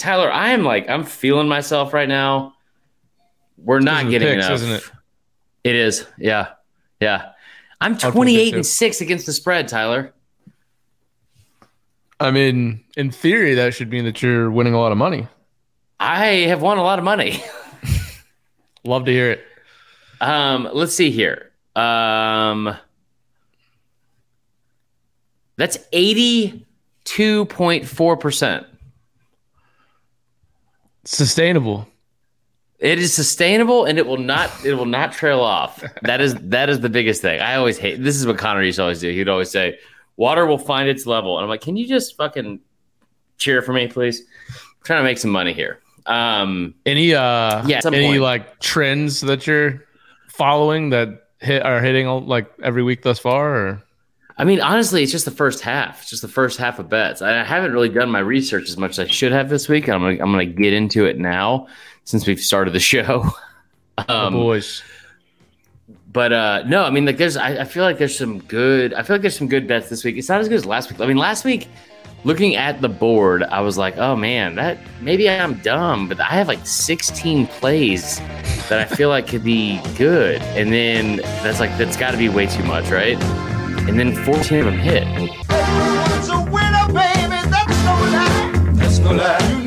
Tyler, 0.00 0.32
I 0.32 0.50
am 0.50 0.64
like 0.64 0.88
I'm 0.88 1.04
feeling 1.04 1.46
myself 1.46 1.92
right 1.92 2.08
now. 2.08 2.54
We're 3.58 3.80
not 3.80 4.08
getting 4.08 4.28
picks, 4.28 4.46
enough. 4.46 4.54
isn't 4.54 4.72
it? 4.72 4.90
It 5.62 5.76
is. 5.76 6.06
Yeah. 6.16 6.52
Yeah. 7.00 7.32
I'm 7.82 7.92
I'll 7.92 7.98
pick 7.98 8.08
it 8.08 8.12
28 8.12 8.54
and 8.54 8.66
6 8.66 9.00
against 9.02 9.26
the 9.26 9.32
spread, 9.32 9.68
Tyler. 9.68 10.14
I 12.18 12.30
mean, 12.30 12.82
in 12.96 13.10
theory, 13.10 13.54
that 13.54 13.74
should 13.74 13.90
mean 13.90 14.04
that 14.04 14.22
you're 14.22 14.50
winning 14.50 14.72
a 14.74 14.80
lot 14.80 14.92
of 14.92 14.98
money. 14.98 15.26
I 15.98 16.26
have 16.48 16.62
won 16.62 16.78
a 16.78 16.82
lot 16.82 16.98
of 16.98 17.04
money. 17.04 17.42
Love 18.84 19.04
to 19.04 19.12
hear 19.12 19.32
it. 19.32 19.44
Um, 20.20 20.68
let's 20.72 20.94
see 20.94 21.10
here. 21.10 21.50
Um, 21.76 22.74
that's 25.56 25.76
82.4%. 25.92 28.66
Sustainable. 31.04 31.86
It 32.78 32.98
is 32.98 33.12
sustainable 33.12 33.84
and 33.84 33.98
it 33.98 34.06
will 34.06 34.16
not 34.16 34.50
it 34.64 34.74
will 34.74 34.86
not 34.86 35.12
trail 35.12 35.40
off. 35.40 35.84
That 36.02 36.20
is 36.20 36.34
that 36.36 36.70
is 36.70 36.80
the 36.80 36.88
biggest 36.88 37.20
thing. 37.20 37.40
I 37.40 37.56
always 37.56 37.76
hate 37.76 38.02
this 38.02 38.16
is 38.16 38.26
what 38.26 38.38
Connor 38.38 38.62
used 38.62 38.76
to 38.76 38.82
always 38.82 39.00
do. 39.00 39.10
He'd 39.10 39.28
always 39.28 39.50
say, 39.50 39.78
Water 40.16 40.46
will 40.46 40.58
find 40.58 40.88
its 40.88 41.06
level. 41.06 41.36
And 41.36 41.44
I'm 41.44 41.50
like, 41.50 41.60
Can 41.60 41.76
you 41.76 41.86
just 41.86 42.16
fucking 42.16 42.60
cheer 43.36 43.60
for 43.60 43.72
me, 43.74 43.86
please? 43.86 44.20
I'm 44.48 44.84
trying 44.84 45.00
to 45.00 45.04
make 45.04 45.18
some 45.18 45.30
money 45.30 45.52
here. 45.52 45.80
Um 46.06 46.74
Any 46.86 47.14
uh 47.14 47.66
Yeah, 47.66 47.80
any 47.84 48.06
point. 48.06 48.22
like 48.22 48.60
trends 48.60 49.20
that 49.22 49.46
you're 49.46 49.84
following 50.28 50.88
that 50.90 51.08
hit 51.40 51.62
are 51.62 51.82
hitting 51.82 52.06
like 52.26 52.50
every 52.62 52.82
week 52.82 53.02
thus 53.02 53.18
far 53.18 53.54
or 53.54 53.82
I 54.40 54.44
mean, 54.44 54.62
honestly, 54.62 55.02
it's 55.02 55.12
just 55.12 55.26
the 55.26 55.30
first 55.30 55.60
half. 55.60 56.00
It's 56.00 56.08
just 56.08 56.22
the 56.22 56.28
first 56.28 56.56
half 56.56 56.78
of 56.78 56.88
bets. 56.88 57.20
I 57.20 57.42
I 57.42 57.44
haven't 57.44 57.72
really 57.72 57.90
done 57.90 58.10
my 58.10 58.20
research 58.20 58.70
as 58.70 58.78
much 58.78 58.92
as 58.92 59.00
I 59.00 59.06
should 59.06 59.32
have 59.32 59.50
this 59.50 59.68
week. 59.68 59.86
I'm 59.86 60.00
gonna 60.00 60.12
I'm 60.12 60.32
gonna 60.32 60.46
get 60.46 60.72
into 60.72 61.04
it 61.04 61.18
now 61.18 61.66
since 62.04 62.26
we've 62.26 62.40
started 62.40 62.72
the 62.72 62.80
show. 62.80 63.30
Um, 64.08 64.32
boys? 64.32 64.82
but 66.10 66.32
uh, 66.32 66.62
no, 66.66 66.84
I 66.84 66.90
mean, 66.90 67.04
like 67.04 67.18
there's 67.18 67.36
I, 67.36 67.60
I 67.60 67.64
feel 67.64 67.84
like 67.84 67.98
there's 67.98 68.16
some 68.16 68.38
good. 68.38 68.94
I 68.94 69.02
feel 69.02 69.12
like 69.12 69.20
there's 69.20 69.36
some 69.36 69.48
good 69.48 69.68
bets 69.68 69.90
this 69.90 70.04
week. 70.04 70.16
It's 70.16 70.30
not 70.30 70.40
as 70.40 70.48
good 70.48 70.54
as 70.54 70.64
last 70.64 70.90
week. 70.90 71.02
I 71.02 71.06
mean, 71.06 71.18
last 71.18 71.44
week, 71.44 71.68
looking 72.24 72.56
at 72.56 72.80
the 72.80 72.88
board, 72.88 73.42
I 73.42 73.60
was 73.60 73.76
like, 73.76 73.98
oh 73.98 74.16
man, 74.16 74.54
that 74.54 74.78
maybe 75.02 75.28
I'm 75.28 75.58
dumb, 75.58 76.08
but 76.08 76.18
I 76.18 76.30
have 76.30 76.48
like 76.48 76.66
16 76.66 77.46
plays 77.48 78.20
that 78.70 78.78
I 78.78 78.86
feel 78.86 79.10
like 79.10 79.26
could 79.26 79.44
be 79.44 79.82
good, 79.98 80.40
and 80.56 80.72
then 80.72 81.16
that's 81.42 81.60
like 81.60 81.76
that's 81.76 81.98
got 81.98 82.12
to 82.12 82.16
be 82.16 82.30
way 82.30 82.46
too 82.46 82.64
much, 82.64 82.88
right? 82.88 83.18
And 83.88 83.98
then 83.98 84.14
14 84.24 84.58
of 84.60 84.64
them 84.66 84.74
hit. 84.78 85.04
Everyone's 85.48 86.28
a 86.28 86.40
winner, 86.50 86.86
baby. 86.88 87.40
That's 87.50 87.78
no 87.84 87.94
lie. 88.12 88.72
That's 88.74 88.98
no 88.98 89.12
lie. 89.12 89.59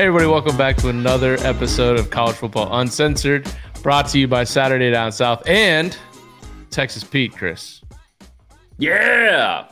Hey 0.00 0.06
everybody, 0.06 0.30
welcome 0.30 0.56
back 0.56 0.78
to 0.78 0.88
another 0.88 1.36
episode 1.40 1.98
of 1.98 2.08
College 2.08 2.36
Football 2.36 2.80
Uncensored, 2.80 3.46
brought 3.82 4.08
to 4.08 4.18
you 4.18 4.26
by 4.26 4.44
Saturday 4.44 4.90
Down 4.90 5.12
South 5.12 5.46
and 5.46 5.94
Texas 6.70 7.04
Pete, 7.04 7.36
Chris. 7.36 7.82
Yeah. 8.78 9.66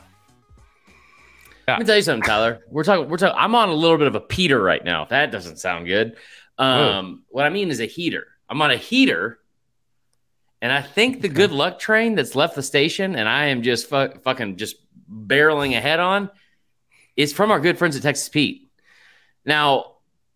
Let 1.67 1.79
me 1.79 1.85
tell 1.85 1.95
you 1.95 2.03
something, 2.03 2.21
Tyler. 2.21 2.59
We're 2.69 2.83
talking. 2.83 3.09
We're 3.09 3.17
talking. 3.17 3.35
I'm 3.39 3.55
on 3.55 3.69
a 3.69 3.73
little 3.73 3.97
bit 3.97 4.05
of 4.05 4.13
a 4.13 4.19
Peter 4.19 4.61
right 4.61 4.85
now. 4.85 5.01
If 5.01 5.09
that 5.09 5.31
doesn't 5.31 5.57
sound 5.57 5.87
good. 5.87 6.15
Um, 6.59 7.23
what 7.29 7.47
I 7.47 7.49
mean 7.49 7.71
is 7.71 7.79
a 7.79 7.87
heater. 7.87 8.27
I'm 8.47 8.61
on 8.61 8.69
a 8.69 8.77
heater, 8.77 9.39
and 10.61 10.71
I 10.71 10.83
think 10.83 11.23
the 11.23 11.29
good 11.29 11.51
luck 11.51 11.79
train 11.79 12.13
that's 12.13 12.35
left 12.35 12.53
the 12.53 12.61
station, 12.61 13.15
and 13.15 13.27
I 13.27 13.45
am 13.45 13.63
just 13.63 13.89
fu- 13.89 14.13
fucking 14.23 14.57
just 14.57 14.75
barreling 15.11 15.75
ahead 15.75 15.99
on, 15.99 16.29
is 17.15 17.33
from 17.33 17.49
our 17.49 17.59
good 17.59 17.79
friends 17.79 17.95
at 17.95 18.03
Texas 18.03 18.29
Pete. 18.29 18.69
Now, 19.43 19.95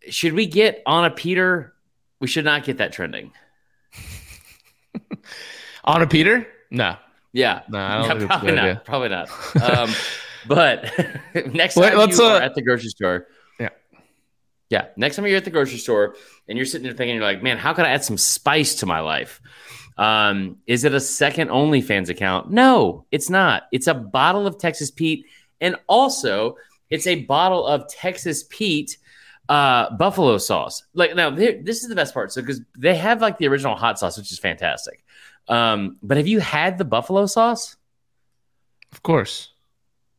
should 0.10 0.34
we 0.34 0.46
get 0.48 0.82
on 0.86 1.06
a 1.06 1.10
Peter? 1.12 1.74
We 2.20 2.28
should 2.28 2.46
not 2.46 2.64
get 2.64 2.78
that 2.78 2.94
trending. 2.94 3.32
On 5.84 6.02
a 6.02 6.08
Peter? 6.08 6.48
No. 6.72 6.96
Yeah, 7.34 7.62
No, 7.68 7.80
I 7.80 7.98
don't 7.98 8.08
think 8.20 8.22
it's 8.22 8.24
a 8.26 8.28
probably 8.28 8.52
not. 8.56 8.64
idea. 8.64 8.82
Probably 8.86 9.10
not. 9.10 9.30
Um, 9.62 9.94
but 10.48 10.84
next 11.54 11.76
Wait, 11.78 11.90
time 11.90 11.98
let's, 11.98 12.18
you 12.20 12.26
uh, 12.26 12.30
are 12.34 12.42
at 12.42 12.54
the 12.54 12.62
grocery 12.62 12.90
store, 12.90 13.28
Yeah. 13.60 13.70
yeah, 14.70 14.88
next 14.98 15.16
time 15.16 15.26
you're 15.26 15.38
at 15.38 15.46
the 15.46 15.50
grocery 15.52 15.78
store 15.78 16.16
and 16.48 16.58
you're 16.58 16.66
sitting 16.66 16.84
there 16.84 16.94
thinking, 16.94 17.16
you're 17.16 17.24
like, 17.24 17.42
man, 17.42 17.58
how 17.58 17.74
can 17.74 17.86
I 17.86 17.90
add 17.90 18.04
some 18.04 18.18
spice 18.18 18.76
to 18.76 18.86
my 18.86 19.00
life? 19.00 19.42
Um, 19.98 20.58
is 20.68 20.84
it 20.84 20.94
a 20.94 21.00
second 21.00 21.50
OnlyFans 21.50 22.10
account? 22.10 22.52
No, 22.52 23.06
it's 23.12 23.30
not. 23.30 23.64
It's 23.72 23.88
a 23.88 23.94
bottle 23.94 24.46
of 24.48 24.58
Texas 24.58 24.92
Pete, 24.92 25.26
and 25.62 25.76
also 25.88 26.58
it's 26.90 27.08
a 27.08 27.24
bottle 27.26 27.66
of 27.66 27.88
Texas 27.88 28.44
Pete 28.50 28.98
uh, 29.50 29.96
buffalo 29.98 30.38
sauce. 30.38 30.84
Like 30.94 31.16
now, 31.16 31.30
this 31.30 31.84
is 31.84 31.90
the 31.90 31.96
best 31.96 32.14
part. 32.14 32.32
So 32.32 32.42
because 32.42 32.62
they 32.78 32.96
have 32.96 33.22
like 33.22 33.38
the 33.38 33.48
original 33.48 33.76
hot 33.76 34.00
sauce, 34.00 34.18
which 34.18 34.32
is 34.32 34.40
fantastic. 34.40 35.04
Um, 35.48 35.98
but 36.02 36.18
have 36.18 36.28
you 36.28 36.40
had 36.40 36.78
the 36.78 36.86
buffalo 36.86 37.26
sauce? 37.26 37.76
Of 38.92 39.04
course. 39.04 39.50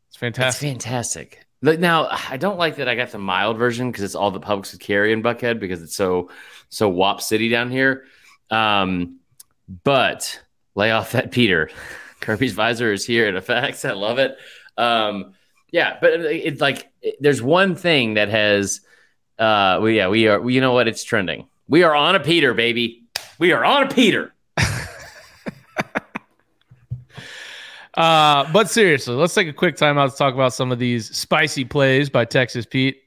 It's 0.09 0.17
fantastic. 0.17 0.69
It's 0.69 0.85
fantastic. 0.85 1.47
Like, 1.63 1.79
Now, 1.79 2.09
I 2.29 2.37
don't 2.37 2.59
like 2.59 2.77
that 2.77 2.89
I 2.89 2.95
got 2.95 3.11
the 3.11 3.19
mild 3.19 3.57
version 3.57 3.91
because 3.91 4.05
it's 4.05 4.15
all 4.15 4.31
the 4.31 4.41
Publix 4.41 4.73
would 4.73 4.81
carry 4.81 5.13
in 5.13 5.23
Buckhead 5.23 5.59
because 5.61 5.83
it's 5.83 5.97
so 5.97 6.31
so 6.69 6.89
Wop 6.89 7.23
City 7.23 7.49
down 7.49 7.71
here. 7.71 8.05
Um, 8.51 9.21
but 9.85 10.41
lay 10.75 10.91
off 10.91 11.13
that 11.13 11.31
Peter. 11.31 11.71
Kirby's 12.21 12.53
visor 12.53 12.93
is 12.93 13.05
here 13.07 13.27
in 13.29 13.37
effect. 13.37 13.85
I 13.85 13.93
love 13.93 14.19
it. 14.19 14.37
Um, 14.77 15.35
yeah, 15.73 15.97
but 16.01 16.13
it's 16.21 16.61
like 16.61 16.91
it- 17.01 17.17
there's 17.21 17.41
one 17.43 17.75
thing 17.77 18.15
that 18.15 18.29
has. 18.29 18.81
Uh, 19.39 19.79
well, 19.81 19.89
yeah, 19.91 20.09
we 20.09 20.29
are. 20.29 20.41
We, 20.41 20.55
you 20.55 20.61
know 20.61 20.73
what? 20.73 20.87
It's 20.89 21.03
trending. 21.05 21.47
We 21.69 21.83
are 21.83 21.95
on 21.95 22.15
a 22.15 22.21
Peter, 22.21 22.55
baby. 22.55 23.05
We 23.39 23.53
are 23.53 23.65
on 23.65 23.85
a 23.85 23.89
Peter. 23.89 24.33
Uh, 27.97 28.51
but 28.53 28.69
seriously, 28.69 29.15
let's 29.15 29.35
take 29.35 29.47
a 29.47 29.53
quick 29.53 29.77
time 29.77 29.97
out 29.99 30.11
to 30.11 30.17
talk 30.17 30.35
about 30.35 30.53
some 30.53 30.73
of 30.73 30.81
these 30.81 31.17
spicy 31.17 31.65
plays 31.65 32.11
by 32.11 32.25
Texas 32.25 32.67
Pete. 32.67 33.03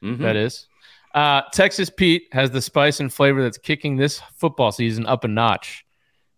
Mhm. 0.00 0.18
That 0.18 0.36
is. 0.36 0.68
Uh, 1.12 1.42
Texas 1.52 1.90
Pete 1.90 2.28
has 2.30 2.50
the 2.52 2.62
spice 2.62 3.00
and 3.00 3.12
flavor 3.12 3.42
that's 3.42 3.58
kicking 3.58 3.96
this 3.96 4.20
football 4.36 4.70
season 4.70 5.06
up 5.06 5.24
a 5.24 5.28
notch. 5.28 5.84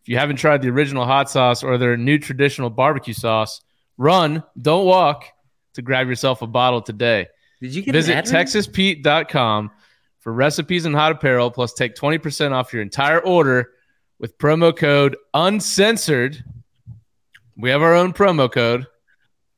If 0.01 0.09
you 0.09 0.17
haven't 0.17 0.37
tried 0.37 0.63
the 0.63 0.71
original 0.71 1.05
hot 1.05 1.29
sauce 1.29 1.63
or 1.63 1.77
their 1.77 1.99
new 1.99 2.17
traditional 2.19 2.71
barbecue 2.71 3.13
sauce, 3.13 3.61
run, 3.99 4.43
don't 4.61 4.87
walk 4.87 5.27
to 5.75 5.83
grab 5.83 6.09
yourself 6.09 6.41
a 6.41 6.47
bottle 6.47 6.81
today. 6.81 7.27
Did 7.61 7.75
you 7.75 7.83
get 7.83 7.93
Visit 7.93 8.13
an 8.13 8.19
ad 8.19 8.29
read? 8.33 8.47
texaspete.com 8.47 9.71
for 10.19 10.33
recipes 10.33 10.85
and 10.87 10.95
hot 10.95 11.13
apparel, 11.13 11.51
plus 11.51 11.73
take 11.73 11.95
20% 11.95 12.53
off 12.53 12.73
your 12.73 12.83
entire 12.83 13.21
order 13.21 13.71
with 14.19 14.37
promo 14.39 14.75
code 14.77 15.17
uncensored. 15.35 16.43
We 17.57 17.71
have 17.71 17.83
our 17.83 17.95
own 17.95 18.13
promo 18.13 18.51
code 18.51 18.87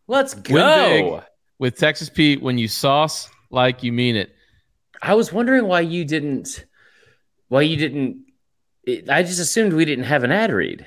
Let's 0.09 0.35
go. 0.35 1.23
with 1.59 1.77
Texas 1.77 2.09
Pete 2.11 2.43
when 2.43 2.59
you 2.59 2.69
sauce 2.69 3.29
like 3.51 3.83
you 3.83 3.93
mean 3.93 4.17
it. 4.17 4.35
I 5.01 5.15
was 5.15 5.33
wondering 5.33 5.67
why 5.67 5.81
you 5.81 6.05
didn't. 6.05 6.65
Why 7.49 7.63
you 7.63 7.77
didn't? 7.77 8.25
It, 8.85 9.09
I 9.09 9.23
just 9.23 9.41
assumed 9.41 9.73
we 9.73 9.85
didn't 9.85 10.05
have 10.05 10.25
an 10.25 10.33
ad 10.33 10.53
read. 10.53 10.87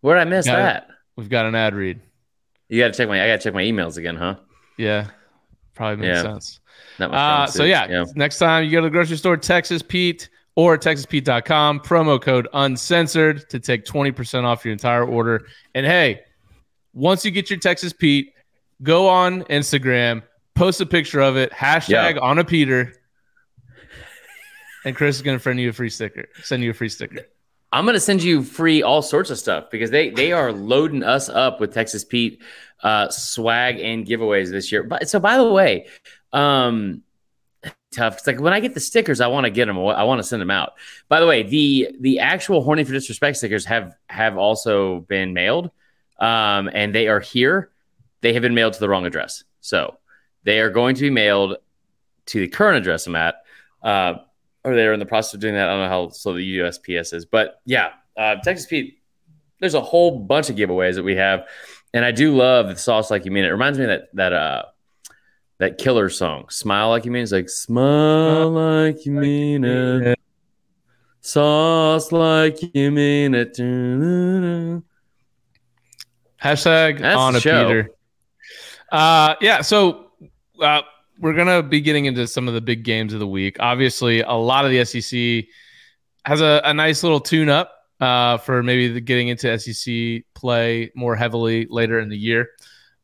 Where 0.00 0.16
did 0.16 0.22
I 0.22 0.24
miss 0.24 0.46
Got 0.46 0.58
it. 0.58 0.62
that? 0.62 0.88
We've 1.16 1.28
got 1.28 1.46
an 1.46 1.54
ad 1.54 1.74
read. 1.74 2.00
You 2.68 2.80
got 2.80 2.92
to 2.92 2.96
check 2.96 3.08
my. 3.08 3.22
I 3.22 3.26
got 3.28 3.40
to 3.40 3.44
check 3.44 3.54
my 3.54 3.62
emails 3.62 3.96
again, 3.96 4.16
huh? 4.16 4.36
Yeah, 4.76 5.08
probably 5.78 6.04
makes 6.06 6.16
Yeah. 6.16 6.22
sense. 6.22 6.60
Uh, 7.00 7.46
so 7.46 7.60
suit. 7.60 7.68
yeah, 7.68 8.04
next 8.16 8.38
time 8.38 8.64
you 8.64 8.70
go 8.72 8.80
to 8.80 8.86
the 8.86 8.90
grocery 8.90 9.16
store, 9.16 9.36
Texas 9.36 9.82
Pete 9.82 10.28
or 10.56 10.76
TexasPete.com, 10.76 11.80
promo 11.80 12.20
code 12.20 12.48
uncensored 12.52 13.48
to 13.50 13.60
take 13.60 13.84
20% 13.84 14.44
off 14.44 14.64
your 14.64 14.72
entire 14.72 15.04
order. 15.04 15.46
And 15.76 15.86
hey, 15.86 16.20
once 16.92 17.24
you 17.24 17.30
get 17.30 17.48
your 17.50 17.60
Texas 17.60 17.92
Pete, 17.92 18.32
go 18.82 19.08
on 19.08 19.44
Instagram, 19.44 20.22
post 20.56 20.80
a 20.80 20.86
picture 20.86 21.20
of 21.20 21.36
it, 21.36 21.52
hashtag 21.52 22.14
Yeah. 22.16 22.20
on 22.20 22.38
a 22.40 22.44
Peter. 22.44 22.92
And 24.84 24.96
Chris 24.96 25.16
is 25.16 25.22
gonna 25.22 25.38
send 25.38 25.60
you 25.60 25.68
a 25.70 25.72
free 25.72 25.90
sticker. 25.90 26.26
Send 26.42 26.62
you 26.64 26.70
a 26.70 26.74
free 26.74 26.88
sticker. 26.88 27.26
I'm 27.70 27.84
gonna 27.84 28.00
send 28.00 28.22
you 28.22 28.42
free 28.42 28.82
all 28.82 29.02
sorts 29.02 29.30
of 29.30 29.38
stuff 29.38 29.70
because 29.70 29.90
they 29.90 30.10
they 30.10 30.32
are 30.32 30.52
loading 30.52 31.02
us 31.02 31.28
up 31.28 31.60
with 31.60 31.74
Texas 31.74 32.04
Pete 32.04 32.40
uh, 32.82 33.08
swag 33.10 33.78
and 33.80 34.06
giveaways 34.06 34.50
this 34.50 34.72
year. 34.72 34.82
But 34.82 35.08
so 35.08 35.20
by 35.20 35.36
the 35.36 35.50
way, 35.50 35.86
um, 36.32 37.02
tough. 37.92 38.18
It's 38.18 38.26
like 38.26 38.40
when 38.40 38.52
I 38.52 38.60
get 38.60 38.74
the 38.74 38.80
stickers, 38.80 39.20
I 39.20 39.26
want 39.26 39.44
to 39.44 39.50
get 39.50 39.66
them. 39.66 39.78
I 39.78 40.04
want 40.04 40.18
to 40.18 40.22
send 40.22 40.40
them 40.40 40.50
out. 40.50 40.74
By 41.08 41.20
the 41.20 41.26
way, 41.26 41.42
the 41.42 41.90
the 42.00 42.20
actual 42.20 42.62
horny 42.62 42.84
for 42.84 42.92
disrespect 42.92 43.36
stickers 43.36 43.64
have 43.66 43.94
have 44.08 44.36
also 44.38 45.00
been 45.00 45.34
mailed, 45.34 45.70
um, 46.18 46.70
and 46.72 46.94
they 46.94 47.08
are 47.08 47.20
here. 47.20 47.70
They 48.20 48.32
have 48.32 48.42
been 48.42 48.54
mailed 48.54 48.74
to 48.74 48.80
the 48.80 48.88
wrong 48.88 49.06
address, 49.06 49.44
so 49.60 49.98
they 50.44 50.60
are 50.60 50.70
going 50.70 50.94
to 50.96 51.02
be 51.02 51.10
mailed 51.10 51.56
to 52.26 52.40
the 52.40 52.48
current 52.48 52.78
address 52.78 53.06
I'm 53.06 53.16
at. 53.16 53.36
Uh, 53.82 54.14
or 54.68 54.76
they're 54.76 54.92
in 54.92 55.00
the 55.00 55.06
process 55.06 55.34
of 55.34 55.40
doing 55.40 55.54
that. 55.54 55.68
I 55.68 55.72
don't 55.72 55.82
know 55.84 55.88
how 55.88 56.08
slow 56.10 56.34
the 56.34 56.58
USPS 56.58 57.14
is, 57.14 57.24
but 57.24 57.60
yeah, 57.64 57.90
uh, 58.16 58.36
Texas 58.36 58.66
Pete. 58.66 58.94
There's 59.60 59.74
a 59.74 59.80
whole 59.80 60.20
bunch 60.20 60.50
of 60.50 60.56
giveaways 60.56 60.94
that 60.94 61.02
we 61.02 61.16
have, 61.16 61.48
and 61.92 62.04
I 62.04 62.12
do 62.12 62.36
love 62.36 62.68
the 62.68 62.76
sauce 62.76 63.10
like 63.10 63.24
you 63.24 63.32
mean 63.32 63.44
it. 63.44 63.48
reminds 63.48 63.78
me 63.78 63.84
of 63.84 63.88
that 63.88 64.08
that 64.14 64.32
uh 64.32 64.62
that 65.58 65.78
killer 65.78 66.08
song, 66.08 66.48
"Smile 66.48 66.90
Like 66.90 67.04
You 67.04 67.10
Mean." 67.10 67.24
It's 67.24 67.32
like 67.32 67.48
"Smile 67.48 68.50
like 68.50 69.04
you 69.04 69.12
mean 69.12 69.64
it." 69.64 70.18
Sauce 71.20 72.12
like 72.12 72.74
you 72.74 72.90
mean 72.90 73.34
it. 73.34 73.54
Hashtag 76.42 77.00
That's 77.00 77.16
on 77.16 77.34
a 77.34 77.40
show. 77.40 77.66
Peter. 77.66 77.90
Uh, 78.90 79.34
yeah. 79.40 79.60
So 79.62 80.12
uh, 80.62 80.82
we're 81.18 81.34
gonna 81.34 81.62
be 81.62 81.80
getting 81.80 82.06
into 82.06 82.26
some 82.26 82.48
of 82.48 82.54
the 82.54 82.60
big 82.60 82.84
games 82.84 83.12
of 83.12 83.20
the 83.20 83.26
week. 83.26 83.56
Obviously, 83.60 84.20
a 84.20 84.32
lot 84.32 84.64
of 84.64 84.70
the 84.70 84.84
SEC 84.84 85.46
has 86.24 86.40
a, 86.40 86.60
a 86.64 86.74
nice 86.74 87.02
little 87.02 87.20
tune 87.20 87.48
up 87.48 87.72
uh, 88.00 88.38
for 88.38 88.62
maybe 88.62 88.88
the 88.88 89.00
getting 89.00 89.28
into 89.28 89.58
SEC 89.58 90.22
play 90.34 90.90
more 90.94 91.16
heavily 91.16 91.66
later 91.68 91.98
in 91.98 92.08
the 92.08 92.16
year. 92.16 92.50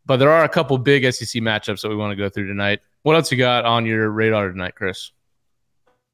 But 0.06 0.18
there 0.18 0.30
are 0.30 0.44
a 0.44 0.48
couple 0.48 0.76
big 0.78 1.10
SEC 1.12 1.42
matchups 1.42 1.80
that 1.82 1.88
we 1.88 1.96
want 1.96 2.12
to 2.12 2.16
go 2.16 2.28
through 2.28 2.46
tonight. 2.46 2.80
What 3.02 3.16
else 3.16 3.32
you 3.32 3.38
got 3.38 3.64
on 3.64 3.86
your 3.86 4.10
radar 4.10 4.50
tonight, 4.50 4.74
Chris? 4.74 5.10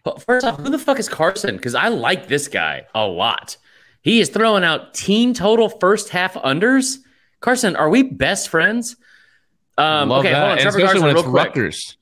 Well, 0.05 0.19
first 0.19 0.47
off, 0.47 0.59
who 0.59 0.71
the 0.71 0.79
fuck 0.79 0.99
is 0.99 1.09
Carson? 1.09 1.57
Because 1.57 1.75
I 1.75 1.89
like 1.89 2.29
this 2.29 2.49
guy 2.49 2.87
a 2.95 3.07
lot. 3.07 3.57
He 4.03 4.21
is 4.21 4.31
throwing 4.31 4.65
out 4.65 4.95
team 4.95 5.35
total 5.35 5.69
first 5.69 6.09
half 6.09 6.35
unders. 6.35 6.99
Carson, 7.41 7.77
are 7.77 7.91
we 7.91 8.03
best 8.03 8.49
friends? 8.49 8.97
Um, 9.81 10.13
okay, 10.13 10.31
that. 10.31 10.39
hold 10.39 10.51
on. 10.53 10.59
Trevor 10.59 10.79
Garza, 10.79 11.07
real 11.07 11.23
quick. 11.23 11.35
Rutgers. 11.35 11.97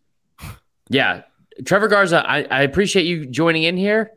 Yeah, 0.88 1.22
Trevor 1.64 1.88
Garza, 1.88 2.28
I, 2.28 2.42
I 2.44 2.62
appreciate 2.62 3.06
you 3.06 3.26
joining 3.26 3.64
in 3.64 3.76
here. 3.76 4.12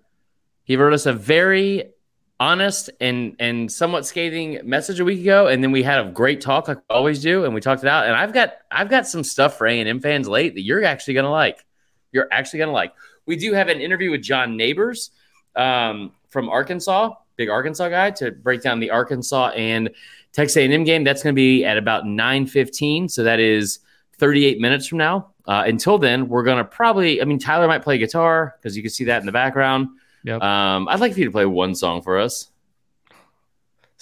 He 0.64 0.76
wrote 0.78 0.94
us 0.94 1.06
a 1.06 1.14
very 1.14 1.92
honest 2.40 2.90
and 3.00 3.36
and 3.40 3.72
somewhat 3.72 4.06
scathing 4.06 4.60
message 4.64 5.00
a 5.00 5.06
week 5.06 5.22
ago, 5.22 5.48
and 5.48 5.64
then 5.64 5.72
we 5.72 5.84
had 5.84 6.06
a 6.06 6.10
great 6.10 6.42
talk 6.42 6.68
like 6.68 6.78
we 6.78 6.84
always 6.90 7.22
do, 7.22 7.46
and 7.46 7.54
we 7.54 7.62
talked 7.62 7.84
it 7.84 7.90
out. 7.90 8.06
And 8.06 8.16
I've 8.16 8.34
got 8.34 8.54
I've 8.72 8.90
got 8.90 9.08
some 9.08 9.24
stuff 9.24 9.58
for 9.58 9.68
A 9.68 9.80
and 9.80 9.88
M 9.88 10.00
fans 10.00 10.28
late 10.28 10.56
that 10.56 10.62
you're 10.62 10.84
actually 10.84 11.14
gonna 11.16 11.32
like. 11.32 11.66
You're 12.12 12.28
actually 12.32 12.60
gonna 12.60 12.72
like. 12.72 12.94
We 13.26 13.36
do 13.36 13.54
have 13.54 13.70
an 13.70 13.80
interview 13.80 14.12
with 14.12 14.22
John 14.22 14.58
Nabors 14.58 15.12
um, 15.56 16.12
from 16.30 16.50
Arkansas, 16.50 17.14
big 17.36 17.50
Arkansas 17.50 17.90
guy, 17.90 18.12
to 18.12 18.32
break 18.32 18.62
down 18.62 18.80
the 18.80 18.90
Arkansas 18.90 19.50
and 19.50 19.92
Texas 20.34 20.58
A&M 20.58 20.84
game. 20.84 21.04
That's 21.04 21.24
going 21.24 21.36
to 21.36 21.40
be 21.40 21.66
at 21.66 21.78
about 21.78 22.06
9:15, 22.06 23.10
so 23.10 23.24
that 23.24 23.40
is 23.40 23.80
38 24.18 24.60
minutes 24.60 24.88
from 24.88 25.00
now. 25.00 25.32
Uh, 25.46 25.64
until 25.66 25.98
then, 25.98 26.28
we're 26.28 26.44
going 26.44 26.58
to 26.58 26.64
probably. 26.64 27.22
I 27.22 27.26
mean, 27.26 27.40
Tyler 27.40 27.68
might 27.68 27.84
play 27.84 27.98
guitar 27.98 28.56
because 28.58 28.76
you 28.76 28.84
can 28.84 28.92
see 28.92 29.06
that 29.06 29.20
in 29.20 29.26
the 29.26 29.32
background. 29.32 29.90
Yep. 30.24 30.42
Um, 30.42 30.88
I'd 30.88 31.00
like 31.00 31.14
for 31.14 31.20
you 31.20 31.26
to 31.26 31.32
play 31.32 31.46
one 31.46 31.76
song 31.76 32.02
for 32.02 32.20
us. 32.20 32.52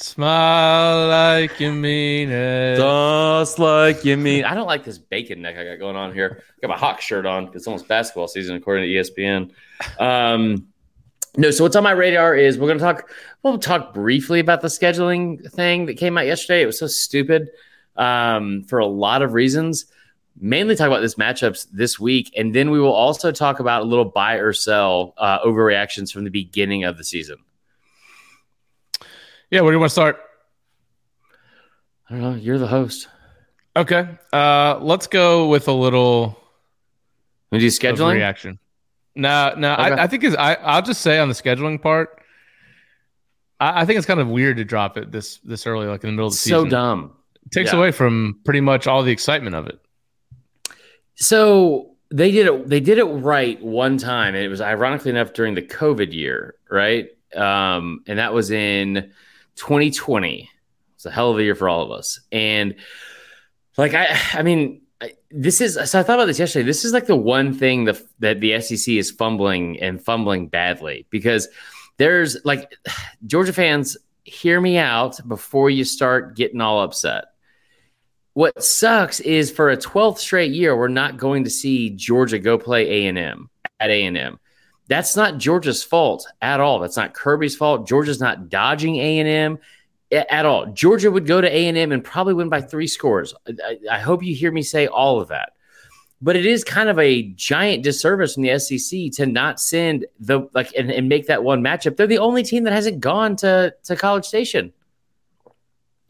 Smile 0.02 1.10
like 1.10 1.60
you 1.60 1.74
mean 1.74 2.30
it. 2.30 2.78
Just 2.78 3.60
like 3.60 4.06
you 4.06 4.16
mean. 4.16 4.46
I 4.46 4.54
don't 4.54 4.66
like 4.66 4.86
this 4.86 4.98
bacon 4.98 5.42
neck 5.42 5.58
I 5.58 5.66
got 5.66 5.80
going 5.80 5.98
on 5.98 6.14
here. 6.14 6.42
I 6.58 6.62
got 6.62 6.70
my 6.70 6.78
Hawk 6.78 7.02
shirt 7.02 7.26
on. 7.26 7.52
It's 7.54 7.68
almost 7.68 7.86
basketball 7.88 8.30
season, 8.30 8.56
according 8.56 8.86
to 8.86 8.96
ESPN. 8.96 9.52
Um, 10.00 10.70
no, 11.38 11.52
so 11.52 11.64
what's 11.64 11.76
on 11.76 11.84
my 11.84 11.92
radar 11.92 12.36
is 12.36 12.58
we're 12.58 12.68
going 12.68 12.80
to 12.80 12.84
talk. 12.84 13.10
We'll 13.44 13.58
talk 13.58 13.94
briefly 13.94 14.40
about 14.40 14.62
the 14.62 14.68
scheduling 14.68 15.50
thing 15.52 15.86
that 15.86 15.96
came 15.96 16.18
out 16.18 16.26
yesterday. 16.26 16.62
It 16.64 16.66
was 16.66 16.80
so 16.80 16.88
stupid 16.88 17.50
um, 17.96 18.64
for 18.64 18.80
a 18.80 18.86
lot 18.86 19.22
of 19.22 19.34
reasons. 19.34 19.86
Mainly 20.42 20.76
talk 20.76 20.88
about 20.88 21.02
this 21.02 21.16
matchups 21.16 21.68
this 21.72 22.00
week, 22.00 22.34
and 22.38 22.56
then 22.56 22.72
we 22.72 22.80
will 22.80 22.94
also 22.94 23.32
talk 23.32 23.60
about 23.60 23.82
a 23.82 23.86
little 23.86 24.06
buy 24.06 24.36
or 24.36 24.54
sell 24.54 25.14
uh, 25.18 25.40
overreactions 25.40 26.12
from 26.14 26.24
the 26.24 26.30
beginning 26.30 26.86
of 26.86 26.98
the 26.98 27.04
season. 27.04 27.38
Yeah, 29.52 29.62
where 29.62 29.72
do 29.72 29.76
you 29.76 29.80
want 29.80 29.90
to 29.90 29.94
start? 29.94 30.20
I 32.10 32.14
don't 32.14 32.22
know. 32.22 32.36
You're 32.36 32.58
the 32.58 32.68
host. 32.68 33.08
Okay. 33.76 34.08
Uh, 34.32 34.80
let's 34.82 35.08
go 35.08 35.48
with 35.48 35.68
a 35.68 35.74
little 35.74 36.40
We 37.52 37.60
do 37.60 37.68
scheduling. 37.68 38.14
reaction. 38.16 38.60
No, 39.16 39.54
no, 39.58 39.74
Okay. 39.74 39.82
I, 39.82 40.04
I 40.04 40.08
think 40.08 40.24
is 40.24 40.36
I 40.36 40.54
I'll 40.56 40.82
just 40.82 41.02
say 41.02 41.20
on 41.20 41.28
the 41.28 41.34
scheduling 41.34 41.82
part, 41.82 42.22
I, 43.60 43.82
I 43.82 43.86
think 43.86 43.98
it's 43.98 44.08
kind 44.08 44.20
of 44.20 44.28
weird 44.28 44.58
to 44.58 44.64
drop 44.64 44.98
it 44.98 45.12
this 45.12 45.38
this 45.40 45.66
early, 45.68 45.88
like 45.88 46.04
in 46.04 46.10
the 46.10 46.14
middle 46.14 46.28
of 46.28 46.34
the 46.34 46.38
So 46.38 46.44
season. 46.64 46.66
So 46.66 46.70
dumb. 46.70 47.16
It 47.46 47.52
takes 47.52 47.72
Yeah. 47.74 47.80
away 47.80 47.92
from 47.92 48.40
pretty 48.46 48.62
much 48.62 48.88
all 48.88 49.04
the 49.04 49.12
excitement 49.12 49.56
of 49.56 49.68
it. 49.68 49.80
So 51.16 51.96
they 52.12 52.32
did 52.32 52.48
it. 52.48 52.70
They 52.70 52.80
did 52.80 52.98
it 52.98 53.04
right 53.06 53.62
one 53.62 53.98
time, 53.98 54.36
and 54.36 54.44
it 54.44 54.50
was 54.50 54.62
ironically 54.62 55.12
enough 55.12 55.34
during 55.34 55.54
the 55.56 55.62
COVID 55.62 56.14
year, 56.14 56.56
right? 56.70 57.10
Um, 57.36 58.04
and 58.08 58.18
that 58.20 58.34
was 58.34 58.52
in 58.52 59.12
2020. 59.56 60.50
It's 60.96 61.06
a 61.06 61.12
hell 61.12 61.32
of 61.32 61.38
a 61.38 61.44
year 61.44 61.56
for 61.56 61.70
all 61.70 61.84
of 61.84 61.92
us. 61.92 62.20
And 62.32 62.76
like 63.78 63.94
I, 63.94 64.18
I 64.34 64.44
mean, 64.44 64.82
this 65.32 65.62
is. 65.62 65.76
So 65.90 66.00
I 66.00 66.04
thought 66.04 66.16
about 66.16 66.26
this 66.26 66.40
yesterday. 66.40 66.66
This 66.66 66.86
is 66.86 66.94
like 66.94 67.06
the 67.06 67.16
one 67.16 67.54
thing 67.54 67.86
the, 67.86 68.02
that 68.20 68.40
the 68.40 68.60
SEC 68.62 68.96
is 68.96 69.12
fumbling 69.12 69.80
and 69.80 70.04
fumbling 70.04 70.48
badly 70.48 71.06
because 71.10 71.48
there's 71.98 72.38
like 72.46 72.76
Georgia 73.26 73.54
fans. 73.54 73.98
Hear 74.26 74.62
me 74.62 74.78
out 74.78 75.20
before 75.28 75.72
you 75.72 75.84
start 75.84 76.36
getting 76.36 76.62
all 76.62 76.84
upset 76.84 77.26
what 78.40 78.64
sucks 78.64 79.20
is 79.20 79.52
for 79.52 79.70
a 79.70 79.76
12th 79.76 80.20
straight 80.20 80.54
year 80.54 80.74
we're 80.74 80.88
not 80.88 81.18
going 81.18 81.44
to 81.44 81.50
see 81.50 81.90
georgia 81.90 82.40
go 82.40 82.58
play 82.58 83.08
a&m 83.08 83.50
at 83.82 83.90
a&m 83.90 84.40
that's 84.88 85.16
not 85.16 85.38
georgia's 85.38 85.84
fault 85.84 86.26
at 86.42 86.60
all 86.62 86.80
that's 86.80 86.96
not 86.98 87.14
kirby's 87.14 87.56
fault 87.56 87.86
georgia's 87.88 88.22
not 88.22 88.48
dodging 88.48 88.96
a&m 88.96 89.60
at 90.12 90.46
all 90.46 90.66
georgia 90.68 91.12
would 91.12 91.28
go 91.28 91.40
to 91.40 91.48
a&m 91.48 91.92
and 91.92 92.04
probably 92.04 92.34
win 92.34 92.50
by 92.50 92.62
three 92.62 92.88
scores 92.88 93.34
I, 93.48 93.78
I 93.92 94.00
hope 94.00 94.24
you 94.24 94.34
hear 94.34 94.52
me 94.52 94.64
say 94.64 94.88
all 94.88 95.22
of 95.22 95.28
that 95.30 95.54
but 96.22 96.36
it 96.36 96.46
is 96.46 96.64
kind 96.64 96.90
of 96.90 97.00
a 97.00 97.24
giant 97.34 97.84
disservice 97.84 98.34
from 98.34 98.44
the 98.44 98.58
sec 98.60 99.12
to 99.14 99.26
not 99.26 99.60
send 99.60 100.06
the 100.20 100.50
like 100.54 100.74
and, 100.78 100.92
and 100.92 101.08
make 101.08 101.28
that 101.28 101.44
one 101.44 101.62
matchup 101.62 101.96
they're 101.96 102.08
the 102.08 102.18
only 102.18 102.44
team 102.44 102.64
that 102.64 102.74
hasn't 102.74 103.00
gone 103.00 103.36
to 103.38 103.74
to 103.84 103.96
college 103.96 104.26
station 104.26 104.74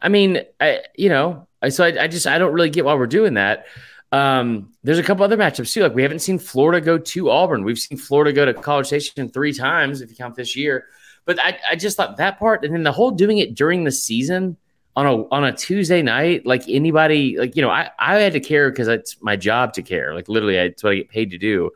I 0.02 0.08
mean, 0.08 0.42
I, 0.60 0.80
you 0.96 1.08
know, 1.08 1.46
I, 1.62 1.68
so 1.68 1.84
I, 1.84 2.04
I 2.04 2.08
just 2.08 2.26
I 2.26 2.38
don't 2.38 2.52
really 2.52 2.70
get 2.70 2.84
why 2.84 2.94
we're 2.94 3.06
doing 3.06 3.34
that. 3.34 3.66
Um, 4.12 4.72
there's 4.82 4.98
a 4.98 5.02
couple 5.02 5.24
other 5.24 5.36
matchups 5.36 5.72
too. 5.72 5.82
Like 5.82 5.94
we 5.94 6.02
haven't 6.02 6.20
seen 6.20 6.38
Florida 6.38 6.80
go 6.84 6.98
to 6.98 7.30
Auburn. 7.30 7.64
We've 7.64 7.78
seen 7.78 7.98
Florida 7.98 8.32
go 8.32 8.44
to 8.44 8.54
College 8.54 8.86
Station 8.86 9.28
three 9.28 9.52
times 9.52 10.00
if 10.00 10.10
you 10.10 10.16
count 10.16 10.34
this 10.34 10.56
year. 10.56 10.86
But 11.24 11.38
I, 11.40 11.58
I 11.70 11.76
just 11.76 11.96
thought 11.96 12.16
that 12.16 12.38
part, 12.38 12.64
and 12.64 12.74
then 12.74 12.82
the 12.82 12.92
whole 12.92 13.10
doing 13.10 13.38
it 13.38 13.54
during 13.54 13.84
the 13.84 13.92
season 13.92 14.56
on 14.96 15.06
a 15.06 15.28
on 15.28 15.44
a 15.44 15.52
Tuesday 15.52 16.02
night, 16.02 16.44
like 16.46 16.68
anybody, 16.68 17.36
like 17.38 17.56
you 17.56 17.62
know, 17.62 17.70
I 17.70 17.90
I 17.98 18.16
had 18.16 18.32
to 18.32 18.40
care 18.40 18.70
because 18.70 18.88
it's 18.88 19.16
my 19.20 19.36
job 19.36 19.72
to 19.74 19.82
care. 19.82 20.14
Like 20.14 20.28
literally, 20.28 20.58
I, 20.58 20.64
it's 20.64 20.82
what 20.82 20.92
I 20.92 20.96
get 20.96 21.08
paid 21.08 21.30
to 21.30 21.38
do. 21.38 21.70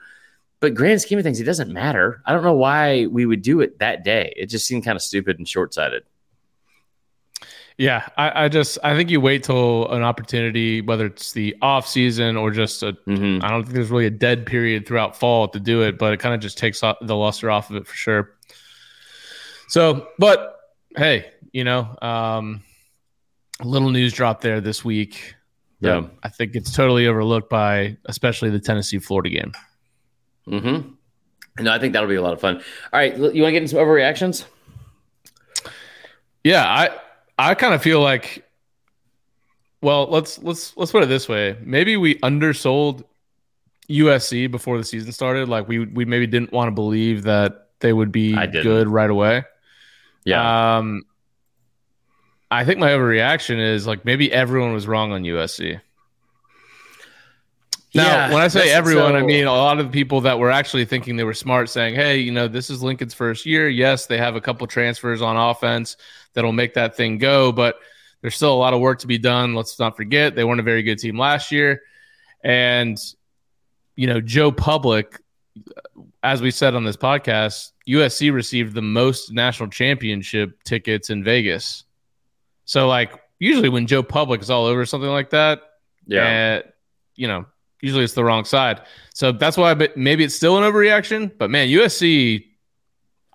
But 0.60 0.74
grand 0.74 1.02
scheme 1.02 1.18
of 1.18 1.24
things, 1.24 1.40
it 1.40 1.44
doesn't 1.44 1.72
matter. 1.72 2.22
I 2.24 2.32
don't 2.32 2.42
know 2.42 2.54
why 2.54 3.06
we 3.06 3.26
would 3.26 3.42
do 3.42 3.60
it 3.60 3.78
that 3.80 4.02
day. 4.02 4.32
It 4.36 4.46
just 4.46 4.66
seemed 4.66 4.84
kind 4.84 4.96
of 4.96 5.02
stupid 5.02 5.38
and 5.38 5.46
short 5.46 5.74
sighted. 5.74 6.04
Yeah, 7.76 8.08
I, 8.16 8.44
I 8.44 8.48
just 8.48 8.78
I 8.84 8.96
think 8.96 9.10
you 9.10 9.20
wait 9.20 9.42
till 9.42 9.88
an 9.90 10.02
opportunity, 10.02 10.80
whether 10.80 11.06
it's 11.06 11.32
the 11.32 11.56
off 11.60 11.88
season 11.88 12.36
or 12.36 12.50
just 12.50 12.82
a 12.82 12.92
Mm-hmm. 13.06 13.44
I 13.44 13.50
don't 13.50 13.64
think 13.64 13.74
there's 13.74 13.90
really 13.90 14.06
a 14.06 14.10
dead 14.10 14.46
period 14.46 14.86
throughout 14.86 15.18
fall 15.18 15.48
to 15.48 15.58
do 15.58 15.82
it, 15.82 15.98
but 15.98 16.12
it 16.12 16.20
kind 16.20 16.34
of 16.34 16.40
just 16.40 16.56
takes 16.56 16.80
the 16.80 17.16
luster 17.16 17.50
off 17.50 17.70
of 17.70 17.76
it 17.76 17.86
for 17.86 17.94
sure. 17.94 18.33
So, 19.74 20.06
but 20.20 20.60
hey, 20.96 21.32
you 21.52 21.64
know, 21.64 21.96
um, 22.00 22.62
a 23.58 23.66
little 23.66 23.90
news 23.90 24.12
drop 24.12 24.40
there 24.40 24.60
this 24.60 24.84
week. 24.84 25.34
Yeah. 25.80 26.06
I 26.22 26.28
think 26.28 26.54
it's 26.54 26.72
totally 26.72 27.08
overlooked 27.08 27.50
by 27.50 27.96
especially 28.04 28.50
the 28.50 28.60
Tennessee 28.60 29.00
Florida 29.00 29.30
game. 29.30 29.52
Mm-hmm. 30.46 31.64
No, 31.64 31.72
I 31.72 31.80
think 31.80 31.92
that'll 31.92 32.08
be 32.08 32.14
a 32.14 32.22
lot 32.22 32.34
of 32.34 32.40
fun. 32.40 32.58
All 32.58 32.62
right, 32.92 33.16
you 33.16 33.20
want 33.20 33.34
to 33.34 33.50
get 33.50 33.62
into 33.62 33.70
some 33.70 33.80
overreactions? 33.80 34.44
Yeah, 36.44 36.64
I 36.64 36.90
I 37.36 37.56
kind 37.56 37.74
of 37.74 37.82
feel 37.82 38.00
like 38.00 38.44
well, 39.82 40.06
let's 40.06 40.40
let's 40.40 40.76
let's 40.76 40.92
put 40.92 41.02
it 41.02 41.06
this 41.06 41.28
way. 41.28 41.58
Maybe 41.60 41.96
we 41.96 42.20
undersold 42.20 43.02
USC 43.90 44.48
before 44.48 44.78
the 44.78 44.84
season 44.84 45.10
started. 45.10 45.48
Like 45.48 45.66
we 45.66 45.80
we 45.80 46.04
maybe 46.04 46.28
didn't 46.28 46.52
want 46.52 46.68
to 46.68 46.72
believe 46.72 47.24
that 47.24 47.70
they 47.80 47.92
would 47.92 48.12
be 48.12 48.36
good 48.62 48.86
right 48.86 49.10
away. 49.10 49.42
Yeah. 50.24 50.76
Um, 50.78 51.04
I 52.50 52.64
think 52.64 52.78
my 52.78 52.90
overreaction 52.90 53.58
is 53.58 53.86
like 53.86 54.04
maybe 54.04 54.32
everyone 54.32 54.72
was 54.72 54.86
wrong 54.86 55.12
on 55.12 55.22
USC. 55.22 55.80
Now, 57.94 58.06
Yeah, 58.06 58.32
when 58.32 58.42
I 58.42 58.48
say 58.48 58.72
everyone, 58.72 59.14
I 59.14 59.22
mean 59.22 59.46
a 59.46 59.52
lot 59.52 59.78
of 59.78 59.86
the 59.86 59.92
people 59.92 60.22
that 60.22 60.38
were 60.38 60.50
actually 60.50 60.84
thinking 60.84 61.16
they 61.16 61.24
were 61.24 61.34
smart, 61.34 61.70
saying, 61.70 61.94
"Hey, 61.94 62.18
you 62.18 62.32
know, 62.32 62.48
this 62.48 62.70
is 62.70 62.82
Lincoln's 62.82 63.14
first 63.14 63.46
year. 63.46 63.68
Yes, 63.68 64.06
they 64.06 64.18
have 64.18 64.34
a 64.34 64.40
couple 64.40 64.66
transfers 64.66 65.22
on 65.22 65.36
offense 65.36 65.96
that'll 66.32 66.52
make 66.52 66.74
that 66.74 66.96
thing 66.96 67.18
go, 67.18 67.52
but 67.52 67.76
there's 68.20 68.34
still 68.34 68.52
a 68.52 68.56
lot 68.56 68.74
of 68.74 68.80
work 68.80 68.98
to 69.00 69.06
be 69.06 69.18
done. 69.18 69.54
Let's 69.54 69.78
not 69.78 69.96
forget 69.96 70.34
they 70.34 70.42
weren't 70.44 70.60
a 70.60 70.64
very 70.64 70.82
good 70.82 70.98
team 70.98 71.18
last 71.18 71.52
year, 71.52 71.82
and 72.42 72.98
you 73.96 74.08
know, 74.08 74.20
Joe 74.20 74.50
Public, 74.50 75.20
as 76.22 76.40
we 76.40 76.50
said 76.50 76.74
on 76.74 76.84
this 76.84 76.96
podcast, 76.96 77.72
USC 77.88 78.32
received 78.32 78.74
the 78.74 78.82
most 78.82 79.32
national 79.32 79.68
championship 79.68 80.62
tickets 80.64 81.10
in 81.10 81.22
Vegas. 81.22 81.84
So, 82.64 82.88
like, 82.88 83.20
usually 83.38 83.68
when 83.68 83.86
Joe 83.86 84.02
Public 84.02 84.40
is 84.40 84.50
all 84.50 84.64
over 84.64 84.86
something 84.86 85.10
like 85.10 85.30
that, 85.30 85.60
yeah. 86.06 86.62
uh, 86.64 86.68
you 87.14 87.28
know, 87.28 87.46
usually 87.80 88.04
it's 88.04 88.14
the 88.14 88.24
wrong 88.24 88.44
side. 88.44 88.82
So 89.12 89.32
that's 89.32 89.56
why 89.56 89.74
but 89.74 89.96
maybe 89.96 90.24
it's 90.24 90.34
still 90.34 90.56
an 90.56 90.64
overreaction. 90.64 91.30
But 91.36 91.50
man, 91.50 91.68
USC, 91.68 92.44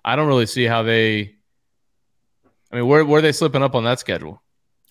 I 0.04 0.16
don't 0.16 0.26
really 0.26 0.46
see 0.46 0.64
how 0.64 0.82
they. 0.82 1.36
I 2.72 2.76
mean, 2.76 2.86
where 2.86 3.04
where 3.04 3.18
are 3.18 3.22
they 3.22 3.32
slipping 3.32 3.62
up 3.62 3.74
on 3.74 3.84
that 3.84 3.98
schedule? 3.98 4.42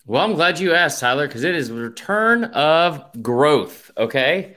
Well, 0.06 0.24
I'm 0.24 0.34
glad 0.34 0.58
you 0.58 0.74
asked, 0.74 1.00
Tyler, 1.00 1.26
because 1.26 1.44
it 1.44 1.54
is 1.54 1.70
return 1.70 2.44
of 2.44 3.22
growth. 3.22 3.90
Okay. 3.96 4.56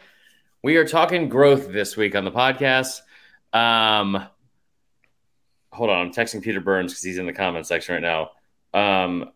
We 0.63 0.77
are 0.77 0.87
talking 0.87 1.27
growth 1.27 1.71
this 1.71 1.97
week 1.97 2.15
on 2.15 2.23
the 2.23 2.31
podcast. 2.31 3.01
Um, 3.51 4.25
hold 5.71 5.89
on. 5.89 6.07
I'm 6.07 6.13
texting 6.13 6.41
Peter 6.41 6.61
Burns 6.61 6.93
because 6.93 7.03
he's 7.03 7.17
in 7.17 7.25
the 7.25 7.33
comment 7.33 7.67
section 7.67 7.95
right 7.95 8.01
now. 8.01 8.31
Um, 8.73 9.31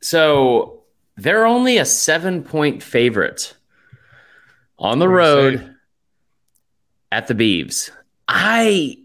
so 0.00 0.82
they're 1.16 1.44
only 1.44 1.78
a 1.78 1.84
seven 1.84 2.42
point 2.44 2.82
favorite 2.82 3.56
on 4.78 4.98
the 4.98 5.08
road 5.08 5.58
safe. 5.58 5.68
at 7.10 7.26
the 7.26 7.34
Beavs. 7.34 7.90
I 8.28 8.98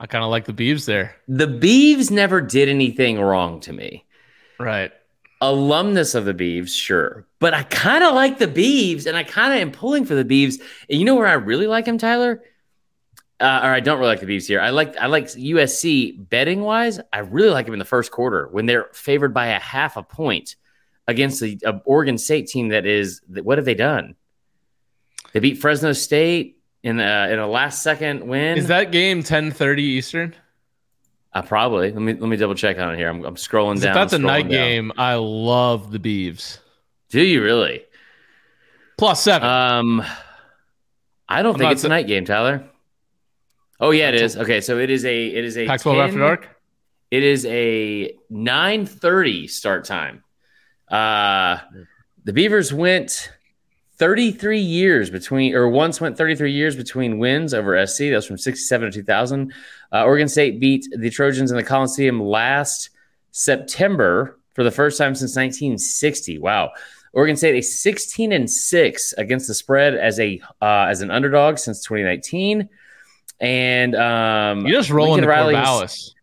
I 0.00 0.06
kind 0.06 0.22
of 0.22 0.30
like 0.30 0.44
the 0.44 0.52
Beavs 0.52 0.86
there. 0.86 1.16
the 1.26 1.46
Beavs 1.48 2.10
never 2.12 2.40
did 2.40 2.68
anything 2.68 3.18
wrong 3.20 3.58
to 3.60 3.72
me. 3.72 4.04
Right. 4.60 4.92
Alumnus 5.40 6.14
of 6.14 6.24
the 6.24 6.34
Beavs, 6.34 6.70
sure. 6.70 7.26
But 7.38 7.54
I 7.54 7.62
kind 7.62 8.02
of 8.02 8.14
like 8.14 8.38
the 8.38 8.48
Beavs, 8.48 9.06
and 9.06 9.16
I 9.16 9.22
kind 9.22 9.52
of 9.52 9.60
am 9.60 9.70
pulling 9.70 10.04
for 10.04 10.14
the 10.14 10.24
Beavs. 10.24 10.60
And 10.90 10.98
you 10.98 11.04
know 11.04 11.14
where 11.14 11.26
I 11.26 11.34
really 11.34 11.66
like 11.66 11.86
him, 11.86 11.98
Tyler? 11.98 12.42
Uh, 13.40 13.60
or 13.62 13.70
I 13.70 13.78
don't 13.78 14.00
really 14.00 14.10
like 14.10 14.20
the 14.20 14.26
Beavs 14.26 14.46
here. 14.46 14.60
I 14.60 14.70
like 14.70 14.96
I 14.96 15.06
like 15.06 15.26
USC 15.26 16.28
betting 16.28 16.62
wise. 16.62 16.98
I 17.12 17.20
really 17.20 17.50
like 17.50 17.68
him 17.68 17.72
in 17.72 17.78
the 17.78 17.84
first 17.84 18.10
quarter 18.10 18.48
when 18.48 18.66
they're 18.66 18.88
favored 18.92 19.32
by 19.32 19.48
a 19.48 19.60
half 19.60 19.96
a 19.96 20.02
point 20.02 20.56
against 21.06 21.40
the 21.40 21.58
uh, 21.64 21.78
Oregon 21.84 22.18
State 22.18 22.48
team. 22.48 22.70
That 22.70 22.84
is, 22.84 23.20
what 23.28 23.58
have 23.58 23.64
they 23.64 23.74
done? 23.74 24.16
They 25.32 25.38
beat 25.38 25.58
Fresno 25.58 25.92
State 25.92 26.58
in 26.82 26.98
a, 26.98 27.28
in 27.30 27.38
a 27.38 27.46
last 27.46 27.82
second 27.82 28.26
win. 28.26 28.58
Is 28.58 28.66
that 28.68 28.90
game 28.90 29.22
ten 29.22 29.52
thirty 29.52 29.84
Eastern? 29.84 30.34
Uh, 31.32 31.42
probably? 31.42 31.92
Let 31.92 32.00
me 32.00 32.14
let 32.14 32.28
me 32.28 32.36
double 32.36 32.54
check 32.54 32.78
on 32.78 32.94
it 32.94 32.96
here. 32.96 33.08
I'm, 33.08 33.24
I'm 33.24 33.36
scrolling 33.36 33.80
down. 33.80 33.90
If 33.90 33.94
that's 33.94 34.12
a 34.12 34.18
night 34.18 34.42
down. 34.42 34.50
game, 34.50 34.92
I 34.96 35.14
love 35.14 35.90
the 35.90 35.98
Beavs. 35.98 36.58
do 37.10 37.20
you 37.20 37.42
really? 37.42 37.82
Plus 38.96 39.22
seven. 39.22 39.48
Um, 39.48 40.04
I 41.28 41.42
don't 41.42 41.54
I'm 41.54 41.58
think 41.58 41.72
it's 41.72 41.84
a 41.84 41.88
night 41.88 42.06
game, 42.06 42.24
Tyler. 42.24 42.64
Oh 43.80 43.90
yeah, 43.90 44.08
it 44.08 44.16
is. 44.16 44.36
Okay, 44.36 44.60
so 44.60 44.78
it 44.78 44.90
is 44.90 45.04
a 45.04 45.26
it 45.26 45.44
is 45.44 45.56
a 45.56 45.66
Pac-12 45.66 46.04
after 46.04 46.18
dark. 46.18 46.48
It 47.10 47.22
is 47.22 47.46
a 47.46 48.14
nine 48.28 48.86
thirty 48.86 49.46
start 49.46 49.84
time. 49.84 50.24
Uh, 50.90 51.58
the 52.24 52.32
Beavers 52.32 52.72
went 52.72 53.32
thirty 53.98 54.32
three 54.32 54.60
years 54.60 55.10
between, 55.10 55.54
or 55.54 55.68
once 55.68 56.00
went 56.00 56.16
thirty 56.16 56.34
three 56.34 56.52
years 56.52 56.76
between 56.76 57.18
wins 57.18 57.52
over 57.54 57.84
SC. 57.86 57.98
That 58.04 58.16
was 58.16 58.26
from 58.26 58.38
sixty 58.38 58.64
seven 58.64 58.90
to 58.90 58.98
two 58.98 59.04
thousand. 59.04 59.52
Uh, 59.92 60.04
Oregon 60.04 60.28
State 60.28 60.60
beat 60.60 60.86
the 60.96 61.10
Trojans 61.10 61.50
in 61.50 61.56
the 61.56 61.62
Coliseum 61.64 62.20
last 62.20 62.90
September 63.30 64.38
for 64.54 64.64
the 64.64 64.70
first 64.70 64.98
time 64.98 65.14
since 65.14 65.36
nineteen 65.36 65.78
sixty. 65.78 66.38
Wow. 66.38 66.72
Oregon 67.14 67.36
State 67.36 67.56
a 67.56 67.62
16 67.62 68.32
and 68.32 68.48
6 68.50 69.14
against 69.14 69.48
the 69.48 69.54
spread 69.54 69.94
as 69.94 70.20
a 70.20 70.40
uh, 70.60 70.86
as 70.90 71.00
an 71.00 71.10
underdog 71.10 71.56
since 71.56 71.82
2019. 71.82 72.68
And 73.40 73.94
um 73.96 74.66
You 74.66 74.74
just 74.74 74.90
rolling 74.90 75.22
Lincoln 75.24 75.28
was- 75.28 75.54
Corvallis. 75.54 76.14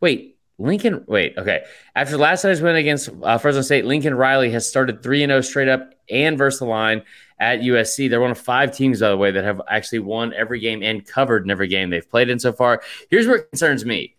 Wait, 0.00 0.36
Lincoln. 0.58 1.04
Wait, 1.08 1.36
okay. 1.38 1.64
After 1.96 2.16
last 2.18 2.44
night's 2.44 2.60
win 2.60 2.76
against 2.76 3.08
uh, 3.22 3.38
Fresno 3.38 3.62
State, 3.62 3.84
Lincoln 3.86 4.14
Riley 4.14 4.50
has 4.50 4.68
started 4.68 5.02
three 5.02 5.22
and 5.22 5.30
zero 5.30 5.40
straight 5.40 5.68
up 5.68 5.94
and 6.10 6.36
versus 6.38 6.60
the 6.60 6.66
line 6.66 7.02
at 7.40 7.60
USC. 7.60 8.08
They're 8.10 8.20
one 8.20 8.30
of 8.30 8.38
five 8.38 8.74
teams, 8.76 9.00
by 9.00 9.08
the 9.10 9.16
way, 9.16 9.30
that 9.30 9.44
have 9.44 9.60
actually 9.68 10.00
won 10.00 10.32
every 10.34 10.60
game 10.60 10.82
and 10.82 11.06
covered 11.06 11.44
in 11.44 11.50
every 11.50 11.68
game 11.68 11.90
they've 11.90 12.08
played 12.08 12.28
in 12.28 12.38
so 12.38 12.52
far. 12.52 12.82
Here's 13.10 13.26
where 13.26 13.36
it 13.36 13.50
concerns 13.50 13.84
me. 13.84 14.14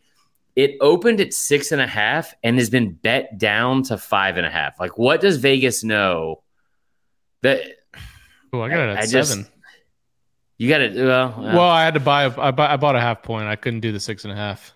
It 0.56 0.76
opened 0.82 1.22
at 1.22 1.34
six 1.34 1.72
and 1.72 1.82
a 1.82 1.88
half 1.88 2.34
and 2.44 2.58
has 2.58 2.70
been 2.70 2.92
bet 2.94 3.38
down 3.38 3.84
to 3.84 3.98
five 3.98 4.38
and 4.38 4.46
a 4.46 4.50
half. 4.50 4.80
Like, 4.80 4.98
what 4.98 5.22
does 5.22 5.38
Vegas 5.38 5.84
know 5.84 6.42
that 7.44 7.62
Oh, 8.52 8.62
I 8.62 8.70
got 8.70 8.80
it 8.80 8.90
at 8.90 8.98
I 8.98 9.06
just- 9.06 9.30
seven. 9.32 9.48
you 10.58 10.68
got 10.70 10.82
it? 10.82 10.96
Well, 10.96 11.28
uh, 11.38 11.54
well, 11.56 11.62
I 11.70 11.86
had 11.86 11.94
to 11.94 12.00
buy. 12.00 12.24
A, 12.24 12.40
I, 12.40 12.52
buy, 12.52 12.74
I 12.74 12.78
bought 12.78 12.96
a 12.96 13.00
half 13.00 13.22
point. 13.24 13.46
I 13.48 13.56
couldn't 13.56 13.82
do 13.82 13.92
the 13.92 14.00
six 14.00 14.24
and 14.26 14.34
a 14.34 14.36
half. 14.36 14.74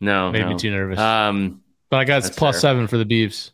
no, 0.00 0.32
Made 0.32 0.46
me 0.48 0.56
too 0.56 0.70
nervous. 0.70 0.98
Um, 0.98 1.62
but 1.90 1.98
I 1.98 2.04
got 2.04 2.22
plus 2.36 2.56
fair. 2.56 2.60
seven 2.60 2.86
for 2.86 2.96
the 2.98 3.04
Beavs. 3.04 3.50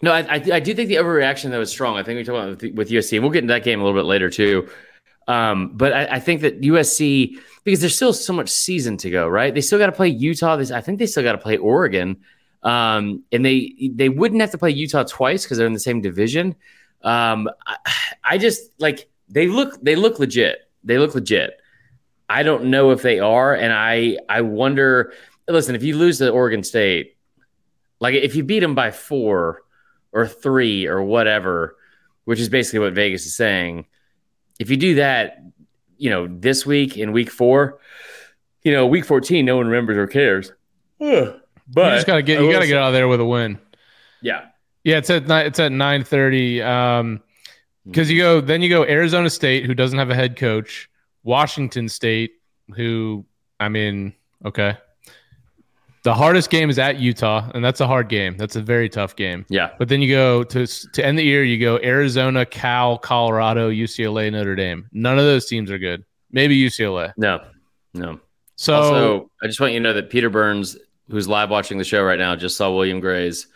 No, 0.00 0.12
I, 0.12 0.20
I, 0.20 0.42
I 0.52 0.60
do 0.60 0.74
think 0.74 0.88
the 0.88 0.96
overreaction 0.96 1.50
though 1.50 1.60
is 1.60 1.70
strong. 1.70 1.96
I 1.96 2.02
think 2.02 2.18
we 2.18 2.24
talk 2.24 2.34
about 2.34 2.62
with, 2.62 2.74
with 2.74 2.90
USC, 2.90 3.14
and 3.14 3.22
we'll 3.22 3.32
get 3.32 3.42
into 3.42 3.52
that 3.52 3.64
game 3.64 3.80
a 3.80 3.84
little 3.84 3.98
bit 3.98 4.06
later 4.06 4.30
too. 4.30 4.68
Um, 5.26 5.72
but 5.74 5.92
I, 5.92 6.04
I 6.16 6.20
think 6.20 6.40
that 6.42 6.60
USC 6.60 7.36
because 7.64 7.80
there's 7.80 7.96
still 7.96 8.12
so 8.12 8.32
much 8.32 8.48
season 8.48 8.96
to 8.98 9.10
go, 9.10 9.28
right? 9.28 9.52
They 9.52 9.60
still 9.60 9.78
got 9.78 9.86
to 9.86 9.92
play 9.92 10.08
Utah. 10.08 10.56
I 10.56 10.80
think 10.80 10.98
they 10.98 11.06
still 11.06 11.22
got 11.22 11.32
to 11.32 11.38
play 11.38 11.56
Oregon, 11.56 12.16
um, 12.62 13.24
and 13.32 13.44
they 13.44 13.90
they 13.92 14.08
wouldn't 14.08 14.40
have 14.40 14.52
to 14.52 14.58
play 14.58 14.70
Utah 14.70 15.04
twice 15.04 15.44
because 15.44 15.58
they're 15.58 15.66
in 15.66 15.74
the 15.74 15.80
same 15.80 16.00
division. 16.00 16.54
Um, 17.02 17.48
I, 17.66 17.76
I 18.24 18.38
just 18.38 18.70
like 18.78 19.08
they 19.28 19.48
look 19.48 19.82
they 19.82 19.96
look 19.96 20.18
legit. 20.18 20.68
They 20.84 20.98
look 20.98 21.14
legit. 21.14 21.60
I 22.30 22.42
don't 22.42 22.66
know 22.66 22.92
if 22.92 23.02
they 23.02 23.18
are, 23.18 23.54
and 23.54 23.72
I 23.72 24.16
I 24.28 24.42
wonder. 24.42 25.12
Listen, 25.48 25.74
if 25.74 25.82
you 25.82 25.96
lose 25.96 26.18
to 26.18 26.30
Oregon 26.30 26.62
State, 26.62 27.16
like 28.00 28.14
if 28.14 28.36
you 28.36 28.44
beat 28.44 28.60
them 28.60 28.74
by 28.74 28.90
four 28.90 29.62
or 30.12 30.26
three 30.26 30.86
or 30.86 31.02
whatever, 31.02 31.76
which 32.24 32.40
is 32.40 32.48
basically 32.48 32.80
what 32.80 32.92
Vegas 32.94 33.26
is 33.26 33.36
saying. 33.36 33.86
If 34.58 34.70
you 34.70 34.76
do 34.76 34.96
that, 34.96 35.38
you 35.96 36.10
know, 36.10 36.26
this 36.28 36.64
week 36.66 36.96
in 36.96 37.12
week 37.12 37.30
four, 37.30 37.78
you 38.62 38.72
know, 38.72 38.86
week 38.86 39.04
14, 39.04 39.44
no 39.44 39.56
one 39.56 39.66
remembers 39.66 39.96
or 39.96 40.06
cares. 40.06 40.52
Ugh. 41.00 41.40
But 41.70 41.84
you 41.90 41.96
just 41.96 42.06
gotta 42.06 42.22
get. 42.22 42.40
You 42.40 42.50
gotta 42.50 42.64
say- 42.64 42.68
get 42.68 42.78
out 42.78 42.88
of 42.88 42.92
there 42.94 43.08
with 43.08 43.20
a 43.20 43.24
win. 43.24 43.58
Yeah. 44.22 44.46
Yeah, 44.84 44.96
it's 44.98 45.10
at 45.10 45.28
ni- 45.28 45.42
it's 45.46 45.60
at 45.60 45.70
nine 45.70 46.02
thirty. 46.02 46.62
Um, 46.62 47.20
because 47.86 48.10
you 48.10 48.18
go 48.18 48.40
then 48.40 48.62
you 48.62 48.68
go 48.70 48.84
Arizona 48.84 49.28
State, 49.28 49.66
who 49.66 49.74
doesn't 49.74 49.98
have 49.98 50.08
a 50.10 50.14
head 50.14 50.36
coach, 50.36 50.88
Washington 51.24 51.88
State, 51.90 52.32
who 52.74 53.26
I 53.60 53.68
mean, 53.68 54.14
okay. 54.46 54.78
The 56.08 56.14
hardest 56.14 56.48
game 56.48 56.70
is 56.70 56.78
at 56.78 56.98
Utah, 56.98 57.50
and 57.54 57.62
that's 57.62 57.82
a 57.82 57.86
hard 57.86 58.08
game. 58.08 58.34
That's 58.38 58.56
a 58.56 58.62
very 58.62 58.88
tough 58.88 59.14
game. 59.14 59.44
Yeah. 59.50 59.72
But 59.78 59.90
then 59.90 60.00
you 60.00 60.08
go 60.10 60.42
to 60.42 60.66
to 60.66 61.04
end 61.04 61.18
the 61.18 61.22
year, 61.22 61.44
you 61.44 61.60
go 61.60 61.78
Arizona, 61.82 62.46
Cal, 62.46 62.96
Colorado, 62.96 63.70
UCLA, 63.70 64.32
Notre 64.32 64.56
Dame. 64.56 64.88
None 64.90 65.18
of 65.18 65.26
those 65.26 65.44
teams 65.44 65.70
are 65.70 65.76
good. 65.76 66.06
Maybe 66.32 66.58
UCLA. 66.58 67.12
No. 67.18 67.44
No. 67.92 68.20
So 68.56 68.74
also, 68.74 69.30
I 69.42 69.48
just 69.48 69.60
want 69.60 69.74
you 69.74 69.80
to 69.80 69.82
know 69.82 69.92
that 69.92 70.08
Peter 70.08 70.30
Burns, 70.30 70.78
who's 71.10 71.28
live 71.28 71.50
watching 71.50 71.76
the 71.76 71.84
show 71.84 72.02
right 72.02 72.18
now, 72.18 72.34
just 72.36 72.56
saw 72.56 72.72
William 72.72 73.00
Gray's. 73.00 73.46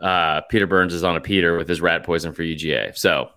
Uh, 0.00 0.40
Peter 0.48 0.66
Burns 0.66 0.94
is 0.94 1.04
on 1.04 1.16
a 1.16 1.20
Peter 1.20 1.58
with 1.58 1.68
his 1.68 1.82
rat 1.82 2.04
poison 2.04 2.32
for 2.32 2.42
UGA. 2.42 2.96
So, 2.96 3.28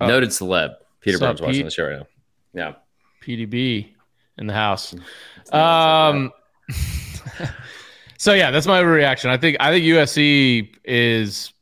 Oh. 0.00 0.06
noted 0.06 0.28
celeb. 0.28 0.76
Peter 1.00 1.18
Burns 1.18 1.42
watching 1.42 1.64
the 1.64 1.72
show 1.72 1.88
right 1.88 1.98
now. 1.98 2.06
Yeah. 2.54 2.72
PDB 3.20 3.88
in 4.38 4.46
the 4.46 4.54
house. 4.54 4.94
It's 5.38 5.52
Um. 5.52 6.30
so 8.18 8.32
yeah, 8.32 8.50
that's 8.50 8.66
my 8.66 8.80
reaction. 8.80 9.30
I 9.30 9.36
think 9.36 9.56
I 9.60 9.70
think 9.70 9.84
USC 9.84 10.74
is. 10.84 11.52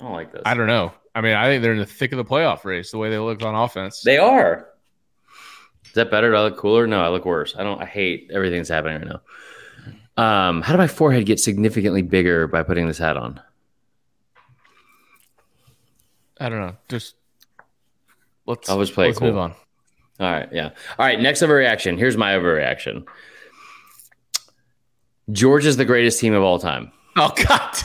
I 0.00 0.04
don't 0.04 0.12
like 0.12 0.32
this. 0.32 0.42
I 0.44 0.54
don't 0.54 0.66
know. 0.66 0.92
I 1.14 1.20
mean, 1.22 1.34
I 1.34 1.46
think 1.46 1.62
they're 1.62 1.72
in 1.72 1.78
the 1.78 1.86
thick 1.86 2.12
of 2.12 2.18
the 2.18 2.24
playoff 2.24 2.64
race. 2.64 2.90
The 2.90 2.98
way 2.98 3.10
they 3.10 3.18
look 3.18 3.42
on 3.42 3.54
offense. 3.54 4.02
They 4.02 4.18
are. 4.18 4.68
Is 5.86 5.92
that 5.94 6.10
better? 6.10 6.30
Do 6.30 6.36
I 6.36 6.42
look 6.42 6.58
cooler? 6.58 6.86
No, 6.86 7.00
I 7.00 7.08
look 7.08 7.24
worse. 7.24 7.54
I 7.56 7.62
don't. 7.62 7.80
I 7.80 7.86
hate 7.86 8.30
everything 8.32 8.58
that's 8.58 8.68
happening 8.68 9.02
right 9.02 9.08
now. 9.08 9.20
Um, 10.18 10.62
how 10.62 10.72
did 10.72 10.78
my 10.78 10.86
forehead 10.86 11.26
get 11.26 11.40
significantly 11.40 12.02
bigger 12.02 12.46
by 12.46 12.62
putting 12.62 12.86
this 12.86 12.98
hat 12.98 13.16
on? 13.16 13.40
I 16.38 16.48
don't 16.48 16.60
know. 16.60 16.76
Just 16.88 17.14
let's 18.46 18.68
I'll 18.68 18.80
just 18.80 18.94
play 18.94 19.06
let's 19.06 19.20
move 19.20 19.34
cool. 19.34 19.42
on. 19.42 19.54
All 20.18 20.30
right, 20.30 20.48
yeah. 20.52 20.70
All 20.98 21.06
right, 21.06 21.20
next 21.20 21.42
overreaction. 21.42 21.98
Here's 21.98 22.16
my 22.16 22.32
overreaction. 22.32 23.06
Georgia's 25.32 25.76
the 25.76 25.84
greatest 25.84 26.20
team 26.20 26.34
of 26.34 26.42
all 26.42 26.58
time. 26.58 26.92
Oh 27.16 27.32
God. 27.36 27.76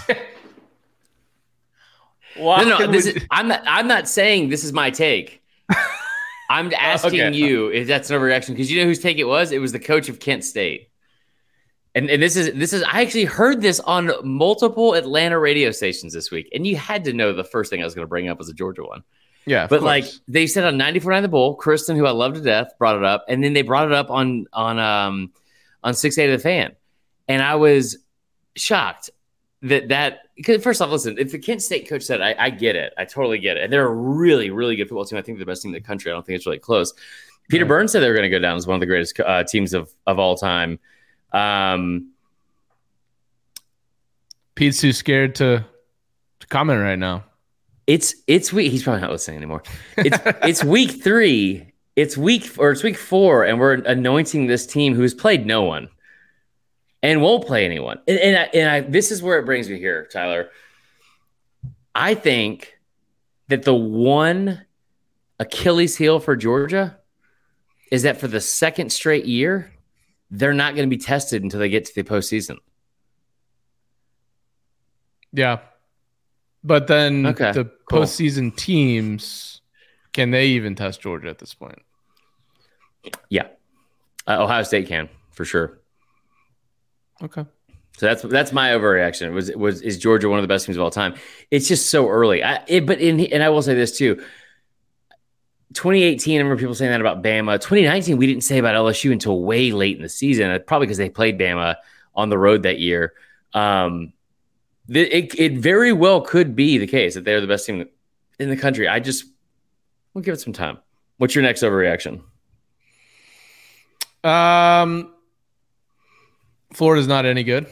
Why 2.38 2.64
No, 2.64 2.70
no, 2.70 2.78
would- 2.80 2.92
this 2.94 3.06
is, 3.08 3.26
I'm 3.32 3.48
not. 3.48 3.62
I'm 3.66 3.88
not 3.88 4.08
saying 4.08 4.50
this 4.50 4.64
is 4.64 4.74
my 4.74 4.90
take. 4.92 5.42
I'm 6.50 6.72
asking 6.74 7.22
Okay. 7.22 7.38
you 7.38 7.70
if 7.70 7.88
that's 7.88 8.10
an 8.10 8.20
overreaction 8.20 8.50
because 8.50 8.70
you 8.72 8.82
know 8.82 8.86
whose 8.88 9.00
take 9.00 9.18
it 9.18 9.24
was. 9.26 9.52
It 9.52 9.60
was 9.60 9.72
the 9.72 9.80
coach 9.80 10.10
of 10.10 10.20
Kent 10.20 10.44
State. 10.44 10.90
And, 11.94 12.10
and 12.10 12.22
this 12.22 12.36
is 12.38 12.54
this 12.58 12.72
is 12.74 12.84
I 12.84 13.02
actually 13.02 13.26
heard 13.26 13.62
this 13.62 13.80
on 13.82 14.12
multiple 14.24 14.94
Atlanta 14.94 15.38
radio 15.40 15.72
stations 15.72 16.14
this 16.14 16.32
week, 16.32 16.48
and 16.54 16.66
you 16.66 16.76
had 16.78 17.04
to 17.06 17.14
know 17.14 17.34
the 17.34 17.44
first 17.44 17.70
thing 17.70 17.82
I 17.82 17.86
was 17.86 17.94
going 17.96 18.04
to 18.06 18.10
bring 18.10 18.30
up 18.30 18.38
was 18.38 18.48
a 18.50 18.54
Georgia 18.54 18.84
one. 18.84 19.04
yeah, 19.46 19.68
But 19.68 19.80
course. 19.82 19.88
like 19.88 20.06
they 20.28 20.48
said 20.48 20.64
on 20.64 20.76
94.9 20.76 21.22
The 21.24 21.28
Bull, 21.28 21.56
Kristen, 21.56 21.98
who 21.98 22.06
I 22.06 22.12
love 22.12 22.36
to 22.36 22.42
death, 22.42 22.72
brought 22.80 22.96
it 22.96 23.04
up, 23.04 23.26
and 23.28 23.44
then 23.44 23.52
they 23.54 23.62
brought 23.62 23.88
it 23.88 23.94
up 23.94 24.10
on 24.10 24.46
on 24.54 24.80
um 24.80 25.32
on 25.84 25.94
six 25.94 26.18
eight 26.18 26.32
of 26.32 26.40
the 26.40 26.44
fan, 26.44 26.76
and 27.32 27.42
I 27.42 27.56
was 27.56 27.98
shocked 28.58 29.10
that 29.62 29.88
that 29.88 30.24
because 30.36 30.62
first 30.62 30.82
off, 30.82 30.90
listen, 30.90 31.18
if 31.18 31.32
the 31.32 31.40
Kent 31.40 31.62
State 31.62 31.88
coach 31.88 32.04
said, 32.04 32.20
I, 32.20 32.36
I 32.38 32.50
get 32.50 32.76
it, 32.76 32.94
I 32.98 33.06
totally 33.06 33.40
get 33.40 33.56
it, 33.56 33.64
and 33.64 33.72
they're 33.72 33.88
a 33.88 33.94
really 33.94 34.50
really 34.50 34.76
good 34.76 34.90
football 34.90 35.06
team. 35.06 35.18
I 35.18 35.22
think 35.22 35.38
they're 35.38 35.46
the 35.46 35.50
best 35.50 35.64
team 35.64 35.70
in 35.70 35.82
the 35.82 35.88
country. 35.88 36.12
I 36.12 36.14
don't 36.14 36.26
think 36.26 36.36
it's 36.36 36.46
really 36.46 36.60
close. 36.60 36.94
Peter. 37.50 37.66
Burns 37.66 37.92
said 37.92 38.02
they 38.02 38.08
were 38.08 38.14
going 38.14 38.30
to 38.30 38.30
go 38.30 38.40
down 38.40 38.56
as 38.56 38.68
one 38.68 38.76
of 38.76 38.80
the 38.82 38.86
greatest 38.86 39.18
uh, 39.20 39.44
teams 39.46 39.74
of 39.74 39.90
of 40.08 40.20
all 40.20 40.36
time. 40.36 40.78
Um, 41.32 42.12
Pete's 44.56 44.82
too 44.82 44.92
scared 44.92 45.36
to, 45.36 45.66
to 46.40 46.48
comment 46.48 46.82
right 46.82 47.00
now. 47.00 47.24
it's 47.88 48.16
it's 48.28 48.52
week. 48.52 48.72
He's 48.72 48.84
probably 48.84 49.02
not 49.02 49.12
listening 49.12 49.38
anymore. 49.38 49.64
It's 49.98 50.18
it's 50.44 50.64
week 50.66 51.02
three. 51.02 51.72
It's 51.96 52.18
week 52.18 52.56
or 52.58 52.72
it's 52.72 52.84
week 52.84 52.98
four, 52.98 53.46
and 53.46 53.58
we're 53.58 53.76
anointing 53.76 54.48
this 54.48 54.66
team 54.66 54.96
who's 54.96 55.14
played 55.14 55.46
no 55.46 55.64
one 55.64 55.88
and 57.04 57.22
won't 57.22 57.46
play 57.46 57.66
anyone. 57.66 58.00
And 58.08 58.18
and, 58.20 58.38
I, 58.38 58.42
and 58.54 58.70
I, 58.70 58.82
this 58.82 59.12
is 59.12 59.22
where 59.24 59.40
it 59.40 59.46
brings 59.46 59.70
me 59.70 59.78
here, 59.80 60.08
Tyler. 60.12 60.50
I 61.94 62.14
think 62.14 62.78
that 63.50 63.64
the 63.64 63.76
one 63.76 64.66
Achilles 65.40 65.98
heel 65.98 66.20
for 66.20 66.36
Georgia 66.36 66.98
is 67.92 68.04
that 68.04 68.18
for 68.18 68.28
the 68.28 68.40
second 68.40 68.92
straight 68.92 69.26
year, 69.26 69.72
they're 70.30 70.54
not 70.54 70.76
going 70.76 70.90
to 70.90 70.96
be 70.96 71.02
tested 71.02 71.44
until 71.44 71.60
they 71.60 71.68
get 71.68 71.86
to 71.86 71.96
the 71.96 72.04
postseason. 72.04 72.58
Yeah. 75.34 75.60
But 76.64 76.88
then 76.88 77.26
Okay, 77.26 77.52
the 77.52 77.66
cool. 77.90 78.02
postseason 78.02 78.56
teams, 78.56 79.62
can 80.14 80.32
they 80.32 80.48
even 80.48 80.76
test 80.76 81.02
Georgia 81.02 81.30
at 81.30 81.40
this 81.40 81.54
point? 81.54 81.82
Yeah, 83.30 83.48
uh, 84.28 84.44
Ohio 84.44 84.62
State 84.62 84.88
can 84.88 85.10
for 85.32 85.44
sure. 85.44 85.80
Okay. 87.24 87.46
So 87.98 88.06
that's 88.06 88.22
that's 88.24 88.52
my 88.52 88.70
overreaction. 88.70 89.34
Was 89.34 89.52
was 89.56 89.82
is 89.82 89.98
Georgia 89.98 90.30
one 90.30 90.40
of 90.40 90.44
the 90.44 90.48
best 90.48 90.66
teams 90.66 90.78
of 90.78 90.82
all 90.82 90.92
time? 90.92 91.16
It's 91.52 91.68
just 91.68 91.90
so 91.90 92.10
early. 92.10 92.44
I, 92.44 92.64
it, 92.68 92.86
but 92.86 93.00
in 93.00 93.20
and 93.20 93.44
I 93.44 93.50
will 93.50 93.62
say 93.62 93.76
this 93.76 93.98
too. 93.98 94.24
2018, 95.74 96.36
I 96.36 96.38
remember 96.40 96.60
people 96.60 96.76
saying 96.76 96.92
that 96.92 97.00
about 97.00 97.24
Bama. 97.24 97.56
2019, 97.56 98.18
we 98.18 98.28
didn't 98.28 98.44
say 98.44 98.58
about 98.58 98.76
LSU 98.76 99.12
until 99.12 99.42
way 99.42 99.72
late 99.72 99.96
in 99.96 100.04
the 100.04 100.10
season. 100.10 100.52
uh, 100.52 100.60
Probably 100.60 100.86
because 100.86 100.98
they 100.98 101.10
played 101.10 101.40
Bama 101.40 101.76
on 102.14 102.30
the 102.30 102.38
road 102.38 102.64
that 102.64 102.80
year. 102.80 103.14
Um, 103.54 104.12
it 104.90 105.34
it 105.40 105.58
very 105.60 105.94
well 105.94 106.22
could 106.22 106.56
be 106.56 106.78
the 106.78 106.88
case 106.88 107.14
that 107.16 107.24
they're 107.24 107.40
the 107.40 107.48
best 107.48 107.66
team 107.66 107.88
in 108.40 108.50
the 108.50 108.58
country. 108.58 108.88
I 108.88 109.00
just 109.00 109.26
we'll 110.14 110.24
give 110.24 110.34
it 110.34 110.42
some 110.42 110.54
time. 110.54 110.80
What's 111.18 111.36
your 111.36 111.44
next 111.44 111.62
overreaction? 111.62 112.22
Um, 114.24 115.14
Florida's 116.74 117.08
not 117.08 117.26
any 117.26 117.44
good. 117.44 117.68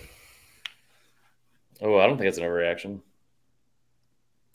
Oh, 1.81 1.97
I 1.97 2.07
don't 2.07 2.17
think 2.17 2.27
it's 2.27 2.37
an 2.37 2.43
overreaction. 2.43 2.99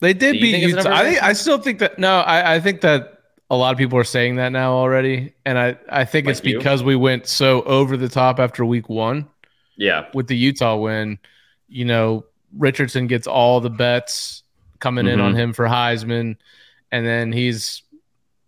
They 0.00 0.12
did 0.12 0.32
beat 0.32 0.52
think 0.52 0.64
it's 0.64 0.72
an 0.72 0.78
Utah. 0.78 0.94
I, 0.94 1.04
think. 1.04 1.22
I 1.22 1.32
still 1.32 1.58
think 1.58 1.78
that 1.78 1.98
no, 1.98 2.20
I, 2.20 2.56
I 2.56 2.60
think 2.60 2.82
that 2.82 3.18
a 3.50 3.56
lot 3.56 3.72
of 3.72 3.78
people 3.78 3.98
are 3.98 4.04
saying 4.04 4.36
that 4.36 4.50
now 4.50 4.72
already, 4.74 5.34
and 5.46 5.58
I 5.58 5.76
I 5.88 6.04
think 6.04 6.28
it's 6.28 6.44
you? 6.44 6.58
because 6.58 6.82
we 6.82 6.96
went 6.96 7.26
so 7.26 7.62
over 7.62 7.96
the 7.96 8.08
top 8.08 8.38
after 8.38 8.64
week 8.64 8.88
one 8.88 9.28
Yeah, 9.76 10.06
with 10.12 10.26
the 10.26 10.36
Utah 10.36 10.76
win. 10.76 11.18
You 11.68 11.86
know, 11.86 12.26
Richardson 12.56 13.06
gets 13.06 13.26
all 13.26 13.60
the 13.60 13.70
bets 13.70 14.42
coming 14.80 15.06
in 15.06 15.18
Mhm. 15.18 15.22
on 15.24 15.34
him 15.34 15.52
for 15.54 15.64
Heisman, 15.66 16.36
and 16.92 17.06
then 17.06 17.32
he's 17.32 17.82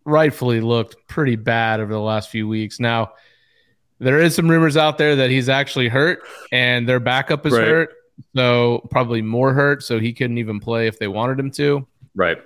rightfully 0.05 0.61
looked 0.61 1.09
pretty 1.09 1.37
bad 1.37 1.81
over 1.81 1.93
the 1.93 2.01
last 2.01 2.29
few 2.31 2.47
weeks. 2.47 2.79
Now, 2.79 3.13
there 3.99 4.21
is 4.21 4.35
some 4.35 4.49
rumors 4.51 4.77
out 4.77 4.99
there 4.99 5.17
that 5.17 5.31
he's 5.31 5.49
actually 5.49 5.89
hurt, 5.89 6.21
and 6.53 6.89
their 6.89 7.01
backup 7.01 7.47
is 7.47 7.53
Right. 7.53 7.67
hurt, 7.67 7.91
so 8.35 8.87
probably 8.91 9.23
more 9.23 9.53
hurt, 9.53 9.83
so 9.83 9.99
he 9.99 10.13
couldn't 10.13 10.39
even 10.39 10.61
play 10.61 10.87
if 10.87 10.99
they 10.99 11.09
wanted 11.09 11.39
him 11.39 11.51
to. 11.53 11.87
right. 12.15 12.39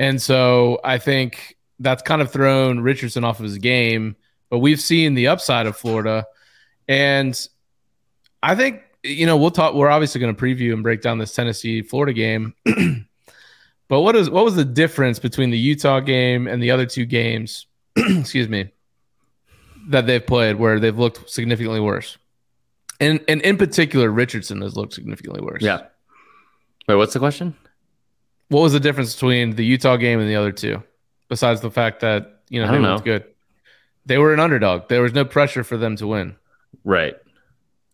And 0.00 0.22
so 0.22 0.78
I 0.84 0.98
think 0.98 1.56
that's 1.80 2.02
kind 2.02 2.22
of 2.22 2.30
thrown 2.30 2.80
Richardson 2.80 3.24
off 3.24 3.40
of 3.40 3.44
his 3.44 3.58
game. 3.58 4.14
But 4.48 4.58
we've 4.60 4.80
seen 4.80 5.14
the 5.14 5.26
upside 5.26 5.66
of 5.66 5.76
Florida. 5.76 6.24
And 6.86 7.36
I 8.42 8.54
think, 8.54 8.82
you 9.02 9.26
know, 9.26 9.36
we'll 9.36 9.50
talk, 9.50 9.74
we're 9.74 9.90
obviously 9.90 10.20
going 10.20 10.34
to 10.34 10.40
preview 10.40 10.72
and 10.72 10.84
break 10.84 11.02
down 11.02 11.18
this 11.18 11.34
Tennessee 11.34 11.82
Florida 11.82 12.12
game. 12.12 12.54
but 13.88 14.00
what 14.00 14.14
is 14.14 14.30
what 14.30 14.44
was 14.44 14.54
the 14.54 14.64
difference 14.64 15.18
between 15.18 15.50
the 15.50 15.58
Utah 15.58 15.98
game 16.00 16.46
and 16.46 16.62
the 16.62 16.70
other 16.70 16.86
two 16.86 17.04
games, 17.04 17.66
excuse 17.96 18.48
me, 18.48 18.70
that 19.88 20.06
they've 20.06 20.24
played 20.26 20.56
where 20.56 20.78
they've 20.80 20.98
looked 20.98 21.28
significantly 21.28 21.80
worse? 21.80 22.16
And 23.00 23.20
and 23.28 23.40
in 23.42 23.56
particular, 23.56 24.10
Richardson 24.10 24.60
has 24.62 24.76
looked 24.76 24.92
significantly 24.94 25.40
worse. 25.42 25.62
Yeah. 25.62 25.82
Wait, 26.88 26.94
what's 26.96 27.12
the 27.12 27.18
question? 27.18 27.54
What 28.48 28.60
was 28.62 28.72
the 28.72 28.80
difference 28.80 29.14
between 29.14 29.56
the 29.56 29.64
Utah 29.64 29.96
game 29.96 30.20
and 30.20 30.28
the 30.28 30.36
other 30.36 30.52
two, 30.52 30.82
besides 31.28 31.60
the 31.60 31.70
fact 31.70 32.00
that 32.00 32.40
you 32.48 32.60
know 32.64 32.70
they 32.72 32.78
looked 32.78 33.04
good? 33.04 33.24
They 34.06 34.16
were 34.18 34.32
an 34.32 34.40
underdog. 34.40 34.88
There 34.88 35.02
was 35.02 35.12
no 35.12 35.24
pressure 35.24 35.62
for 35.64 35.76
them 35.76 35.96
to 35.96 36.06
win. 36.06 36.36
Right. 36.84 37.14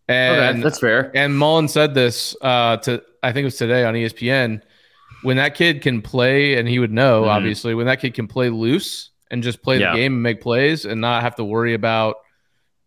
And 0.07 0.57
okay, 0.57 0.61
that's 0.63 0.79
fair. 0.79 1.11
and 1.15 1.37
Mullen 1.37 1.67
said 1.67 1.93
this 1.93 2.35
uh, 2.41 2.77
to 2.77 3.03
I 3.21 3.31
think 3.33 3.41
it 3.43 3.45
was 3.45 3.57
today 3.57 3.83
on 3.85 3.93
ESPN. 3.95 4.61
When 5.23 5.37
that 5.37 5.55
kid 5.55 5.81
can 5.81 6.01
play, 6.03 6.55
and 6.55 6.67
he 6.67 6.77
would 6.79 6.91
know 6.91 7.23
Mhm. 7.23 7.27
obviously 7.29 7.73
when 7.73 7.87
that 7.87 7.99
kid 7.99 8.13
can 8.13 8.27
play 8.27 8.49
loose 8.49 9.09
and 9.31 9.43
just 9.43 9.61
play 9.61 9.79
Yeah. 9.79 9.91
the 9.91 9.97
game 9.97 10.13
and 10.13 10.23
make 10.23 10.41
plays 10.41 10.85
and 10.85 11.01
not 11.01 11.21
have 11.23 11.35
to 11.35 11.43
worry 11.43 11.73
about 11.73 12.17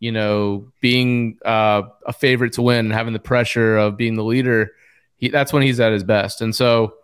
you 0.01 0.12
know 0.12 0.70
being 0.81 1.38
uh, 1.44 1.83
a 2.07 2.12
favorite 2.12 2.53
to 2.55 2.62
win 2.62 2.87
and 2.87 2.92
having 2.92 3.12
the 3.12 3.18
pressure 3.18 3.77
of 3.77 3.96
being 3.96 4.14
the 4.14 4.24
leader. 4.24 4.72
He, 5.16 5.29
that's 5.31 5.53
when 5.53 5.62
he's 5.62 5.81
at 5.81 5.92
his 5.92 6.05
best. 6.05 6.40
And 6.40 6.55
so, 6.55 6.94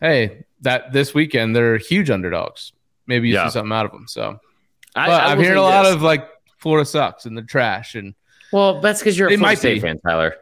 hey, 0.00 0.44
that 0.62 0.92
this 0.92 1.14
weekend 1.14 1.54
they're 1.54 1.78
huge 1.78 2.10
underdogs. 2.10 2.72
Maybe 3.06 3.28
you 3.28 3.34
Yeah. 3.34 3.46
see 3.48 3.52
something 3.52 3.72
out 3.72 3.86
of 3.86 3.92
them. 3.92 4.06
So, 4.08 4.40
I, 4.96 5.06
but 5.06 5.22
I 5.22 5.32
I'm 5.32 5.38
hearing 5.38 5.56
a 5.58 5.62
lot 5.62 5.84
this. 5.84 5.94
of 5.94 6.02
like 6.02 6.28
Florida 6.58 6.84
sucks 6.84 7.26
and 7.26 7.36
they're 7.36 7.44
trash 7.44 7.94
and 7.94 8.14
Well, 8.52 8.80
that's 8.80 8.98
because 9.00 9.16
you're 9.16 9.28
a 9.32 9.36
Florida 9.36 9.56
State 9.56 9.74
be. 9.74 9.80
fan, 9.80 10.00
Tyler. 10.00 10.34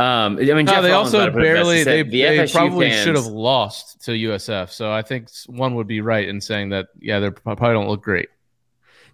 Um, 0.00 0.36
I 0.36 0.40
mean, 0.40 0.64
No, 0.64 0.72
Jeff 0.72 0.82
they 0.82 0.90
Rollins 0.92 1.14
also 1.14 1.18
might 1.18 1.24
have 1.24 1.32
put 1.34 1.42
it 1.42 1.54
best. 1.54 1.58
He 1.58 1.74
barely 1.74 1.84
they, 1.84 2.02
the 2.02 2.36
they 2.46 2.52
probably 2.52 2.90
fans- 2.90 3.04
should 3.04 3.16
have 3.16 3.26
lost 3.26 4.02
to 4.06 4.12
USF. 4.12 4.70
So 4.70 4.90
I 4.90 5.02
think 5.02 5.28
one 5.46 5.74
would 5.74 5.86
be 5.86 6.00
right 6.00 6.26
in 6.26 6.40
saying 6.40 6.70
that 6.70 6.86
yeah, 7.00 7.18
they 7.20 7.30
probably 7.30 7.72
don't 7.74 7.88
look 7.88 8.02
great. 8.02 8.28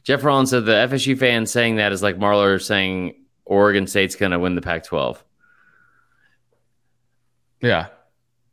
Jeff 0.05 0.23
Rollins 0.23 0.51
said 0.51 0.65
the 0.67 0.73
FSU 0.73 1.19
fans 1.19 1.51
saying 1.51 1.77
that 1.77 1.91
is 1.93 2.03
like 2.03 2.17
Marler 2.19 2.63
saying 2.63 3.15
Oregon 3.45 3.87
State's 3.89 4.15
going 4.15 4.31
to 4.33 4.39
win 4.39 4.55
the 4.55 4.61
Pac-12. 4.63 5.19
Yeah. 7.61 7.87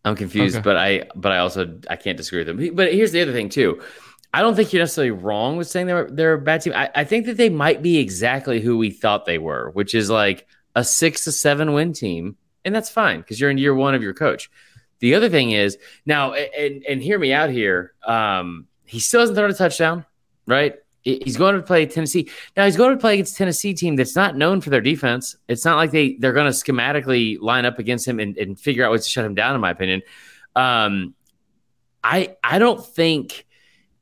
I'm 0.06 0.16
confused, 0.16 0.56
Okay. 0.58 0.64
but 0.64 0.76
I 0.76 1.04
but 1.16 1.32
I 1.32 1.38
also 1.38 1.80
I 1.90 1.96
can't 1.96 2.18
disagree 2.18 2.44
with 2.44 2.48
them. 2.48 2.76
But 2.76 2.94
here's 2.94 3.12
the 3.12 3.22
other 3.22 3.32
thing 3.32 3.50
too. 3.50 3.82
I 4.34 4.42
don't 4.42 4.56
think 4.56 4.74
you're 4.74 4.82
necessarily 4.82 5.12
wrong 5.12 5.56
with 5.56 5.68
saying 5.68 5.88
they're 5.88 6.10
they're 6.10 6.34
a 6.34 6.42
bad 6.42 6.62
team. 6.62 6.74
I, 6.76 6.90
I 6.94 7.04
think 7.06 7.26
that 7.28 7.38
they 7.38 7.50
might 7.50 7.82
be 7.82 8.00
exactly 8.00 8.60
who 8.60 8.78
we 8.78 8.90
thought 8.90 9.26
they 9.26 9.38
were, 9.38 9.70
which 9.72 9.96
is 9.96 10.10
like 10.10 10.46
a 10.76 10.84
six 10.84 11.24
to 11.26 11.32
seven 11.32 11.74
win 11.74 11.94
team, 11.94 12.38
and 12.66 12.74
that's 12.74 12.90
fine 12.90 13.20
because 13.20 13.40
you're 13.40 13.50
in 13.50 13.58
year 13.58 13.76
one 13.76 13.96
of 13.96 14.02
your 14.02 14.14
coach. 14.14 14.50
The 15.00 15.16
other 15.16 15.30
thing 15.30 15.52
is 15.52 15.78
now, 16.06 16.34
and 16.34 16.84
and 16.86 17.02
hear 17.02 17.20
me 17.20 17.34
out 17.34 17.50
here. 17.50 17.94
Um, 18.06 18.68
he 18.86 19.00
still 19.00 19.22
hasn't 19.22 19.38
thrown 19.38 19.50
a 19.50 19.54
touchdown, 19.54 20.06
right? 20.48 20.76
He's 21.02 21.36
going 21.36 21.56
to 21.56 21.62
play 21.62 21.86
Tennessee. 21.86 22.30
Now 22.56 22.64
he's 22.64 22.78
going 22.78 22.92
to 22.92 22.98
play 22.98 23.16
against 23.16 23.36
Tennessee 23.36 23.74
team 23.74 23.98
that's 23.98 24.16
not 24.16 24.38
known 24.38 24.62
for 24.62 24.70
their 24.70 24.80
defense. 24.80 25.36
It's 25.50 25.66
not 25.66 25.76
like 25.76 25.92
they 25.92 26.14
they're 26.14 26.32
going 26.32 26.52
to 26.52 26.58
schematically 26.58 27.38
line 27.42 27.66
up 27.66 27.78
against 27.78 28.08
him 28.08 28.20
and, 28.22 28.38
and 28.38 28.58
figure 28.58 28.86
out 28.86 28.92
ways 28.92 29.04
to 29.04 29.10
shut 29.10 29.26
him 29.26 29.36
down. 29.36 29.56
In 29.56 29.60
my 29.60 29.72
opinion, 29.72 30.02
um, 30.56 31.14
I 32.02 32.38
I 32.42 32.60
don't 32.60 32.86
think 32.86 33.46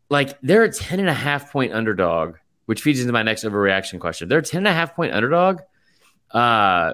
like 0.09 0.39
they're 0.41 0.63
a 0.63 0.71
10 0.71 0.99
and 0.99 1.09
a 1.09 1.13
half 1.13 1.51
point 1.51 1.73
underdog, 1.73 2.35
which 2.65 2.81
feeds 2.81 2.99
into 2.99 3.13
my 3.13 3.23
next 3.23 3.45
overreaction 3.45 3.99
question. 3.99 4.29
They're 4.29 4.39
a 4.39 4.43
10 4.43 4.59
and 4.59 4.67
a 4.67 4.73
half 4.73 4.95
point 4.95 5.13
underdog 5.13 5.61
uh, 6.33 6.93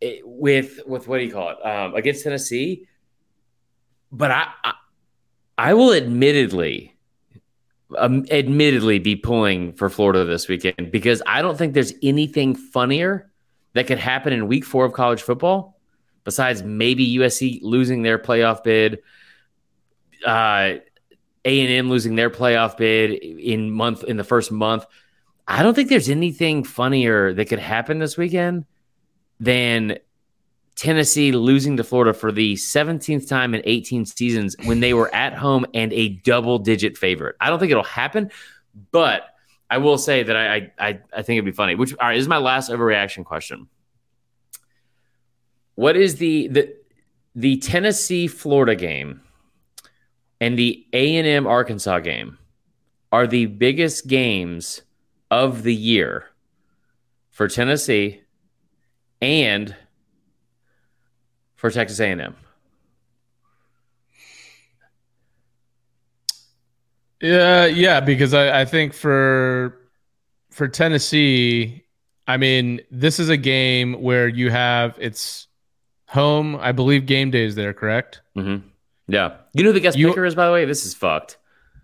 it- 0.00 0.22
with 0.26 0.80
with 0.86 1.06
what 1.08 1.18
do 1.18 1.24
you 1.24 1.32
call 1.32 1.50
it 1.50 1.64
um, 1.66 1.94
against 1.94 2.24
Tennessee. 2.24 2.86
But 4.12 4.30
I, 4.30 4.46
I 4.64 4.72
I 5.58 5.74
will 5.74 5.92
admittedly 5.92 6.96
um, 7.96 8.24
admittedly 8.30 8.98
be 8.98 9.16
pulling 9.16 9.72
for 9.72 9.88
Florida 9.90 10.24
this 10.24 10.48
weekend 10.48 10.90
because 10.90 11.22
I 11.26 11.42
don't 11.42 11.56
think 11.58 11.74
there's 11.74 11.92
anything 12.02 12.54
funnier 12.54 13.30
that 13.74 13.86
could 13.86 13.98
happen 13.98 14.32
in 14.32 14.46
week 14.48 14.64
four 14.64 14.84
of 14.84 14.92
college 14.92 15.22
football 15.22 15.78
besides 16.24 16.62
maybe 16.62 17.16
USC 17.16 17.60
losing 17.62 18.02
their 18.02 18.18
playoff 18.18 18.62
bid, 18.62 18.98
uh, 20.26 20.74
A&M 21.44 21.88
losing 21.88 22.14
their 22.14 22.30
playoff 22.30 22.76
bid 22.76 23.12
in 23.12 23.70
month 23.70 24.04
in 24.04 24.16
the 24.16 24.24
first 24.24 24.52
month. 24.52 24.84
I 25.50 25.64
don't 25.64 25.74
think 25.74 25.88
there's 25.88 26.08
anything 26.08 26.62
funnier 26.62 27.34
that 27.34 27.46
could 27.46 27.58
happen 27.58 27.98
this 27.98 28.16
weekend 28.16 28.66
than 29.40 29.98
Tennessee 30.76 31.32
losing 31.32 31.76
to 31.76 31.82
Florida 31.82 32.14
for 32.14 32.30
the 32.30 32.54
17th 32.54 33.28
time 33.28 33.52
in 33.52 33.60
18 33.64 34.06
seasons 34.06 34.54
when 34.64 34.78
they 34.78 34.94
were 34.94 35.12
at 35.12 35.34
home 35.34 35.66
and 35.74 35.92
a 35.92 36.10
double 36.10 36.60
digit 36.60 36.96
favorite. 36.96 37.34
I 37.40 37.50
don't 37.50 37.58
think 37.58 37.72
it'll 37.72 37.82
happen, 37.82 38.30
but 38.92 39.24
I 39.68 39.78
will 39.78 39.98
say 39.98 40.22
that 40.22 40.36
I 40.36 40.70
I, 40.78 41.00
I 41.12 41.22
think 41.22 41.36
it'd 41.36 41.44
be 41.44 41.50
funny. 41.50 41.74
Which 41.74 41.94
all 41.94 42.06
right, 42.06 42.16
is 42.16 42.28
my 42.28 42.38
last 42.38 42.70
overreaction 42.70 43.24
question. 43.24 43.66
What 45.74 45.96
is 45.96 46.16
the 46.16 46.46
the 46.46 46.76
the 47.34 47.56
Tennessee 47.56 48.28
Florida 48.28 48.76
game 48.76 49.20
and 50.40 50.56
the 50.56 50.86
A&M 50.92 51.48
Arkansas 51.48 51.98
game 51.98 52.38
are 53.10 53.26
the 53.26 53.46
biggest 53.46 54.06
games 54.06 54.82
of 55.30 55.62
the 55.62 55.74
year 55.74 56.26
for 57.30 57.48
Tennessee 57.48 58.20
and 59.22 59.74
for 61.56 61.70
Texas 61.70 62.00
A&M. 62.00 62.34
Yeah, 67.20 67.66
yeah, 67.66 68.00
because 68.00 68.32
I, 68.32 68.62
I 68.62 68.64
think 68.64 68.94
for 68.94 69.76
for 70.50 70.68
Tennessee, 70.68 71.84
I 72.26 72.36
mean, 72.38 72.80
this 72.90 73.18
is 73.20 73.28
a 73.28 73.36
game 73.36 73.94
where 74.00 74.26
you 74.26 74.50
have 74.50 74.96
it's 74.98 75.46
home. 76.06 76.56
I 76.56 76.72
believe 76.72 77.04
game 77.06 77.30
day 77.30 77.44
is 77.44 77.54
there, 77.54 77.74
correct? 77.74 78.22
Mm-hmm. 78.36 78.66
Yeah. 79.08 79.36
You 79.52 79.64
know 79.64 79.68
who 79.70 79.74
the 79.74 79.80
guest 79.80 79.98
You- 79.98 80.08
picker 80.08 80.24
is, 80.24 80.34
by 80.34 80.46
the 80.46 80.52
way? 80.52 80.64
This 80.64 80.86
is 80.86 80.94
fucked. 80.94 81.36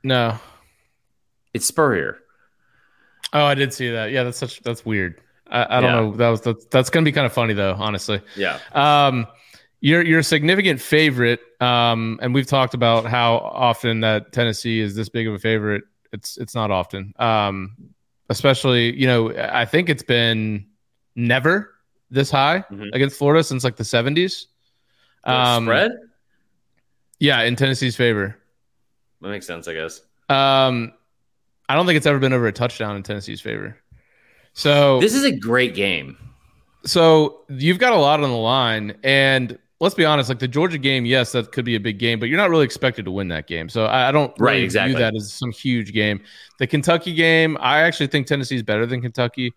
No. 0.03 0.39
It's 1.53 1.67
Spurrier. 1.67 2.19
Oh, 3.39 3.45
I 3.45 3.55
did 3.55 3.73
see 3.73 3.91
that. 3.91 4.11
Yeah, 4.13 4.23
that's 4.25 4.39
such 4.39 4.63
that's 4.63 4.85
weird. 4.85 5.21
I, 5.49 5.79
I 5.79 5.81
don't 5.81 5.85
Yeah. 5.91 6.01
know. 6.01 6.13
That 6.17 6.29
was 6.29 6.41
that's, 6.41 6.65
that's 6.67 6.91
gonna 6.91 7.05
be 7.05 7.13
kind 7.13 7.27
of 7.27 7.33
funny 7.33 7.55
though, 7.55 7.75
honestly. 7.79 8.21
Yeah. 8.37 8.59
Um, 8.73 9.27
you're 9.81 10.03
you're 10.05 10.21
a 10.21 10.25
significant 10.25 10.81
favorite, 10.81 11.41
um, 11.61 12.19
and 12.23 12.33
we've 12.35 12.47
talked 12.47 12.75
about 12.75 13.05
how 13.07 13.37
often 13.37 14.01
that 14.01 14.33
Tennessee 14.33 14.81
is 14.81 14.95
this 14.97 15.09
big 15.09 15.29
of 15.29 15.35
a 15.35 15.39
favorite. 15.39 15.85
It's 16.13 16.39
it's 16.39 16.55
not 16.55 16.71
often, 16.71 17.13
um, 17.19 17.77
especially 18.31 18.99
you 18.99 19.07
know 19.07 19.33
I 19.37 19.65
think 19.67 19.89
it's 19.89 20.03
been 20.03 20.67
never 21.15 21.75
this 22.11 22.31
high 22.31 22.65
Mhm. 22.73 22.95
against 22.95 23.17
Florida 23.19 23.43
since 23.45 23.65
like 23.65 23.77
the 23.77 23.85
70s. 23.85 24.47
The 25.25 25.61
spread? 25.61 25.93
yeah, 27.19 27.43
in 27.43 27.57
Tennessee's 27.57 27.97
favor. 27.97 28.37
That 29.21 29.29
makes 29.29 29.47
sense, 29.47 29.67
I 29.69 29.75
guess. 29.75 30.03
Um, 30.29 30.93
I 31.69 31.75
don't 31.75 31.87
think 31.87 31.97
it's 31.97 32.07
ever 32.07 32.19
been 32.19 32.33
over 32.33 32.47
a 32.47 32.53
touchdown 32.53 32.97
in 32.97 33.03
Tennessee's 33.03 33.41
favor. 33.41 33.77
So 34.53 35.01
This 35.01 35.15
is 35.15 35.25
a 35.25 35.33
great 35.33 35.75
game. 35.75 36.17
So 36.85 37.41
you've 37.49 37.79
got 37.79 37.93
a 37.93 37.97
lot 37.97 38.23
on 38.23 38.31
the 38.31 38.37
line, 38.37 38.97
and 39.03 39.59
let's 39.81 39.95
be 39.95 40.05
honest, 40.05 40.29
like 40.29 40.39
the 40.39 40.47
Georgia 40.49 40.79
game, 40.79 41.05
yes, 41.05 41.33
that 41.33 41.51
could 41.53 41.65
be 41.65 41.75
a 41.75 41.81
big 41.81 41.99
game, 41.99 42.21
but 42.21 42.29
you're 42.29 42.39
not 42.39 42.49
really 42.49 42.65
expected 42.65 43.05
to 43.07 43.11
win 43.11 43.29
that 43.29 43.47
game. 43.49 43.69
So 43.69 43.87
I, 43.87 44.09
I 44.09 44.13
don't 44.13 44.33
Right, 44.39 44.53
really 44.53 44.65
exactly. 44.65 44.95
view 44.95 45.01
that 45.01 45.15
as 45.17 45.33
some 45.33 45.51
huge 45.51 45.93
game. 45.93 46.21
The 46.59 46.67
Kentucky 46.67 47.13
game, 47.13 47.59
I 47.61 47.81
actually 47.83 48.07
think 48.07 48.27
Tennessee's 48.29 48.63
better 48.63 48.87
than 48.87 49.03
Kentucky. 49.03 49.53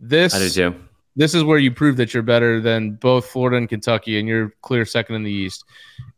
This 0.00 0.34
I 0.34 0.38
do 0.38 0.48
too. 0.50 0.74
This 1.18 1.34
is 1.34 1.42
where 1.42 1.58
you 1.58 1.70
prove 1.72 1.96
that 1.96 2.14
you're 2.14 2.22
better 2.22 2.60
than 2.60 2.92
both 2.92 3.26
Florida 3.26 3.56
and 3.56 3.68
Kentucky, 3.68 4.18
and 4.18 4.28
you're 4.28 4.54
clear 4.62 4.84
second 4.86 5.16
in 5.16 5.24
the 5.24 5.32
East. 5.32 5.64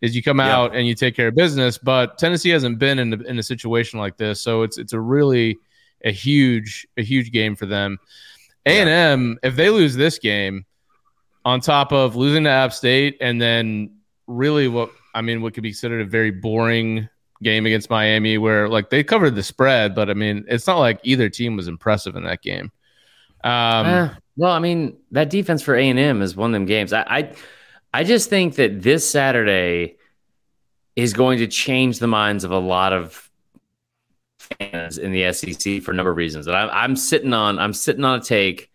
Is 0.02 0.14
you 0.14 0.22
come 0.22 0.38
Yeah. 0.38 0.54
out 0.56 0.76
and 0.76 0.86
you 0.86 0.94
take 0.94 1.16
care 1.16 1.28
of 1.28 1.34
business, 1.34 1.78
but 1.78 2.18
Tennessee 2.18 2.50
hasn't 2.50 2.78
been 2.78 2.98
in 2.98 3.12
a, 3.14 3.16
in 3.24 3.38
a 3.38 3.42
situation 3.42 3.98
like 3.98 4.16
this, 4.18 4.40
so 4.40 4.62
it's 4.62 4.78
it's 4.78 4.92
a 4.92 5.00
really 5.00 5.58
a 6.04 6.12
huge 6.12 6.86
a 6.96 7.02
huge 7.02 7.32
game 7.32 7.56
for 7.56 7.66
them. 7.66 7.98
A 8.66 8.78
and 8.78 8.88
M, 8.90 9.38
if 9.42 9.56
they 9.56 9.70
lose 9.70 9.96
this 9.96 10.18
game, 10.18 10.66
on 11.46 11.60
top 11.60 11.92
of 11.92 12.14
losing 12.14 12.44
to 12.44 12.50
App 12.50 12.72
State, 12.74 13.16
and 13.22 13.40
then 13.40 13.90
really 14.26 14.68
what 14.68 14.90
I 15.14 15.22
mean, 15.22 15.40
what 15.40 15.54
could 15.54 15.62
be 15.62 15.70
considered 15.70 16.02
a 16.02 16.04
very 16.04 16.30
boring 16.30 17.08
game 17.42 17.64
against 17.64 17.88
Miami, 17.88 18.36
where 18.36 18.68
like 18.68 18.90
they 18.90 19.02
covered 19.02 19.34
the 19.34 19.42
spread, 19.42 19.94
but 19.94 20.10
I 20.10 20.14
mean, 20.14 20.44
it's 20.46 20.66
not 20.66 20.78
like 20.78 21.00
either 21.04 21.30
team 21.30 21.56
was 21.56 21.68
impressive 21.68 22.16
in 22.16 22.24
that 22.24 22.42
game. 22.42 22.70
Um, 23.44 23.86
Eh, 23.86 24.08
well, 24.36 24.52
I 24.52 24.58
mean, 24.58 24.96
that 25.12 25.30
defense 25.30 25.62
for 25.62 25.74
A 25.74 25.88
and 25.88 25.98
M 25.98 26.22
is 26.22 26.36
one 26.36 26.50
of 26.50 26.52
them 26.52 26.66
games. 26.66 26.92
I, 26.92 27.02
I, 27.02 27.32
I 27.92 28.04
just 28.04 28.30
think 28.30 28.54
that 28.56 28.82
this 28.82 29.08
Saturday 29.08 29.96
is 30.96 31.12
going 31.12 31.38
to 31.38 31.46
change 31.46 31.98
the 31.98 32.06
minds 32.06 32.44
of 32.44 32.50
a 32.50 32.58
lot 32.58 32.92
of 32.92 33.30
fans 34.58 34.98
in 34.98 35.12
the 35.12 35.32
SEC 35.32 35.82
for 35.82 35.92
a 35.92 35.94
number 35.94 36.10
of 36.10 36.16
reasons. 36.16 36.46
And 36.46 36.56
I'm, 36.56 36.70
I'm 36.70 36.96
sitting 36.96 37.32
on, 37.32 37.58
I'm 37.58 37.72
sitting 37.72 38.04
on 38.04 38.18
a 38.18 38.22
take. 38.22 38.70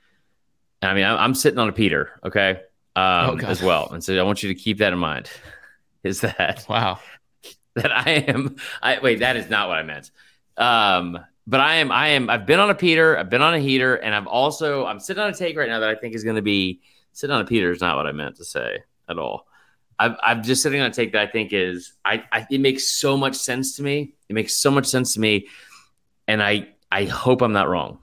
I 0.81 0.93
mean, 0.93 1.05
I'm, 1.05 1.17
I'm 1.17 1.35
sitting 1.35 1.59
on 1.59 1.69
a 1.69 1.71
Peter, 1.71 2.19
okay, 2.23 2.61
um, 2.95 3.39
Oh, 3.39 3.39
as 3.43 3.61
well. 3.61 3.89
And 3.91 4.03
so 4.03 4.17
I 4.17 4.23
want 4.23 4.43
you 4.43 4.49
to 4.49 4.55
keep 4.55 4.77
that 4.79 4.93
in 4.93 4.99
mind. 4.99 5.29
Is 6.03 6.21
that 6.21 6.65
wow. 6.69 6.99
that 7.75 7.91
I 7.91 8.11
am. 8.27 8.57
I 8.81 8.99
wait. 8.99 9.19
That 9.19 9.37
is 9.37 9.49
not 9.49 9.69
what 9.69 9.79
I 9.79 9.83
meant. 9.83 10.11
Um, 10.55 11.17
but 11.47 11.59
I 11.59 11.75
am. 11.75 11.91
I 11.91 12.09
am. 12.09 12.29
I've 12.29 12.45
been 12.45 12.59
on 12.59 12.69
a 12.69 12.75
Peter. 12.75 13.17
I've 13.17 13.29
been 13.29 13.41
on 13.41 13.53
a 13.53 13.59
heater, 13.59 13.95
and 13.95 14.13
I've 14.15 14.27
also. 14.27 14.85
I'm 14.85 14.99
sitting 14.99 15.21
on 15.23 15.29
a 15.29 15.33
take 15.33 15.57
right 15.57 15.69
now 15.69 15.79
that 15.79 15.89
I 15.89 15.95
think 15.95 16.15
is 16.15 16.23
going 16.23 16.35
to 16.37 16.41
be 16.41 16.81
sitting 17.13 17.33
on 17.33 17.41
a 17.41 17.45
Peter. 17.45 17.71
Is 17.71 17.81
not 17.81 17.95
what 17.97 18.07
I 18.07 18.11
meant 18.11 18.35
to 18.37 18.45
say 18.45 18.79
at 19.09 19.17
all. 19.19 19.47
I'm, 19.97 20.17
I'm 20.21 20.43
just 20.43 20.61
sitting 20.61 20.81
on 20.81 20.87
a 20.87 20.93
take 20.93 21.13
that 21.13 21.21
I 21.21 21.31
think 21.31 21.53
is. 21.53 21.93
I, 22.03 22.23
I. 22.31 22.45
It 22.49 22.59
makes 22.59 22.87
so 22.87 23.15
much 23.17 23.35
sense 23.35 23.75
to 23.77 23.83
me. 23.83 24.13
It 24.29 24.33
makes 24.33 24.55
so 24.57 24.71
much 24.71 24.85
sense 24.87 25.13
to 25.15 25.19
me, 25.19 25.47
and 26.27 26.41
I. 26.41 26.69
I 26.91 27.05
hope 27.05 27.41
I'm 27.41 27.51
not 27.51 27.67
wrong. 27.67 27.97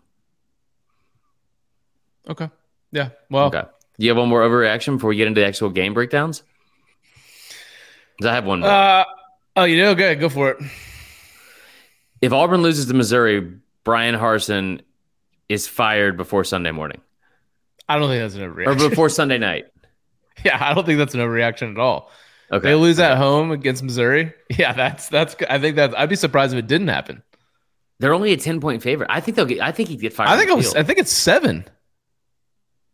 Okay. 2.28 2.48
Yeah. 2.90 3.10
Well, 3.30 3.46
Okay. 3.46 3.62
Do 3.62 4.04
you 4.06 4.10
have 4.10 4.18
one 4.18 4.28
more 4.28 4.42
overreaction 4.42 4.96
before 4.96 5.08
we 5.10 5.16
get 5.16 5.28
into 5.28 5.40
the 5.40 5.46
actual 5.46 5.70
game 5.70 5.94
breakdowns? 5.94 6.42
'Cause 8.18 8.26
I 8.26 8.34
have 8.34 8.44
one 8.44 8.60
more. 8.60 8.68
Uh, 8.68 9.04
oh, 9.56 9.64
you 9.64 9.78
know, 9.82 9.94
good. 9.94 10.18
Go 10.20 10.28
for 10.28 10.50
it. 10.50 10.58
If 12.22 12.32
Auburn 12.32 12.62
loses 12.62 12.86
to 12.86 12.94
Missouri, 12.94 13.40
Bryan 13.84 14.14
Harsin 14.14 14.80
is 15.48 15.68
fired 15.68 16.16
before 16.16 16.44
Sunday 16.44 16.70
morning 16.70 17.00
I 17.88 17.98
don't 17.98 18.08
think 18.08 18.22
that's 18.22 18.34
an 18.36 18.40
overreaction. 18.50 18.84
or 18.84 18.88
before 18.88 19.08
Sunday 19.10 19.36
night. 19.38 19.66
yeah, 20.44 20.56
I 20.58 20.72
don't 20.72 20.86
think 20.86 20.98
that's 20.98 21.14
an 21.14 21.20
overreaction 21.20 21.72
at 21.72 21.78
all. 21.78 22.10
Okay. 22.50 22.68
They 22.68 22.74
lose 22.74 22.98
at 23.00 23.16
home 23.18 23.50
against 23.50 23.82
Missouri. 23.82 24.32
Yeah, 24.58 24.72
that's 24.72 25.08
that's. 25.08 25.34
I 25.48 25.58
think 25.58 25.76
that 25.76 25.98
I'd 25.98 26.08
be 26.10 26.16
surprised 26.16 26.52
if 26.52 26.58
it 26.58 26.66
didn't 26.66 26.88
happen. 26.88 27.22
They're 27.98 28.12
only 28.14 28.32
a 28.32 28.36
10 28.36 28.60
point 28.60 28.82
favorite. 28.82 29.08
I 29.10 29.20
think 29.20 29.36
they'll 29.36 29.46
get, 29.46 29.60
I 29.60 29.72
think 29.72 29.88
he'd 29.88 30.00
get 30.00 30.12
fired. 30.12 30.28
I 30.28 30.36
think 30.38 30.50
it 30.50 30.56
was. 30.56 30.74
I 30.74 30.82
think 30.82 30.98
it's 30.98 31.12
seven. 31.12 31.64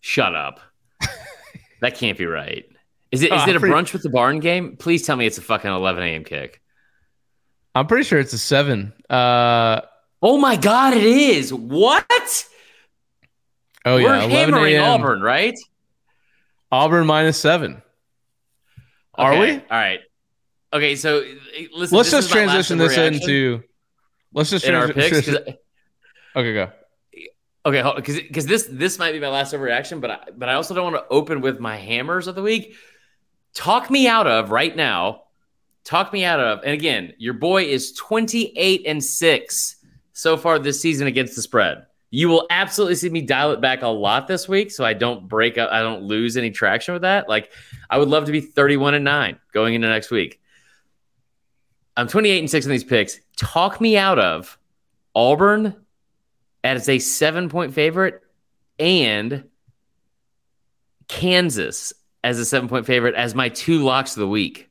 Shut 0.01 0.35
up. 0.35 0.61
that 1.81 1.97
can't 1.97 2.17
be 2.17 2.27
right. 2.27 2.65
Is 3.11 3.23
it, 3.23 3.33
is 3.33 3.43
Oh, 3.45 3.49
it 3.51 3.57
a 3.57 3.61
pretty- 3.61 3.75
brunch 3.75 3.93
with 3.93 4.03
the 4.03 4.11
barn 4.11 4.39
game? 4.41 4.77
Please 4.77 5.03
tell 5.05 5.17
me 5.17 5.27
it's 5.27 5.39
a 5.39 5.43
fucking 5.43 5.71
11 5.71 6.03
a.m. 6.03 6.25
kick. 6.25 6.61
I'm 7.75 7.87
pretty 7.87 8.05
sure 8.05 8.19
it's 8.19 8.33
a 8.33 8.39
seven. 8.39 8.93
Uh, 9.09 9.81
Oh 10.21 10.37
my 10.39 10.57
God, 10.57 10.95
it 10.95 11.05
is. 11.05 11.55
What? 11.55 12.49
oh 13.85 13.95
We're 13.95 14.01
yeah, 14.03 14.25
11 14.25 14.31
hammering 14.31 14.75
a.m. 14.75 15.01
Auburn, 15.01 15.21
right? 15.23 15.55
Auburn 16.73 17.07
minus 17.07 17.39
seven. 17.39 17.83
Are 19.15 19.33
Okay, 19.33 19.41
we? 19.41 19.53
All 19.59 19.63
right. 19.71 20.01
Okay, 20.73 20.97
so 20.97 21.19
uh, 21.21 21.23
listen. 21.73 21.97
Let's 21.97 22.11
just 22.11 22.29
is 22.29 22.35
my 22.35 22.41
last 22.47 22.69
transition 22.69 22.79
this 22.79 22.97
into. 22.99 23.63
Let's 24.35 24.51
just 24.51 24.65
in 24.65 24.75
our 24.75 24.89
transi- 24.89 24.95
picks. 24.95 25.27
'cause- 25.29 25.55
Okay, 26.37 26.53
go. 26.53 26.71
Okay, 27.65 27.83
because 27.97 28.17
because 28.17 28.47
this 28.47 28.69
this 28.71 28.99
might 28.99 29.13
be 29.13 29.21
my 29.21 29.29
last 29.29 29.55
overreaction, 29.55 30.01
but 30.01 30.11
I, 30.11 30.19
but 30.37 30.49
I 30.49 30.55
also 30.55 30.75
don't 30.75 30.93
want 30.93 30.97
to 31.05 31.09
open 31.15 31.41
with 31.41 31.59
my 31.61 31.77
hammers 31.77 32.27
of 32.27 32.35
the 32.35 32.43
week. 32.43 32.75
Talk 33.55 33.89
me 33.91 34.07
out 34.09 34.27
of 34.27 34.51
right 34.51 34.75
now. 34.75 35.23
Talk 35.89 36.13
me 36.13 36.23
out 36.23 36.39
of, 36.39 36.61
and 36.65 36.73
again, 36.75 37.15
your 37.17 37.33
boy 37.33 37.63
is 37.63 37.93
twenty 37.93 38.53
eight 38.59 38.83
and 38.85 39.03
six 39.03 39.77
so 40.13 40.37
far 40.37 40.59
this 40.59 40.79
season 40.79 41.07
against 41.07 41.35
the 41.35 41.41
spread. 41.41 41.87
You 42.11 42.29
will 42.29 42.47
absolutely 42.51 42.97
see 42.97 43.09
me 43.09 43.23
dial 43.23 43.53
it 43.53 43.63
back 43.63 43.81
a 43.81 43.89
lot 43.89 44.27
this 44.29 44.47
week, 44.47 44.71
so 44.71 44.85
I 44.85 44.93
don't 44.93 45.27
break 45.27 45.57
up, 45.57 45.71
I 45.73 45.81
don't 45.81 46.03
lose 46.03 46.37
any 46.37 46.51
traction 46.51 46.93
with 46.93 47.01
that. 47.03 47.27
Like 47.27 47.53
I 47.89 47.97
would 47.97 48.09
love 48.09 48.27
to 48.27 48.33
be 48.33 48.43
thirty 48.43 48.77
one 48.77 48.93
and 48.93 49.03
nine 49.03 49.39
going 49.55 49.73
into 49.73 49.89
next 49.89 50.11
week. 50.11 50.43
I'm 51.97 52.07
twenty 52.07 52.29
eight 52.29 52.41
and 52.41 52.51
six 52.51 52.67
in 52.67 52.71
these 52.71 52.85
picks. 52.85 53.19
Talk 53.39 53.81
me 53.81 53.97
out 53.97 54.19
of 54.19 54.59
Auburn 55.15 55.75
as 56.63 56.91
a 56.91 56.99
seven 56.99 57.49
point 57.49 57.73
favorite 57.73 58.21
and 58.79 59.45
Kansas 61.09 61.95
as 62.23 62.39
a 62.39 62.45
seven 62.45 62.69
point 62.69 62.85
favorite 62.85 63.15
as 63.15 63.35
my 63.35 63.49
two 63.49 63.83
locks 63.83 64.15
of 64.15 64.21
the 64.21 64.29
week. 64.29 64.68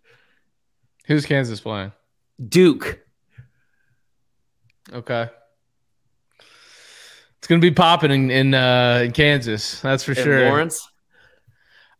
Who's 1.07 1.25
Kansas 1.25 1.59
playing? 1.59 1.91
Duke. 2.49 2.99
Okay. 4.93 5.29
It's 7.39 7.47
gonna 7.47 7.61
be 7.61 7.71
popping 7.71 8.11
in 8.11 8.29
in, 8.31 8.53
uh, 8.53 9.01
in 9.05 9.11
Kansas. 9.11 9.79
That's 9.81 10.03
for 10.03 10.11
In 10.11 10.17
sure. 10.23 10.45
Lawrence. 10.49 10.87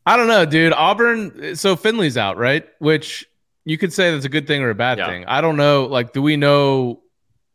I 0.05 0.17
don't 0.17 0.27
know, 0.27 0.45
dude. 0.45 0.73
Auburn. 0.73 1.55
So 1.55 1.75
Finley's 1.75 2.17
out, 2.17 2.37
right? 2.37 2.65
Which 2.79 3.25
you 3.65 3.77
could 3.77 3.91
say 3.93 4.11
that's 4.11 4.25
a 4.25 4.29
good 4.29 4.47
thing 4.47 4.61
or 4.61 4.69
a 4.69 4.75
bad 4.75 4.97
Yeah. 4.97 5.07
thing. 5.07 5.25
I 5.25 5.41
don't 5.41 5.57
know. 5.57 5.85
Like, 5.85 6.13
do 6.13 6.21
we 6.21 6.37
know 6.37 7.01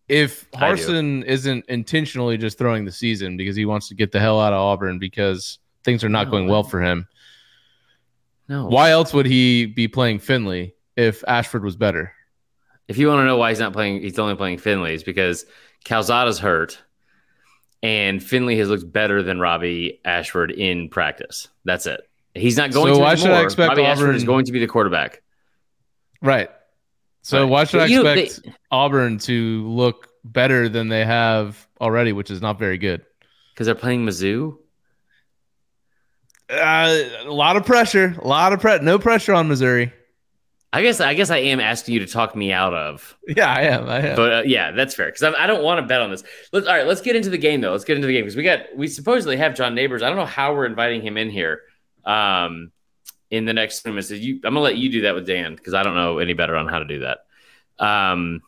if. 0.08 0.50
Harsin 0.52 1.24
isn't 1.24 1.64
intentionally 1.68 2.36
just 2.36 2.58
throwing 2.58 2.84
the 2.84 2.92
season 2.92 3.36
because 3.36 3.56
he 3.56 3.64
wants 3.64 3.88
to 3.88 3.94
get 3.94 4.12
the 4.12 4.20
hell 4.20 4.38
out 4.40 4.52
of 4.52 4.58
Auburn 4.60 4.98
because 4.98 5.58
things 5.84 6.04
are 6.04 6.08
not 6.10 6.26
No, 6.26 6.30
going 6.32 6.48
well 6.48 6.62
for 6.62 6.80
him? 6.82 7.08
No. 8.48 8.66
Why 8.66 8.90
else 8.90 9.12
would 9.14 9.26
he 9.26 9.64
be 9.66 9.88
playing 9.88 10.18
Finley 10.18 10.74
if 10.96 11.22
Ashford 11.26 11.64
was 11.64 11.76
better? 11.76 12.12
If 12.88 12.98
you 12.98 13.08
want 13.08 13.20
to 13.20 13.24
know 13.24 13.36
why 13.36 13.50
he's 13.50 13.58
not 13.60 13.72
playing, 13.72 14.02
he's 14.02 14.18
only 14.18 14.34
playing 14.34 14.58
Finley 14.58 14.94
is 14.94 15.02
because 15.04 15.46
Calzada's 15.84 16.38
hurt, 16.38 16.78
and 17.82 18.22
Finley 18.22 18.56
has 18.58 18.68
looked 18.68 18.90
better 18.92 19.22
than 19.22 19.40
Robby 19.40 20.00
Ashford 20.04 20.50
in 20.50 20.88
practice. 20.88 21.48
That's 21.64 21.86
it. 21.86 22.00
He's 22.34 22.56
not 22.56 22.70
going 22.72 22.92
So 22.92 22.98
to. 22.98 23.00
why 23.00 23.14
should 23.14 23.30
I 23.30 23.42
expect 23.42 23.70
Robby 23.70 23.84
Ashford 23.84 24.14
is 24.16 24.24
going 24.24 24.44
to 24.46 24.52
be 24.52 24.58
the 24.58 24.66
quarterback? 24.66 25.22
Right. 26.20 26.50
So 27.22 27.42
Right. 27.42 27.50
why 27.50 27.64
should 27.64 27.80
I 27.80 27.86
You 27.86 28.02
know, 28.02 28.10
expect 28.12 28.48
Auburn 28.70 29.18
to 29.20 29.66
look 29.68 30.08
better 30.24 30.68
than 30.68 30.88
they 30.88 31.04
have 31.04 31.66
already, 31.80 32.12
which 32.12 32.30
is 32.30 32.40
not 32.42 32.58
very 32.58 32.78
good? 32.78 33.04
Because 33.54 33.66
they're 33.66 33.74
playing 33.74 34.04
Mizzou. 34.06 34.56
Uh, 36.50 37.02
a 37.24 37.30
lot 37.30 37.56
of 37.56 37.64
pressure, 37.64 38.14
a 38.20 38.26
lot 38.26 38.52
of 38.52 38.60
pre- 38.60 38.78
no 38.80 38.98
pressure 38.98 39.32
on 39.32 39.48
Missouri. 39.48 39.92
I 40.74 40.82
guess. 40.82 41.00
I 41.00 41.12
guess 41.14 41.30
I 41.30 41.38
am 41.38 41.60
asking 41.60 41.94
you 41.94 42.00
to 42.00 42.06
talk 42.06 42.34
me 42.34 42.50
out 42.52 42.72
of. 42.72 43.16
Yeah, 43.28 43.52
I 43.52 43.62
am. 43.62 43.88
I 43.88 43.98
am. 44.00 44.16
But 44.16 44.32
uh, 44.32 44.42
yeah, 44.46 44.70
that's 44.70 44.94
fair 44.94 45.06
because 45.06 45.22
I, 45.22 45.44
I 45.44 45.46
don't 45.46 45.62
want 45.62 45.80
to 45.80 45.86
bet 45.86 46.00
on 46.00 46.10
this. 46.10 46.24
Let's 46.52 46.66
all 46.66 46.74
right. 46.74 46.86
Let's 46.86 47.02
get 47.02 47.14
into 47.14 47.28
the 47.30 47.38
game 47.38 47.60
though. 47.60 47.72
Let's 47.72 47.84
get 47.84 47.96
into 47.96 48.06
the 48.06 48.14
game 48.14 48.24
because 48.24 48.36
we 48.36 48.42
got 48.42 48.60
we 48.74 48.88
supposedly 48.88 49.36
have 49.36 49.54
John 49.54 49.74
Nabors. 49.74 50.02
I 50.02 50.08
don't 50.08 50.16
know 50.16 50.26
how 50.26 50.54
we're 50.54 50.66
inviting 50.66 51.02
him 51.02 51.18
in 51.18 51.28
here. 51.28 51.62
Um, 52.04 52.72
in 53.30 53.44
the 53.44 53.52
next 53.52 53.84
you, 53.86 54.34
I'm 54.36 54.40
gonna 54.42 54.60
let 54.60 54.76
you 54.76 54.90
do 54.90 55.02
that 55.02 55.14
with 55.14 55.26
Dan 55.26 55.54
because 55.54 55.74
I 55.74 55.82
don't 55.82 55.94
know 55.94 56.18
any 56.18 56.32
better 56.32 56.56
on 56.56 56.68
how 56.68 56.78
to 56.78 56.84
do 56.84 57.00
that. 57.00 57.20
Um, 57.78 58.42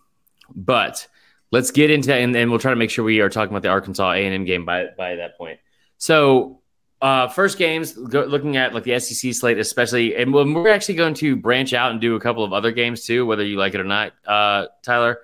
but 0.55 1.07
let's 1.51 1.71
get 1.71 1.91
into 1.91 2.15
and, 2.15 2.35
and 2.37 2.51
we'll 2.51 2.61
try 2.61 2.71
to 2.71 2.77
make 2.77 2.91
sure 2.91 3.05
we 3.05 3.21
are 3.21 3.31
talking 3.31 3.51
about 3.51 3.63
the 3.63 3.69
Arkansas 3.69 4.13
A 4.13 4.25
and 4.25 4.35
M 4.35 4.45
game 4.45 4.65
by 4.65 4.87
by 4.97 5.17
that 5.17 5.37
point. 5.37 5.59
So 5.99 6.61
uh, 7.05 7.29
first 7.29 7.59
games, 7.59 7.93
go, 7.93 8.23
looking 8.23 8.57
at 8.57 8.73
like 8.73 8.83
the 8.83 8.99
SEC 8.99 9.35
slate, 9.35 9.59
especially, 9.59 10.17
and 10.17 10.33
we're 10.33 10.71
actually 10.71 10.95
going 10.95 11.12
to 11.12 11.37
branch 11.37 11.75
out 11.75 11.90
and 11.90 12.01
do 12.01 12.17
a 12.17 12.21
couple 12.21 12.43
of 12.43 12.55
other 12.55 12.73
games 12.73 13.05
too, 13.05 13.27
whether 13.27 13.45
you 13.45 13.59
like 13.59 13.75
it 13.75 13.81
or 13.83 13.85
not, 13.85 14.14
uh, 14.27 14.69
Tyler, 14.83 15.19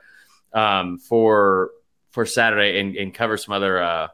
um, 0.53 0.99
for 0.99 1.71
for 2.11 2.27
Saturday 2.27 2.81
and, 2.81 2.97
and 2.97 3.14
cover 3.14 3.38
some 3.38 3.55
other 3.55 3.83
uh, 3.83 4.09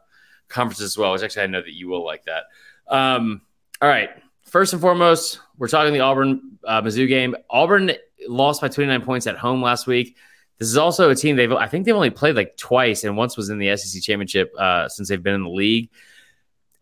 conferences 0.47 0.93
as 0.93 0.97
well. 0.97 1.11
Which 1.11 1.25
actually 1.25 1.43
I 1.43 1.47
know 1.49 1.61
that 1.61 1.73
you 1.73 1.89
will 1.89 2.05
like 2.05 2.25
that. 2.27 2.45
Um, 2.87 3.43
all 3.83 3.89
right, 3.89 4.11
first 4.45 4.73
and 4.73 4.81
foremost, 4.81 5.41
we're 5.59 5.67
talking 5.67 5.93
the 5.93 6.01
Auburn 6.01 6.59
uh, 6.63 6.83
Mizzou 6.83 7.09
game. 7.09 7.35
Auburn 7.51 7.91
lost 8.29 8.61
by 8.61 8.69
29 8.69 9.03
points 9.03 9.27
at 9.27 9.39
home 9.39 9.61
last 9.61 9.89
week. 9.89 10.17
This 10.59 10.69
is 10.69 10.77
also 10.77 11.11
a 11.11 11.17
team 11.17 11.35
they've 11.35 11.51
I 11.51 11.67
think 11.67 11.85
they've 11.85 11.97
only 11.97 12.11
played 12.11 12.37
like 12.37 12.57
twice, 12.57 13.03
and 13.03 13.17
once 13.17 13.37
was 13.37 13.51
in 13.51 13.59
the 13.59 13.77
SEC 13.77 14.01
championship 14.03 14.53
uh, 14.57 14.89
since 14.89 15.09
they've 15.09 15.21
been 15.21 15.35
in 15.35 15.43
the 15.43 15.51
league. 15.51 15.91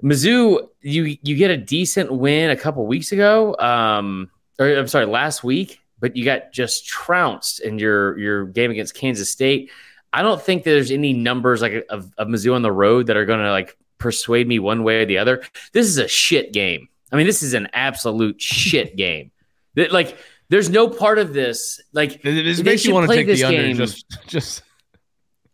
Mizzou, 0.02 0.68
you 0.80 1.16
you 1.22 1.36
get 1.36 1.50
a 1.50 1.56
decent 1.56 2.12
win 2.12 2.50
a 2.50 2.56
couple 2.56 2.86
weeks 2.86 3.12
ago, 3.12 3.56
um, 3.58 4.30
or 4.58 4.66
I'm 4.66 4.88
sorry, 4.88 5.06
last 5.06 5.44
week, 5.44 5.80
but 5.98 6.16
you 6.16 6.24
got 6.24 6.52
just 6.52 6.86
trounced 6.86 7.60
in 7.60 7.78
your 7.78 8.18
your 8.18 8.44
game 8.44 8.70
against 8.70 8.94
Kansas 8.94 9.30
State. 9.30 9.70
I 10.12 10.22
don't 10.22 10.40
think 10.40 10.64
there's 10.64 10.90
any 10.90 11.12
numbers 11.12 11.62
like 11.62 11.86
of, 11.88 12.12
of 12.18 12.28
Mizzou 12.28 12.54
on 12.54 12.62
the 12.62 12.72
road 12.72 13.06
that 13.06 13.16
are 13.16 13.24
going 13.24 13.40
to 13.40 13.50
like 13.50 13.76
persuade 13.98 14.46
me 14.46 14.58
one 14.58 14.84
way 14.84 15.02
or 15.02 15.06
the 15.06 15.18
other. 15.18 15.42
This 15.72 15.86
is 15.86 15.98
a 15.98 16.08
shit 16.08 16.52
game. 16.52 16.88
I 17.10 17.16
mean, 17.16 17.26
this 17.26 17.42
is 17.42 17.54
an 17.54 17.68
absolute 17.72 18.40
shit 18.40 18.96
game. 18.96 19.30
That 19.74 19.92
like, 19.92 20.16
there's 20.50 20.70
no 20.70 20.88
part 20.88 21.18
of 21.18 21.32
this 21.32 21.80
like 21.92 22.22
this 22.22 22.62
makes 22.62 22.84
you 22.84 22.94
want 22.94 23.04
to 23.04 23.08
play 23.08 23.16
take 23.16 23.26
this 23.26 23.40
the 23.40 23.46
under. 23.46 23.62
game. 23.62 23.76
Just, 23.76 24.04
just 24.26 24.62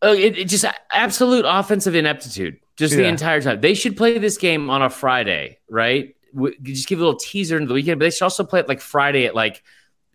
Oh, 0.03 0.15
it, 0.15 0.39
it 0.39 0.49
just 0.49 0.65
absolute 0.91 1.45
offensive 1.47 1.95
ineptitude, 1.95 2.59
just 2.81 2.97
the 2.97 3.05
entire 3.05 3.41
time. 3.41 3.61
They 3.61 3.75
should 3.75 3.97
play 3.97 4.19
this 4.19 4.37
game 4.39 4.69
on 4.71 4.83
a 4.83 4.91
Friday, 4.91 5.59
right? 5.69 6.17
W- 6.35 6.55
Just 6.63 6.89
give 6.89 6.99
a 6.99 7.03
little 7.05 7.19
teaser 7.19 7.57
into 7.57 7.69
the 7.69 7.75
weekend, 7.75 7.99
but 8.01 8.07
they 8.07 8.11
should 8.11 8.25
also 8.25 8.43
play 8.45 8.59
it 8.61 8.67
like 8.69 8.81
Friday 8.81 9.27
at 9.27 9.35
like 9.35 9.63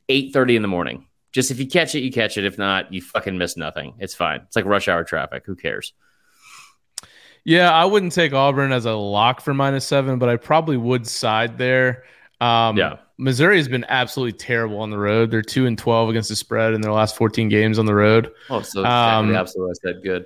eight 0.09 0.33
thirty 0.33 0.55
in 0.55 0.61
the 0.61 0.67
morning. 0.67 1.07
Just 1.31 1.51
if 1.51 1.59
you 1.59 1.67
catch 1.67 1.95
it, 1.95 1.99
you 1.99 2.11
catch 2.11 2.37
it. 2.37 2.45
If 2.45 2.57
not, 2.57 2.91
you 2.93 3.01
fucking 3.01 3.37
miss 3.37 3.55
nothing. 3.57 3.93
It's 3.99 4.13
fine. 4.13 4.41
It's 4.47 4.55
like 4.55 4.65
rush 4.65 4.87
hour 4.87 5.03
traffic. 5.03 5.43
Who 5.45 5.55
cares? 5.55 5.93
yeah. 7.43 7.71
I 7.71 7.85
wouldn't 7.85 8.11
take 8.13 8.33
Auburn 8.33 8.71
as 8.71 8.85
a 8.85 8.93
lock 8.93 9.41
for 9.41 9.53
minus 9.53 9.85
seven, 9.85 10.17
but 10.19 10.29
I 10.29 10.37
probably 10.37 10.77
would 10.77 11.05
side 11.07 11.57
there. 11.57 12.03
Um, 12.41 12.77
Yeah. 12.77 12.97
Missouri 13.17 13.55
has 13.57 13.69
been 13.69 13.85
absolutely 13.87 14.33
terrible 14.37 14.79
on 14.79 14.89
the 14.89 14.97
road. 14.97 15.31
They're 15.31 15.41
two 15.41 15.67
and 15.67 15.77
twelve 15.77 16.09
against 16.09 16.27
the 16.29 16.35
spread 16.35 16.73
in 16.73 16.81
their 16.81 16.91
last 16.91 17.15
fourteen 17.15 17.47
games 17.47 17.79
on 17.79 17.85
the 17.85 17.95
road. 17.95 18.29
Oh, 18.49 18.61
so 18.61 18.83
Um, 18.83 19.33
absolutely. 19.33 19.71
I 19.71 19.87
said 19.89 20.03
good. 20.03 20.25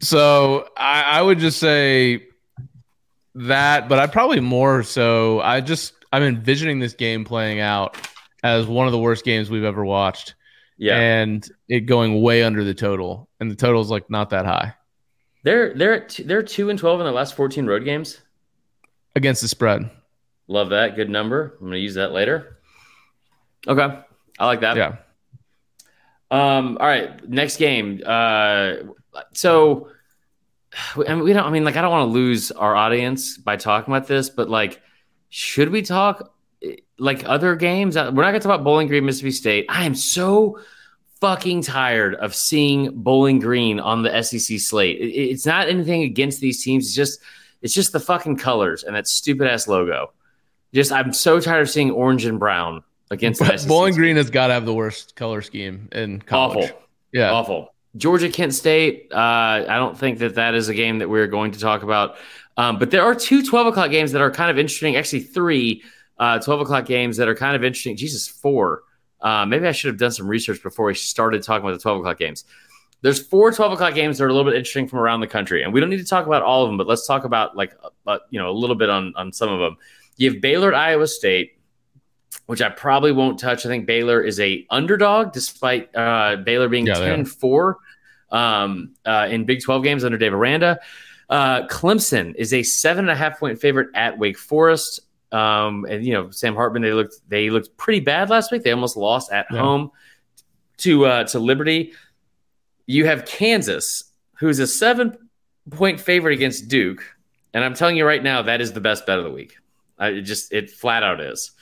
So 0.00 0.68
I, 0.76 1.02
I 1.02 1.22
would 1.22 1.38
just 1.38 1.58
say 1.58 2.26
that, 3.34 3.88
but 3.88 3.98
I 3.98 4.06
probably 4.06 4.40
more 4.40 4.82
so. 4.82 5.40
I 5.40 5.60
just 5.60 5.94
I'm 6.12 6.22
envisioning 6.22 6.78
this 6.78 6.94
game 6.94 7.24
playing 7.24 7.60
out 7.60 7.96
as 8.42 8.66
one 8.66 8.86
of 8.86 8.92
the 8.92 8.98
worst 8.98 9.24
games 9.24 9.50
we've 9.50 9.64
ever 9.64 9.84
watched, 9.84 10.34
Yeah, 10.76 10.96
and 10.98 11.48
it 11.68 11.80
going 11.80 12.20
way 12.22 12.42
under 12.42 12.64
the 12.64 12.74
total, 12.74 13.28
and 13.40 13.50
the 13.50 13.56
total's 13.56 13.90
like 13.90 14.10
not 14.10 14.30
that 14.30 14.44
high 14.46 14.74
they're 15.42 15.74
they're 15.74 15.92
at 15.94 16.08
two, 16.08 16.24
they're 16.24 16.42
two 16.42 16.70
and 16.70 16.78
twelve 16.78 17.00
in 17.00 17.04
their 17.04 17.12
last 17.12 17.34
fourteen 17.34 17.66
road 17.66 17.84
games. 17.84 18.20
against 19.16 19.42
the 19.42 19.48
spread. 19.48 19.90
Love 20.48 20.70
that. 20.70 20.96
Good 20.96 21.08
number. 21.10 21.54
I'm 21.54 21.66
going 21.66 21.72
to 21.72 21.78
use 21.78 21.94
that 21.94 22.12
later. 22.12 22.58
Okay, 23.66 23.98
I 24.38 24.46
like 24.46 24.60
that. 24.60 24.76
Yeah, 24.76 24.96
Um, 26.30 26.76
all 26.80 26.86
right, 26.86 27.26
next 27.28 27.56
game. 27.56 28.00
Uh, 28.04 28.74
so, 29.32 29.88
I 30.96 31.14
mean, 31.14 31.24
we 31.24 31.32
don't. 31.32 31.44
I 31.44 31.50
mean, 31.50 31.64
like, 31.64 31.76
I 31.76 31.82
don't 31.82 31.90
want 31.90 32.08
to 32.08 32.12
lose 32.12 32.50
our 32.50 32.74
audience 32.74 33.38
by 33.38 33.56
talking 33.56 33.94
about 33.94 34.06
this, 34.08 34.30
but 34.30 34.48
like, 34.48 34.80
should 35.28 35.70
we 35.70 35.82
talk 35.82 36.32
like 36.98 37.24
other 37.28 37.56
games? 37.56 37.96
We're 37.96 38.10
not 38.10 38.14
going 38.14 38.34
to 38.34 38.40
talk 38.40 38.54
about 38.54 38.64
Bowling 38.64 38.88
Green, 38.88 39.04
Mississippi 39.04 39.30
State. 39.32 39.66
I 39.68 39.84
am 39.84 39.94
so 39.94 40.58
fucking 41.20 41.62
tired 41.62 42.14
of 42.16 42.34
seeing 42.34 42.90
Bowling 43.02 43.38
Green 43.38 43.80
on 43.80 44.02
the 44.02 44.22
SEC 44.22 44.58
slate. 44.58 44.98
It's 45.00 45.46
not 45.46 45.68
anything 45.68 46.02
against 46.02 46.40
these 46.40 46.62
teams. 46.62 46.86
It's 46.86 46.94
just, 46.94 47.20
it's 47.62 47.74
just 47.74 47.92
the 47.92 48.00
fucking 48.00 48.36
colors 48.36 48.84
and 48.84 48.94
that 48.94 49.06
stupid 49.06 49.48
ass 49.48 49.66
logo. 49.66 50.12
Just, 50.72 50.92
I'm 50.92 51.12
so 51.12 51.40
tired 51.40 51.62
of 51.62 51.70
seeing 51.70 51.90
orange 51.90 52.24
and 52.24 52.38
brown 52.38 52.82
against 53.10 53.40
the 53.40 53.56
SEC 53.56 53.68
Bowling. 53.68 53.94
Green 53.94 54.16
has 54.16 54.28
got 54.28 54.48
to 54.48 54.54
have 54.54 54.66
the 54.66 54.74
worst 54.74 55.16
color 55.16 55.40
scheme 55.40 55.88
in 55.92 56.20
college. 56.20 56.64
Awful. 56.64 56.82
Yeah, 57.12 57.32
Awful. 57.32 57.73
Georgia 57.96 58.28
Kent 58.28 58.54
State. 58.54 59.08
Uh, 59.12 59.64
I 59.68 59.76
don't 59.76 59.98
think 59.98 60.18
that 60.18 60.34
that 60.34 60.54
is 60.54 60.68
a 60.68 60.74
game 60.74 60.98
that 60.98 61.08
we're 61.08 61.26
going 61.26 61.52
to 61.52 61.60
talk 61.60 61.82
about. 61.82 62.16
Um, 62.56 62.78
but 62.78 62.90
there 62.90 63.02
are 63.02 63.14
two 63.14 63.44
12 63.44 63.68
o'clock 63.68 63.90
games 63.90 64.12
that 64.12 64.20
are 64.20 64.30
kind 64.30 64.50
of 64.50 64.58
interesting. 64.58 64.96
Actually, 64.96 65.20
three 65.20 65.82
uh, 66.18 66.38
12 66.38 66.62
o'clock 66.62 66.86
games 66.86 67.16
that 67.16 67.28
are 67.28 67.34
kind 67.34 67.56
of 67.56 67.64
interesting. 67.64 67.96
Jesus, 67.96 68.28
four. 68.28 68.82
Uh, 69.20 69.46
maybe 69.46 69.66
I 69.66 69.72
should 69.72 69.88
have 69.88 69.98
done 69.98 70.10
some 70.10 70.28
research 70.28 70.62
before 70.62 70.86
we 70.86 70.94
started 70.94 71.42
talking 71.42 71.66
about 71.66 71.76
the 71.76 71.82
12 71.82 72.00
o'clock 72.00 72.18
games. 72.18 72.44
There's 73.00 73.20
four 73.20 73.52
12 73.52 73.72
o'clock 73.72 73.94
games 73.94 74.18
that 74.18 74.24
are 74.24 74.28
a 74.28 74.32
little 74.32 74.50
bit 74.50 74.56
interesting 74.56 74.88
from 74.88 74.98
around 74.98 75.20
the 75.20 75.26
country, 75.26 75.62
and 75.62 75.72
we 75.72 75.80
don't 75.80 75.90
need 75.90 75.98
to 75.98 76.06
talk 76.06 76.26
about 76.26 76.42
all 76.42 76.62
of 76.64 76.70
them, 76.70 76.78
but 76.78 76.86
let's 76.86 77.06
talk 77.06 77.24
about 77.24 77.56
like 77.56 77.76
uh, 78.06 78.18
you 78.30 78.40
know 78.40 78.50
a 78.50 78.52
little 78.52 78.76
bit 78.76 78.88
on 78.88 79.12
on 79.16 79.32
some 79.32 79.50
of 79.50 79.60
them. 79.60 79.76
You 80.16 80.32
have 80.32 80.40
Baylor 80.40 80.72
at 80.72 80.78
Iowa 80.78 81.06
State, 81.06 81.53
which 82.46 82.60
I 82.62 82.68
probably 82.68 83.12
won't 83.12 83.38
touch. 83.38 83.64
I 83.64 83.68
think 83.68 83.86
Baylor 83.86 84.20
is 84.22 84.38
a 84.40 84.66
underdog, 84.70 85.32
despite 85.32 85.94
uh, 85.96 86.36
Baylor 86.36 86.68
being 86.68 86.86
Yeah, 86.86 86.98
they 86.98 87.06
10 87.06 87.24
4 87.24 87.78
um, 88.30 88.94
uh, 89.04 89.28
in 89.30 89.44
Big 89.44 89.62
12 89.62 89.82
games 89.82 90.04
under 90.04 90.18
Dave 90.18 90.34
Aranda. 90.34 90.78
Uh, 91.30 91.66
Clemson 91.68 92.34
is 92.36 92.52
a 92.52 92.62
seven 92.62 93.04
and 93.06 93.10
a 93.10 93.14
half 93.16 93.38
point 93.40 93.58
favorite 93.60 93.88
at 93.94 94.18
Wake 94.18 94.38
Forest. 94.38 95.00
Um, 95.32 95.84
and 95.88 96.04
you 96.04 96.12
know, 96.12 96.30
Sam 96.30 96.54
Hartman, 96.54 96.82
they 96.82 96.92
looked 96.92 97.16
they 97.28 97.50
looked 97.50 97.76
pretty 97.76 98.00
bad 98.00 98.30
last 98.30 98.52
week. 98.52 98.62
They 98.62 98.72
almost 98.72 98.96
lost 98.96 99.32
at 99.32 99.46
Yeah. 99.50 99.58
home 99.60 99.90
to 100.78 101.06
uh, 101.06 101.24
to 101.24 101.38
Liberty. 101.38 101.92
You 102.86 103.06
have 103.06 103.24
Kansas, 103.24 104.04
who's 104.34 104.58
a 104.58 104.66
seven 104.66 105.16
point 105.70 105.98
favorite 105.98 106.34
against 106.34 106.68
Duke, 106.68 107.02
and 107.54 107.64
I'm 107.64 107.72
telling 107.74 107.96
you 107.96 108.04
right 108.06 108.22
now, 108.22 108.42
that 108.42 108.60
is 108.60 108.72
the 108.74 108.80
best 108.82 109.06
bet 109.06 109.18
of 109.18 109.24
the 109.24 109.30
week. 109.30 109.56
I 109.98 110.08
it 110.08 110.22
just 110.22 110.52
it 110.52 110.70
flat 110.70 111.02
out 111.02 111.20
is. 111.20 111.52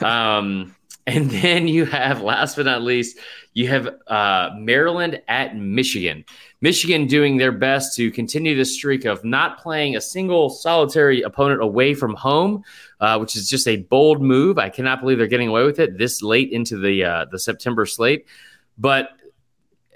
um, 0.00 0.74
and 1.06 1.30
then 1.30 1.66
you 1.66 1.86
have, 1.86 2.22
last 2.22 2.56
but 2.56 2.66
not 2.66 2.82
least, 2.82 3.18
you 3.52 3.68
have 3.68 3.88
uh, 4.06 4.50
Maryland 4.56 5.20
at 5.28 5.56
Michigan. 5.56 6.24
Michigan 6.60 7.06
doing 7.06 7.36
their 7.36 7.52
best 7.52 7.96
to 7.96 8.10
continue 8.10 8.54
the 8.54 8.64
streak 8.64 9.06
of 9.06 9.24
not 9.24 9.58
playing 9.58 9.96
a 9.96 10.00
single 10.00 10.50
solitary 10.50 11.22
opponent 11.22 11.62
away 11.62 11.94
from 11.94 12.14
home, 12.14 12.62
uh, 13.00 13.18
which 13.18 13.34
is 13.34 13.48
just 13.48 13.66
a 13.66 13.76
bold 13.76 14.22
move. 14.22 14.58
I 14.58 14.68
cannot 14.68 15.00
believe 15.00 15.18
they're 15.18 15.26
getting 15.26 15.48
away 15.48 15.64
with 15.64 15.80
it 15.80 15.98
this 15.98 16.22
late 16.22 16.52
into 16.52 16.78
the 16.78 17.04
uh, 17.04 17.24
the 17.30 17.38
September 17.38 17.86
slate. 17.86 18.26
But 18.78 19.10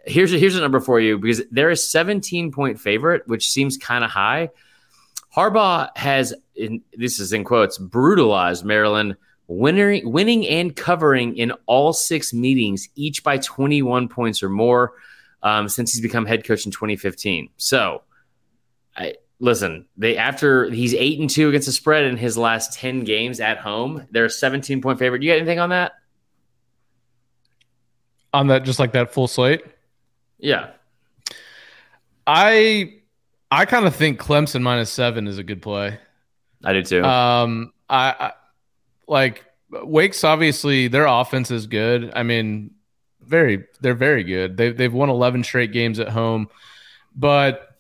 here's 0.07 0.33
a, 0.33 0.39
here's 0.39 0.57
a 0.57 0.61
number 0.61 0.81
for 0.81 1.01
you 1.01 1.19
because 1.19 1.43
they're 1.51 1.71
a 1.71 1.77
17 1.77 2.51
point 2.51 2.81
favorite, 2.81 3.27
which 3.29 3.51
seems 3.51 3.77
kind 3.77 4.05
of 4.05 4.11
high. 4.11 4.51
Harbaugh 5.37 5.89
has, 5.97 6.35
in, 6.55 6.83
this 6.93 7.19
is 7.19 7.33
in 7.33 7.45
quotes, 7.45 7.79
brutalized 7.79 8.65
Maryland, 8.65 9.17
winning, 9.49 10.11
winning 10.11 10.47
and 10.47 10.75
covering 10.75 11.37
in 11.37 11.53
all 11.67 11.93
six 11.93 12.33
meetings, 12.33 12.89
each 12.95 13.25
by 13.25 13.39
21 13.39 14.09
points 14.09 14.43
or 14.43 14.49
more, 14.49 14.93
um, 15.43 15.69
since 15.69 15.93
he's 15.93 16.03
become 16.03 16.25
head 16.25 16.45
coach 16.45 16.65
in 16.67 16.73
2015. 16.73 17.51
So, 17.57 18.03
I 18.97 19.15
listen. 19.41 19.87
They 19.97 20.17
after 20.17 20.71
he's 20.71 20.95
eight 20.95 21.19
and 21.21 21.29
two 21.29 21.49
against 21.49 21.67
the 21.67 21.73
spread 21.73 22.05
in 22.05 22.17
his 22.17 22.39
last 22.39 22.73
10 22.75 23.05
games 23.05 23.41
at 23.41 23.59
home. 23.59 24.07
They're 24.11 24.27
a 24.27 24.31
17 24.31 24.81
point 24.81 24.99
favorite. 24.99 25.19
Do 25.21 25.27
you 25.27 25.33
got 25.33 25.39
anything 25.39 25.59
on 25.59 25.71
that? 25.71 25.93
On 28.33 28.49
that, 28.49 28.65
just 28.65 28.79
like 28.79 28.93
that 28.93 29.13
full 29.13 29.29
slate. 29.29 29.63
Yeah. 30.39 30.71
I 32.27 33.01
I 33.55 33.67
kind 33.67 33.87
of 33.87 33.95
think 33.95 34.19
Clemson 34.21 34.63
minus 34.63 34.91
seven 34.91 35.27
is 35.29 35.39
a 35.39 35.45
good 35.45 35.63
play. 35.63 35.99
I 36.65 36.73
do 36.73 36.83
too. 36.83 37.05
Um, 37.05 37.73
I, 37.89 38.15
I 38.19 38.33
like 39.07 39.45
Wake's 39.71 40.25
obviously 40.25 40.89
their 40.89 41.07
offense 41.07 41.51
is 41.51 41.67
good. 41.67 42.11
I 42.17 42.23
mean, 42.25 42.73
very 43.21 43.65
they're 43.81 43.95
very 43.95 44.25
good. 44.25 44.57
They 44.57 44.73
they've 44.73 44.93
won 44.93 45.09
eleven 45.09 45.45
straight 45.45 45.73
games 45.73 46.01
at 46.01 46.09
home, 46.09 46.49
but 47.15 47.79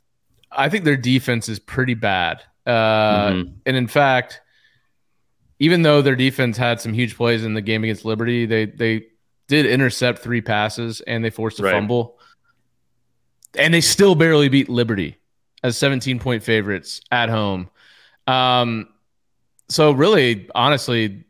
I 0.52 0.68
think 0.68 0.84
their 0.84 0.96
defense 0.96 1.48
is 1.48 1.58
pretty 1.58 1.94
bad. 1.94 2.42
Uh, 2.66 3.30
Mhm. 3.30 3.54
and 3.66 3.76
in 3.76 3.88
fact, 3.88 4.40
even 5.58 5.82
though 5.82 6.02
their 6.02 6.16
defense 6.16 6.56
had 6.56 6.80
some 6.80 6.92
huge 6.94 7.16
plays 7.16 7.44
in 7.44 7.54
the 7.54 7.60
game 7.62 7.82
against 7.84 8.04
Liberty, 8.04 8.46
they 8.46 8.66
they 8.66 9.06
did 9.48 9.66
intercept 9.66 10.20
three 10.20 10.40
passes 10.40 11.00
and 11.02 11.24
they 11.24 11.30
forced 11.30 11.58
a 11.60 11.64
Right. 11.64 11.72
fumble, 11.72 12.18
and 13.58 13.74
they 13.74 13.80
still 13.80 14.14
barely 14.14 14.48
beat 14.48 14.68
Liberty 14.68 15.16
as 15.64 15.77
17 15.79 16.20
point 16.20 16.44
favorites 16.44 17.00
at 17.11 17.29
home. 17.29 17.68
Um, 18.29 18.88
so 19.68 19.90
really, 19.92 20.48
honestly, 20.55 21.24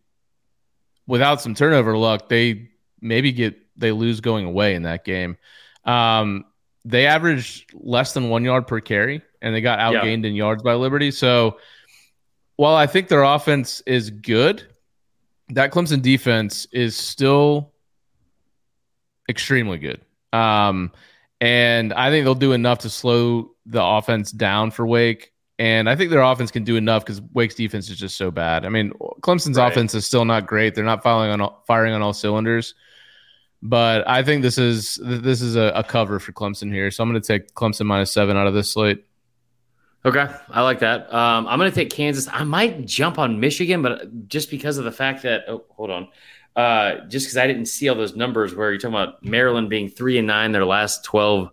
without 1.07 1.40
some 1.40 1.55
turnover 1.55 1.97
luck, 1.97 2.29
they 2.29 2.68
maybe 3.01 3.33
get 3.33 3.57
they 3.77 3.92
lose 3.92 4.20
going 4.20 4.44
away 4.44 4.75
in 4.75 4.83
that 4.83 5.05
game. 5.05 5.37
Um, 5.85 6.44
they 6.85 7.07
averaged 7.07 7.70
less 7.75 8.12
than 8.12 8.29
one 8.29 8.44
yard 8.44 8.66
per 8.66 8.81
carry, 8.81 9.23
and 9.40 9.55
they 9.55 9.61
got 9.61 9.79
Yeah. 9.79 10.03
outgained 10.03 10.27
in 10.27 10.35
yards 10.35 10.62
by 10.62 10.75
Liberty. 10.75 11.11
So 11.11 11.59
while 12.57 12.75
I 12.75 12.87
think 12.87 13.09
their 13.09 13.23
offense 13.23 13.81
is 13.87 14.11
good, 14.11 14.64
that 15.51 15.73
Clemson 15.73 16.03
defense 16.03 16.66
is 16.73 16.97
still 16.97 17.73
extremely 19.29 19.79
good. 19.79 20.01
Um, 20.33 20.92
and 21.40 21.92
I 21.92 22.11
think 22.11 22.25
they'll 22.25 22.35
do 22.35 22.53
enough 22.53 22.81
to 22.81 22.90
slow 22.90 23.54
the 23.66 23.83
offense 23.83 24.31
down 24.33 24.70
for 24.70 24.87
Wake. 24.87 25.33
And 25.59 25.88
I 25.88 25.94
think 25.94 26.11
their 26.11 26.22
offense 26.22 26.50
can 26.50 26.64
do 26.64 26.77
enough 26.77 27.05
because 27.05 27.20
Wake's 27.33 27.55
defense 27.55 27.88
is 27.88 27.96
just 27.96 28.16
so 28.16 28.31
bad. 28.31 28.66
I 28.66 28.68
mean, 28.68 28.90
Clemson's 29.20 29.57
Right. 29.57 29.70
offense 29.70 29.94
is 29.94 30.05
still 30.05 30.24
not 30.24 30.46
great. 30.46 30.74
They're 30.74 30.85
not 30.85 31.03
firing 31.03 31.31
on 31.31 31.40
all, 31.40 31.62
firing 31.66 31.94
on 31.94 32.03
all 32.03 32.12
cylinders. 32.12 32.74
But 33.62 34.07
I 34.07 34.22
think 34.22 34.42
this 34.42 34.59
is 34.59 35.00
this 35.03 35.40
is 35.40 35.57
a, 35.57 35.72
a 35.74 35.83
cover 35.85 36.18
for 36.18 36.33
Clemson 36.33 36.72
here. 36.72 36.90
So 36.90 37.03
I'm 37.03 37.11
going 37.11 37.22
to 37.22 37.27
take 37.27 37.55
Clemson 37.55 37.87
minus 37.87 38.12
seven 38.12 38.37
out 38.37 38.46
of 38.46 38.53
this 38.53 38.72
slate. 38.72 39.05
Okay, 40.05 40.27
I 40.50 40.61
like 40.61 40.81
that. 40.81 41.12
Um, 41.14 41.46
I'm 41.46 41.59
going 41.59 41.70
to 41.70 41.74
take 41.74 41.88
Kansas. 41.88 42.29
I 42.31 42.44
might 42.44 42.85
jump 42.85 43.18
on 43.18 43.40
Michigan, 43.40 43.81
but 43.81 44.29
just 44.29 44.50
because 44.50 44.77
of 44.77 44.85
the 44.85 44.92
fact 44.92 45.22
that 45.22 45.44
oh, 45.48 45.64
hold 45.70 45.90
on, 45.90 46.09
uh, 46.57 47.07
just 47.07 47.24
because 47.24 47.38
I 47.38 47.46
didn't 47.46 47.66
see 47.66 47.88
all 47.88 47.94
those 47.94 48.14
numbers 48.14 48.55
where 48.55 48.70
you're 48.70 48.79
talking 48.79 48.96
about 48.96 49.24
Maryland 49.24 49.70
being 49.70 49.88
three 49.88 50.18
and 50.18 50.27
nine 50.27 50.53
their 50.53 50.66
last 50.66 51.03
twelve 51.05 51.50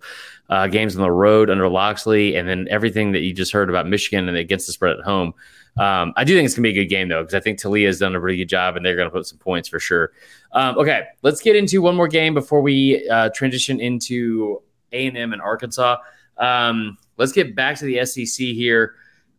uh, 0.52 0.68
games 0.68 0.96
on 0.96 1.02
the 1.02 1.12
road 1.12 1.50
under 1.50 1.68
Locksley, 1.70 2.36
and 2.36 2.48
then 2.48 2.68
everything 2.70 3.14
that 3.14 3.22
you 3.22 3.34
just 3.34 3.54
heard 3.54 3.70
about 3.70 3.88
Michigan 3.88 4.28
and 4.28 4.38
against 4.38 4.68
the 4.68 4.74
spread 4.74 4.98
at 4.98 5.04
home. 5.04 5.34
Um, 5.80 6.14
I 6.18 6.26
do 6.26 6.36
think 6.36 6.46
it's 6.46 6.54
going 6.54 6.64
to 6.64 6.74
be 6.74 6.78
a 6.78 6.84
good 6.84 6.90
game 6.90 7.08
though, 7.08 7.22
because 7.24 7.34
I 7.34 7.40
think 7.40 7.58
Taulia 7.58 7.86
has 7.86 8.00
done 8.00 8.14
a 8.16 8.20
pretty 8.20 8.38
good 8.38 8.50
job, 8.50 8.76
and 8.76 8.86
they're 8.86 8.98
going 8.98 9.08
to 9.08 9.12
put 9.12 9.26
some 9.26 9.40
points 9.40 9.70
for 9.70 9.80
sure. 9.80 10.12
Um, 10.52 10.78
okay, 10.78 11.06
let's 11.22 11.40
get 11.40 11.56
into 11.56 11.82
one 11.82 11.96
more 11.96 12.10
game 12.10 12.34
before 12.34 12.62
we 12.62 13.08
uh, 13.10 13.30
transition 13.34 13.80
into 13.80 14.62
A 14.92 15.08
and 15.08 15.18
M 15.18 15.32
and 15.32 15.42
Arkansas. 15.42 15.98
Um, 16.38 16.98
let's 17.16 17.32
get 17.32 17.56
back 17.56 17.78
to 17.78 17.86
the 17.86 18.06
SEC 18.06 18.46
here. 18.48 18.96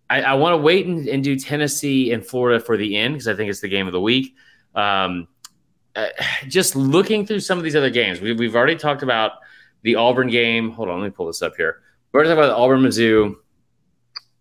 I, 0.08 0.22
I 0.22 0.34
want 0.34 0.54
to 0.54 0.58
wait 0.58 0.86
and, 0.86 1.06
and 1.08 1.22
do 1.22 1.38
Tennessee 1.38 2.12
and 2.12 2.24
Florida 2.24 2.58
for 2.58 2.78
the 2.78 2.96
end 2.96 3.14
because 3.14 3.28
I 3.28 3.34
think 3.34 3.50
it's 3.50 3.60
the 3.60 3.68
game 3.68 3.86
of 3.86 3.92
the 3.92 4.00
week. 4.00 4.34
Um, 4.74 5.28
uh, 5.94 6.06
just 6.48 6.74
looking 6.74 7.26
through 7.26 7.40
some 7.40 7.58
of 7.58 7.64
these 7.64 7.76
other 7.76 7.90
games, 7.90 8.22
we, 8.22 8.32
we've 8.32 8.56
already 8.56 8.76
talked 8.76 9.02
about 9.02 9.32
the 9.82 9.96
Auburn 9.96 10.28
game. 10.28 10.70
Hold 10.70 10.88
on, 10.88 11.00
let 11.00 11.06
me 11.06 11.10
pull 11.10 11.26
this 11.26 11.42
up 11.42 11.56
here. 11.56 11.80
We're 12.12 12.24
talking 12.24 12.38
about 12.38 12.48
the 12.48 12.56
Auburn 12.56 12.80
Mizzou. 12.80 13.36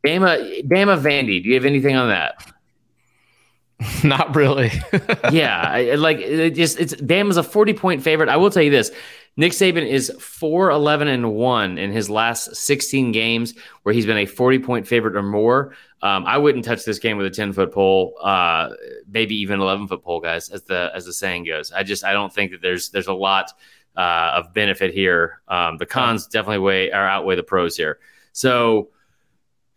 Bama, 0.05 0.67
Bama 0.67 0.99
Vandy. 0.99 1.41
Do 1.41 1.49
you 1.49 1.55
have 1.55 1.65
anything 1.65 1.95
on 1.95 2.09
that? 2.09 2.51
not 4.03 4.35
really. 4.35 4.71
yeah, 5.31 5.61
I, 5.61 5.95
like 5.95 6.19
it 6.19 6.51
just 6.51 6.79
it's 6.79 6.93
Bama's 6.95 7.37
a 7.37 7.43
40 7.43 7.73
point 7.73 8.03
favorite. 8.03 8.29
I 8.29 8.37
will 8.37 8.49
tell 8.49 8.63
you 8.63 8.71
this. 8.71 8.91
Nick 9.37 9.53
Saban 9.53 9.87
is 9.87 10.11
4 10.19 10.71
11 10.71 11.07
and 11.07 11.33
1 11.33 11.77
in 11.77 11.91
his 11.91 12.09
last 12.09 12.53
16 12.53 13.13
games 13.13 13.53
where 13.83 13.93
he's 13.93 14.05
been 14.05 14.17
a 14.17 14.25
40 14.25 14.59
point 14.59 14.87
favorite 14.87 15.15
or 15.15 15.23
more. 15.23 15.73
Um, 16.01 16.25
I 16.25 16.37
wouldn't 16.37 16.65
touch 16.65 16.83
this 16.83 16.99
game 16.99 17.17
with 17.17 17.27
a 17.27 17.29
10 17.29 17.53
foot 17.53 17.71
pole, 17.71 18.15
uh, 18.21 18.69
maybe 19.07 19.35
even 19.35 19.61
11 19.61 19.87
foot 19.87 20.03
pole, 20.03 20.19
guys, 20.19 20.49
as 20.49 20.63
the 20.63 20.91
as 20.93 21.05
the 21.05 21.13
saying 21.13 21.45
goes. 21.45 21.71
I 21.71 21.83
just 21.83 22.03
I 22.03 22.11
don't 22.13 22.33
think 22.33 22.51
that 22.51 22.61
there's 22.61 22.89
there's 22.89 23.07
a 23.07 23.13
lot 23.13 23.53
uh, 23.95 24.33
of 24.35 24.53
benefit 24.53 24.93
here. 24.93 25.41
Um, 25.47 25.77
the 25.77 25.85
cons 25.85 26.27
definitely 26.27 26.59
weigh 26.59 26.91
or 26.91 27.05
outweigh 27.05 27.35
the 27.35 27.43
pros 27.43 27.75
here. 27.75 27.99
So 28.33 28.89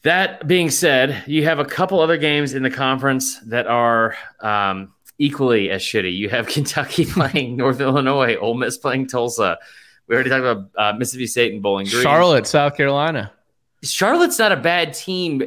that 0.02 0.46
being 0.46 0.70
said, 0.70 1.24
you 1.26 1.44
have 1.44 1.58
a 1.58 1.64
couple 1.64 2.00
other 2.00 2.16
games 2.16 2.54
in 2.54 2.62
the 2.62 2.70
conference 2.70 3.38
that 3.40 3.66
are 3.66 4.16
um, 4.40 4.92
equally 5.18 5.70
as 5.70 5.82
shitty. 5.82 6.16
You 6.16 6.28
have 6.28 6.46
Kentucky 6.48 7.04
playing 7.10 7.56
North 7.56 7.80
Illinois, 7.80 8.36
Ole 8.36 8.54
Miss 8.54 8.76
playing 8.76 9.08
Tulsa. 9.08 9.58
We 10.06 10.14
already 10.14 10.30
talked 10.30 10.44
about 10.44 10.70
uh, 10.76 10.96
Mississippi 10.98 11.26
State 11.26 11.52
and 11.54 11.62
Bowling 11.62 11.86
Green. 11.86 12.02
Charlotte, 12.02 12.46
South 12.46 12.76
Carolina. 12.76 13.32
Charlotte's 13.82 14.38
not 14.38 14.52
a 14.52 14.56
bad 14.56 14.92
team 14.94 15.42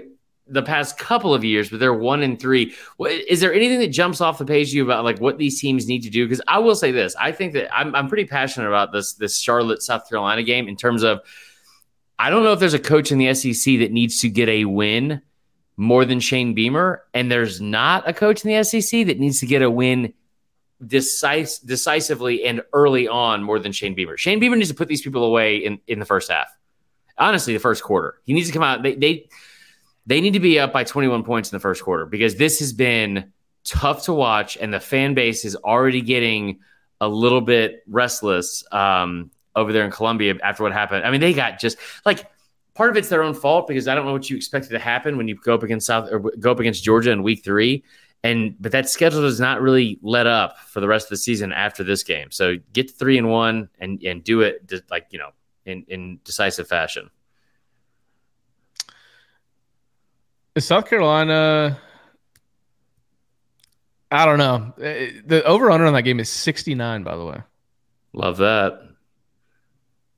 the 0.50 0.62
past 0.62 0.98
couple 0.98 1.34
of 1.34 1.44
years, 1.44 1.70
but 1.70 1.80
they're 1.80 1.94
one 1.94 2.24
and 2.24 2.40
three. 2.40 2.74
Is 3.00 3.40
there 3.40 3.54
anything 3.54 3.80
that 3.80 3.90
jumps 3.90 4.22
off 4.22 4.38
the 4.38 4.46
page 4.46 4.72
to 4.72 4.78
you 4.78 4.84
about 4.84 5.04
like 5.04 5.20
what 5.20 5.38
these 5.38 5.60
teams 5.60 5.88
need 5.88 6.04
to 6.04 6.10
do? 6.10 6.26
Because 6.26 6.42
I 6.48 6.60
will 6.60 6.76
say 6.76 6.92
this: 6.92 7.16
I 7.16 7.32
think 7.32 7.54
that 7.54 7.76
I'm, 7.76 7.94
I'm 7.96 8.08
pretty 8.08 8.26
passionate 8.26 8.68
about 8.68 8.92
this 8.92 9.14
this 9.14 9.40
Charlotte 9.40 9.82
South 9.82 10.08
Carolina 10.08 10.44
game 10.44 10.68
in 10.68 10.76
terms 10.76 11.04
of 11.04 11.22
I 12.20 12.30
don't 12.30 12.44
know 12.44 12.54
if 12.54 12.60
there's 12.60 12.74
a 12.74 12.80
coach 12.80 13.12
in 13.12 13.18
the 13.18 13.34
SEC 13.34 13.80
that 13.80 13.92
needs 13.92 14.22
to 14.22 14.30
get 14.30 14.50
a 14.50 14.66
win 14.66 15.22
more 15.76 16.06
than 16.06 16.20
Shane 16.20 16.56
Beamer, 16.56 17.04
and 17.14 17.32
there's 17.32 17.62
not 17.62 18.08
a 18.10 18.14
coach 18.14 18.44
in 18.44 18.52
the 18.52 18.64
SEC 18.64 19.06
that 19.06 19.20
needs 19.20 19.40
to 19.42 19.46
get 19.46 19.62
a 19.62 19.70
win 19.70 20.14
decis- 20.84 21.64
decisively 21.64 22.44
and 22.44 22.62
early 22.74 23.08
on 23.08 23.44
more 23.44 23.60
than 23.60 23.72
Shane 23.72 23.94
Beamer. 23.94 24.18
Shane 24.18 24.40
Beamer 24.40 24.56
needs 24.56 24.70
to 24.70 24.76
put 24.76 24.88
these 24.88 25.02
people 25.02 25.24
away 25.24 25.58
in, 25.58 25.80
in 25.88 26.00
the 26.00 26.06
first 26.06 26.32
half. 26.32 26.48
Honestly, 27.20 27.54
the 27.54 27.60
first 27.60 27.84
quarter. 27.84 28.20
He 28.24 28.34
needs 28.34 28.48
to 28.48 28.54
come 28.54 28.64
out. 28.64 28.84
They, 28.84 28.96
they 28.96 29.30
they 30.08 30.22
need 30.22 30.34
to 30.34 30.40
be 30.40 30.58
up 30.58 30.74
by 30.74 30.84
21 30.84 31.24
points 31.24 31.52
in 31.52 31.56
the 31.56 31.60
first 31.60 31.84
quarter 31.84 32.06
because 32.06 32.36
this 32.36 32.60
has 32.60 32.74
been 32.74 33.32
tough 33.66 34.06
to 34.06 34.14
watch, 34.14 34.58
and 34.58 34.74
the 34.74 34.80
fan 34.80 35.14
base 35.14 35.46
is 35.46 35.56
already 35.58 36.02
getting 36.02 36.60
a 37.02 37.08
little 37.08 37.42
bit 37.42 37.84
restless 37.88 38.64
um, 38.72 39.30
over 39.56 39.72
there 39.74 39.86
in 39.86 39.92
Columbia 39.92 40.36
after 40.42 40.64
what 40.64 40.72
happened. 40.72 41.06
I 41.06 41.12
mean, 41.12 41.22
they 41.22 41.34
got 41.34 41.60
just 41.60 41.78
like 42.06 42.26
part 42.74 42.90
of 42.90 42.96
it's 42.96 43.10
their 43.10 43.22
own 43.22 43.34
fault 43.34 43.68
because 43.68 43.88
I 43.88 43.96
don't 43.96 44.06
know 44.06 44.14
what 44.14 44.30
you 44.30 44.38
expected 44.38 44.70
to 44.70 44.80
happen 44.80 45.18
when 45.18 45.28
you 45.28 45.36
go 45.36 45.54
up 45.54 45.64
against 45.64 45.86
South 45.86 46.10
or 46.12 46.20
go 46.20 46.52
up 46.52 46.60
against 46.60 46.84
Georgia 46.84 47.12
in 47.12 47.22
week 47.22 47.44
three. 47.44 47.84
And 48.24 48.56
but 48.60 48.72
that 48.72 48.90
schedule 48.90 49.22
does 49.22 49.40
not 49.40 49.62
really 49.62 50.00
let 50.02 50.26
up 50.26 50.58
for 50.60 50.80
the 50.80 50.88
rest 50.88 51.08
of 51.08 51.10
the 51.12 51.18
season 51.18 51.52
after 51.52 51.84
this 51.84 52.04
game. 52.04 52.32
So 52.32 52.56
get 52.74 52.90
three 52.90 53.18
and 53.18 53.30
one 53.30 53.70
and 53.80 54.02
and 54.04 54.24
do 54.24 54.42
it 54.42 54.72
like 54.90 55.08
you 55.12 55.20
know 55.20 55.30
in 55.66 55.86
in 55.88 56.20
decisive 56.24 56.68
fashion. 56.68 57.10
Is 60.58 60.66
South 60.66 60.90
Carolina? 60.90 61.78
I 64.10 64.26
don't 64.26 64.40
know. 64.40 64.74
Eh, 64.82 65.12
The 65.24 65.44
over 65.44 65.70
under 65.70 65.86
on 65.86 65.94
that 65.94 66.02
game 66.02 66.20
is 66.20 66.30
69, 66.30 67.04
by 67.04 67.16
the 67.16 67.24
way. 67.26 67.38
Love 68.14 68.38
that. 68.38 68.80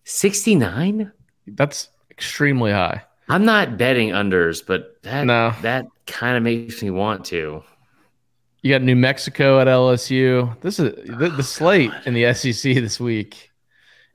Sixty 0.06 0.56
nine. 0.56 1.12
That's 1.46 1.90
extremely 2.10 2.72
high. 2.72 3.04
I'm 3.28 3.44
not 3.44 3.78
betting 3.78 4.10
unders, 4.10 4.66
but 4.66 4.96
that 5.04 5.26
No. 5.26 5.54
that 5.62 5.86
kind 6.08 6.38
of 6.38 6.42
makes 6.44 6.82
me 6.82 6.90
want 6.90 7.26
to. 7.26 7.62
You 8.62 8.74
got 8.74 8.82
New 8.82 8.96
Mexico 8.96 9.60
at 9.60 9.68
LSU. 9.68 10.60
This 10.62 10.80
is 10.80 10.94
the, 11.18 11.30
the 11.36 11.44
slate 11.44 11.92
in 12.06 12.14
the 12.14 12.34
SEC 12.34 12.76
this 12.76 12.98
week 13.00 13.52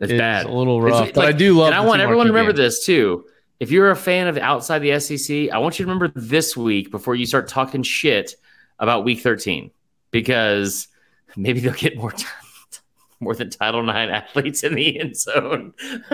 It's 0.01 0.11
bad. 0.12 0.47
a 0.47 0.53
little 0.53 0.81
rough. 0.81 1.09
it's 1.09 1.14
but 1.14 1.27
like- 1.27 1.35
I 1.35 1.39
do 1.39 1.59
love. 1.59 1.66
and 1.68 1.75
I 1.77 1.85
want 1.85 2.01
everyone 2.01 2.27
to 2.27 2.33
remember 2.33 2.53
games. 2.53 2.77
this 2.79 2.87
too. 2.87 3.25
If 3.61 3.71
you're 3.71 3.91
a 3.91 3.97
fan 3.97 4.27
of 4.27 4.37
outside 4.37 4.81
the 4.81 4.99
SEC, 4.99 5.51
I 5.51 5.59
want 5.59 5.79
you 5.79 5.85
to 5.85 5.91
remember 5.91 6.09
this 6.19 6.57
week 6.57 6.91
before 6.91 7.15
you 7.15 7.25
start 7.25 7.49
talking 7.49 7.83
shit 7.83 8.35
about 8.79 9.05
Week 9.05 9.21
13, 9.21 9.71
because 10.11 10.89
maybe 11.37 11.61
they'll 11.61 11.73
get 11.73 11.97
more 11.97 12.11
time, 12.13 12.29
more 13.21 13.35
than 13.35 13.51
Title 13.51 13.89
IX 13.89 14.13
athletes 14.13 14.65
in 14.65 14.75
the 14.75 15.01
end 15.01 15.17
zone. 15.17 15.73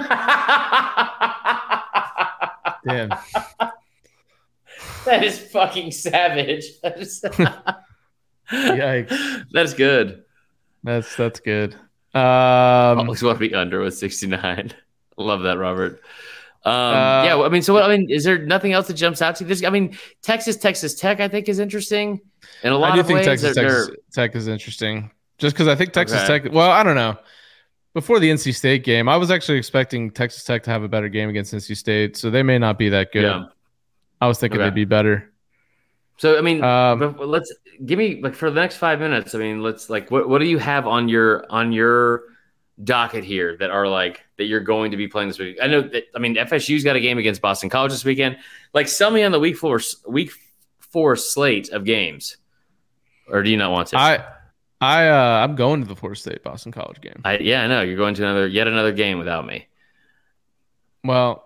Damn. 2.87 3.11
that 5.05 5.25
is 5.25 5.39
fucking 5.39 5.93
savage. 5.93 6.65
That 6.83 6.99
is, 6.99 7.25
Yikes. 8.53 9.45
That's 9.53 9.75
good. 9.75 10.25
That's 10.83 11.15
that's 11.15 11.39
good. 11.39 11.75
Um, 12.15 12.99
always 12.99 13.23
want 13.23 13.37
to 13.39 13.49
be 13.49 13.55
under 13.55 13.81
with 13.81 13.97
69. 13.97 14.73
Love 15.17 15.43
that, 15.43 15.57
Robert. 15.59 16.03
Um, 16.65 16.73
Uh, 16.75 17.25
yeah, 17.25 17.41
I 17.41 17.49
mean, 17.49 17.63
so 17.63 17.73
what, 17.73 17.85
I 17.85 17.97
mean, 17.97 18.11
is 18.11 18.25
there 18.25 18.39
nothing 18.39 18.73
else 18.73 18.87
that 18.89 18.95
jumps 18.95 19.23
out 19.23 19.37
to 19.37 19.45
you? 19.45 19.49
This, 19.49 19.65
I 19.65 19.71
mean, 19.71 19.97
Texas, 20.23 20.57
Texas 20.57 20.95
Tech, 20.95 21.19
I 21.21 21.27
think 21.29 21.49
is 21.49 21.59
interesting 21.59 22.21
in 22.63 22.73
a 22.73 22.77
lot 22.77 22.93
I 22.93 22.95
do 22.97 23.01
of 23.01 23.07
think 23.07 23.17
ways. 23.19 23.27
Texas 23.27 23.55
They're- 23.55 23.69
Tech, 23.69 23.87
they're- 24.15 24.27
Tech 24.29 24.37
is 24.37 24.47
interesting, 24.49 25.11
just 25.39 25.55
because 25.57 25.69
I 25.69 25.75
think 25.75 25.93
Texas 25.93 26.23
Okay. 26.29 26.41
Tech. 26.41 26.53
Well, 26.53 26.71
I 26.71 26.83
don't 26.83 26.97
know. 26.97 27.17
Before 27.95 28.21
the 28.21 28.31
NC 28.31 28.55
State 28.55 28.85
game, 28.85 29.09
I 29.09 29.17
was 29.17 29.31
actually 29.31 29.59
expecting 29.59 30.11
Texas 30.11 30.45
Tech 30.45 30.63
to 30.65 30.71
have 30.71 30.83
a 30.83 30.89
better 30.89 31.09
game 31.09 31.29
against 31.29 31.53
NC 31.55 31.75
State, 31.77 32.17
so 32.17 32.31
they 32.31 32.43
may 32.43 32.59
not 32.59 32.79
be 32.79 32.89
that 32.91 33.11
good. 33.11 33.23
Yeah. 33.25 33.45
I 34.21 34.29
was 34.29 34.39
thinking 34.39 34.61
Okay. 34.61 34.69
they'd 34.69 34.75
be 34.75 34.85
better. 34.85 35.33
So 36.19 36.37
I 36.37 36.43
mean, 36.43 36.63
Um, 36.63 37.17
let's 37.19 37.51
give 37.87 37.99
me 37.99 38.21
like 38.23 38.35
for 38.35 38.51
the 38.51 38.61
next 38.61 38.77
five 38.77 39.01
minutes. 39.01 39.35
I 39.35 39.39
mean, 39.39 39.63
let's 39.63 39.89
like 39.89 40.11
what 40.11 40.29
what 40.29 40.39
do 40.41 40.45
you 40.45 40.59
have 40.59 40.87
on 40.87 41.09
your 41.09 41.47
on 41.49 41.73
your 41.73 42.25
docket 42.85 43.25
here 43.25 43.57
that 43.59 43.71
are 43.71 43.87
like 43.89 44.25
that 44.39 44.45
you're 44.45 44.61
going 44.61 44.91
to 44.93 44.97
be 44.97 45.09
playing 45.09 45.29
this 45.29 45.39
week? 45.39 45.59
I 45.63 45.67
know 45.67 45.83
that 45.83 46.05
I 46.15 46.19
mean 46.19 46.37
FSU's 46.37 46.85
got 46.85 46.97
a 46.97 47.01
game 47.01 47.19
against 47.19 47.41
Boston 47.41 47.69
College 47.71 47.93
this 47.93 48.05
weekend. 48.05 48.39
Like, 48.75 48.89
sell 48.89 49.11
me 49.11 49.23
on 49.23 49.33
the 49.33 49.41
week 49.41 49.57
four 49.57 49.81
week 50.07 50.31
four 50.79 51.17
slate 51.17 51.71
of 51.71 51.85
games, 51.85 52.37
or 53.29 53.43
do 53.43 53.51
you 53.51 53.57
not 53.57 53.71
want 53.71 53.89
to? 53.89 53.99
I, 53.99 54.25
I, 54.81 55.09
uh, 55.09 55.45
I'm 55.45 55.57
going 55.57 55.83
to 55.83 55.87
the 55.87 55.95
Florida 55.95 56.19
State 56.21 56.43
Boston 56.43 56.73
College 56.73 57.01
game. 57.01 57.21
I 57.25 57.39
yeah, 57.39 57.63
I 57.63 57.67
know 57.67 57.83
you're 57.83 57.97
going 57.97 58.15
to 58.15 58.23
another 58.25 58.47
yet 58.47 58.67
another 58.67 58.93
game 58.93 59.19
without 59.19 59.47
me. 59.47 59.67
Well, 61.05 61.45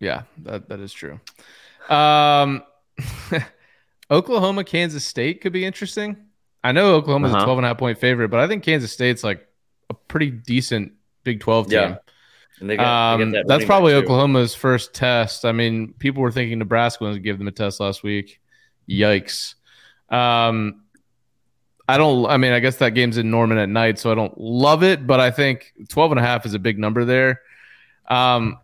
yeah, 0.00 0.22
that 0.38 0.68
that 0.68 0.80
is 0.80 0.92
true. 0.92 1.20
Um, 1.88 2.62
Oklahoma, 4.10 4.64
Kansas 4.64 5.04
State 5.04 5.40
could 5.40 5.52
be 5.52 5.64
interesting. 5.64 6.16
I 6.64 6.72
know 6.72 6.94
Oklahoma's 6.94 7.32
a 7.32 7.36
Uh-huh. 7.36 7.44
12 7.44 7.58
and 7.58 7.64
a 7.64 7.68
half 7.68 7.78
point 7.78 7.98
favorite, 7.98 8.28
but 8.28 8.38
I 8.40 8.46
think 8.46 8.62
Kansas 8.62 8.92
State's 8.92 9.24
like 9.24 9.46
a 9.92 9.94
pretty 10.08 10.30
decent 10.30 10.92
Big 11.24 11.40
12 11.40 11.68
team. 11.68 11.78
Yeah. 11.78 11.96
And 12.60 12.70
they 12.70 12.76
got, 12.76 13.14
Um, 13.14 13.30
that 13.32 13.46
that's 13.46 13.64
probably. 13.64 13.94
Oklahoma's 13.94 14.54
first 14.54 14.94
test. 14.94 15.44
I 15.44 15.52
mean, 15.52 15.94
people 15.98 16.22
were 16.22 16.32
thinking 16.32 16.58
Nebraska 16.58 17.04
was 17.04 17.10
going 17.10 17.22
to 17.22 17.24
give 17.24 17.38
them 17.38 17.48
a 17.48 17.52
test 17.52 17.80
last 17.80 18.02
week. 18.02 18.40
Yikes. 18.88 19.54
Um, 20.10 20.82
I 21.88 21.98
don't, 21.98 22.26
I 22.26 22.36
mean, 22.36 22.52
I 22.52 22.60
guess 22.60 22.76
that 22.76 22.90
game's 22.90 23.18
in 23.18 23.30
Norman 23.30 23.58
at 23.58 23.68
night, 23.68 23.98
so 23.98 24.12
I 24.12 24.14
don't 24.14 24.36
love 24.38 24.82
it, 24.82 25.06
but 25.06 25.20
I 25.20 25.30
think 25.30 25.72
12 25.88 26.12
and 26.12 26.20
a 26.20 26.22
half 26.22 26.46
is 26.46 26.54
a 26.54 26.58
big 26.58 26.78
number 26.78 27.04
there. 27.04 27.40
Um, 28.08 28.58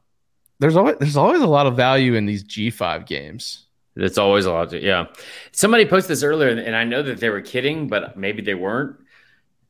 there's 0.61 0.77
always, 0.77 0.97
there's 0.99 1.17
always 1.17 1.41
a 1.41 1.47
lot 1.47 1.67
of 1.67 1.77
value 1.77 2.15
in 2.15 2.27
these 2.27 2.45
G5 2.45 3.07
games. 3.07 3.67
It's 3.97 4.19
always 4.19 4.45
a 4.47 4.53
lot. 4.53 4.71
To, 4.71 4.81
yeah. 4.81 5.07
Somebody 5.51 5.85
posted 5.85 6.11
this 6.11 6.23
earlier, 6.23 6.51
and 6.51 6.77
I 6.77 6.85
know 6.85 7.03
that 7.03 7.19
they 7.19 7.31
were 7.31 7.41
kidding, 7.41 7.89
but 7.89 8.17
maybe 8.17 8.43
they 8.43 8.55
weren't. 8.55 8.97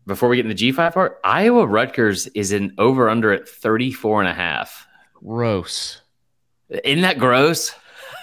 Before 0.08 0.30
we 0.30 0.36
get 0.36 0.46
in 0.46 0.48
the 0.48 0.54
G5 0.72 0.94
part, 0.94 1.20
Iowa 1.22 1.66
Rutgers 1.66 2.26
is 2.28 2.52
an 2.52 2.74
over 2.78 3.10
under 3.10 3.30
at 3.30 3.46
34 3.46 4.22
and 4.22 4.30
a 4.30 4.32
half. 4.32 4.86
Gross. 5.12 6.00
Isn't 6.70 7.02
that 7.02 7.18
gross? 7.18 7.74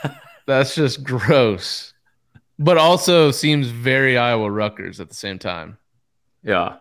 That's 0.47 0.73
just 0.73 1.03
gross. 1.03 1.93
But 2.57 2.79
also 2.79 3.29
seems 3.29 3.67
very 3.67 4.17
Iowa 4.17 4.49
Rutgers 4.49 4.99
at 4.99 5.09
the 5.09 5.15
same 5.15 5.38
time. 5.38 5.77
Yeah. 6.43 6.77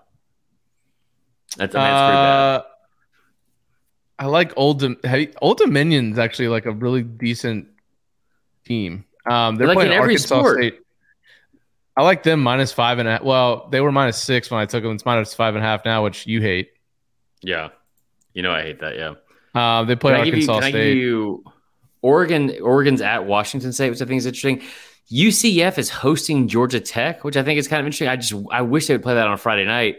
That's, 1.59 1.75
I 1.75 1.79
mean, 1.79 1.91
that's 1.91 2.01
pretty 2.01 2.17
bad. 2.17 2.57
Uh, 2.57 2.63
I 4.21 4.27
like 4.27 4.53
Old 4.57 4.81
Dom- 4.81 4.97
Old 5.43 5.59
Dominion's 5.59 6.19
actually 6.19 6.49
like 6.49 6.65
a 6.67 6.73
really 6.73 7.03
decent 7.03 7.69
team. 8.65 9.05
Um, 9.27 9.57
they're 9.57 9.67
Like 9.67 9.77
playing 9.77 9.93
in 9.93 9.99
every 9.99 10.15
Arkansas 10.15 10.39
sport. 10.39 10.59
State. 10.59 10.81
I 11.97 12.03
like 12.03 12.23
them 12.25 12.43
minus 12.43 12.73
five 12.73 12.99
and 12.99 13.09
a 13.09 13.13
half. 13.13 13.23
Well, 13.23 13.69
they 13.71 13.81
were 13.81 13.93
minus 13.93 14.21
six 14.21 14.51
when 14.51 14.61
I 14.61 14.67
took 14.67 14.83
them. 14.83 14.93
It's 14.93 15.05
minus 15.05 15.33
five 15.35 15.55
and 15.55 15.65
a 15.65 15.67
half 15.67 15.85
now, 15.85 16.03
which 16.03 16.27
you 16.27 16.41
hate. 16.41 16.71
Yeah. 17.43 17.69
You 18.33 18.43
know, 18.43 18.53
I 18.53 18.63
hate 18.63 18.81
that. 18.81 18.97
Yeah. 18.97 19.15
Uh, 19.55 19.85
they 19.85 19.95
play 19.95 20.13
Can 20.17 20.27
you, 20.27 20.33
Arkansas 20.33 20.61
give 20.61 20.69
State. 20.71 20.97
you 20.97 21.45
Oregon? 22.03 22.53
Oregon's 22.61 23.01
at 23.01 23.27
Washington 23.27 23.73
State, 23.73 23.91
which 23.91 24.03
I 24.03 24.07
think 24.07 24.19
is 24.19 24.27
interesting. 24.27 24.63
UCF 25.13 25.79
is 25.79 25.91
hosting 25.91 26.49
Georgia 26.49 26.81
Tech, 26.81 27.23
which 27.23 27.37
I 27.37 27.43
think 27.43 27.59
is 27.59 27.69
kind 27.69 27.81
of 27.81 27.87
interesting. 27.87 28.09
I 28.09 28.17
just 28.17 28.35
I 28.51 28.63
wish 28.63 28.87
they 28.87 28.95
would 28.95 29.03
play 29.03 29.15
that 29.15 29.27
on 29.27 29.35
a 29.35 29.39
Friday 29.39 29.65
night. 29.65 29.99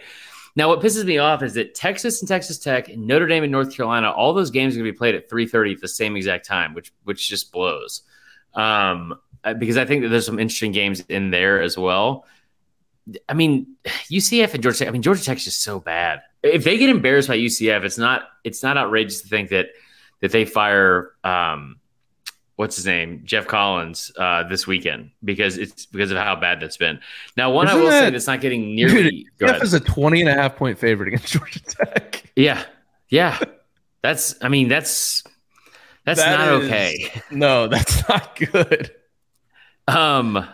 Now, 0.58 0.70
what 0.70 0.80
pisses 0.80 1.06
me 1.06 1.18
off 1.18 1.44
is 1.44 1.54
that 1.56 1.76
Texas 1.76 2.22
and 2.22 2.30
Texas 2.30 2.58
Tech, 2.58 2.88
and 2.90 3.06
Notre 3.06 3.28
Dame 3.28 3.44
and 3.44 3.52
North 3.52 3.76
Carolina, 3.76 4.10
all 4.10 4.34
those 4.34 4.52
games 4.52 4.74
are 4.74 4.80
going 4.80 4.86
to 4.86 4.92
be 4.92 4.98
played 4.98 5.14
at 5.16 5.30
three 5.30 5.46
thirty 5.48 5.74
at 5.74 5.82
the 5.82 5.88
same 5.88 6.16
exact 6.16 6.46
time, 6.46 6.74
which 6.74 6.92
which 7.04 7.30
just 7.30 7.52
blows. 7.52 8.02
Um, 8.54 9.20
because 9.54 9.78
I 9.78 9.86
think 9.86 10.04
that 10.04 10.10
there's 10.10 10.26
some 10.26 10.40
interesting 10.40 10.72
games 10.72 11.02
in 11.10 11.32
there 11.32 11.62
as 11.62 11.78
well. 11.78 12.26
I 13.30 13.34
mean, 13.36 13.68
UCF 13.86 14.54
and 14.56 14.64
Georgia 14.64 14.80
Tech. 14.80 14.88
I 14.88 14.92
mean, 14.92 15.04
Georgia 15.04 15.24
Tech's 15.24 15.44
just 15.44 15.62
so 15.62 15.80
bad. 15.80 16.22
If 16.42 16.64
they 16.64 16.78
get 16.78 16.90
embarrassed 16.90 17.28
by 17.28 17.38
UCF, 17.38 17.84
it's 17.84 17.98
not 17.98 18.24
it's 18.44 18.64
not 18.64 18.78
outrageous 18.78 19.22
to 19.22 19.28
think 19.28 19.50
that 19.50 19.68
that 20.22 20.32
they 20.32 20.46
fire 20.46 21.12
um, 21.24 21.78
what's 22.56 22.76
his 22.78 22.86
name 22.86 23.22
Geoff 23.26 23.46
Collins 23.48 24.12
uh, 24.18 24.44
this 24.44 24.66
weekend 24.66 25.12
because 25.24 25.58
it's 25.58 25.86
because 25.86 26.10
of 26.12 26.18
how 26.18 26.36
bad 26.36 26.60
that's 26.60 26.78
been. 26.78 27.00
Now, 27.38 27.52
one 27.52 27.68
I 27.68 27.72
Isn't 27.72 27.84
will 27.84 27.92
say 27.92 28.00
that- 28.02 28.12
that's 28.14 28.28
not 28.28 28.42
getting 28.42 28.76
nearly 28.76 29.28
ahead. 29.42 29.62
is 29.62 29.74
a 29.76 29.80
20 29.80 30.22
and 30.22 30.30
a 30.30 30.34
half 30.34 30.56
point 30.56 30.80
favorite 30.80 31.08
against 31.10 31.28
Georgia 31.34 31.60
Tech. 31.60 32.24
yeah, 32.36 32.64
yeah. 33.10 33.38
That's 34.02 34.36
I 34.42 34.50
mean 34.50 34.68
that's 34.68 35.24
that's 36.06 36.20
That 36.22 36.40
not 36.40 36.62
is- 36.62 36.66
okay. 36.70 37.12
No, 37.32 37.68
that's 37.68 38.08
not 38.10 38.36
good. 38.36 38.92
Um. 39.88 40.48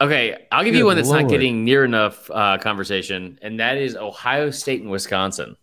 Okay, 0.00 0.46
I'll 0.52 0.62
give 0.64 0.76
you 0.76 0.86
one 0.86 0.94
that's 0.96 1.08
Lord. 1.08 1.22
not 1.22 1.30
getting 1.30 1.64
near 1.64 1.84
enough 1.84 2.30
uh, 2.30 2.56
conversation, 2.58 3.36
and 3.42 3.58
that 3.58 3.76
is 3.78 3.96
Ohio 3.96 4.50
State 4.50 4.80
and 4.80 4.90
Wisconsin. 4.90 5.56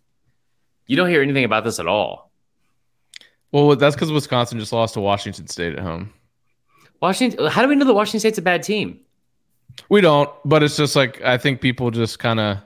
You 0.86 0.96
don't 0.96 1.08
hear 1.08 1.22
anything 1.22 1.44
about 1.44 1.64
this 1.64 1.78
at 1.80 1.86
all. 1.86 2.30
Well, 3.50 3.74
that's 3.76 3.96
because 3.96 4.12
Wisconsin 4.12 4.58
just 4.58 4.72
lost 4.74 4.94
to 4.94 5.00
Washington 5.00 5.46
State 5.46 5.72
at 5.72 5.78
home. 5.78 6.12
Washington. 7.00 7.46
How 7.46 7.62
do 7.62 7.68
we 7.68 7.76
know 7.76 7.86
that 7.86 7.94
Washington 7.94 8.20
State's 8.20 8.36
a 8.36 8.42
bad 8.42 8.62
team? 8.62 9.00
We 9.88 10.02
don't, 10.02 10.28
but 10.44 10.62
it's 10.62 10.76
just 10.76 10.96
like 10.96 11.22
I 11.22 11.38
think 11.38 11.60
people 11.62 11.90
just 11.90 12.18
kind 12.18 12.38
of 12.38 12.58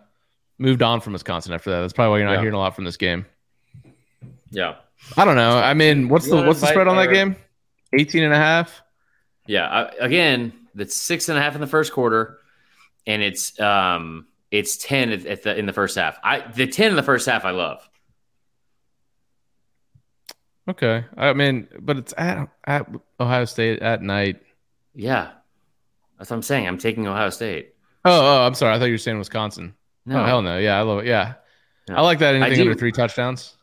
moved 0.59 0.83
on 0.83 1.01
from 1.01 1.13
Wisconsin 1.13 1.53
after 1.53 1.71
that. 1.71 1.81
That's 1.83 1.93
probably 1.93 2.11
why 2.11 2.19
you're 2.19 2.27
not 2.27 2.33
Yeah. 2.35 2.41
hearing 2.41 2.55
a 2.55 2.59
lot 2.59 2.75
from 2.75 2.85
this 2.85 2.97
game. 2.97 3.27
Yeah, 4.51 4.75
I 5.17 5.25
don't 5.25 5.37
know. 5.37 5.57
I 5.59 5.73
mean, 5.75 6.09
what's 6.09 6.27
You 6.27 6.37
the 6.41 6.43
what's 6.49 6.61
the 6.61 6.67
spread 6.67 6.89
on 6.89 6.97
that 6.97 7.13
game? 7.13 7.37
18 7.97 8.25
and 8.25 8.33
a 8.33 8.37
half. 8.37 8.83
Yeah. 9.47 9.69
I, 9.69 10.05
again, 10.05 10.53
that's 10.75 10.97
six 10.97 11.29
and 11.29 11.39
a 11.39 11.41
half 11.43 11.55
in 11.55 11.61
the 11.61 11.67
first 11.67 11.93
quarter, 11.93 12.39
and 13.07 13.23
it's 13.23 13.59
um 13.61 14.27
it's 14.51 14.77
ten 14.77 15.11
at, 15.11 15.27
at 15.27 15.43
the 15.43 15.57
in 15.59 15.67
the 15.67 15.73
first 15.73 15.97
half. 15.97 16.19
I 16.23 16.41
the 16.41 16.67
ten 16.67 16.91
in 16.91 16.97
the 16.97 17.03
first 17.03 17.27
half 17.27 17.45
I 17.45 17.51
love. 17.51 17.87
Okay. 20.69 21.05
I 21.17 21.33
mean, 21.33 21.69
but 21.81 21.97
it's 21.97 22.15
at 22.17 22.49
at 22.65 22.89
Ohio 23.19 23.45
State 23.45 23.81
at 23.81 24.03
night. 24.03 24.41
Yeah, 24.95 25.31
that's 26.19 26.31
what 26.31 26.37
I'm 26.37 26.43
saying. 26.43 26.67
I'm 26.67 26.79
taking 26.79 27.07
Ohio 27.07 27.31
State. 27.31 27.75
Oh, 28.05 28.11
oh, 28.13 28.47
I'm 28.47 28.55
sorry. 28.55 28.75
I 28.75 28.79
thought 28.79 28.87
you 28.87 28.95
were 28.95 28.99
saying 28.99 29.19
Wisconsin. 29.19 29.75
No, 30.07 30.23
Oh, 30.23 30.25
hell 30.25 30.43
no. 30.43 30.59
Yeah, 30.59 30.79
I 30.79 30.83
love 30.83 31.01
it. 31.01 31.07
Yeah. 31.07 31.35
Yeah. 31.89 31.99
I 31.99 32.01
like 32.03 32.19
that 32.21 32.35
anything 32.35 32.61
under 32.63 32.75
three 32.75 32.93
touchdowns. 32.93 33.57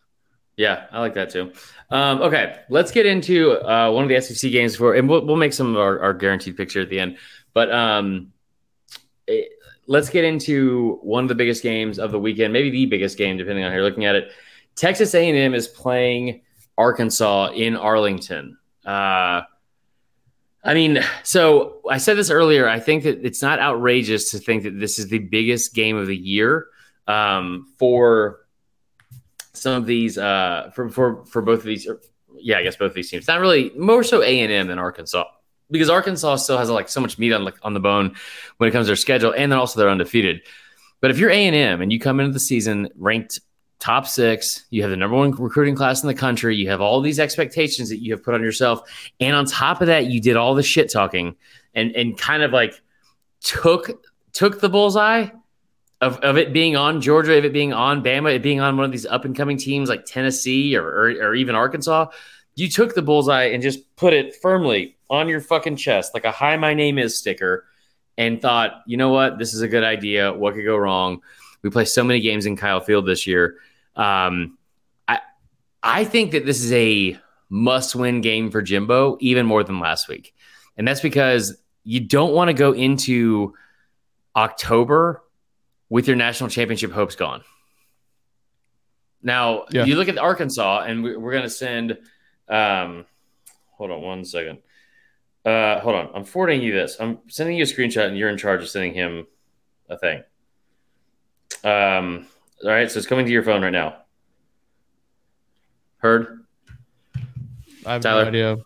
Yeah, 0.58 0.88
I 0.92 1.00
like 1.00 1.14
that 1.14 1.30
too. 1.30 1.54
Um, 1.92 2.22
okay, 2.24 2.62
let's 2.70 2.92
get 2.92 3.06
into 3.06 3.52
uh, 3.52 3.92
one 3.92 4.04
of 4.04 4.10
the 4.10 4.20
SEC 4.20 4.52
games 4.52 4.76
for, 4.76 4.96
and 4.96 5.08
we'll, 5.08 5.24
we'll 5.24 5.36
make 5.36 5.54
some 5.54 5.76
of 5.76 5.80
our, 5.80 6.00
our 6.00 6.14
guaranteed 6.14 6.58
picture 6.58 6.82
at 6.82 6.90
the 6.90 7.00
end. 7.00 7.18
But 7.54 7.72
um, 7.72 8.34
eh, 9.28 9.44
let's 9.86 10.10
get 10.10 10.24
into 10.24 10.98
one 11.04 11.24
of 11.24 11.30
the 11.30 11.36
biggest 11.36 11.62
games 11.62 12.00
of 12.00 12.12
the 12.12 12.20
weekend, 12.20 12.54
maybe 12.54 12.72
the 12.72 12.88
biggest 12.88 13.20
game, 13.20 13.38
depending 13.38 13.64
on 13.64 13.72
how 13.72 13.78
you're 13.78 13.86
looking 13.86 14.06
at 14.06 14.16
it. 14.16 14.32
Texas 14.76 15.14
A&M 15.14 15.54
is 15.54 15.68
playing 15.68 16.42
Arkansas 16.76 17.52
in 17.54 17.76
Arlington. 17.76 18.58
Uh, 18.84 19.42
I 20.64 20.74
mean, 20.74 21.00
so 21.24 21.82
I 21.90 22.00
said 22.00 22.18
this 22.18 22.32
earlier. 22.32 22.68
I 22.68 22.80
think 22.80 23.04
that 23.04 23.24
it's 23.24 23.44
not 23.44 23.60
outrageous 23.60 24.32
to 24.32 24.40
think 24.40 24.64
that 24.64 24.80
this 24.80 24.98
is 24.98 25.08
the 25.08 25.20
biggest 25.20 25.76
game 25.76 25.98
of 25.98 26.08
the 26.08 26.18
year 26.18 26.68
um, 27.08 27.74
for 27.78 28.47
some 29.58 29.74
of 29.74 29.86
these 29.86 30.18
uh 30.18 30.72
for 30.74 30.90
for 30.90 31.26
for 31.26 31.42
both 31.42 31.60
of 31.60 31.66
these 31.66 31.88
or, 31.88 32.00
yeah 32.36 32.58
i 32.58 32.64
guess 32.64 32.76
both 32.76 32.90
of 32.90 32.96
these 32.96 33.10
teams. 33.10 33.28
Not 33.28 33.40
really 33.40 33.72
more 33.78 34.04
so 34.04 34.22
a&m 34.22 34.68
than 34.68 34.80
arkansas. 34.80 35.26
Because 35.70 35.90
arkansas 35.90 36.38
still 36.38 36.58
has 36.58 36.70
like 36.70 36.88
so 36.88 37.02
much 37.02 37.20
meat 37.20 37.34
on 37.34 37.44
like 37.44 37.58
on 37.64 37.74
the 37.74 37.80
bone 37.80 38.16
when 38.58 38.70
it 38.70 38.72
comes 38.72 38.86
to 38.86 38.90
their 38.90 38.96
schedule 38.96 39.34
and 39.36 39.52
then 39.52 39.60
also 39.60 39.80
they're 39.80 39.90
undefeated. 39.90 40.42
But 41.02 41.12
if 41.12 41.20
you're 41.20 41.30
a&m 41.30 41.82
and 41.82 41.92
you 41.92 42.00
come 42.00 42.20
into 42.20 42.32
the 42.32 42.40
season 42.40 42.90
ranked 42.96 43.40
top 43.80 44.08
six 44.08 44.66
you 44.72 44.82
have 44.82 44.90
the 44.90 44.98
number 44.98 45.16
one 45.16 45.32
recruiting 45.32 45.76
class 45.76 46.02
in 46.02 46.08
the 46.08 46.14
country 46.14 46.56
you 46.56 46.68
have 46.68 46.82
all 46.82 47.00
these 47.00 47.20
expectations 47.20 47.90
that 47.90 48.02
you 48.02 48.12
have 48.12 48.24
put 48.24 48.34
on 48.34 48.42
yourself 48.42 48.82
and 49.20 49.36
on 49.36 49.46
top 49.46 49.82
of 49.82 49.88
that 49.88 50.08
you 50.08 50.20
did 50.20 50.36
all 50.36 50.56
the 50.56 50.64
shit 50.64 50.92
talking 50.92 51.36
and 51.76 51.96
and 51.96 52.18
kind 52.18 52.42
of 52.42 52.52
like 52.52 52.82
took 53.42 54.04
took 54.34 54.60
the 54.62 54.70
bullseye 54.70 55.28
of, 56.02 56.18
of 56.20 56.38
it 56.38 56.54
being 56.54 56.76
on 56.76 57.02
Georgia, 57.02 57.38
of 57.38 57.46
it 57.46 57.54
being 57.54 57.74
on 57.74 58.04
Bama, 58.04 58.36
it 58.36 58.44
being 58.44 58.60
on 58.60 58.78
one 58.78 58.86
of 58.86 58.92
these 58.92 59.06
up 59.06 59.26
and 59.26 59.36
coming 59.36 59.58
teams 59.58 59.90
like 59.90 60.06
Tennessee 60.06 60.76
or, 60.76 60.86
or, 60.86 61.10
or 61.10 61.36
even 61.36 61.56
Arkansas, 61.56 62.08
you 62.56 62.70
took 62.70 62.96
the 62.96 63.02
bullseye 63.02 63.46
and 63.46 63.64
just 63.64 63.96
put 63.96 64.14
it 64.14 64.36
firmly 64.36 64.98
on 65.10 65.28
your 65.28 65.42
fucking 65.42 65.76
chest 65.76 66.14
like 66.14 66.26
a 66.26 66.32
"Hi, 66.32 66.58
my 66.58 66.74
name 66.74 66.98
is" 66.98 67.18
sticker, 67.18 67.66
and 68.18 68.42
thought, 68.42 68.82
you 68.86 68.98
know 68.98 69.10
what, 69.10 69.38
this 69.38 69.54
is 69.54 69.62
a 69.62 69.68
good 69.68 69.84
idea. 69.84 70.34
What 70.34 70.56
could 70.56 70.66
go 70.66 70.76
wrong? 70.76 71.22
We 71.62 71.70
play 71.70 71.86
so 71.86 72.04
many 72.04 72.20
games 72.20 72.46
in 72.46 72.58
Kyle 72.58 72.80
Field 72.80 73.06
this 73.06 73.26
year. 73.26 73.58
Um, 73.96 74.58
I 75.08 75.20
I 75.82 76.04
think 76.04 76.32
that 76.32 76.46
this 76.46 76.64
is 76.64 76.72
a 76.74 77.18
must-win 77.50 78.22
game 78.22 78.52
for 78.52 78.62
Jimbo, 78.62 79.18
even 79.22 79.46
more 79.46 79.64
than 79.64 79.80
last 79.80 80.08
week, 80.08 80.36
and 80.78 80.88
that's 80.88 81.02
because 81.02 81.58
you 81.84 82.02
don't 82.02 82.34
want 82.34 82.50
to 82.50 82.54
go 82.54 82.74
into 82.74 83.54
October 84.36 85.24
with 85.90 86.08
your 86.08 86.16
national 86.16 86.50
championship 86.50 86.92
hopes 86.92 87.16
gone. 87.16 87.44
Now 89.24 89.66
Yeah. 89.72 89.86
you 89.86 89.96
look 89.96 90.10
at 90.10 90.18
Arkansas, 90.18 90.84
and 90.88 91.04
we- 91.04 91.16
we're 91.18 91.32
going 91.32 91.44
to 91.44 91.50
send. 91.50 91.98
Um, 92.48 93.06
hold 93.72 93.92
on 93.92 94.02
one 94.02 94.24
second. 94.26 94.60
Uh, 95.46 95.80
hold 95.80 95.96
on. 95.96 96.10
I'm 96.14 96.24
forwarding 96.26 96.62
you 96.62 96.74
this. 96.74 96.98
I'm 97.00 97.20
sending 97.28 97.56
you 97.58 97.64
a 97.64 97.68
screenshot, 97.68 98.08
and 98.08 98.18
you're 98.18 98.30
in 98.30 98.38
charge 98.38 98.62
of 98.62 98.70
sending 98.70 98.94
him 98.94 99.28
a 99.90 99.98
thing. 99.98 100.24
Um, 101.64 102.28
all 102.64 102.70
right, 102.70 102.90
so 102.92 102.98
it's 102.98 103.08
coming 103.08 103.26
to 103.26 103.32
your 103.32 103.44
phone 103.44 103.62
right 103.62 103.72
now. 103.72 103.98
Heard? 105.98 106.46
I 107.86 107.94
have 107.94 108.02
Tyler? 108.02 108.24
no 108.24 108.28
idea. 108.30 108.58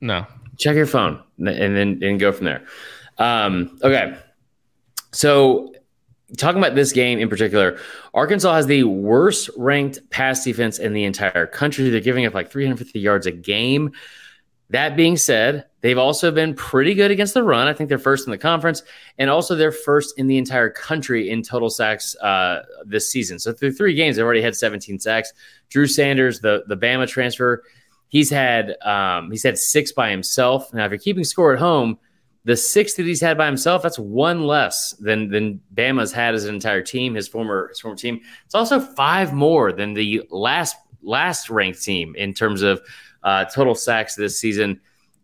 No. 0.00 0.26
check 0.56 0.76
your 0.76 0.86
phone 0.86 1.20
and 1.38 1.76
then 1.76 2.00
and 2.02 2.20
go 2.20 2.30
from 2.32 2.44
there. 2.46 2.64
Um, 3.18 3.78
okay. 3.82 4.16
So 5.12 5.73
talking 6.36 6.58
about 6.58 6.74
this 6.74 6.92
game 6.92 7.18
in 7.18 7.28
particular, 7.28 7.78
Arkansas 8.12 8.54
has 8.54 8.66
the 8.66 8.84
worst 8.84 9.50
ranked 9.56 10.10
pass 10.10 10.44
defense 10.44 10.78
in 10.78 10.92
the 10.92 11.04
entire 11.04 11.46
country. 11.46 11.90
They're 11.90 12.00
giving 12.00 12.26
up 12.26 12.34
like 12.34 12.50
350 12.50 12.98
yards 12.98 13.26
a 13.26 13.32
game. 13.32 13.92
That 14.70 14.96
being 14.96 15.16
said, 15.16 15.66
they've 15.82 15.98
also 15.98 16.30
been 16.30 16.54
pretty 16.54 16.94
good 16.94 17.10
against 17.10 17.34
the 17.34 17.42
run. 17.42 17.68
I 17.68 17.74
think 17.74 17.88
they're 17.88 17.98
first 17.98 18.26
in 18.26 18.30
the 18.30 18.38
conference, 18.38 18.82
and 19.18 19.28
also 19.28 19.54
they're 19.54 19.70
first 19.70 20.18
in 20.18 20.26
the 20.26 20.38
entire 20.38 20.70
country 20.70 21.30
in 21.30 21.42
total 21.42 21.68
sacks 21.68 22.16
uh, 22.16 22.62
this 22.84 23.10
season. 23.10 23.38
So 23.38 23.52
through 23.52 23.72
three 23.72 23.94
games, 23.94 24.16
they've 24.16 24.24
already 24.24 24.42
had 24.42 24.56
17 24.56 24.98
sacks. 24.98 25.32
Drew 25.68 25.86
Sanders, 25.86 26.40
the 26.40 26.64
the 26.66 26.76
Bama 26.76 27.06
transfer, 27.06 27.62
he's 28.08 28.30
had 28.30 28.76
um, 28.82 29.30
he's 29.30 29.42
had 29.42 29.58
six 29.58 29.92
by 29.92 30.10
himself. 30.10 30.72
Now, 30.72 30.86
if 30.86 30.92
you're 30.92 30.98
keeping 30.98 31.24
score 31.24 31.52
at 31.52 31.58
home, 31.58 31.98
the 32.44 32.56
six 32.56 32.94
that 32.94 33.06
he's 33.06 33.20
had 33.20 33.38
by 33.38 33.46
himself, 33.46 33.82
that's 33.82 33.98
one 33.98 34.44
less 34.44 34.92
than 35.00 35.30
than 35.30 35.60
Bama's 35.74 36.12
had 36.12 36.34
as 36.34 36.44
an 36.44 36.54
entire 36.54 36.82
team. 36.82 37.14
His 37.14 37.26
former 37.26 37.68
his 37.68 37.80
former 37.80 37.96
team. 37.96 38.20
It's 38.44 38.54
also 38.54 38.80
five 38.80 39.32
more 39.32 39.72
than 39.72 39.94
the 39.94 40.22
last 40.30 40.76
last 41.02 41.50
ranked 41.50 41.82
team 41.82 42.14
in 42.16 42.34
terms 42.34 42.62
of 42.62 42.82
uh, 43.22 43.46
total 43.46 43.74
sacks 43.74 44.14
this 44.14 44.38
season, 44.38 44.80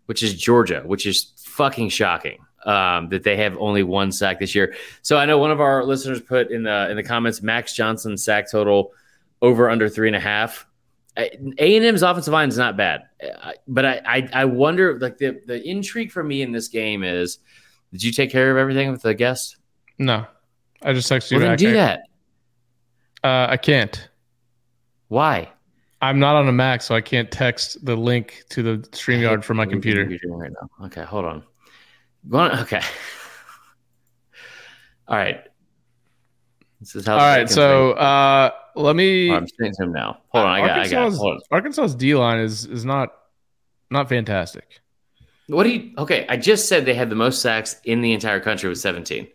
which 0.06 0.22
is 0.22 0.34
Georgia, 0.34 0.82
which 0.86 1.06
is 1.06 1.32
fucking 1.44 1.90
shocking. 1.90 2.38
Um, 2.66 3.08
that 3.08 3.22
they 3.22 3.38
have 3.38 3.56
only 3.56 3.82
one 3.82 4.12
sack 4.12 4.38
this 4.38 4.54
year. 4.54 4.74
So 5.00 5.16
I 5.16 5.24
know 5.24 5.38
one 5.38 5.50
of 5.50 5.62
our 5.62 5.82
listeners 5.82 6.20
put 6.20 6.50
in 6.50 6.62
the 6.62 6.90
in 6.90 6.96
the 6.96 7.02
comments 7.02 7.40
Max 7.40 7.74
Johnson 7.74 8.18
sack 8.18 8.50
total 8.50 8.92
over 9.40 9.70
under 9.70 9.88
three 9.88 10.08
and 10.08 10.16
a 10.16 10.20
half. 10.20 10.66
A 11.16 11.76
and 11.76 11.84
M's 11.84 12.02
offensive 12.02 12.32
line 12.32 12.48
is 12.48 12.58
not 12.58 12.76
bad, 12.76 13.02
Uh, 13.22 13.52
but 13.66 13.84
I, 13.84 14.00
I 14.06 14.28
I 14.32 14.44
wonder 14.44 14.98
like 15.00 15.18
the 15.18 15.40
the 15.46 15.60
intrigue 15.68 16.12
for 16.12 16.22
me 16.22 16.42
in 16.42 16.52
this 16.52 16.68
game 16.68 17.02
is 17.02 17.38
did 17.92 18.04
you 18.04 18.12
take 18.12 18.30
care 18.30 18.50
of 18.50 18.56
everything 18.56 18.90
with 18.92 19.02
the 19.02 19.14
guest? 19.14 19.56
No. 19.98 20.26
I 20.82 20.92
just 20.92 21.10
texted 21.10 21.32
you 21.32 21.38
Well, 21.38 21.48
then 21.48 21.52
back. 21.52 21.58
do 21.58 21.72
that. 21.72 22.00
Uh, 23.24 23.46
I 23.50 23.56
can't. 23.56 24.08
Why? 25.08 25.50
I'm 26.00 26.18
not 26.18 26.36
on 26.36 26.48
a 26.48 26.52
Mac, 26.52 26.80
so 26.80 26.94
I 26.94 27.02
can't 27.02 27.30
text 27.30 27.84
the 27.84 27.96
link 27.96 28.44
to 28.50 28.62
the 28.62 28.78
StreamYard 28.90 29.44
from 29.44 29.58
my 29.58 29.64
What 29.66 29.74
are 29.74 29.76
you 29.76 29.80
computer. 30.06 30.28
right 30.30 30.50
now? 30.52 30.86
Okay, 30.86 31.02
hold 31.02 31.24
on. 31.26 31.42
Okay. 32.60 32.80
All 35.08 35.16
right. 35.16 35.40
This 36.80 36.94
is 36.94 37.06
how. 37.06 37.14
all 37.14 37.18
right, 37.18 37.50
so 37.50 37.92
uh, 37.92 38.50
let 38.82 38.96
me. 38.96 39.30
Oh, 39.30 39.36
I'm 39.36 39.46
to 39.46 39.84
him 39.84 39.92
now. 39.92 40.18
Hold 40.28 40.46
on, 40.46 40.52
I 40.52 40.60
got, 40.60 40.70
I 40.70 40.88
got. 40.88 40.94
Arkansas's, 40.94 41.18
Hold 41.18 41.34
on. 41.34 41.40
Arkansas's 41.50 41.94
D 41.94 42.14
line 42.14 42.38
is 42.38 42.66
is 42.66 42.84
not 42.84 43.12
not 43.90 44.08
fantastic. 44.08 44.80
What 45.48 45.64
do 45.64 45.70
you? 45.70 45.92
Okay, 45.98 46.26
I 46.28 46.36
just 46.36 46.68
said 46.68 46.86
they 46.86 46.94
had 46.94 47.10
the 47.10 47.16
most 47.16 47.42
sacks 47.42 47.76
in 47.84 48.02
the 48.02 48.12
entire 48.12 48.40
country 48.40 48.68
with 48.68 48.78
17. 48.78 49.26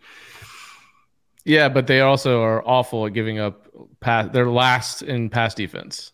Yeah, 1.43 1.69
but 1.69 1.87
they 1.87 2.01
also 2.01 2.41
are 2.41 2.65
awful 2.65 3.05
at 3.05 3.13
giving 3.13 3.37
up 3.37 3.67
pass. 3.99 4.29
They're 4.31 4.49
last 4.49 5.01
in 5.01 5.29
pass 5.29 5.53
defense. 5.53 6.13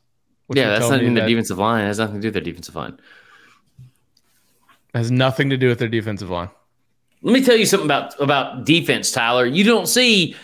yeah, 0.50 0.70
that's 0.70 0.90
not 0.90 1.00
me 1.00 1.04
even 1.04 1.14
their 1.14 1.28
defensive 1.28 1.58
line. 1.58 1.84
It 1.84 1.88
has 1.88 2.00
nothing 2.00 2.16
to 2.16 2.22
do 2.22 2.28
with 2.28 2.34
their 2.34 2.44
defensive 2.44 2.76
line. 2.76 3.00
Has 4.94 5.12
nothing 5.12 5.50
to 5.52 5.58
do 5.58 5.70
with 5.70 5.80
their 5.80 5.88
defensive 5.88 6.30
line. 6.30 6.50
Let 7.22 7.34
me 7.34 7.44
tell 7.44 7.56
you 7.56 7.66
something 7.66 7.88
about 7.88 8.20
about 8.20 8.66
defense, 8.66 9.12
Tyler. 9.12 9.46
You 9.46 9.64
don't 9.64 9.88
see 9.88 10.36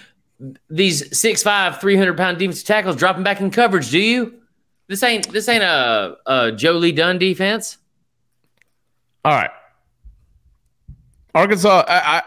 these 0.69 1.09
6'5", 1.09 1.79
300 1.81 2.15
pound 2.17 2.38
defensive 2.38 2.65
tackles 2.67 2.95
dropping 2.95 3.23
back 3.23 3.41
in 3.41 3.49
coverage, 3.51 3.89
do 3.89 3.99
you? 3.99 4.39
This 4.88 5.03
ain't 5.03 5.31
this 5.33 5.49
ain't 5.49 5.63
a, 5.63 6.15
a 6.25 6.51
Joe 6.53 6.73
Lee 6.73 6.91
Dunn 6.93 7.17
defense. 7.17 7.77
All 9.25 9.33
right, 9.33 9.49
Arkansas. 11.35 11.83
I, 11.88 12.17
I, 12.17 12.21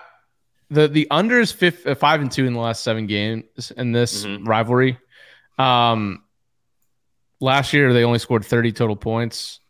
the 0.70 0.86
the 0.88 1.06
under 1.11 1.40
is 1.40 1.52
fifth, 1.52 1.86
uh, 1.86 1.94
five 1.94 2.20
and 2.20 2.30
two 2.30 2.44
in 2.46 2.52
the 2.52 2.61
last 2.61 2.82
seven 2.84 3.06
games 3.06 3.72
in 3.76 3.92
this 3.92 4.24
Mhm. 4.26 4.46
rivalry. 4.46 4.98
Um, 5.58 6.22
last 7.40 7.72
year 7.72 7.92
they 7.92 8.04
only 8.04 8.18
scored 8.18 8.44
thirty 8.44 8.72
total 8.72 8.96
points. 8.96 9.61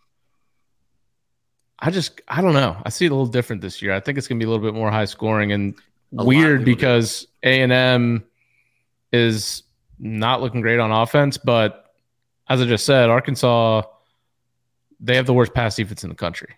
I 1.79 1.91
just 1.91 2.21
I 2.29 2.43
don't 2.43 2.55
know. 2.55 2.77
I 2.85 2.89
see 2.91 3.07
it 3.07 3.13
a 3.13 3.15
little 3.15 3.27
different 3.27 3.63
this 3.63 3.81
year. 3.81 3.93
I 3.95 4.01
think 4.01 4.19
it's 4.19 4.27
gonna 4.29 4.39
be 4.41 4.45
a 4.45 4.49
little 4.49 4.65
bit 4.65 4.75
more 4.75 4.91
high 4.91 5.05
scoring 5.07 5.53
and 5.53 5.75
A 6.19 6.25
weird 6.25 6.65
because 6.65 7.27
A 7.43 7.63
and 7.63 7.73
M 7.73 8.25
is 9.13 9.63
not 9.99 10.41
looking 10.41 10.61
great 10.61 10.79
on 10.81 10.91
offense, 10.91 11.37
but 11.37 11.93
as 12.49 12.61
I 12.61 12.65
just 12.65 12.87
said, 12.87 13.11
Arkansas 13.11 13.83
they 15.01 15.17
have 15.17 15.27
the 15.27 15.35
worst 15.35 15.55
pass 15.55 15.77
defense 15.77 16.03
in 16.05 16.11
the 16.11 16.15
country. 16.15 16.55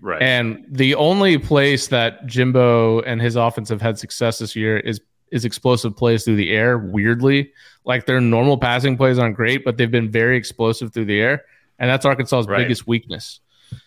Right. 0.00 0.22
And 0.22 0.64
the 0.68 0.94
only 0.94 1.38
place 1.38 1.88
that 1.88 2.26
Jimbo 2.26 3.00
and 3.02 3.20
his 3.20 3.36
offense 3.36 3.68
have 3.68 3.82
had 3.82 3.98
success 3.98 4.38
this 4.38 4.56
year 4.56 4.78
is 4.78 5.00
is 5.30 5.44
explosive 5.46 5.96
plays 5.96 6.24
through 6.24 6.36
the 6.36 6.50
air. 6.50 6.76
Weirdly, 6.78 7.52
like 7.84 8.04
their 8.06 8.20
normal 8.20 8.58
passing 8.58 8.96
plays 8.96 9.18
aren't 9.18 9.36
great, 9.36 9.64
but 9.64 9.76
they've 9.76 9.90
been 9.90 10.10
very 10.10 10.36
explosive 10.36 10.92
through 10.92 11.06
the 11.06 11.20
air, 11.20 11.44
and 11.78 11.88
that's 11.88 12.04
Arkansas's 12.04 12.46
Right. 12.46 12.58
biggest 12.58 12.86
weakness. 12.86 13.40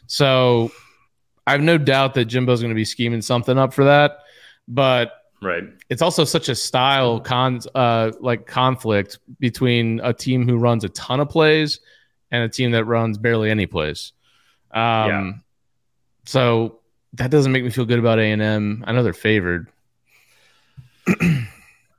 So 0.07 0.71
I 1.45 1.51
have 1.51 1.61
no 1.61 1.77
doubt 1.77 2.15
that 2.15 2.25
Jimbo's 2.25 2.61
going 2.61 2.71
to 2.71 2.75
be 2.75 2.85
scheming 2.85 3.21
something 3.21 3.57
up 3.57 3.73
for 3.73 3.83
that, 3.83 4.19
but 4.67 5.13
right. 5.45 5.63
it's 5.89 6.01
also 6.01 6.23
such 6.25 6.49
a 6.49 6.55
style 6.55 7.19
con 7.19 7.59
uh 7.75 8.11
like 8.19 8.47
conflict 8.47 9.19
between 9.39 9.99
a 10.03 10.13
team 10.13 10.47
who 10.47 10.57
runs 10.57 10.83
a 10.83 10.89
ton 10.89 11.19
of 11.19 11.29
plays 11.29 11.79
and 12.31 12.43
a 12.43 12.49
team 12.49 12.71
that 12.71 12.85
runs 12.85 13.17
barely 13.17 13.49
any 13.49 13.65
plays. 13.65 14.11
Um 14.71 14.81
Yeah. 14.81 15.31
so 16.25 16.79
that 17.13 17.31
doesn't 17.31 17.51
make 17.51 17.63
me 17.63 17.69
feel 17.69 17.85
good 17.85 17.99
about 17.99 18.19
A&M. 18.19 18.83
I 18.85 18.91
know 18.91 19.01
they're 19.03 19.13
favored. 19.13 19.69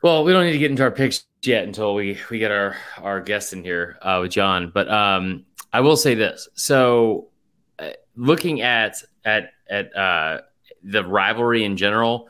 Well, 0.02 0.22
we 0.22 0.32
don't 0.32 0.44
need 0.44 0.52
to 0.52 0.58
get 0.58 0.70
into 0.70 0.84
our 0.84 0.90
picks 0.92 1.24
yet 1.42 1.64
until 1.64 1.94
we 1.94 2.18
we 2.30 2.38
get 2.38 2.52
our 2.52 2.76
our 2.98 3.20
guest 3.20 3.52
in 3.52 3.64
here 3.64 3.98
uh, 4.02 4.18
with 4.22 4.30
John. 4.30 4.70
But 4.72 4.88
um, 4.88 5.46
I 5.72 5.80
will 5.80 5.96
say 5.96 6.14
this: 6.14 6.48
so 6.54 7.28
uh, 7.80 7.90
looking 8.14 8.60
at 8.60 9.02
at 9.24 9.50
at 9.68 9.96
uh, 9.96 10.42
the 10.84 11.02
rivalry 11.04 11.64
in 11.64 11.76
general, 11.76 12.28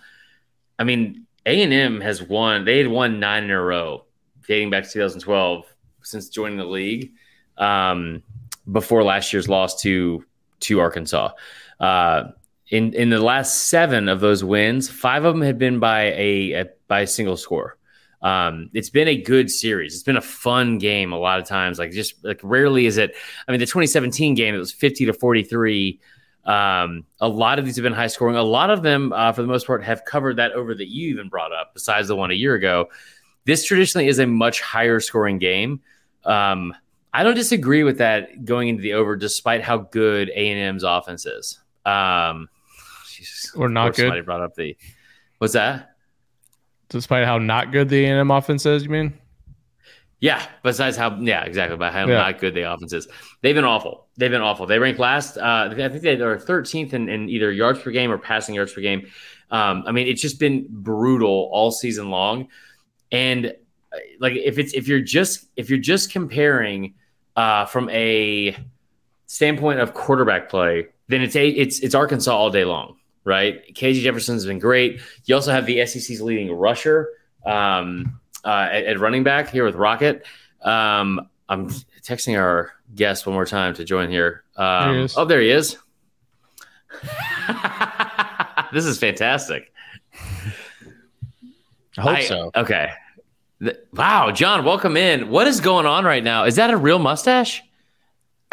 I 0.78 0.84
mean, 0.84 1.26
A 1.44 1.62
and 1.62 1.72
M 1.72 2.00
has 2.00 2.22
won. 2.22 2.64
They 2.64 2.78
had 2.78 2.88
won 2.88 3.20
nine 3.20 3.44
in 3.44 3.50
a 3.50 3.60
row 3.60 4.04
dating 4.46 4.70
back 4.70 4.84
to 4.84 4.90
2012 4.90 5.64
since 6.02 6.28
joining 6.28 6.58
the 6.58 6.64
league. 6.64 7.12
Um, 7.58 8.22
before 8.70 9.02
last 9.02 9.32
year's 9.32 9.48
loss 9.48 9.80
to 9.82 10.24
to 10.60 10.80
Arkansas. 10.80 11.30
Uh, 11.78 12.24
in 12.68 12.92
in 12.94 13.10
the 13.10 13.20
last 13.20 13.68
seven 13.68 14.08
of 14.08 14.20
those 14.20 14.42
wins, 14.42 14.88
five 14.88 15.24
of 15.24 15.34
them 15.34 15.42
had 15.42 15.58
been 15.58 15.78
by 15.78 16.04
a, 16.12 16.52
a 16.52 16.64
by 16.88 17.00
a 17.00 17.06
single 17.06 17.36
score. 17.36 17.76
Um, 18.22 18.70
it's 18.72 18.90
been 18.90 19.08
a 19.08 19.16
good 19.16 19.50
series. 19.50 19.94
It's 19.94 20.02
been 20.02 20.16
a 20.16 20.22
fun 20.22 20.78
game 20.78 21.12
a 21.12 21.18
lot 21.18 21.38
of 21.38 21.46
times. 21.46 21.78
Like 21.78 21.92
just 21.92 22.24
like 22.24 22.40
rarely 22.42 22.86
is 22.86 22.96
it. 22.96 23.14
I 23.46 23.52
mean, 23.52 23.60
the 23.60 23.66
2017 23.66 24.34
game 24.34 24.54
it 24.54 24.58
was 24.58 24.72
50 24.72 25.06
to 25.06 25.12
43. 25.12 26.00
Um, 26.46 27.04
a 27.20 27.28
lot 27.28 27.58
of 27.58 27.64
these 27.64 27.76
have 27.76 27.82
been 27.82 27.92
high 27.92 28.06
scoring. 28.06 28.36
A 28.36 28.42
lot 28.42 28.70
of 28.70 28.82
them, 28.82 29.12
uh, 29.12 29.32
for 29.32 29.42
the 29.42 29.48
most 29.48 29.66
part, 29.66 29.82
have 29.84 30.04
covered 30.04 30.36
that 30.36 30.52
over 30.52 30.74
that 30.74 30.88
you 30.88 31.08
even 31.08 31.28
brought 31.28 31.52
up. 31.52 31.74
Besides 31.74 32.08
the 32.08 32.16
one 32.16 32.30
a 32.30 32.34
year 32.34 32.54
ago, 32.54 32.88
this 33.44 33.64
traditionally 33.64 34.06
is 34.08 34.18
a 34.18 34.26
much 34.26 34.60
higher 34.60 35.00
scoring 35.00 35.38
game. 35.38 35.80
Um, 36.24 36.74
I 37.12 37.24
don't 37.24 37.34
disagree 37.34 37.82
with 37.82 37.98
that 37.98 38.44
going 38.44 38.68
into 38.68 38.82
the 38.82 38.92
over, 38.94 39.16
despite 39.16 39.62
how 39.62 39.78
good 39.78 40.28
A 40.30 40.50
and 40.50 40.60
M's 40.60 40.82
offense 40.84 41.26
is. 41.26 41.58
Um, 41.84 42.48
Jesus, 43.12 43.52
Or 43.54 43.68
not 43.68 43.94
good. 43.94 44.02
Somebody 44.02 44.20
brought 44.22 44.42
up 44.42 44.54
the. 44.54 44.76
What's 45.38 45.54
that? 45.54 45.96
despite 46.88 47.24
how 47.24 47.38
not 47.38 47.72
good 47.72 47.88
the 47.88 48.04
A&M 48.04 48.30
offense 48.30 48.66
is. 48.66 48.84
You 48.84 48.90
mean? 48.90 49.18
Yeah. 50.20 50.44
Besides 50.62 50.96
how, 50.96 51.16
yeah, 51.20 51.44
exactly. 51.44 51.74
About 51.74 51.92
how 51.92 52.06
Yeah. 52.06 52.14
not 52.16 52.38
good 52.38 52.54
the 52.54 52.62
offense 52.72 52.92
is. 52.92 53.06
They've 53.42 53.54
been 53.54 53.64
awful. 53.64 54.06
They've 54.16 54.30
been 54.30 54.40
awful. 54.40 54.66
They 54.66 54.78
rank 54.78 54.98
last. 54.98 55.36
Uh, 55.36 55.68
I 55.70 55.74
think 55.88 56.02
they 56.02 56.20
are 56.20 56.38
13th 56.38 56.94
in, 56.94 57.08
in 57.08 57.28
either 57.28 57.52
yards 57.52 57.80
per 57.80 57.90
game 57.90 58.10
or 58.10 58.18
passing 58.18 58.54
yards 58.54 58.72
per 58.72 58.80
game. 58.80 59.06
Um, 59.50 59.84
I 59.86 59.92
mean, 59.92 60.08
it's 60.08 60.22
just 60.22 60.40
been 60.40 60.66
brutal 60.70 61.48
all 61.52 61.70
season 61.70 62.10
long. 62.10 62.48
And 63.12 63.46
uh, 63.46 63.98
like, 64.18 64.34
if 64.34 64.58
it's 64.58 64.72
if 64.74 64.88
you're 64.88 65.00
just 65.00 65.46
if 65.56 65.70
you're 65.70 65.78
just 65.78 66.10
comparing 66.10 66.94
uh, 67.36 67.66
from 67.66 67.88
a 67.90 68.56
standpoint 69.26 69.80
of 69.80 69.94
quarterback 69.94 70.48
play, 70.48 70.86
then 71.08 71.22
it's 71.22 71.36
a, 71.36 71.48
it's 71.48 71.78
it's 71.80 71.94
Arkansas 71.94 72.34
all 72.36 72.50
day 72.50 72.64
long, 72.64 72.96
right? 73.24 73.62
KJ 73.74 74.02
Jefferson's 74.02 74.44
been 74.46 74.58
great. 74.58 75.00
You 75.26 75.34
also 75.36 75.52
have 75.52 75.66
the 75.66 75.84
SEC's 75.86 76.20
leading 76.20 76.50
rusher 76.52 77.10
um, 77.44 78.18
uh, 78.46 78.68
at, 78.72 78.84
at 78.84 79.00
running 79.00 79.24
back 79.24 79.50
here 79.50 79.64
with 79.64 79.74
Rocket. 79.74 80.24
Um, 80.62 81.28
I'm 81.48 81.68
texting 82.02 82.38
our 82.40 82.72
guest 82.94 83.26
one 83.26 83.34
more 83.34 83.44
time 83.46 83.74
to 83.74 83.84
join 83.84 84.10
here. 84.10 84.44
Um, 84.56 84.94
There 84.94 85.06
he. 85.06 85.14
Oh, 85.16 85.24
there 85.26 85.40
he 85.40 85.50
is. 85.50 85.76
this 88.72 88.84
is 88.86 88.98
fantastic. 88.98 89.72
I 91.98 92.00
hope 92.00 92.16
I- 92.18 92.24
so. 92.24 92.50
Okay. 92.54 92.90
Th- 93.62 93.76
Wow, 93.92 94.30
John, 94.32 94.64
welcome 94.64 94.96
in. 94.98 95.28
What 95.30 95.46
is 95.46 95.60
going 95.60 95.86
on 95.86 96.04
right 96.04 96.22
now? 96.22 96.44
Is 96.44 96.56
that 96.56 96.70
a 96.70 96.76
real 96.76 96.98
mustache? 96.98 97.62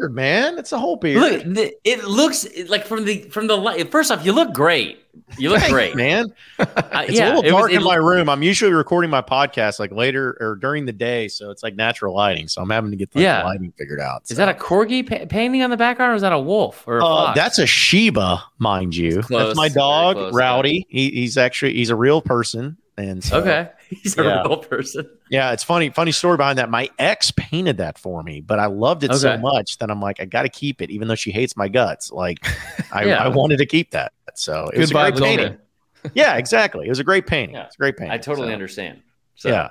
beard, 0.00 0.14
man. 0.14 0.58
It's 0.58 0.72
a 0.72 0.78
whole 0.78 0.96
beard. 0.96 1.46
Look, 1.46 1.70
it 1.84 2.04
looks 2.04 2.46
like 2.68 2.86
from 2.86 3.04
the 3.04 3.22
from 3.30 3.46
the 3.46 3.56
light. 3.56 3.90
First 3.90 4.10
off, 4.10 4.24
you 4.24 4.32
look 4.32 4.52
great. 4.54 5.02
You 5.38 5.48
look 5.48 5.60
Thanks, 5.60 5.72
great, 5.72 5.96
man. 5.96 6.26
Uh, 6.58 6.66
It's 7.08 7.12
yeah, 7.18 7.28
a 7.28 7.36
little 7.36 7.42
it 7.42 7.52
was- 7.52 7.60
dark 7.62 7.72
it- 7.72 7.76
in 7.76 7.82
my 7.84 7.94
room. 7.94 8.28
I'm 8.28 8.42
usually 8.42 8.72
recording 8.72 9.10
my 9.10 9.22
podcast 9.22 9.78
like 9.80 9.90
later 9.90 10.36
or 10.40 10.56
during 10.56 10.84
the 10.84 10.92
day, 10.92 11.28
so 11.28 11.50
it's 11.50 11.62
like 11.62 11.74
natural 11.74 12.14
lighting. 12.14 12.48
So 12.48 12.60
I'm 12.60 12.68
having 12.70 12.90
to 12.90 12.96
get 12.98 13.10
the, 13.12 13.22
Yeah. 13.22 13.42
lighting 13.42 13.72
figured 13.78 13.98
out. 14.00 14.22
Is 14.28 14.36
that 14.36 14.48
a 14.48 14.54
corgi 14.54 15.08
pa- 15.08 15.24
painting 15.28 15.62
on 15.62 15.70
the 15.70 15.76
background, 15.78 16.12
or 16.12 16.16
is 16.16 16.22
that 16.22 16.32
a 16.32 16.38
wolf 16.38 16.84
or 16.86 16.98
a 16.98 17.04
Uh, 17.04 17.34
that's 17.34 17.58
a 17.58 17.66
Shiba, 17.66 18.42
mind 18.58 18.94
you. 18.94 19.22
Close, 19.22 19.46
That's 19.48 19.56
my 19.56 19.68
dog, 19.70 20.16
close, 20.16 20.34
Rowdy. 20.34 20.86
He, 20.90 21.10
he's 21.10 21.38
actually 21.38 21.72
he's 21.74 21.90
a 21.90 21.96
real 21.96 22.20
person, 22.20 22.76
and 22.98 23.24
so 23.24 23.40
okay. 23.40 23.70
He's 24.02 24.18
a 24.18 24.22
Yeah. 24.24 24.42
real 24.42 24.56
person. 24.58 25.08
Yeah, 25.30 25.52
it's 25.52 25.62
funny. 25.64 25.90
Funny 25.90 26.12
story 26.12 26.36
behind 26.36 26.58
that. 26.58 26.70
My 26.70 26.90
ex 26.98 27.30
painted 27.30 27.76
that 27.78 27.98
for 27.98 28.22
me, 28.22 28.40
but 28.40 28.58
I 28.58 28.66
loved 28.66 29.04
it 29.04 29.14
so 29.14 29.36
much 29.38 29.78
that 29.78 29.90
I'm 29.90 30.00
like, 30.00 30.20
I 30.20 30.24
got 30.24 30.42
to 30.42 30.48
keep 30.48 30.82
it, 30.82 30.90
even 30.90 31.08
though 31.08 31.14
she 31.14 31.30
hates 31.30 31.56
my 31.56 31.68
guts. 31.68 32.10
Like, 32.10 32.38
I, 32.92 33.04
Yeah. 33.06 33.22
I 33.24 33.28
wanted 33.28 33.58
to 33.58 33.66
keep 33.66 33.92
that. 33.92 34.12
So 34.34 34.68
it 34.72 34.78
was 34.78 34.90
Good 34.90 34.98
a 34.98 35.10
great 35.12 35.14
vibes 35.14 35.22
painting. 35.22 35.58
Yeah, 36.14 36.36
exactly. 36.36 36.86
It 36.86 36.88
was 36.88 37.00
a 37.00 37.04
great 37.04 37.26
painting. 37.26 37.56
Yeah. 37.56 37.64
It's 37.66 37.74
a 37.74 37.78
great 37.78 37.96
painting. 37.96 38.12
I 38.12 38.18
totally 38.18 38.48
so, 38.48 38.52
understand. 38.52 39.02
So, 39.34 39.48
Yeah. 39.48 39.70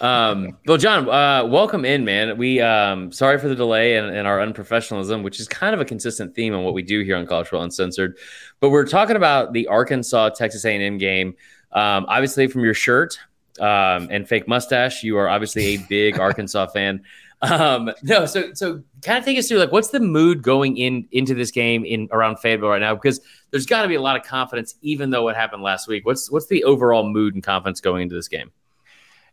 um, 0.00 0.58
well, 0.66 0.76
John, 0.76 1.08
uh, 1.08 1.46
welcome 1.46 1.84
in, 1.86 2.04
man. 2.04 2.36
We 2.36 2.60
um, 2.60 3.10
sorry 3.12 3.38
for 3.38 3.48
the 3.48 3.54
delay 3.54 3.96
and, 3.96 4.14
and 4.14 4.26
our 4.26 4.38
unprofessionalism, 4.38 5.22
which 5.22 5.40
is 5.40 5.48
kind 5.48 5.74
of 5.74 5.80
a 5.80 5.84
consistent 5.84 6.34
theme 6.34 6.54
on 6.54 6.64
what 6.64 6.74
we 6.74 6.82
do 6.82 7.00
here 7.02 7.16
on 7.16 7.26
College 7.26 7.46
Football 7.48 7.64
Uncensored. 7.64 8.18
But 8.60 8.70
we're 8.70 8.86
talking 8.86 9.16
about 9.16 9.52
the 9.52 9.66
Arkansas 9.68 10.30
Texas 10.30 10.64
A&M 10.64 10.98
game. 10.98 11.34
Um, 11.72 12.06
obviously, 12.08 12.46
from 12.46 12.62
your 12.62 12.74
shirt 12.74 13.18
um, 13.60 14.08
and 14.10 14.28
fake 14.28 14.48
mustache, 14.48 15.02
you 15.02 15.16
are 15.18 15.28
obviously 15.28 15.64
a 15.74 15.76
big 15.78 16.18
Arkansas 16.18 16.66
fan. 16.74 17.02
Um, 17.42 17.90
no, 18.02 18.24
so 18.24 18.54
so 18.54 18.82
kind 19.02 19.18
of 19.18 19.24
take 19.24 19.36
us 19.38 19.48
through 19.48 19.58
like 19.58 19.70
what's 19.72 19.88
the 19.88 20.00
mood 20.00 20.42
going 20.42 20.78
in 20.78 21.06
into 21.12 21.34
this 21.34 21.50
game 21.50 21.84
in 21.84 22.08
around 22.10 22.38
Fayetteville 22.38 22.70
right 22.70 22.80
now? 22.80 22.94
Because 22.94 23.20
there's 23.50 23.66
got 23.66 23.82
to 23.82 23.88
be 23.88 23.96
a 23.96 24.00
lot 24.00 24.16
of 24.16 24.22
confidence, 24.24 24.76
even 24.80 25.10
though 25.10 25.24
what 25.24 25.36
happened 25.36 25.62
last 25.62 25.86
week. 25.86 26.06
What's 26.06 26.30
what's 26.30 26.46
the 26.46 26.64
overall 26.64 27.06
mood 27.06 27.34
and 27.34 27.42
confidence 27.42 27.80
going 27.80 28.02
into 28.02 28.14
this 28.14 28.28
game? 28.28 28.50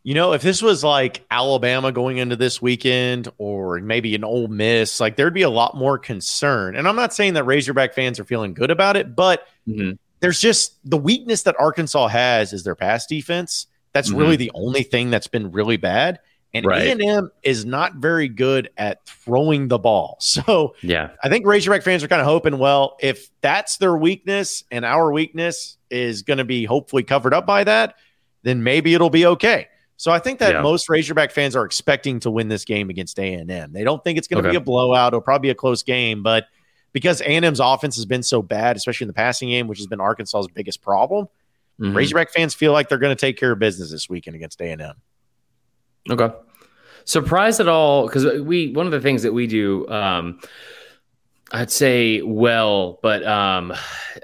You 0.03 0.15
know, 0.15 0.33
if 0.33 0.41
this 0.41 0.63
was 0.63 0.83
like 0.83 1.23
Alabama 1.29 1.91
going 1.91 2.17
into 2.17 2.35
this 2.35 2.59
weekend 2.61 3.29
or 3.37 3.79
maybe 3.79 4.15
an 4.15 4.23
Ole 4.23 4.47
Miss, 4.47 4.99
like 4.99 5.15
there'd 5.15 5.33
be 5.33 5.43
a 5.43 5.49
lot 5.49 5.77
more 5.77 5.99
concern. 5.99 6.75
And 6.75 6.87
I'm 6.87 6.95
not 6.95 7.13
saying 7.13 7.35
that 7.35 7.43
Razorback 7.45 7.93
fans 7.93 8.19
are 8.19 8.23
feeling 8.23 8.55
good 8.55 8.71
about 8.71 8.97
it, 8.97 9.15
but 9.15 9.47
Mhm. 9.69 9.99
there's 10.19 10.41
just 10.41 10.77
the 10.89 10.97
weakness 10.97 11.43
that 11.43 11.55
Arkansas 11.59 12.07
has 12.07 12.51
is 12.51 12.63
their 12.63 12.73
pass 12.75 13.05
defense. 13.05 13.67
That's 13.93 14.11
Mhm. 14.11 14.17
really 14.19 14.35
the 14.37 14.51
only 14.53 14.83
thing 14.83 15.09
that's 15.11 15.27
been 15.27 15.51
really 15.51 15.77
bad. 15.77 16.19
And 16.53 16.65
Right. 16.65 16.87
A&M 16.99 17.31
is 17.43 17.65
not 17.65 17.95
very 17.95 18.27
good 18.27 18.69
at 18.77 19.05
throwing 19.05 19.67
the 19.69 19.79
ball. 19.79 20.17
So 20.21 20.75
Yeah. 20.81 21.09
I 21.23 21.29
think 21.29 21.45
Razorback 21.45 21.83
fans 21.83 22.03
are 22.03 22.07
kind 22.09 22.19
of 22.21 22.25
hoping, 22.27 22.57
well, 22.57 22.97
if 23.01 23.29
that's 23.41 23.77
their 23.77 23.95
weakness 23.95 24.63
and 24.71 24.83
our 24.85 25.11
weakness 25.11 25.77
is 25.89 26.21
going 26.23 26.37
to 26.39 26.43
be 26.45 26.65
hopefully 26.65 27.03
covered 27.03 27.33
up 27.33 27.45
by 27.45 27.63
that, 27.63 27.95
then 28.43 28.63
maybe 28.63 28.93
it'll 28.93 29.09
be 29.09 29.25
okay. 29.25 29.67
So 29.97 30.11
I 30.11 30.19
think 30.19 30.39
that 30.39 30.55
Yeah. 30.55 30.61
most 30.61 30.89
Razorback 30.89 31.31
fans 31.31 31.55
are 31.55 31.63
expecting 31.63 32.19
to 32.21 32.31
win 32.31 32.47
this 32.49 32.65
game 32.65 32.89
against 32.89 33.19
A&M. 33.19 33.71
They 33.71 33.83
don't 33.83 34.03
think 34.03 34.17
it's 34.17 34.27
going 34.27 34.41
to 34.43 34.49
Okay. 34.49 34.57
be 34.57 34.61
a 34.61 34.65
blowout. 34.65 35.13
It'll 35.13 35.21
probably 35.21 35.47
be 35.47 35.51
a 35.51 35.55
close 35.55 35.83
game, 35.83 36.23
but 36.23 36.47
because 36.91 37.21
A&M's 37.21 37.59
offense 37.61 37.95
has 37.95 38.05
been 38.05 38.23
so 38.23 38.41
bad, 38.41 38.75
especially 38.75 39.05
in 39.05 39.09
the 39.09 39.13
passing 39.13 39.49
game, 39.49 39.67
which 39.67 39.77
has 39.77 39.87
been 39.87 40.01
Arkansas's 40.01 40.47
biggest 40.53 40.81
problem, 40.81 41.27
Mhm. 41.81 41.95
Razorback 41.95 42.31
fans 42.31 42.53
feel 42.53 42.73
like 42.73 42.89
they're 42.89 42.99
going 42.99 43.15
to 43.15 43.19
take 43.19 43.37
care 43.37 43.51
of 43.51 43.59
business 43.59 43.91
this 43.91 44.07
weekend 44.07 44.35
against 44.35 44.61
A&M. 44.61 44.93
Okay. 46.09 46.29
Surprised 47.05 47.59
at 47.59 47.67
all 47.67 48.05
because 48.05 48.41
we 48.41 48.71
one 48.73 48.85
of 48.85 48.91
the 48.91 49.01
things 49.01 49.23
that 49.23 49.33
we 49.33 49.47
do, 49.47 49.87
um, 49.89 50.39
I'd 51.51 51.71
say 51.71 52.21
well, 52.21 52.99
but 53.01 53.25
um, 53.25 53.73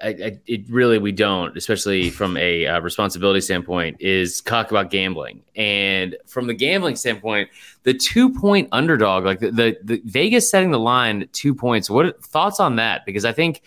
I, 0.04 0.10
I, 0.10 0.40
it 0.46 0.70
really 0.70 1.00
we 1.00 1.12
don't, 1.12 1.58
especially 1.58 2.12
from 2.12 2.38
a 2.38 2.68
uh, 2.68 2.80
responsibility 2.82 3.42
standpoint, 3.42 3.98
is 4.00 4.42
talk 4.42 4.70
about 4.70 4.92
gambling. 4.92 5.42
And 5.56 6.16
from 6.28 6.46
the 6.46 6.54
gambling 6.54 6.96
standpoint, 6.96 7.50
the 7.84 7.96
two 7.96 8.32
point 8.32 8.70
underdog, 8.72 9.26
like 9.26 9.40
the, 9.40 9.52
the, 9.52 9.78
the 9.84 10.02
Vegas 10.06 10.50
setting 10.50 10.70
the 10.70 10.80
line 10.80 11.28
two 11.34 11.56
points. 11.56 11.90
What 11.90 12.24
thoughts 12.24 12.60
on 12.60 12.76
that? 12.76 13.06
Because 13.06 13.26
I 13.26 13.34
think 13.34 13.64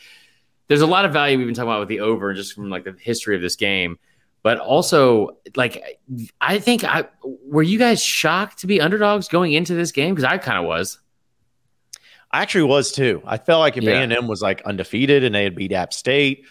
there's 0.70 0.82
a 0.82 0.86
lot 0.86 1.04
of 1.04 1.12
value 1.12 1.36
we've 1.36 1.48
been 1.48 1.54
talking 1.56 1.68
about 1.68 1.80
with 1.80 1.88
the 1.88 1.98
over, 1.98 2.32
just 2.32 2.54
from 2.54 2.70
like 2.70 2.84
the 2.84 2.94
history 3.00 3.34
of 3.34 3.42
this 3.42 3.56
game. 3.56 3.98
But 4.44 4.58
also, 4.60 5.36
like, 5.56 5.98
I 6.40 6.60
think 6.60 6.84
I 6.84 7.06
were 7.24 7.64
you 7.64 7.76
guys 7.76 8.00
shocked 8.00 8.60
to 8.60 8.68
be 8.68 8.80
underdogs 8.80 9.26
going 9.26 9.52
into 9.52 9.74
this 9.74 9.90
game 9.90 10.14
because 10.14 10.24
I 10.24 10.38
kind 10.38 10.58
of 10.58 10.64
was. 10.64 11.00
I 12.30 12.42
actually 12.42 12.62
was 12.62 12.92
too. 12.92 13.20
I 13.26 13.36
felt 13.36 13.58
like 13.58 13.76
if 13.76 13.82
Yeah. 13.82 13.94
A 13.98 14.02
and 14.02 14.12
M 14.12 14.28
was 14.28 14.40
like 14.42 14.62
undefeated 14.62 15.24
and 15.24 15.34
they 15.34 15.42
had 15.42 15.56
beat 15.56 15.72
App 15.72 15.92
State, 15.92 16.44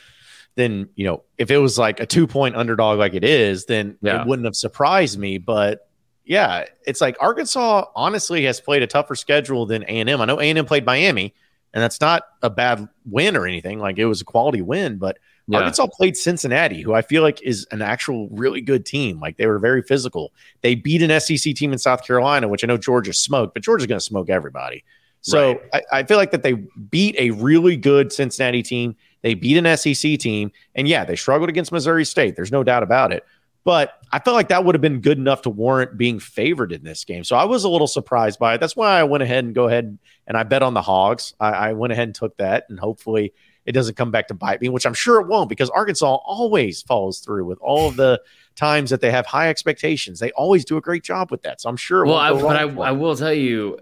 then 0.56 0.90
you 0.96 1.06
know 1.06 1.24
if 1.38 1.50
it 1.50 1.58
was 1.60 1.78
like 1.80 2.02
a 2.02 2.06
two 2.06 2.28
point 2.28 2.58
underdog 2.58 3.00
like 3.00 3.14
it 3.14 3.24
is, 3.24 3.66
then 3.68 3.98
Yeah. 4.02 4.22
it 4.22 4.28
wouldn't 4.28 4.46
have 4.46 4.56
surprised 4.58 5.18
me. 5.18 5.38
But 5.38 5.90
yeah, 6.26 6.66
it's 6.86 7.00
like 7.00 7.16
Arkansas 7.22 7.86
honestly 7.96 8.44
has 8.44 8.60
played 8.60 8.84
a 8.84 8.88
tougher 8.88 9.16
schedule 9.16 9.66
than 9.66 9.84
A 9.84 10.02
and 10.02 10.10
M. 10.10 10.20
I 10.22 10.26
know 10.26 10.40
A 10.42 10.44
and 10.44 10.60
M 10.60 10.66
played 10.66 10.86
Miami, 10.86 11.34
and 11.74 11.84
that's 11.84 12.02
not 12.02 12.24
a 12.42 12.50
bad 12.50 12.88
win 13.06 13.36
or 13.38 13.46
anything. 13.46 13.80
Like 13.80 13.98
it 13.98 14.06
was 14.06 14.22
a 14.22 14.26
quality 14.26 14.62
win, 14.62 14.98
but 14.98 15.18
Yeah. 15.48 15.60
Arkansas 15.60 15.88
played 15.88 16.16
Cincinnati, 16.18 16.82
who 16.82 16.94
I 16.94 17.02
feel 17.02 17.24
like 17.24 17.42
is 17.42 17.66
an 17.72 17.82
actual 17.82 18.28
really 18.30 18.62
good 18.62 18.86
team. 18.86 19.20
Like 19.20 19.38
they 19.38 19.48
were 19.48 19.60
very 19.60 19.82
physical. 19.82 20.32
They 20.62 20.76
beat 20.76 21.02
an 21.02 21.20
SEC 21.20 21.56
team 21.56 21.72
in 21.74 21.80
South 21.80 22.06
Carolina, 22.06 22.48
which 22.48 22.64
I 22.64 22.68
know 22.68 22.78
Georgia 22.78 23.14
smoked, 23.14 23.54
but 23.54 23.64
Georgia's 23.64 23.88
going 23.88 24.00
to 24.00 24.06
smoke 24.06 24.30
everybody. 24.30 24.84
So 25.22 25.54
Right. 25.74 25.84
I, 25.92 26.00
I 26.00 26.04
feel 26.04 26.18
like 26.18 26.32
that 26.32 26.44
they 26.44 26.54
beat 26.54 27.16
a 27.18 27.32
really 27.32 27.78
good 27.78 28.14
Cincinnati 28.14 28.64
team. 28.64 28.96
They 29.22 29.34
beat 29.34 29.58
an 29.58 29.78
SEC 29.78 30.18
team, 30.18 30.52
and 30.76 30.88
yeah, 30.88 31.04
they 31.04 31.18
struggled 31.18 31.50
against 31.50 31.72
Missouri 31.74 32.06
State. 32.06 32.36
There's 32.38 32.52
no 32.54 32.64
doubt 32.64 32.84
about 32.84 33.12
it. 33.12 33.26
But 33.70 34.02
I 34.12 34.18
felt 34.18 34.34
like 34.34 34.48
that 34.48 34.66
would 34.66 34.74
have 34.74 34.82
been 34.82 35.00
good 35.00 35.20
enough 35.20 35.44
to 35.44 35.52
warrant 35.52 35.96
being 35.96 36.20
favored 36.20 36.72
in 36.72 36.84
this 36.84 37.04
game. 37.04 37.24
So 37.24 37.36
I 37.36 37.44
was 37.44 37.66
a 37.66 37.70
little 37.70 37.86
surprised 37.86 38.40
by 38.40 38.56
it. 38.56 38.58
That's 38.60 38.76
why 38.76 39.00
I 39.00 39.04
went 39.04 39.22
ahead 39.22 39.44
and 39.44 39.54
go 39.54 39.68
ahead 39.68 40.00
and 40.26 40.36
I 40.36 40.42
bet 40.42 40.64
on 40.64 40.74
the 40.74 40.82
Hogs. 40.82 41.36
I, 41.40 41.50
I 41.50 41.74
went 41.74 41.94
ahead 41.94 42.08
and 42.08 42.16
took 42.16 42.36
that, 42.38 42.66
and 42.70 42.80
hopefully 42.80 43.32
it 43.68 43.74
doesn't 43.74 43.94
come 43.94 44.10
back 44.10 44.30
to 44.30 44.34
bite 44.34 44.60
me, 44.60 44.70
which 44.70 44.88
I'm 44.88 44.96
sure 44.96 45.22
it 45.22 45.28
won't 45.28 45.50
because 45.50 45.70
Arkansas 45.70 46.16
always 46.26 46.82
follows 46.82 47.20
through 47.20 47.46
with 47.46 47.60
all 47.62 47.88
of 47.88 47.96
the 47.96 48.20
times 48.56 48.90
that 48.90 49.02
they 49.02 49.12
have 49.12 49.28
high 49.28 49.50
expectations. 49.50 50.20
They 50.20 50.32
always 50.32 50.66
do 50.66 50.78
a 50.78 50.82
great 50.82 51.04
job 51.04 51.30
with 51.30 51.44
that. 51.44 51.62
So 51.62 51.70
I'm 51.70 51.78
sure. 51.78 52.04
It 52.04 52.08
Well, 52.08 52.18
I, 52.18 52.32
but 52.32 52.56
I, 52.56 52.64
I 52.64 52.92
will 52.94 53.16
tell 53.16 53.36
you, 53.36 53.78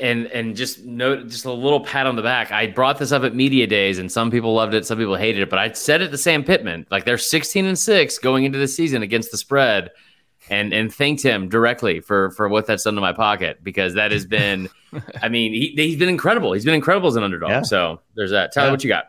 and 0.00 0.26
and 0.28 0.56
just 0.56 0.84
note 0.84 1.28
just 1.28 1.44
a 1.44 1.52
little 1.52 1.80
pat 1.80 2.06
on 2.06 2.16
the 2.16 2.22
back. 2.22 2.50
I 2.50 2.66
brought 2.66 2.98
this 2.98 3.12
up 3.12 3.22
at 3.22 3.34
media 3.34 3.66
days, 3.66 3.98
and 3.98 4.10
some 4.10 4.30
people 4.30 4.54
loved 4.54 4.74
it, 4.74 4.84
some 4.86 4.98
people 4.98 5.14
hated 5.14 5.42
it. 5.42 5.50
But 5.50 5.58
I 5.60 5.72
said 5.72 6.02
it 6.02 6.08
to 6.10 6.18
Sam 6.18 6.42
Pittman, 6.44 6.86
like 6.90 7.04
they're 7.04 7.18
16 7.18 7.64
and 7.64 7.78
six 7.78 8.18
going 8.18 8.44
into 8.44 8.58
the 8.58 8.66
season 8.68 9.02
against 9.02 9.30
the 9.30 9.38
spread, 9.38 9.90
and 10.50 10.72
and 10.72 10.92
thanked 10.92 11.22
him 11.22 11.48
directly 11.48 12.00
for 12.00 12.30
for 12.32 12.48
what 12.48 12.66
that's 12.66 12.82
done 12.84 12.96
to 12.96 13.00
my 13.00 13.12
pocket 13.12 13.62
because 13.62 13.94
that 13.94 14.10
has 14.10 14.26
been, 14.26 14.68
I 15.22 15.28
mean, 15.28 15.52
he, 15.52 15.72
he's 15.76 15.96
been 15.98 16.08
incredible. 16.08 16.52
He's 16.54 16.64
been 16.64 16.74
incredible 16.74 17.08
as 17.08 17.16
an 17.16 17.22
underdog. 17.22 17.50
Yeah. 17.50 17.62
So 17.62 18.00
there's 18.16 18.32
that. 18.32 18.52
Tyler, 18.52 18.66
Yeah. 18.66 18.70
what 18.72 18.82
you 18.84 18.88
got? 18.88 19.04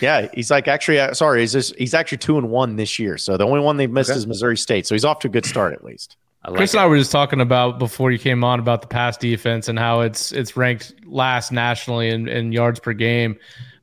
Yeah, 0.00 0.28
he's 0.34 0.50
like 0.50 0.66
actually 0.68 0.98
uh, 0.98 1.14
sorry, 1.14 1.40
he's 1.40 1.52
just, 1.52 1.74
he's 1.76 1.94
actually 1.94 2.18
two 2.18 2.36
and 2.38 2.50
one 2.50 2.76
this 2.76 2.98
year. 2.98 3.16
So 3.18 3.36
the 3.36 3.46
only 3.46 3.60
one 3.60 3.76
they've 3.76 3.90
missed 3.90 4.10
Okay. 4.10 4.18
is 4.18 4.26
Missouri 4.26 4.56
State. 4.56 4.86
So 4.86 4.94
he's 4.94 5.04
off 5.04 5.20
to 5.20 5.28
a 5.28 5.30
good 5.30 5.46
start 5.46 5.72
at 5.74 5.84
least. 5.84 6.16
I 6.46 6.50
like 6.50 6.58
Chris 6.58 6.74
it. 6.74 6.76
and 6.76 6.84
I 6.84 6.86
were 6.86 6.96
just 6.96 7.10
talking 7.10 7.40
about 7.40 7.80
before 7.80 8.12
you 8.12 8.18
came 8.18 8.44
on 8.44 8.60
about 8.60 8.80
the 8.80 8.86
pass 8.86 9.16
defense 9.16 9.66
and 9.68 9.78
how 9.78 10.00
it's 10.02 10.30
it's 10.30 10.56
ranked 10.56 10.94
last 11.04 11.50
nationally 11.50 12.08
in, 12.08 12.28
in 12.28 12.52
yards 12.52 12.78
per 12.78 12.92
game. 12.92 13.36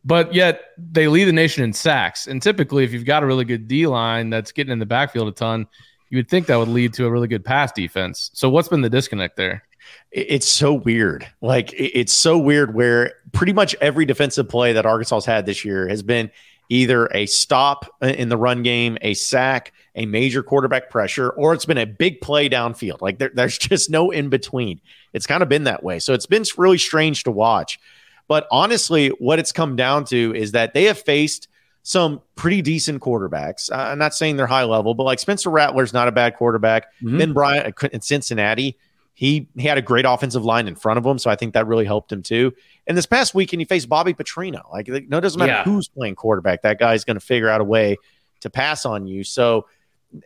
but 0.06 0.34
yet 0.34 0.72
they 0.78 1.08
lead 1.08 1.26
the 1.26 1.34
nation 1.34 1.64
in 1.64 1.74
sacks. 1.74 2.26
And 2.26 2.42
typically, 2.42 2.86
if 2.86 2.94
you've 2.94 3.06
got 3.06 3.22
a 3.22 3.26
really 3.26 3.46
good 3.46 3.68
D 3.68 3.86
line 3.86 4.30
that's 4.30 4.54
getting 4.54 4.72
in 4.72 4.80
the 4.80 4.86
backfield 4.86 5.28
a 5.28 5.32
ton, 5.32 5.68
you 6.10 6.18
would 6.18 6.30
think 6.30 6.48
that 6.48 6.56
would 6.56 6.70
lead 6.70 6.94
to 6.94 7.06
a 7.06 7.12
really 7.12 7.28
good 7.28 7.44
pass 7.44 7.72
defense. 7.72 8.32
So, 8.34 8.50
what's 8.50 8.70
been 8.70 8.82
the 8.82 8.90
disconnect 8.90 9.36
there? 9.36 9.64
It's 10.12 10.48
so 10.48 10.74
weird. 10.74 11.28
Like 11.42 11.74
it's 11.78 12.14
so 12.14 12.38
weird 12.38 12.74
where 12.74 13.16
pretty 13.34 13.52
much 13.52 13.76
every 13.82 14.06
defensive 14.06 14.48
play 14.48 14.74
that 14.74 14.86
Arkansas 14.86 15.16
has 15.18 15.26
had 15.26 15.46
this 15.46 15.66
year 15.66 15.88
has 15.90 16.02
been 16.02 16.32
either 16.70 17.08
a 17.08 17.26
stop 17.26 17.94
in 18.02 18.30
the 18.30 18.38
run 18.38 18.64
game, 18.64 18.98
a 19.02 19.14
sack, 19.16 19.74
a 19.96 20.06
major 20.06 20.42
quarterback 20.44 20.90
pressure, 20.90 21.30
or 21.30 21.54
it's 21.54 21.66
been 21.66 21.78
a 21.78 21.86
big 21.86 22.20
play 22.22 22.50
downfield. 22.50 23.02
Like 23.02 23.20
there, 23.20 23.32
there's 23.34 23.58
just 23.70 23.90
no 23.90 24.10
in 24.12 24.30
between. 24.30 24.82
It's 25.14 25.28
kind 25.28 25.44
of 25.44 25.50
been 25.50 25.66
that 25.66 25.84
way. 25.84 26.00
So 26.00 26.14
it's 26.14 26.26
been 26.26 26.44
really 26.58 26.78
strange 26.80 27.24
to 27.26 27.32
watch. 27.32 27.80
But 28.28 28.48
honestly, 28.52 29.10
what 29.10 29.38
it's 29.40 29.52
come 29.52 29.76
down 29.76 30.06
to 30.06 30.34
is 30.36 30.54
that 30.54 30.74
they 30.74 30.86
have 30.86 30.98
faced 31.00 31.48
some 31.84 32.22
pretty 32.36 32.62
decent 32.62 33.02
quarterbacks. 33.02 33.70
Uh, 33.72 33.76
I'm 33.76 34.00
not 34.00 34.14
saying 34.16 34.38
they're 34.38 34.48
high 34.48 34.64
level, 34.64 34.94
but 34.96 35.04
like 35.04 35.20
Spencer 35.20 35.50
Rattler's 35.50 35.92
not 35.94 36.08
a 36.08 36.12
bad 36.14 36.38
quarterback. 36.38 36.86
Mhm. 37.04 37.18
Ben 37.20 37.34
Bryant 37.34 37.76
in 37.92 38.00
Cincinnati, 38.00 38.78
he 39.14 39.50
he 39.58 39.68
had 39.68 39.78
a 39.78 39.82
great 39.82 40.06
offensive 40.08 40.44
line 40.46 40.68
in 40.70 40.76
front 40.76 40.98
of 40.98 41.06
him, 41.06 41.20
so 41.20 41.30
I 41.30 41.36
think 41.36 41.54
that 41.54 41.68
really 41.68 41.84
helped 41.86 42.12
him 42.12 42.24
too. 42.24 42.54
And 42.88 42.98
this 42.98 43.06
past 43.06 43.36
weekend, 43.36 43.60
he 43.62 43.66
faced 43.66 43.90
Bobby 43.90 44.14
Petrino. 44.14 44.62
Like, 44.72 44.88
like, 44.88 45.10
no, 45.10 45.18
it 45.18 45.22
doesn't 45.22 45.38
matter 45.38 45.52
Yeah. 45.52 45.64
who's 45.66 45.88
playing 45.90 46.16
quarterback. 46.16 46.62
That 46.64 46.80
guy's 46.80 47.04
going 47.04 47.20
to 47.20 47.26
figure 47.26 47.50
out 47.50 47.60
a 47.62 47.66
way 47.66 47.98
to 48.40 48.50
pass 48.50 48.86
on 48.86 49.06
you. 49.06 49.24
So 49.26 49.68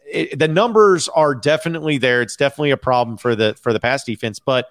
it, 0.05 0.37
the 0.37 0.47
numbers 0.47 1.07
are 1.09 1.35
definitely 1.35 1.97
there. 1.97 2.21
It's 2.21 2.35
definitely 2.35 2.71
a 2.71 2.77
problem 2.77 3.17
for 3.17 3.35
the 3.35 3.55
for 3.61 3.73
the 3.73 3.79
pass 3.79 4.03
defense, 4.03 4.39
but 4.39 4.67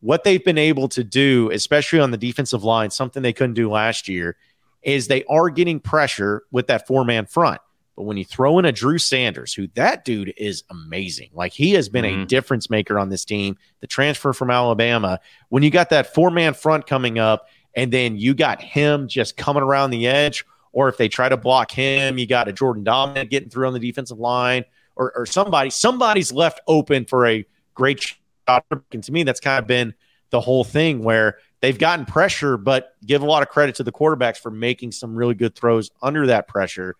what 0.00 0.24
they've 0.24 0.44
been 0.44 0.58
able 0.58 0.88
to 0.88 1.04
do, 1.04 1.50
especially 1.50 2.00
on 2.00 2.10
the 2.10 2.16
defensive 2.16 2.64
line, 2.64 2.90
something 2.90 3.22
they 3.22 3.32
couldn't 3.32 3.54
do 3.54 3.70
last 3.70 4.08
year, 4.08 4.36
is 4.82 5.08
they 5.08 5.24
are 5.24 5.50
getting 5.50 5.78
pressure 5.78 6.44
with 6.50 6.68
that 6.68 6.86
four 6.86 7.04
man 7.04 7.26
front. 7.26 7.60
But 7.96 8.04
when 8.04 8.16
you 8.16 8.24
throw 8.24 8.58
in 8.58 8.64
a 8.64 8.72
Drew 8.72 8.96
Sanders, 8.96 9.52
who 9.52 9.66
that 9.74 10.06
dude 10.06 10.32
is 10.38 10.64
amazing, 10.70 11.30
like 11.34 11.52
he 11.52 11.72
has 11.72 11.90
been 11.90 12.06
a 12.06 12.16
Mhm. 12.16 12.28
difference 12.28 12.70
maker 12.70 12.98
on 12.98 13.10
this 13.10 13.26
team, 13.26 13.58
the 13.80 13.86
transfer 13.86 14.32
from 14.32 14.50
Alabama, 14.50 15.20
when 15.50 15.62
you 15.62 15.70
got 15.70 15.90
that 15.90 16.14
four 16.14 16.30
man 16.30 16.54
front 16.54 16.86
coming 16.86 17.18
up, 17.18 17.46
and 17.76 17.92
then 17.92 18.16
you 18.16 18.32
got 18.32 18.62
him 18.62 19.06
just 19.06 19.36
coming 19.36 19.62
around 19.62 19.90
the 19.90 20.06
edge, 20.06 20.46
or 20.72 20.88
if 20.88 20.96
they 20.96 21.08
try 21.08 21.28
to 21.28 21.36
block 21.36 21.70
him, 21.70 22.18
you 22.18 22.26
got 22.26 22.48
a 22.48 22.52
Jordan 22.52 22.84
Domineck 22.84 23.30
getting 23.30 23.48
through 23.48 23.66
on 23.66 23.72
the 23.72 23.80
defensive 23.80 24.18
line, 24.18 24.64
or, 24.96 25.12
or 25.16 25.26
somebody, 25.26 25.70
somebody's 25.70 26.32
left 26.32 26.60
open 26.66 27.04
for 27.04 27.26
a 27.26 27.46
great 27.74 28.00
shot. 28.00 28.64
And 28.92 29.02
to 29.04 29.12
me, 29.12 29.22
that's 29.22 29.40
kind 29.40 29.58
of 29.58 29.66
been 29.66 29.94
the 30.30 30.40
whole 30.40 30.64
thing 30.64 31.02
where 31.02 31.38
they've 31.60 31.78
gotten 31.78 32.06
pressure, 32.06 32.56
but 32.56 32.94
give 33.04 33.22
a 33.22 33.26
lot 33.26 33.42
of 33.42 33.48
credit 33.48 33.76
to 33.76 33.82
the 33.82 33.92
quarterbacks 33.92 34.38
for 34.38 34.50
making 34.50 34.92
some 34.92 35.14
really 35.16 35.34
good 35.34 35.54
throws 35.54 35.90
under 36.02 36.26
that 36.28 36.48
pressure. 36.48 36.96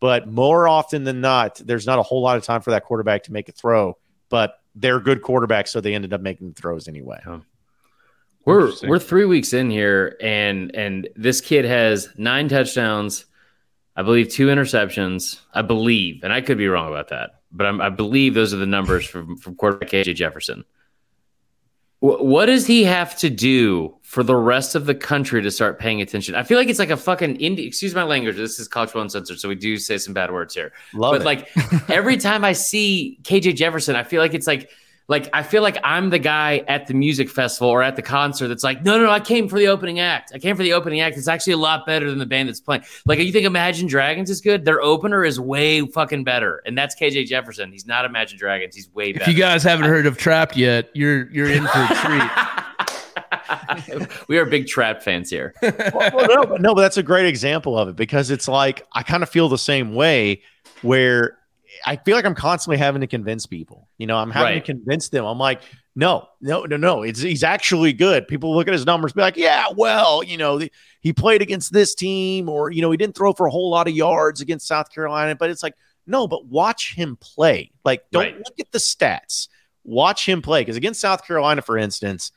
But 0.00 0.28
more 0.28 0.66
often 0.68 1.04
than 1.04 1.20
not, 1.20 1.60
there's 1.64 1.86
not 1.86 1.98
a 1.98 2.02
whole 2.02 2.22
lot 2.22 2.36
of 2.36 2.44
time 2.44 2.60
for 2.60 2.70
that 2.72 2.84
quarterback 2.84 3.24
to 3.24 3.32
make 3.32 3.48
a 3.48 3.52
throw. 3.52 3.96
But 4.28 4.54
they're 4.74 5.00
good 5.00 5.22
quarterbacks, 5.22 5.68
so 5.68 5.80
they 5.80 5.94
ended 5.94 6.12
up 6.12 6.20
making 6.20 6.48
the 6.48 6.54
throws 6.54 6.88
anyway. 6.88 7.20
We're 8.44 8.72
we're 8.82 8.98
three 8.98 9.24
weeks 9.24 9.52
in 9.52 9.70
here, 9.70 10.16
and 10.20 10.74
and 10.74 11.08
this 11.14 11.40
kid 11.40 11.64
has 11.64 12.08
nine 12.16 12.48
touchdowns, 12.48 13.24
I 13.94 14.02
believe 14.02 14.28
two 14.30 14.48
interceptions. 14.48 15.38
I 15.54 15.62
believe, 15.62 16.24
and 16.24 16.32
I 16.32 16.40
could 16.40 16.58
be 16.58 16.66
wrong 16.68 16.88
about 16.88 17.08
that, 17.10 17.40
but 17.52 17.66
I'm, 17.66 17.80
I 17.80 17.88
believe 17.88 18.34
those 18.34 18.52
are 18.52 18.56
the 18.58 18.66
numbers 18.66 19.06
from 19.06 19.36
from 19.36 19.54
quarterback 19.54 19.90
KJ 19.90 20.16
Jefferson. 20.16 20.64
Wh- 22.00 22.20
What 22.20 22.46
does 22.46 22.66
he 22.66 22.82
have 22.82 23.16
to 23.18 23.30
do 23.30 23.94
for 24.02 24.24
the 24.24 24.34
rest 24.34 24.74
of 24.74 24.86
the 24.86 24.94
country 24.94 25.40
to 25.40 25.50
start 25.52 25.78
paying 25.78 26.00
attention? 26.02 26.34
I 26.34 26.42
feel 26.42 26.58
like 26.58 26.68
it's 26.68 26.80
like 26.80 26.90
a 26.90 26.96
fucking 26.96 27.36
indie. 27.38 27.64
Excuse 27.66 27.94
my 27.94 28.02
language. 28.02 28.36
This 28.36 28.58
is 28.58 28.66
college 28.66 28.92
one 28.92 29.08
censored, 29.08 29.38
so 29.38 29.48
we 29.48 29.54
do 29.54 29.76
say 29.76 29.98
some 29.98 30.14
bad 30.14 30.32
words 30.32 30.52
here 30.54 30.72
Love 30.94 31.12
but 31.12 31.20
it. 31.20 31.24
like 31.24 31.88
every 31.88 32.16
time 32.16 32.44
I 32.44 32.54
see 32.54 33.18
KJ 33.22 33.54
Jefferson, 33.54 33.94
I 33.94 34.02
feel 34.02 34.20
like 34.20 34.34
it's 34.34 34.48
like 34.48 34.68
like 35.12 35.28
I 35.34 35.42
feel 35.42 35.62
like 35.62 35.76
I'm 35.84 36.08
the 36.08 36.18
guy 36.18 36.64
at 36.68 36.86
the 36.86 36.94
music 36.94 37.28
festival 37.28 37.68
or 37.68 37.82
at 37.82 37.96
the 37.96 38.02
concert 38.02 38.48
that's 38.48 38.64
like, 38.64 38.82
no, 38.82 38.96
no, 38.96 39.04
no, 39.04 39.10
I 39.10 39.20
came 39.20 39.46
for 39.46 39.58
the 39.58 39.68
opening 39.68 40.00
act. 40.00 40.32
I 40.34 40.38
came 40.38 40.56
for 40.56 40.62
the 40.62 40.72
opening 40.72 41.00
act. 41.00 41.18
It's 41.18 41.28
actually 41.28 41.52
a 41.52 41.58
lot 41.58 41.84
better 41.84 42.08
than 42.08 42.18
the 42.18 42.24
band 42.24 42.48
that's 42.48 42.60
playing. 42.60 42.84
Like, 43.04 43.18
you 43.18 43.30
think 43.30 43.44
Imagine 43.44 43.86
Dragons 43.86 44.30
is 44.30 44.40
good? 44.40 44.64
Their 44.64 44.80
opener 44.80 45.22
is 45.22 45.38
way 45.38 45.86
fucking 45.86 46.24
better, 46.24 46.62
and 46.64 46.78
that's 46.78 46.98
KJ 46.98 47.26
Jefferson. 47.26 47.70
He's 47.70 47.86
not 47.86 48.06
Imagine 48.06 48.38
Dragons. 48.38 48.74
He's 48.74 48.90
way 48.94 49.12
better. 49.12 49.30
If 49.30 49.36
you 49.36 49.40
guys 49.40 49.62
haven't 49.62 49.84
heard 49.84 50.06
of 50.06 50.16
Trapped 50.16 50.56
yet, 50.56 50.88
you're 50.94 51.30
you're 51.30 51.50
in 51.50 51.66
for 51.66 51.78
a 51.78 51.88
treat. 51.88 52.30
we 54.28 54.38
are 54.38 54.46
big 54.46 54.66
trap 54.66 55.02
fans 55.02 55.28
here. 55.28 55.52
well, 55.60 55.74
well, 55.94 56.26
no, 56.26 56.46
but 56.46 56.62
no, 56.62 56.74
but 56.74 56.80
that's 56.80 56.96
a 56.96 57.02
great 57.02 57.26
example 57.26 57.78
of 57.78 57.88
it 57.88 57.96
because 57.96 58.30
it's 58.30 58.48
like 58.48 58.86
I 58.94 59.02
kind 59.02 59.22
of 59.22 59.28
feel 59.28 59.50
the 59.50 59.58
same 59.58 59.94
way 59.94 60.40
where 60.80 61.36
I 61.86 61.96
feel 61.96 62.16
like 62.16 62.24
I'm 62.24 62.34
constantly 62.34 62.76
having 62.78 63.00
to 63.00 63.06
convince 63.06 63.46
people. 63.46 63.88
You 63.98 64.06
know, 64.06 64.16
I'm 64.16 64.30
having 64.30 64.54
Right. 64.54 64.64
to 64.64 64.72
convince 64.72 65.08
them. 65.08 65.24
I'm 65.24 65.38
like, 65.38 65.62
no, 65.96 66.28
no, 66.40 66.62
no, 66.64 66.76
no. 66.76 67.02
It's 67.02 67.20
he's 67.20 67.42
actually 67.44 67.92
good. 67.92 68.26
People 68.28 68.54
look 68.54 68.66
at 68.68 68.72
his 68.72 68.86
numbers, 68.86 69.12
be 69.12 69.20
like, 69.20 69.36
yeah, 69.36 69.66
well, 69.76 70.22
you 70.22 70.36
know, 70.36 70.58
the, 70.58 70.70
he 71.00 71.12
played 71.12 71.42
against 71.42 71.72
this 71.72 71.94
team, 71.94 72.48
or 72.48 72.70
you 72.70 72.82
know, 72.82 72.90
he 72.90 72.96
didn't 72.96 73.16
throw 73.16 73.32
for 73.32 73.46
a 73.46 73.50
whole 73.50 73.70
lot 73.70 73.88
of 73.88 73.94
yards 73.94 74.40
against 74.40 74.66
South 74.66 74.90
Carolina. 74.92 75.34
But 75.36 75.50
it's 75.50 75.62
like, 75.62 75.74
no, 76.06 76.26
but 76.26 76.46
watch 76.46 76.94
him 76.94 77.16
play. 77.20 77.70
Like, 77.84 78.04
don't 78.10 78.22
Right. 78.22 78.36
look 78.38 78.58
at 78.60 78.72
the 78.72 78.78
stats. 78.78 79.48
Watch 79.84 80.28
him 80.28 80.42
play 80.42 80.62
because 80.62 80.76
against 80.76 81.00
South 81.00 81.26
Carolina, 81.26 81.60
for 81.62 81.76
instance, 81.76 82.32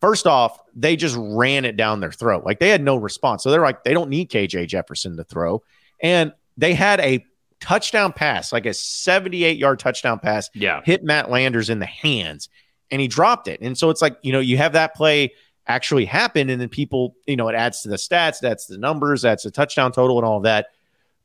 first 0.00 0.26
off, 0.26 0.58
they 0.74 0.96
just 0.96 1.16
ran 1.18 1.64
it 1.64 1.76
down 1.76 2.00
their 2.00 2.12
throat. 2.12 2.44
Like 2.44 2.58
they 2.58 2.68
had 2.68 2.82
no 2.82 2.96
response. 2.96 3.42
So 3.42 3.50
they're 3.50 3.60
like, 3.62 3.84
they 3.84 3.92
don't 3.94 4.10
need 4.10 4.30
KJ 4.30 4.66
Jefferson 4.66 5.16
to 5.16 5.24
throw. 5.24 5.62
And 6.02 6.32
they 6.56 6.74
had 6.74 7.00
a 7.00 7.24
touchdown 7.60 8.12
pass, 8.12 8.52
like 8.52 8.66
a 8.66 8.74
78 8.74 9.58
yard 9.58 9.78
touchdown 9.78 10.18
pass, 10.18 10.50
Yeah. 10.54 10.80
hit 10.84 11.04
Matt 11.04 11.30
Landers 11.30 11.70
in 11.70 11.78
the 11.78 11.86
hands 11.86 12.48
and 12.90 13.00
he 13.00 13.08
dropped 13.08 13.48
it. 13.48 13.60
And 13.60 13.76
so 13.76 13.90
it's 13.90 14.02
like, 14.02 14.16
you 14.22 14.32
know, 14.32 14.40
you 14.40 14.56
have 14.56 14.72
that 14.72 14.94
play 14.94 15.32
actually 15.66 16.04
happen. 16.06 16.50
And 16.50 16.60
then 16.60 16.68
people, 16.68 17.14
you 17.26 17.36
know, 17.36 17.48
it 17.48 17.54
adds 17.54 17.82
to 17.82 17.88
the 17.88 17.96
stats, 17.96 18.40
that's 18.40 18.66
the 18.66 18.78
numbers, 18.78 19.22
that's 19.22 19.44
the 19.44 19.50
touchdown 19.50 19.92
total 19.92 20.18
and 20.18 20.26
all 20.26 20.40
that. 20.40 20.68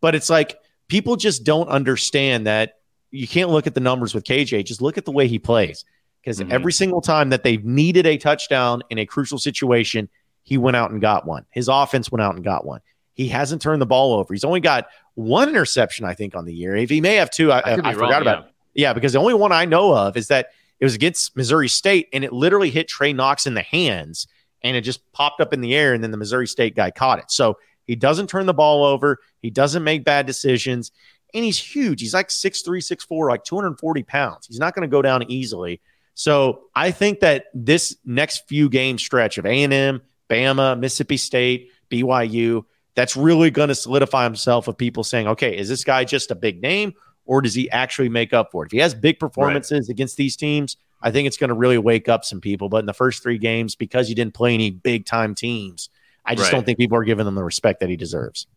But 0.01 0.13
it's 0.13 0.29
like 0.29 0.57
people 0.87 1.15
just 1.15 1.43
don't 1.43 1.67
understand 1.69 2.45
that 2.47 2.73
you 3.11 3.27
can't 3.27 3.49
look 3.49 3.65
at 3.65 3.73
the 3.73 3.79
numbers 3.79 4.13
with 4.13 4.23
KJ, 4.25 4.63
just 4.65 4.81
look 4.81 4.97
at 4.97 5.05
the 5.05 5.11
way 5.11 5.27
he 5.27 5.39
plays 5.39 5.85
because 6.21 6.39
Mhm. 6.41 6.51
every 6.51 6.73
single 6.73 7.01
time 7.01 7.29
that 7.29 7.43
they've 7.43 7.63
needed 7.63 8.05
a 8.05 8.17
touchdown 8.17 8.81
in 8.89 8.97
a 8.99 9.05
crucial 9.05 9.39
situation, 9.39 10.09
he 10.43 10.57
went 10.57 10.75
out 10.75 10.91
and 10.91 11.01
got 11.01 11.25
one. 11.25 11.45
His 11.49 11.67
offense 11.69 12.11
went 12.11 12.21
out 12.21 12.35
and 12.35 12.43
got 12.43 12.65
one. 12.65 12.81
He 13.15 13.27
hasn't 13.29 13.61
turned 13.61 13.81
the 13.81 13.85
ball 13.85 14.13
over. 14.13 14.33
He's 14.33 14.43
only 14.43 14.59
got 14.59 14.87
one 15.15 15.49
interception, 15.49 16.05
I 16.05 16.13
think, 16.13 16.35
on 16.35 16.45
the 16.45 16.53
year. 16.53 16.75
If 16.75 16.89
he 16.89 17.01
may 17.01 17.15
have 17.15 17.31
two, 17.31 17.51
I, 17.51 17.59
I 17.59 17.71
I, 17.71 17.75
wrong, 17.77 17.93
forgot 17.93 18.21
about. 18.21 18.39
yeah. 18.39 18.45
It. 18.45 18.51
Yeah, 18.77 18.93
because 18.93 19.13
the 19.13 19.19
only 19.19 19.33
one 19.33 19.53
I 19.53 19.63
know 19.65 19.95
of 19.95 20.17
is 20.17 20.27
that 20.27 20.49
it 20.79 20.85
was 20.85 20.93
against 20.95 21.35
Missouri 21.37 21.69
State, 21.69 22.09
and 22.11 22.25
it 22.25 22.33
literally 22.33 22.69
hit 22.69 22.89
Trey 22.89 23.13
Knox 23.13 23.47
in 23.47 23.53
the 23.53 23.61
hands, 23.61 24.27
and 24.61 24.75
it 24.75 24.81
just 24.81 25.09
popped 25.13 25.39
up 25.39 25.53
in 25.53 25.61
the 25.61 25.73
air, 25.73 25.93
and 25.93 26.03
then 26.03 26.11
the 26.11 26.17
Missouri 26.17 26.47
State 26.47 26.75
guy 26.75 26.91
caught 26.91 27.19
it. 27.19 27.31
So 27.31 27.57
he 27.87 27.95
doesn't 27.95 28.27
turn 28.27 28.45
the 28.45 28.53
ball 28.53 28.83
over. 28.83 29.19
He 29.41 29.49
doesn't 29.49 29.83
make 29.83 30.03
bad 30.03 30.25
decisions, 30.25 30.91
and 31.33 31.45
he's 31.45 31.57
huge. 31.57 32.01
He's 32.01 32.13
like 32.13 32.27
6'3", 32.27 32.65
6'4", 32.79 33.29
like 33.29 33.45
240 33.45 34.03
pounds. 34.03 34.47
He's 34.47 34.59
not 34.59 34.75
going 34.75 34.87
to 34.87 34.91
go 34.91 35.01
down 35.01 35.23
easily. 35.31 35.79
So 36.15 36.63
I 36.75 36.91
think 36.91 37.21
that 37.21 37.45
this 37.53 37.95
next 38.03 38.47
few 38.47 38.67
game 38.67 38.97
stretch 38.97 39.37
of 39.37 39.45
A&M, 39.45 40.01
Bama, 40.29 40.77
Mississippi 40.77 41.17
State, 41.17 41.71
BYU, 41.89 42.65
that's 42.95 43.15
really 43.15 43.51
going 43.51 43.69
to 43.69 43.75
solidify 43.75 44.23
himself 44.23 44.67
of 44.67 44.77
people 44.77 45.03
saying, 45.03 45.27
okay, 45.27 45.55
is 45.55 45.69
this 45.69 45.83
guy 45.83 46.03
just 46.05 46.31
a 46.31 46.35
big 46.35 46.61
name 46.61 46.93
or 47.25 47.41
does 47.41 47.53
he 47.53 47.69
actually 47.71 48.09
make 48.09 48.33
up 48.33 48.51
for 48.51 48.63
it? 48.63 48.67
If 48.67 48.71
he 48.71 48.77
has 48.79 48.93
big 48.93 49.19
performances 49.19 49.89
against 49.89 50.17
these 50.17 50.35
teams, 50.35 50.77
I 51.01 51.11
think 51.11 51.27
it's 51.27 51.37
going 51.37 51.49
to 51.49 51.55
really 51.55 51.77
wake 51.77 52.07
up 52.07 52.23
some 52.23 52.41
people. 52.41 52.69
But 52.69 52.77
in 52.77 52.85
the 52.85 52.93
first 52.93 53.21
three 53.21 53.37
games, 53.37 53.75
because 53.75 54.07
he 54.07 54.13
didn't 54.13 54.33
play 54.33 54.53
any 54.53 54.71
big 54.71 55.05
time 55.05 55.35
teams, 55.35 55.89
I 56.25 56.35
just 56.35 56.45
Right. 56.45 56.57
don't 56.57 56.65
think 56.65 56.77
people 56.79 56.97
are 56.97 57.03
giving 57.03 57.27
him 57.27 57.35
the 57.35 57.43
respect 57.43 57.81
that 57.81 57.89
he 57.89 57.97
deserves. 57.97 58.47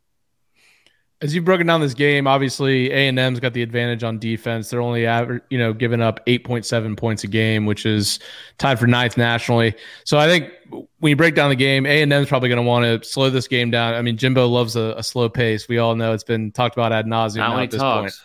As 1.21 1.35
you've 1.35 1.45
broken 1.45 1.67
down 1.67 1.81
this 1.81 1.95
game, 1.95 2.29
obviously 2.29 2.93
A 2.93 3.09
and 3.09 3.19
M's 3.19 3.41
got 3.41 3.53
the 3.53 3.63
advantage 3.63 4.05
on 4.05 4.21
defense. 4.21 4.71
They're 4.71 4.81
only 4.81 5.05
aver- 5.05 5.43
you 5.51 5.59
know 5.59 5.73
giving 5.73 6.01
up 6.01 6.21
eight 6.29 6.45
point 6.45 6.65
seven 6.65 6.95
points 6.95 7.25
a 7.25 7.27
game, 7.27 7.67
which 7.67 7.85
is 7.85 8.21
tied 8.59 8.79
for 8.79 8.87
ninth 8.87 9.17
nationally. 9.17 9.75
So 10.05 10.17
I 10.17 10.29
think 10.29 10.53
when 10.99 11.11
you 11.11 11.17
break 11.17 11.35
down 11.35 11.51
the 11.51 11.57
game, 11.57 11.87
A 11.87 12.03
and 12.03 12.13
M's 12.13 12.29
probably 12.29 12.49
going 12.49 12.59
to 12.59 12.63
want 12.63 12.85
to 12.85 13.09
slow 13.09 13.31
this 13.31 13.49
game 13.49 13.71
down. 13.71 13.95
I 13.95 14.03
mean, 14.03 14.17
Jimbo 14.17 14.47
loves 14.47 14.77
a, 14.77 14.95
a 14.97 15.03
slow 15.03 15.29
pace. 15.29 15.69
We 15.69 15.79
all 15.79 15.97
know 15.97 16.13
it's 16.13 16.23
been 16.23 16.53
talked 16.53 16.77
about 16.77 16.93
ad 16.93 17.07
nauseum 17.07 17.37
now 17.37 17.59
at 17.59 17.71
this 17.71 17.81
talks. 17.81 18.23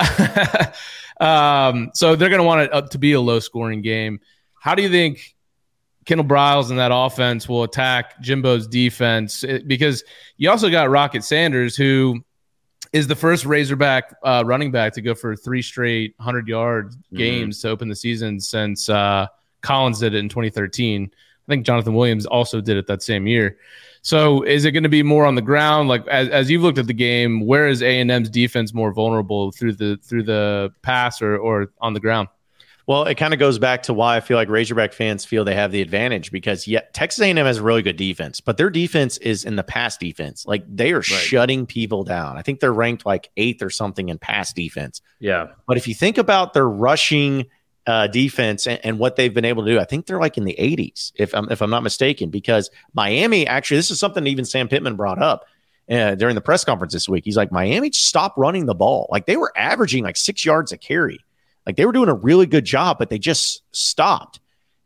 point. 0.00 0.74
um, 1.20 1.90
so 1.92 2.16
they're 2.16 2.30
going 2.30 2.40
to 2.40 2.46
want 2.46 2.62
it 2.62 2.72
up 2.72 2.90
to 2.90 2.98
be 2.98 3.12
a 3.12 3.20
low 3.20 3.40
scoring 3.40 3.82
game. 3.82 4.20
How 4.58 4.74
do 4.74 4.82
you 4.82 4.88
think 4.88 5.34
Kendall 6.04 6.26
Briles 6.26 6.70
and 6.70 6.78
that 6.78 6.90
offense 6.92 7.48
will 7.48 7.62
attack 7.62 8.20
Jimbo's 8.22 8.66
defense? 8.66 9.44
Because 9.66 10.04
you 10.36 10.50
also 10.50 10.70
got 10.70 10.90
Rocket 10.90 11.24
Sanders, 11.24 11.76
who 11.76 12.22
is 12.92 13.06
the 13.06 13.16
first 13.16 13.44
Razorback 13.44 14.14
uh, 14.22 14.42
running 14.46 14.70
back 14.70 14.92
to 14.94 15.02
go 15.02 15.14
for 15.14 15.34
three 15.34 15.62
straight 15.62 16.14
100 16.18 16.46
yard 16.48 16.92
Mhm. 17.12 17.16
games 17.18 17.60
to 17.62 17.68
open 17.70 17.88
the 17.88 17.96
season 17.96 18.38
since 18.40 18.88
uh, 18.88 19.26
Collins 19.62 19.98
did 20.00 20.14
it 20.14 20.18
in 20.18 20.28
2013 20.28 21.10
I 21.46 21.52
think 21.52 21.66
Jonathan 21.66 21.92
Williams 21.92 22.24
also 22.24 22.62
did 22.62 22.78
it 22.78 22.86
that 22.86 23.02
same 23.02 23.26
year. 23.26 23.58
So 24.00 24.42
is 24.44 24.64
it 24.64 24.70
going 24.72 24.82
to 24.84 24.88
be 24.88 25.02
more 25.02 25.26
on 25.26 25.34
the 25.34 25.42
ground? 25.42 25.90
Like 25.90 26.06
as, 26.08 26.30
as 26.30 26.50
you've 26.50 26.62
looked 26.62 26.78
at 26.78 26.86
the 26.86 26.94
game, 26.94 27.44
where 27.46 27.68
is 27.68 27.82
A 27.82 28.00
and 28.00 28.10
M's 28.10 28.30
defense 28.30 28.72
more 28.72 28.92
vulnerable 28.94 29.52
through 29.52 29.74
the 29.74 29.98
through 30.02 30.22
the 30.22 30.72
pass 30.80 31.20
or 31.20 31.36
or 31.36 31.70
on 31.82 31.92
the 31.92 32.00
ground? 32.00 32.28
Well, 32.86 33.04
it 33.04 33.14
kind 33.14 33.32
of 33.32 33.40
goes 33.40 33.58
back 33.58 33.84
to 33.84 33.94
why 33.94 34.16
I 34.16 34.20
feel 34.20 34.36
like 34.36 34.48
Razorback 34.48 34.92
fans 34.92 35.24
feel 35.24 35.44
they 35.44 35.54
have 35.54 35.72
the 35.72 35.80
advantage 35.80 36.30
because 36.30 36.66
yeah, 36.66 36.82
Texas 36.92 37.22
A&M 37.22 37.36
has 37.36 37.58
a 37.58 37.62
really 37.62 37.80
good 37.80 37.96
defense, 37.96 38.40
but 38.40 38.58
their 38.58 38.68
defense 38.68 39.16
is 39.18 39.44
in 39.44 39.56
the 39.56 39.62
pass 39.62 39.96
defense. 39.96 40.44
Like 40.46 40.64
they 40.68 40.92
are 40.92 41.00
shutting 41.02 41.64
people 41.64 42.04
down. 42.04 42.36
I 42.36 42.42
think 42.42 42.60
they're 42.60 42.74
ranked 42.74 43.06
like 43.06 43.30
eighth 43.38 43.62
or 43.62 43.70
something 43.70 44.10
in 44.10 44.18
pass 44.18 44.52
defense. 44.52 45.00
Yeah. 45.18 45.48
But 45.66 45.78
if 45.78 45.88
you 45.88 45.94
think 45.94 46.18
about 46.18 46.52
their 46.52 46.68
rushing 46.68 47.46
uh, 47.86 48.06
defense 48.06 48.66
and, 48.66 48.80
and, 48.84 48.98
what 48.98 49.16
they've 49.16 49.32
been 49.32 49.44
able 49.44 49.64
to 49.64 49.72
do, 49.72 49.78
I 49.78 49.84
think 49.84 50.06
they're 50.06 50.20
like 50.20 50.38
in 50.38 50.44
the 50.44 50.56
80s, 50.58 51.12
if 51.16 51.34
I'm 51.34 51.50
if 51.50 51.60
I'm 51.60 51.70
not 51.70 51.82
mistaken. 51.82 52.30
Because 52.30 52.70
Miami 52.94 53.46
actually, 53.46 53.76
this 53.76 53.90
is 53.90 54.00
something 54.00 54.26
even 54.26 54.44
Sam 54.44 54.68
Pittman 54.68 54.96
brought 54.96 55.20
up 55.22 55.44
uh, 55.90 56.14
during 56.14 56.34
the 56.34 56.40
press 56.40 56.64
conference 56.64 56.92
this 56.92 57.08
week. 57.08 57.24
He's 57.24 57.36
like, 57.36 57.52
Miami 57.52 57.92
stopped 57.92 58.38
running 58.38 58.66
the 58.66 58.74
ball. 58.74 59.06
Like 59.10 59.26
they 59.26 59.36
were 59.36 59.52
averaging 59.56 60.04
like 60.04 60.16
six 60.16 60.44
yards 60.44 60.72
a 60.72 60.78
carry. 60.78 61.20
Like 61.66 61.76
they 61.76 61.86
were 61.86 61.92
doing 61.92 62.08
a 62.08 62.14
really 62.14 62.46
good 62.46 62.64
job, 62.64 62.98
but 62.98 63.10
they 63.10 63.18
just 63.18 63.62
stopped. 63.72 64.40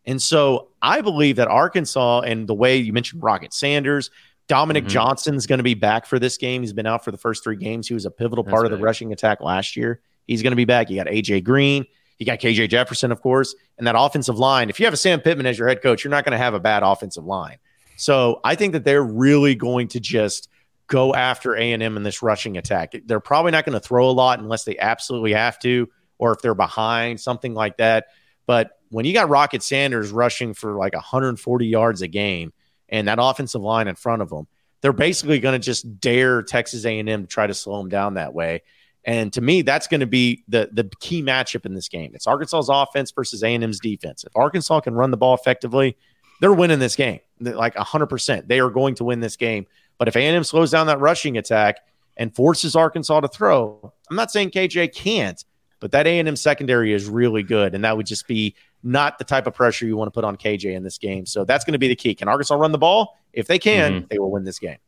And 0.04 0.22
so 0.22 0.68
I 0.80 1.00
believe 1.00 1.36
that 1.36 1.48
Arkansas 1.48 2.20
and 2.20 2.46
the 2.46 2.54
way 2.54 2.78
you 2.78 2.92
mentioned 2.92 3.22
Rocket 3.22 3.52
Sanders, 3.52 4.10
Dominique 4.46 4.84
mm-hmm. 4.84 4.92
Johnson's 4.92 5.46
going 5.46 5.58
to 5.58 5.64
be 5.64 5.74
back 5.74 6.06
for 6.06 6.18
this 6.18 6.38
game. 6.38 6.62
He's 6.62 6.72
been 6.72 6.86
out 6.86 7.04
for 7.04 7.10
the 7.10 7.18
first 7.18 7.44
three 7.44 7.56
games. 7.56 7.86
He 7.86 7.94
was 7.94 8.06
a 8.06 8.10
pivotal 8.10 8.44
That's 8.44 8.52
part 8.52 8.64
of 8.64 8.70
the 8.70 8.78
rushing 8.78 9.12
attack 9.12 9.40
last 9.40 9.76
year. 9.76 10.00
He's 10.26 10.42
going 10.42 10.52
to 10.52 10.56
be 10.56 10.64
back. 10.64 10.88
You 10.88 10.96
got 10.96 11.08
AJ 11.08 11.44
Green. 11.44 11.84
You 12.18 12.26
got 12.26 12.40
KJ 12.40 12.68
Jefferson, 12.70 13.12
of 13.12 13.20
course, 13.20 13.54
and 13.76 13.86
that 13.86 13.94
offensive 13.96 14.38
line. 14.38 14.70
If 14.70 14.80
you 14.80 14.86
have 14.86 14.94
a 14.94 14.96
Sam 14.96 15.20
Pittman 15.20 15.46
as 15.46 15.58
your 15.58 15.68
head 15.68 15.82
coach, 15.82 16.02
you're 16.02 16.10
not 16.10 16.24
going 16.24 16.32
to 16.32 16.38
have 16.38 16.54
a 16.54 16.60
bad 16.60 16.82
offensive 16.82 17.24
line. 17.24 17.58
So 17.96 18.40
I 18.42 18.54
think 18.54 18.72
that 18.72 18.84
they're 18.84 19.04
really 19.04 19.54
going 19.54 19.88
to 19.88 20.00
just 20.00 20.48
go 20.88 21.14
after 21.14 21.54
A&M 21.54 21.82
in 21.82 22.02
this 22.02 22.22
rushing 22.22 22.56
attack. 22.56 22.94
They're 23.04 23.20
probably 23.20 23.52
not 23.52 23.64
going 23.64 23.74
to 23.74 23.86
throw 23.86 24.08
a 24.08 24.12
lot 24.12 24.40
unless 24.40 24.64
they 24.64 24.78
absolutely 24.78 25.34
have 25.34 25.58
to 25.60 25.88
or 26.18 26.32
if 26.32 26.40
they're 26.40 26.54
behind, 26.54 27.20
something 27.20 27.54
like 27.54 27.76
that. 27.78 28.06
But 28.46 28.78
when 28.90 29.04
you 29.04 29.12
got 29.12 29.28
Rocket 29.28 29.62
Sanders 29.62 30.10
rushing 30.10 30.54
for 30.54 30.74
like 30.74 30.94
140 30.94 31.66
yards 31.66 32.02
a 32.02 32.08
game 32.08 32.52
and 32.88 33.08
that 33.08 33.18
offensive 33.20 33.62
line 33.62 33.88
in 33.88 33.94
front 33.94 34.22
of 34.22 34.30
them, 34.30 34.46
they're 34.80 34.92
basically 34.92 35.40
going 35.40 35.58
to 35.58 35.64
just 35.64 36.00
dare 36.00 36.42
Texas 36.42 36.84
A&M 36.84 37.06
to 37.06 37.26
try 37.26 37.46
to 37.46 37.54
slow 37.54 37.78
them 37.78 37.88
down 37.88 38.14
that 38.14 38.32
way. 38.32 38.62
And 39.04 39.32
to 39.32 39.40
me, 39.40 39.62
that's 39.62 39.86
going 39.86 40.00
to 40.00 40.06
be 40.06 40.44
the 40.48 40.68
the 40.72 40.84
key 41.00 41.22
matchup 41.22 41.64
in 41.64 41.74
this 41.74 41.88
game. 41.88 42.10
It's 42.14 42.26
Arkansas's 42.26 42.68
offense 42.68 43.10
versus 43.10 43.42
A&M's 43.42 43.80
defense. 43.80 44.24
If 44.24 44.36
Arkansas 44.36 44.80
can 44.80 44.94
run 44.94 45.10
the 45.10 45.16
ball 45.16 45.34
effectively, 45.34 45.96
they're 46.40 46.52
winning 46.52 46.78
this 46.78 46.96
game. 46.96 47.20
Like 47.40 47.74
100%. 47.74 48.48
They 48.48 48.60
are 48.60 48.70
going 48.70 48.96
to 48.96 49.04
win 49.04 49.20
this 49.20 49.36
game. 49.36 49.66
But 49.98 50.08
if 50.08 50.16
A&M 50.16 50.44
slows 50.44 50.70
down 50.70 50.88
that 50.88 51.00
rushing 51.00 51.38
attack 51.38 51.78
and 52.16 52.34
forces 52.34 52.76
Arkansas 52.76 53.20
to 53.20 53.28
throw, 53.28 53.92
I'm 54.10 54.16
not 54.16 54.30
saying 54.30 54.50
KJ 54.50 54.94
can't, 54.94 55.42
but 55.80 55.92
that 55.92 56.06
A&M 56.06 56.36
secondary 56.36 56.92
is 56.92 57.08
really 57.08 57.42
good, 57.42 57.74
and 57.74 57.84
that 57.84 57.96
would 57.96 58.06
just 58.06 58.26
be 58.26 58.54
not 58.82 59.18
the 59.18 59.24
type 59.24 59.46
of 59.46 59.54
pressure 59.54 59.86
you 59.86 59.96
want 59.96 60.08
to 60.08 60.12
put 60.12 60.24
on 60.24 60.36
KJ 60.36 60.74
in 60.74 60.82
this 60.82 60.98
game. 60.98 61.26
So 61.26 61.44
that's 61.44 61.64
going 61.64 61.72
to 61.72 61.78
be 61.78 61.88
the 61.88 61.96
key. 61.96 62.14
Can 62.14 62.28
Arkansas 62.28 62.54
run 62.54 62.72
the 62.72 62.78
ball? 62.78 63.18
If 63.32 63.46
they 63.46 63.58
can, 63.58 63.92
mm-hmm. 63.92 64.06
they 64.08 64.18
will 64.18 64.30
win 64.30 64.44
this 64.44 64.58
game. 64.58 64.78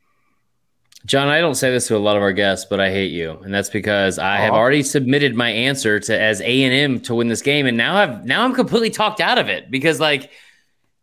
John, 1.07 1.28
I 1.28 1.41
don't 1.41 1.55
say 1.55 1.70
this 1.70 1.86
to 1.86 1.97
a 1.97 1.99
lot 1.99 2.16
of 2.16 2.22
our 2.22 2.32
guests, 2.32 2.66
but 2.68 2.78
I 2.78 2.91
hate 2.91 3.11
you, 3.11 3.30
and 3.43 3.55
that's 3.55 3.70
because 3.70 4.18
I 4.18 4.36
have 4.36 4.53
already 4.53 4.82
submitted 4.82 5.34
my 5.34 5.49
answer 5.49 5.99
to 5.99 6.20
as 6.20 6.43
A 6.43 6.62
and 6.64 6.74
M 6.74 7.01
to 7.03 7.14
win 7.14 7.28
this 7.28 7.41
game, 7.41 7.66
and 7.66 7.76
now 7.76 7.97
I've 7.97 8.26
now 8.26 8.45
I'm 8.45 8.55
completely 8.55 8.91
talked 8.91 9.20
out 9.20 9.38
of 9.38 9.49
it 9.49 9.70
because 9.70 9.99
like 9.99 10.30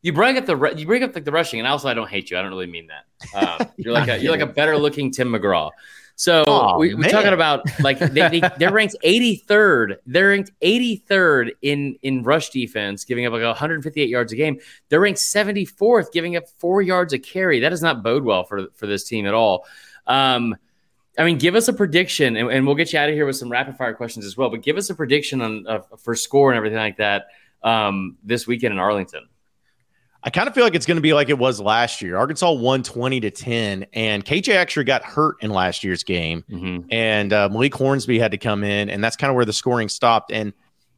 you 0.03 0.13
bring 0.13 0.37
up 0.37 0.45
the 0.45 0.73
you 0.77 0.85
bring 0.85 1.01
up 1.01 1.15
like 1.15 1.25
the 1.25 1.31
rushing, 1.31 1.59
and 1.59 1.67
also 1.67 1.89
I 1.89 1.95
don't 1.95 2.07
hate 2.07 2.29
you. 2.29 2.37
I 2.37 2.43
don't 2.43 2.51
really 2.51 2.67
mean 2.67 2.87
that. 2.87 3.61
Um, 3.61 3.67
you're 3.77 3.93
like 3.93 4.07
a, 4.07 4.19
you're 4.19 4.31
like 4.31 4.41
a 4.41 4.45
better 4.45 4.77
looking 4.77 5.11
Tim 5.11 5.29
McGraw. 5.29 5.71
So 6.19 6.43
oh, 6.47 6.79
we, 6.79 6.95
are 6.95 7.09
talking 7.09 7.31
about 7.31 7.63
like 7.79 7.99
they, 7.99 8.27
they, 8.27 8.41
they're 8.57 8.73
ranked 8.73 8.95
83rd. 9.05 9.97
They're 10.07 10.29
ranked 10.29 10.51
83rd 10.63 11.51
in 11.61 11.95
in 12.01 12.23
rush 12.23 12.49
defense, 12.49 13.05
giving 13.05 13.27
up 13.27 13.33
like 13.33 13.43
158 13.43 14.09
yards 14.09 14.33
a 14.33 14.35
game. 14.35 14.59
They're 14.89 14.99
ranked 14.99 15.19
74th, 15.19 16.11
giving 16.11 16.35
up 16.35 16.49
four 16.57 16.81
yards 16.81 17.13
a 17.13 17.19
carry. 17.19 17.59
That 17.59 17.69
does 17.69 17.83
not 17.83 18.01
bode 18.01 18.23
well 18.23 18.43
for 18.43 18.65
for 18.73 18.87
this 18.87 19.03
team 19.03 19.27
at 19.27 19.35
all. 19.35 19.67
Um, 20.07 20.55
I 21.19 21.23
mean, 21.23 21.37
give 21.37 21.53
us 21.53 21.67
a 21.67 21.73
prediction, 21.73 22.35
and, 22.35 22.49
and, 22.49 22.65
we'll 22.65 22.75
get 22.75 22.93
you 22.93 22.99
out 22.99 23.09
of 23.09 23.15
here 23.15 23.25
with 23.25 23.35
some 23.35 23.49
rapid 23.49 23.75
fire 23.77 23.93
questions 23.93 24.25
as 24.25 24.37
well. 24.37 24.49
But 24.49 24.61
give 24.63 24.77
us 24.77 24.89
a 24.89 24.95
prediction 24.95 25.41
on 25.41 25.67
uh, 25.67 25.79
for 25.97 26.15
score 26.15 26.49
and 26.49 26.57
everything 26.57 26.77
like 26.77 26.97
that 26.97 27.27
um, 27.61 28.17
this 28.23 28.47
weekend 28.47 28.73
in 28.73 28.79
Arlington. 28.79 29.27
I 30.27 30.29
kind 30.29 30.49
of 30.49 30.53
feel 30.53 30.65
like 30.65 30.75
it's 30.75 30.85
going 30.85 30.97
to 30.97 31.01
be 31.01 31.13
like 31.13 31.29
it 31.29 31.37
was 31.37 31.61
last 31.61 32.01
year. 32.01 32.17
Arkansas 32.17 32.51
won 32.51 32.83
20 32.83 33.21
to 33.21 33.31
10, 33.31 33.85
and 33.93 34.25
KJ 34.25 34.55
actually 34.55 34.83
got 34.83 35.01
hurt 35.01 35.37
in 35.39 35.51
last 35.51 35.85
year's 35.85 36.03
game. 36.03 36.43
Mm-hmm. 36.51 36.89
And 36.91 37.31
uh, 37.31 37.47
Malik 37.47 37.73
Hornsby 37.73 38.19
had 38.19 38.31
to 38.31 38.37
come 38.37 38.61
in, 38.65 38.89
and 38.89 39.01
that's 39.01 39.15
kind 39.15 39.29
of 39.29 39.37
where 39.37 39.45
the 39.45 39.53
scoring 39.53 39.87
stopped. 39.87 40.33
And 40.33 40.51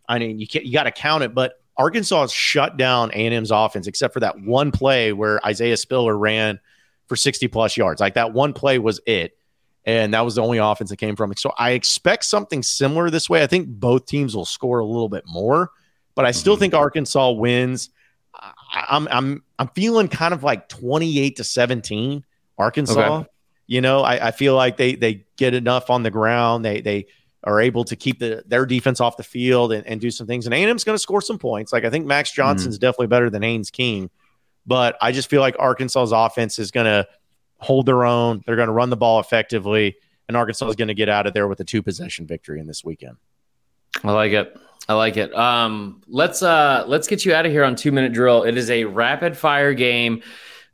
I 0.07 0.17
mean, 0.17 0.39
you 0.39 0.47
can't, 0.47 0.65
you 0.65 0.73
got 0.73 0.85
to 0.85 0.91
count 0.91 1.21
it, 1.21 1.35
but 1.35 1.61
Arkansas 1.77 2.25
shut 2.31 2.75
down 2.75 3.11
A&M's 3.11 3.51
offense 3.51 3.85
except 3.85 4.15
for 4.15 4.19
that 4.21 4.41
one 4.41 4.71
play 4.71 5.13
where 5.13 5.39
Isaiah 5.45 5.77
Spiller 5.77 6.17
ran 6.17 6.59
for 7.05 7.15
60 7.15 7.49
plus 7.49 7.77
yards. 7.77 8.01
Like 8.01 8.15
that 8.15 8.33
one 8.33 8.51
play 8.51 8.79
was 8.79 8.99
it. 9.05 9.37
And 9.85 10.11
that 10.15 10.21
was 10.21 10.33
the 10.33 10.41
only 10.41 10.57
offense 10.57 10.89
that 10.89 10.97
came 10.97 11.15
from 11.15 11.31
it. 11.31 11.37
So 11.37 11.53
I 11.55 11.73
expect 11.73 12.25
something 12.25 12.63
similar 12.63 13.11
this 13.11 13.29
way. 13.29 13.43
I 13.43 13.47
think 13.47 13.67
both 13.67 14.07
teams 14.07 14.35
will 14.35 14.45
score 14.45 14.79
a 14.79 14.85
little 14.85 15.07
bit 15.07 15.25
more, 15.27 15.69
but 16.15 16.25
I 16.25 16.31
still 16.31 16.55
mm-hmm. 16.55 16.61
think 16.61 16.73
Arkansas 16.73 17.29
wins 17.29 17.91
I'm 18.73 19.07
I'm 19.09 19.43
I'm 19.57 19.67
feeling 19.69 20.07
kind 20.07 20.33
of 20.33 20.43
like 20.43 20.69
28 20.69 21.37
to 21.37 21.43
17 21.43 22.25
Arkansas. 22.57 23.19
Okay. 23.19 23.29
You 23.67 23.81
know, 23.81 24.01
I, 24.01 24.27
I 24.27 24.31
feel 24.31 24.55
like 24.55 24.77
they 24.77 24.95
they 24.95 25.25
get 25.37 25.53
enough 25.53 25.89
on 25.89 26.03
the 26.03 26.11
ground. 26.11 26.65
They 26.65 26.81
they 26.81 27.07
are 27.43 27.61
able 27.61 27.85
to 27.85 27.95
keep 27.95 28.19
the 28.19 28.43
their 28.47 28.65
defense 28.65 28.99
off 28.99 29.17
the 29.17 29.23
field 29.23 29.71
and, 29.71 29.85
and 29.85 30.01
do 30.01 30.11
some 30.11 30.27
things. 30.27 30.45
And 30.45 30.53
A&M's 30.53 30.83
going 30.83 30.95
to 30.95 30.99
score 30.99 31.21
some 31.21 31.37
points. 31.37 31.71
Like 31.71 31.85
I 31.85 31.89
think 31.89 32.05
Max 32.05 32.31
Johnson's 32.31 32.75
mm-hmm. 32.75 32.81
definitely 32.81 33.07
better 33.07 33.29
than 33.29 33.41
Haynes 33.43 33.69
King, 33.69 34.09
but 34.65 34.97
I 35.01 35.11
just 35.11 35.29
feel 35.29 35.41
like 35.41 35.55
Arkansas's 35.59 36.11
offense 36.11 36.59
is 36.59 36.71
going 36.71 36.85
to 36.85 37.07
hold 37.57 37.85
their 37.85 38.05
own. 38.05 38.41
They're 38.45 38.55
going 38.55 38.67
to 38.67 38.73
run 38.73 38.89
the 38.89 38.97
ball 38.97 39.19
effectively, 39.19 39.95
and 40.27 40.35
Arkansas 40.35 40.67
is 40.67 40.75
going 40.75 40.89
to 40.89 40.93
get 40.93 41.09
out 41.09 41.27
of 41.27 41.33
there 41.33 41.47
with 41.47 41.59
a 41.59 41.65
two 41.65 41.81
possession 41.81 42.25
victory 42.25 42.59
in 42.59 42.67
this 42.67 42.83
weekend. 42.83 43.17
I 44.03 44.11
like 44.11 44.31
it. 44.31 44.57
I 44.89 44.93
like 44.93 45.17
it. 45.17 45.33
Um, 45.35 46.01
let's 46.07 46.41
uh, 46.41 46.83
let's 46.87 47.07
get 47.07 47.23
you 47.23 47.31
out 47.35 47.45
of 47.45 47.51
here 47.51 47.63
on 47.63 47.75
two 47.75 47.91
minute 47.91 48.11
drill. 48.11 48.41
It 48.41 48.57
is 48.57 48.71
a 48.71 48.85
rapid 48.85 49.37
fire 49.37 49.75
game. 49.75 50.23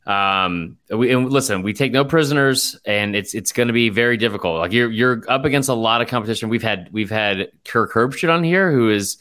Um, 0.06 0.78
we 0.88 1.12
and 1.12 1.28
listen, 1.30 1.60
we 1.62 1.74
take 1.74 1.92
no 1.92 2.02
prisoners, 2.02 2.80
and 2.86 3.14
it's 3.14 3.34
it's 3.34 3.52
going 3.52 3.66
to 3.66 3.74
be 3.74 3.90
very 3.90 4.16
difficult. 4.16 4.58
Like 4.58 4.72
you're 4.72 4.90
you're 4.90 5.22
up 5.28 5.44
against 5.44 5.68
a 5.68 5.74
lot 5.74 6.00
of 6.00 6.08
competition. 6.08 6.48
We've 6.48 6.62
had 6.62 6.88
we've 6.92 7.10
had 7.10 7.50
Kirk 7.66 7.92
Herbstreit 7.92 8.32
on 8.32 8.42
here, 8.42 8.72
who 8.72 8.88
is 8.88 9.18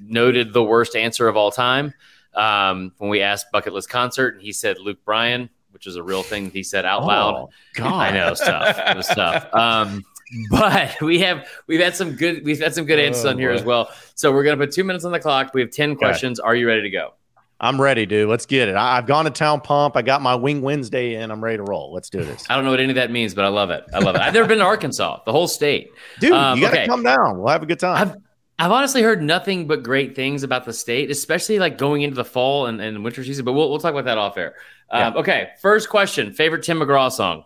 noted 0.00 0.52
the 0.52 0.62
worst 0.62 0.94
answer 0.94 1.26
of 1.26 1.36
all 1.36 1.50
time. 1.50 1.92
Um, 2.34 2.92
when 2.98 3.10
we 3.10 3.20
asked 3.20 3.50
bucket 3.50 3.72
list 3.72 3.88
concert, 3.88 4.34
and 4.34 4.42
he 4.42 4.52
said 4.52 4.78
Luke 4.78 5.04
Bryan, 5.04 5.50
which 5.72 5.88
is 5.88 5.96
a 5.96 6.04
real 6.04 6.22
thing 6.22 6.50
he 6.50 6.62
said 6.62 6.84
out 6.84 7.04
loud. 7.04 7.34
Oh, 7.34 7.50
God. 7.74 7.94
I 7.94 8.10
know, 8.12 8.30
it's 8.30 8.44
tough. 8.44 8.78
It 8.78 8.96
was 8.96 9.08
tough. 9.08 9.52
Um, 9.52 10.04
but 10.50 11.00
we 11.00 11.18
have 11.20 11.48
we've 11.66 11.80
had 11.80 11.96
some 11.96 12.12
good 12.12 12.44
we've 12.44 12.60
had 12.60 12.74
some 12.74 12.84
good 12.84 12.98
answers 12.98 13.24
oh, 13.24 13.30
on 13.30 13.38
here 13.38 13.50
boy. 13.50 13.56
as 13.56 13.64
well. 13.64 13.90
So 14.14 14.32
we're 14.32 14.44
gonna 14.44 14.56
put 14.56 14.72
two 14.72 14.84
minutes 14.84 15.04
on 15.04 15.12
the 15.12 15.20
clock. 15.20 15.54
We 15.54 15.60
have 15.60 15.70
ten 15.70 15.96
questions. 15.96 16.38
Are 16.40 16.54
you 16.54 16.66
ready 16.66 16.82
to 16.82 16.90
go? 16.90 17.14
I'm 17.60 17.80
ready, 17.80 18.06
dude. 18.06 18.28
Let's 18.28 18.46
get 18.46 18.68
it. 18.68 18.76
I, 18.76 18.96
have 18.96 19.06
gone 19.06 19.24
to 19.24 19.32
Town 19.32 19.60
Pump. 19.60 19.96
I 19.96 20.02
got 20.02 20.22
my 20.22 20.36
Wing 20.36 20.62
Wednesday 20.62 21.16
in. 21.16 21.32
I'm 21.32 21.42
ready 21.42 21.56
to 21.56 21.64
roll. 21.64 21.92
Let's 21.92 22.08
do 22.08 22.22
this. 22.22 22.44
I 22.48 22.54
don't 22.54 22.64
know 22.64 22.70
what 22.70 22.78
any 22.78 22.90
of 22.90 22.94
that 22.94 23.10
means, 23.10 23.34
but 23.34 23.44
I 23.44 23.48
love 23.48 23.70
it. 23.70 23.84
I 23.92 23.98
love 23.98 24.14
it. 24.14 24.20
I've 24.20 24.32
never 24.32 24.46
been 24.46 24.58
to 24.58 24.64
Arkansas, 24.64 25.22
the 25.24 25.32
whole 25.32 25.48
state. 25.48 25.90
Dude, 26.20 26.30
um, 26.32 26.56
you 26.56 26.64
got 26.64 26.70
to 26.70 26.78
okay. 26.78 26.86
come 26.86 27.02
down. 27.02 27.38
We'll 27.38 27.48
have 27.48 27.64
a 27.64 27.66
good 27.66 27.80
time. 27.80 27.96
I've, 27.96 28.16
I've 28.60 28.70
honestly 28.70 29.02
heard 29.02 29.22
nothing 29.22 29.66
but 29.66 29.82
great 29.82 30.14
things 30.14 30.44
about 30.44 30.66
the 30.66 30.72
state, 30.72 31.10
especially 31.10 31.58
like 31.58 31.78
going 31.78 32.02
into 32.02 32.14
the 32.14 32.24
fall 32.24 32.66
and, 32.66 32.80
and 32.80 33.02
winter 33.02 33.24
season. 33.24 33.44
But 33.44 33.54
we'll, 33.54 33.70
we'll 33.70 33.80
talk 33.80 33.92
about 33.92 34.04
that 34.04 34.18
off 34.18 34.36
air. 34.36 34.54
Um, 34.90 35.14
yeah. 35.14 35.20
Okay, 35.20 35.48
first 35.60 35.88
question: 35.88 36.32
favorite 36.32 36.62
Tim 36.62 36.78
McGraw 36.78 37.10
song? 37.10 37.44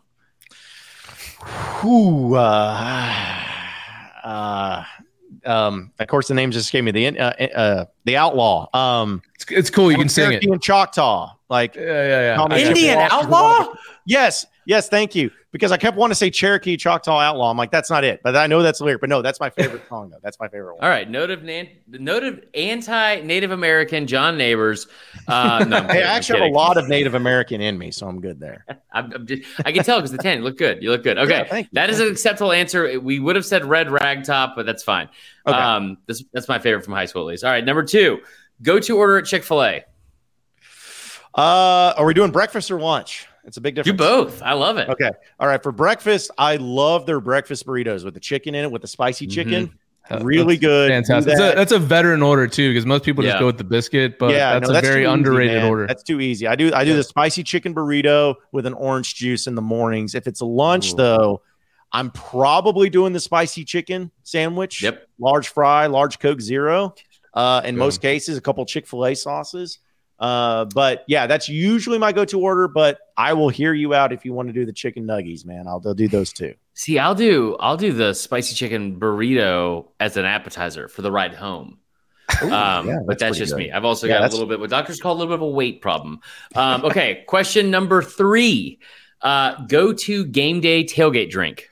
Who? 1.45 2.36
Uh, 2.36 3.45
uh, 4.24 4.84
um, 5.45 5.93
of 5.99 6.07
course, 6.07 6.28
the 6.28 6.34
name 6.34 6.51
just 6.51 6.72
gave 6.72 6.84
me 6.84 6.90
the 6.90 7.18
uh, 7.18 7.30
uh, 7.30 7.84
the 8.05 8.16
outlaw. 8.16 8.68
Um, 8.74 9.22
it's, 9.34 9.47
it's 9.51 9.70
cool. 9.70 9.90
You 9.90 9.99
can 9.99 10.09
sing 10.09 10.32
it. 10.32 10.45
In 10.45 10.59
Choctaw, 10.61 11.34
like 11.49 11.74
yeah, 11.74 11.82
yeah, 11.82 12.49
yeah. 12.49 12.68
Indian 12.68 12.99
outlaw. 12.99 13.74
Yes, 14.07 14.47
yes. 14.66 14.88
Thank 14.88 15.14
you. 15.14 15.30
Because 15.53 15.70
I 15.70 15.76
kept 15.76 15.98
wanting 15.98 16.12
to 16.12 16.16
say 16.16 16.30
Cherokee 16.30 16.78
Choctaw 16.78 17.18
Outlaw. 17.18 17.50
I'm 17.50 17.59
like, 17.59 17.70
that's 17.70 17.90
not 17.90 18.05
it. 18.05 18.22
But 18.24 18.34
I 18.36 18.46
know 18.46 18.62
that's 18.62 18.80
lyric. 18.80 19.03
But 19.03 19.11
no, 19.11 19.20
that's 19.20 19.38
my 19.38 19.50
favorite 19.50 19.86
song 19.86 20.09
though. 20.09 20.16
That's 20.22 20.40
my 20.40 20.48
favorite 20.48 20.76
one. 20.76 20.84
All 20.84 20.88
right, 20.88 21.09
note 21.09 21.30
of 21.30 21.42
note 21.88 22.24
of 22.24 22.42
anti 22.55 23.20
Native 23.20 23.50
American 23.50 24.07
John 24.07 24.38
Nabors. 24.38 24.86
Uh, 25.28 25.64
no, 25.68 25.82
hey, 25.90 26.03
I 26.03 26.16
actually 26.16 26.40
have 26.40 26.50
a 26.50 26.55
lot 26.55 26.78
of 26.78 26.88
Native 26.88 27.14
American 27.14 27.61
in 27.61 27.76
me, 27.76 27.90
so 27.90 28.09
I'm 28.09 28.20
good 28.20 28.40
there. 28.40 28.64
I'm, 28.92 29.12
I'm 29.12 29.26
just, 29.26 29.42
I 29.64 29.72
can 29.72 29.84
tell 29.84 29.98
because 29.98 30.11
the 30.11 30.18
tan. 30.18 30.38
You 30.38 30.44
look 30.44 30.57
good. 30.57 30.82
You 30.82 30.90
look 30.90 31.03
good. 31.03 31.18
Okay, 31.18 31.46
yeah, 31.50 31.62
that 31.72 31.90
is 31.90 32.00
an 32.00 32.09
acceptable 32.09 32.53
answer. 32.53 32.98
We 32.98 33.20
would 33.20 33.36
have 33.36 33.46
said 33.46 33.66
red 33.66 33.90
rag 33.90 34.24
top, 34.24 34.57
but 34.57 34.64
that's 34.64 34.82
fine. 34.82 35.11
Okay. 35.46 35.57
Um, 35.57 35.98
this, 36.07 36.24
that's 36.32 36.48
my 36.48 36.59
favorite 36.59 36.84
from 36.84 36.94
high 36.94 37.07
school 37.07 37.22
at 37.22 37.26
least. 37.26 37.44
All 37.44 37.50
right, 37.50 37.64
number 37.64 37.82
two, 37.82 38.20
go 38.62 38.80
to 38.80 38.96
order 38.96 39.18
at 39.18 39.26
Chick 39.26 39.44
Fil 39.44 39.62
A. 39.62 39.84
Uh, 41.34 41.94
are 41.96 42.05
we 42.05 42.14
doing 42.14 42.30
breakfast 42.30 42.70
or 42.70 42.80
lunch? 42.80 43.26
It's 43.45 43.57
a 43.57 43.61
big 43.61 43.74
Do 43.74 43.82
difference. 43.82 43.99
both. 43.99 44.43
I 44.43 44.53
love 44.53 44.78
it. 44.78 44.88
Okay. 44.88 45.11
All 45.40 45.49
right. 45.49 45.62
For 45.62 45.72
breakfast, 45.72 46.30
I 46.38 46.57
love 46.57 47.07
their 47.07 47.20
breakfast 47.20 47.66
burritos 47.66 48.05
with 48.05 48.14
the 48.14 48.20
chicken 48.20 48.55
in 48.55 48.64
it, 48.64 48.70
with 48.70 48.82
the 48.82 48.88
spicy 48.88 49.26
Mm-hmm. 49.26 49.34
chicken. 49.34 49.78
Uh, 50.11 50.18
Really 50.22 50.57
that's 50.57 50.61
good. 50.66 50.88
Do 50.88 50.95
Fantastic. 50.95 51.36
That's 51.36 51.53
a, 51.53 51.57
that's 51.57 51.72
a 51.72 51.78
veteran 51.78 52.22
order 52.22 52.47
too, 52.49 52.70
because 52.70 52.84
most 52.84 53.05
people 53.05 53.22
just 53.22 53.38
go 53.38 53.47
with 53.47 53.57
the 53.59 53.64
biscuit, 53.64 54.18
but 54.18 54.32
yeah, 54.32 54.59
that's 54.59 54.68
no, 54.68 54.76
a 54.78 54.80
very 54.80 54.95
too 54.95 55.01
easy, 55.01 55.05
underrated 55.12 55.62
order. 55.64 55.86
That's 55.86 56.03
too 56.03 56.20
easy. 56.20 56.47
I 56.49 56.57
do 56.57 56.72
I 56.74 56.84
do 56.84 56.90
Yeah. 56.90 56.97
the 56.97 57.05
spicy 57.05 57.43
chicken 57.45 57.72
burrito 57.74 58.34
with 58.51 58.66
an 58.66 58.74
orange 58.74 59.14
juice 59.14 59.47
in 59.47 59.55
the 59.55 59.62
mornings. 59.62 60.14
If 60.16 60.26
it's 60.26 60.40
a 60.40 60.45
lunch 60.45 60.93
Ooh. 60.93 60.97
though, 60.97 61.43
I'm 61.93 62.11
probably 62.11 62.90
doing 62.90 63.12
the 63.12 63.20
spicy 63.20 63.64
chicken 63.64 64.11
sandwich. 64.24 64.82
Yep. 64.82 65.07
Large 65.20 65.49
fry, 65.49 65.86
large 65.86 66.18
Coke 66.18 66.40
Zero. 66.40 66.95
Uh, 67.32 67.62
in 67.64 67.76
Good. 67.76 67.78
most 67.78 68.03
cases, 68.03 68.36
a 68.36 68.40
couple 68.40 68.64
Chick 68.66 68.86
Fil 68.88 69.07
A 69.07 69.14
sauces. 69.14 69.78
Uh, 70.23 70.66
but 70.66 71.05
yeah, 71.09 71.27
that's 71.27 71.51
usually 71.51 71.99
my 71.99 72.12
go-to 72.12 72.41
order. 72.41 72.68
But 72.68 73.01
I 73.18 73.35
will 73.35 73.51
hear 73.51 73.75
you 73.75 73.95
out 73.95 74.12
if 74.14 74.25
you 74.25 74.33
want 74.35 74.49
to 74.49 74.55
do 74.55 74.66
the 74.66 74.73
chicken 74.73 75.05
nuggies, 75.07 75.45
man. 75.47 75.68
I'll 75.68 75.81
they'll 75.81 75.95
do 75.95 76.09
those 76.09 76.33
too. 76.33 76.55
See, 76.75 76.99
I'll 76.99 77.14
do 77.14 77.57
I'll 77.61 77.77
do 77.77 77.93
the 77.93 78.14
spicy 78.14 78.55
chicken 78.55 78.99
burrito 78.99 79.89
as 80.01 80.16
an 80.16 80.25
appetizer 80.25 80.89
for 80.89 81.03
the 81.03 81.12
ride 81.12 81.35
home. 81.35 81.79
Um, 82.51 82.89
yeah, 82.89 82.99
but 83.07 83.18
that's 83.18 83.23
that's 83.29 83.39
just 83.39 83.53
good. 83.53 83.57
me. 83.57 83.73
I've 83.73 83.85
also 83.85 84.09
Yeah, 84.09 84.14
got 84.20 84.25
a 84.25 84.29
little 84.29 84.47
bit 84.47 84.61
what 84.61 84.70
doctors 84.70 85.01
call 85.01 85.14
a 85.14 85.18
little 85.18 85.29
bit 85.37 85.43
of 85.43 85.49
a 85.49 85.51
weight 85.51 85.83
problem. 85.83 86.20
Um, 86.55 86.85
okay, 86.85 87.25
question 87.29 87.70
number 87.70 88.03
three. 88.03 88.81
Uh, 89.23 89.66
go 89.66 89.93
to 89.93 90.27
game 90.27 90.61
day 90.61 90.85
tailgate 90.85 91.31
drink. 91.31 91.70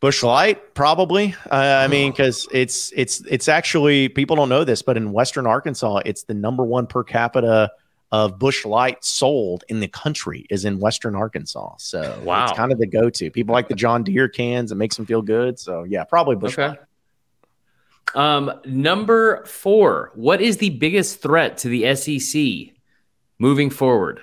Busch 0.00 0.22
Light, 0.22 0.74
probably. 0.74 1.34
Uh, 1.50 1.54
I 1.56 1.88
mean, 1.88 2.12
because 2.12 2.46
it's 2.52 2.92
it's 2.94 3.20
it's 3.22 3.48
actually 3.48 4.08
people 4.08 4.36
don't 4.36 4.48
know 4.48 4.62
this, 4.64 4.80
but 4.82 4.96
in 4.96 5.12
Western 5.12 5.46
Arkansas, 5.46 6.02
it's 6.04 6.22
the 6.22 6.34
number 6.34 6.64
one 6.64 6.86
per 6.86 7.02
capita 7.02 7.70
of 8.12 8.38
Busch 8.38 8.64
Light 8.64 9.04
sold 9.04 9.64
in 9.68 9.80
the 9.80 9.88
country 9.88 10.46
is 10.50 10.64
in 10.64 10.78
Western 10.78 11.14
Arkansas. 11.14 11.74
So 11.78 12.20
Wow. 12.24 12.44
it's 12.44 12.56
kind 12.56 12.72
of 12.72 12.78
the 12.78 12.86
go-to. 12.86 13.30
People 13.30 13.52
like 13.52 13.68
the 13.68 13.74
John 13.74 14.02
Deere 14.04 14.28
cans; 14.28 14.70
it 14.72 14.76
makes 14.76 14.96
them 14.96 15.04
feel 15.04 15.20
good. 15.20 15.58
So 15.58 15.82
yeah, 15.82 16.04
probably 16.04 16.36
Busch 16.36 16.56
Okay. 16.58 16.68
Light. 16.68 16.78
Um, 18.14 18.52
number 18.64 19.44
four. 19.46 20.12
What 20.14 20.40
is 20.40 20.56
the 20.58 20.70
biggest 20.70 21.20
threat 21.20 21.58
to 21.58 21.68
the 21.68 21.94
SEC 21.94 22.74
moving 23.38 23.68
forward? 23.68 24.20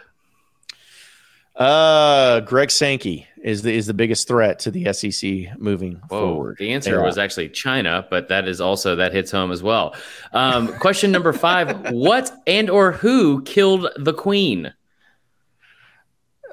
Uh, 1.56 2.42
Greg 2.42 2.70
Sankey 2.70 3.28
is 3.42 3.62
the 3.62 3.74
is 3.74 3.88
the 3.88 3.94
biggest 3.94 4.28
threat 4.28 4.60
to 4.60 4.72
the 4.72 4.92
SEC 4.92 5.58
moving 5.58 6.02
Whoa, 6.10 6.34
forward. 6.34 6.58
the 6.58 6.74
answer 6.74 7.02
was 7.02 7.18
actually 7.18 7.48
China, 7.50 8.06
but 8.10 8.28
that 8.28 8.48
is 8.48 8.60
also 8.60 8.98
that 8.98 9.14
hits 9.14 9.32
home 9.32 9.52
as 9.52 9.64
well. 9.64 9.96
Um, 10.34 10.68
question 10.80 11.12
number 11.12 11.32
five: 11.32 11.92
What 11.92 12.30
and 12.46 12.70
or 12.70 12.92
who 12.92 13.42
killed 13.44 13.88
the 13.96 14.14
Queen? 14.14 14.74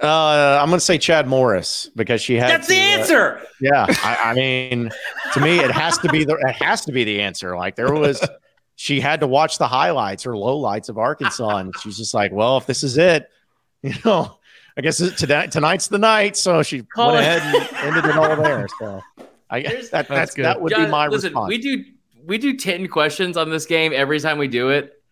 Uh, 0.01 0.59
I'm 0.61 0.69
going 0.69 0.79
to 0.79 0.85
say 0.85 0.99
Chad 0.99 1.27
Morris 1.27 1.91
because 1.97 2.21
she 2.21 2.35
had. 2.35 2.51
That's 2.51 2.69
the 2.69 2.75
to, 2.75 2.81
uh, 2.81 2.99
answer. 2.99 3.43
Yeah, 3.61 3.87
I, 3.89 4.19
I 4.31 4.35
mean, 4.35 4.91
to 5.33 5.41
me, 5.41 5.59
it 5.59 5.71
has 5.73 5.99
to 5.99 6.09
be 6.11 6.25
the 6.25 6.35
it 6.35 6.53
has 6.63 6.85
to 6.85 6.93
be 6.93 7.03
the 7.03 7.23
answer. 7.23 7.57
Like 7.57 7.75
there 7.75 7.93
was, 7.93 8.25
she 8.77 9.01
had 9.01 9.21
to 9.21 9.27
watch 9.27 9.59
the 9.59 9.67
highlights 9.69 10.27
or 10.27 10.35
lowlights 10.35 10.89
of 10.89 10.97
Arkansas, 10.97 11.57
and 11.57 11.73
she's 11.81 11.97
just 11.97 12.15
like, 12.15 12.31
"Well, 12.33 12.57
if 12.59 12.67
this 12.67 12.85
is 12.85 12.99
it, 12.99 13.29
you 13.83 13.95
know, 14.05 14.39
I 14.77 14.81
guess 14.81 15.01
it, 15.01 15.17
tonight 15.17 15.51
tonight's 15.53 15.89
the 15.89 15.99
night." 15.99 16.37
So 16.37 16.63
she 16.63 16.83
Call 16.83 17.13
went 17.13 17.27
it. 17.27 17.37
ahead 17.37 17.69
and 17.85 17.97
ended 17.97 18.11
it 18.11 18.17
all 18.17 18.37
there. 18.37 18.67
So 18.79 19.01
I 19.51 19.61
Here's- 19.61 19.91
that, 19.91 20.09
that's 20.09 20.35
good. 20.35 20.45
that 20.45 20.61
would 20.61 20.71
John, 20.71 20.85
be 20.87 20.91
my 20.91 21.09
listen, 21.09 21.29
response. 21.31 21.49
we 21.49 21.59
do 21.59 21.85
we 22.25 22.39
do 22.39 22.57
ten 22.57 22.89
questions 22.89 23.37
on 23.37 23.51
this 23.51 23.67
game 23.67 23.93
every 23.95 24.21
time 24.21 24.39
we 24.39 24.49
do 24.49 24.69
it. 24.71 25.03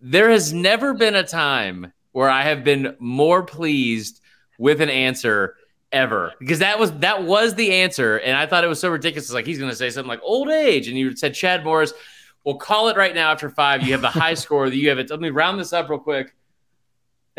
There 0.00 0.30
has 0.30 0.52
never 0.52 0.94
been 0.94 1.14
a 1.14 1.24
time 1.24 1.92
where 2.12 2.28
I 2.30 2.42
have 2.42 2.64
been 2.64 2.96
more 2.98 3.42
pleased 3.42 4.20
with 4.58 4.80
an 4.80 4.90
answer 4.90 5.56
ever 5.92 6.32
because 6.38 6.60
that 6.60 6.78
was 6.78 6.92
that 6.98 7.24
was 7.24 7.54
the 7.54 7.72
answer, 7.72 8.16
and 8.18 8.36
I 8.36 8.46
thought 8.46 8.62
it 8.64 8.68
was 8.68 8.78
so 8.80 8.90
ridiculous. 8.90 9.24
It's 9.26 9.34
like 9.34 9.46
he's 9.46 9.58
going 9.58 9.70
to 9.70 9.76
say 9.76 9.90
something 9.90 10.08
like 10.08 10.20
old 10.22 10.48
age, 10.50 10.86
and 10.88 10.96
you 10.96 11.16
said 11.16 11.34
Chad 11.34 11.64
Morris. 11.64 11.92
We'll 12.44 12.56
call 12.56 12.88
it 12.88 12.96
right 12.96 13.14
now 13.14 13.32
after 13.32 13.50
five. 13.50 13.82
You 13.82 13.92
have 13.92 14.00
the 14.00 14.08
high 14.08 14.32
score. 14.44 14.70
That 14.70 14.76
you 14.76 14.88
have 14.88 14.98
it. 14.98 15.10
Let 15.10 15.20
me 15.20 15.28
round 15.30 15.60
this 15.60 15.72
up 15.74 15.90
real 15.90 15.98
quick. 15.98 16.34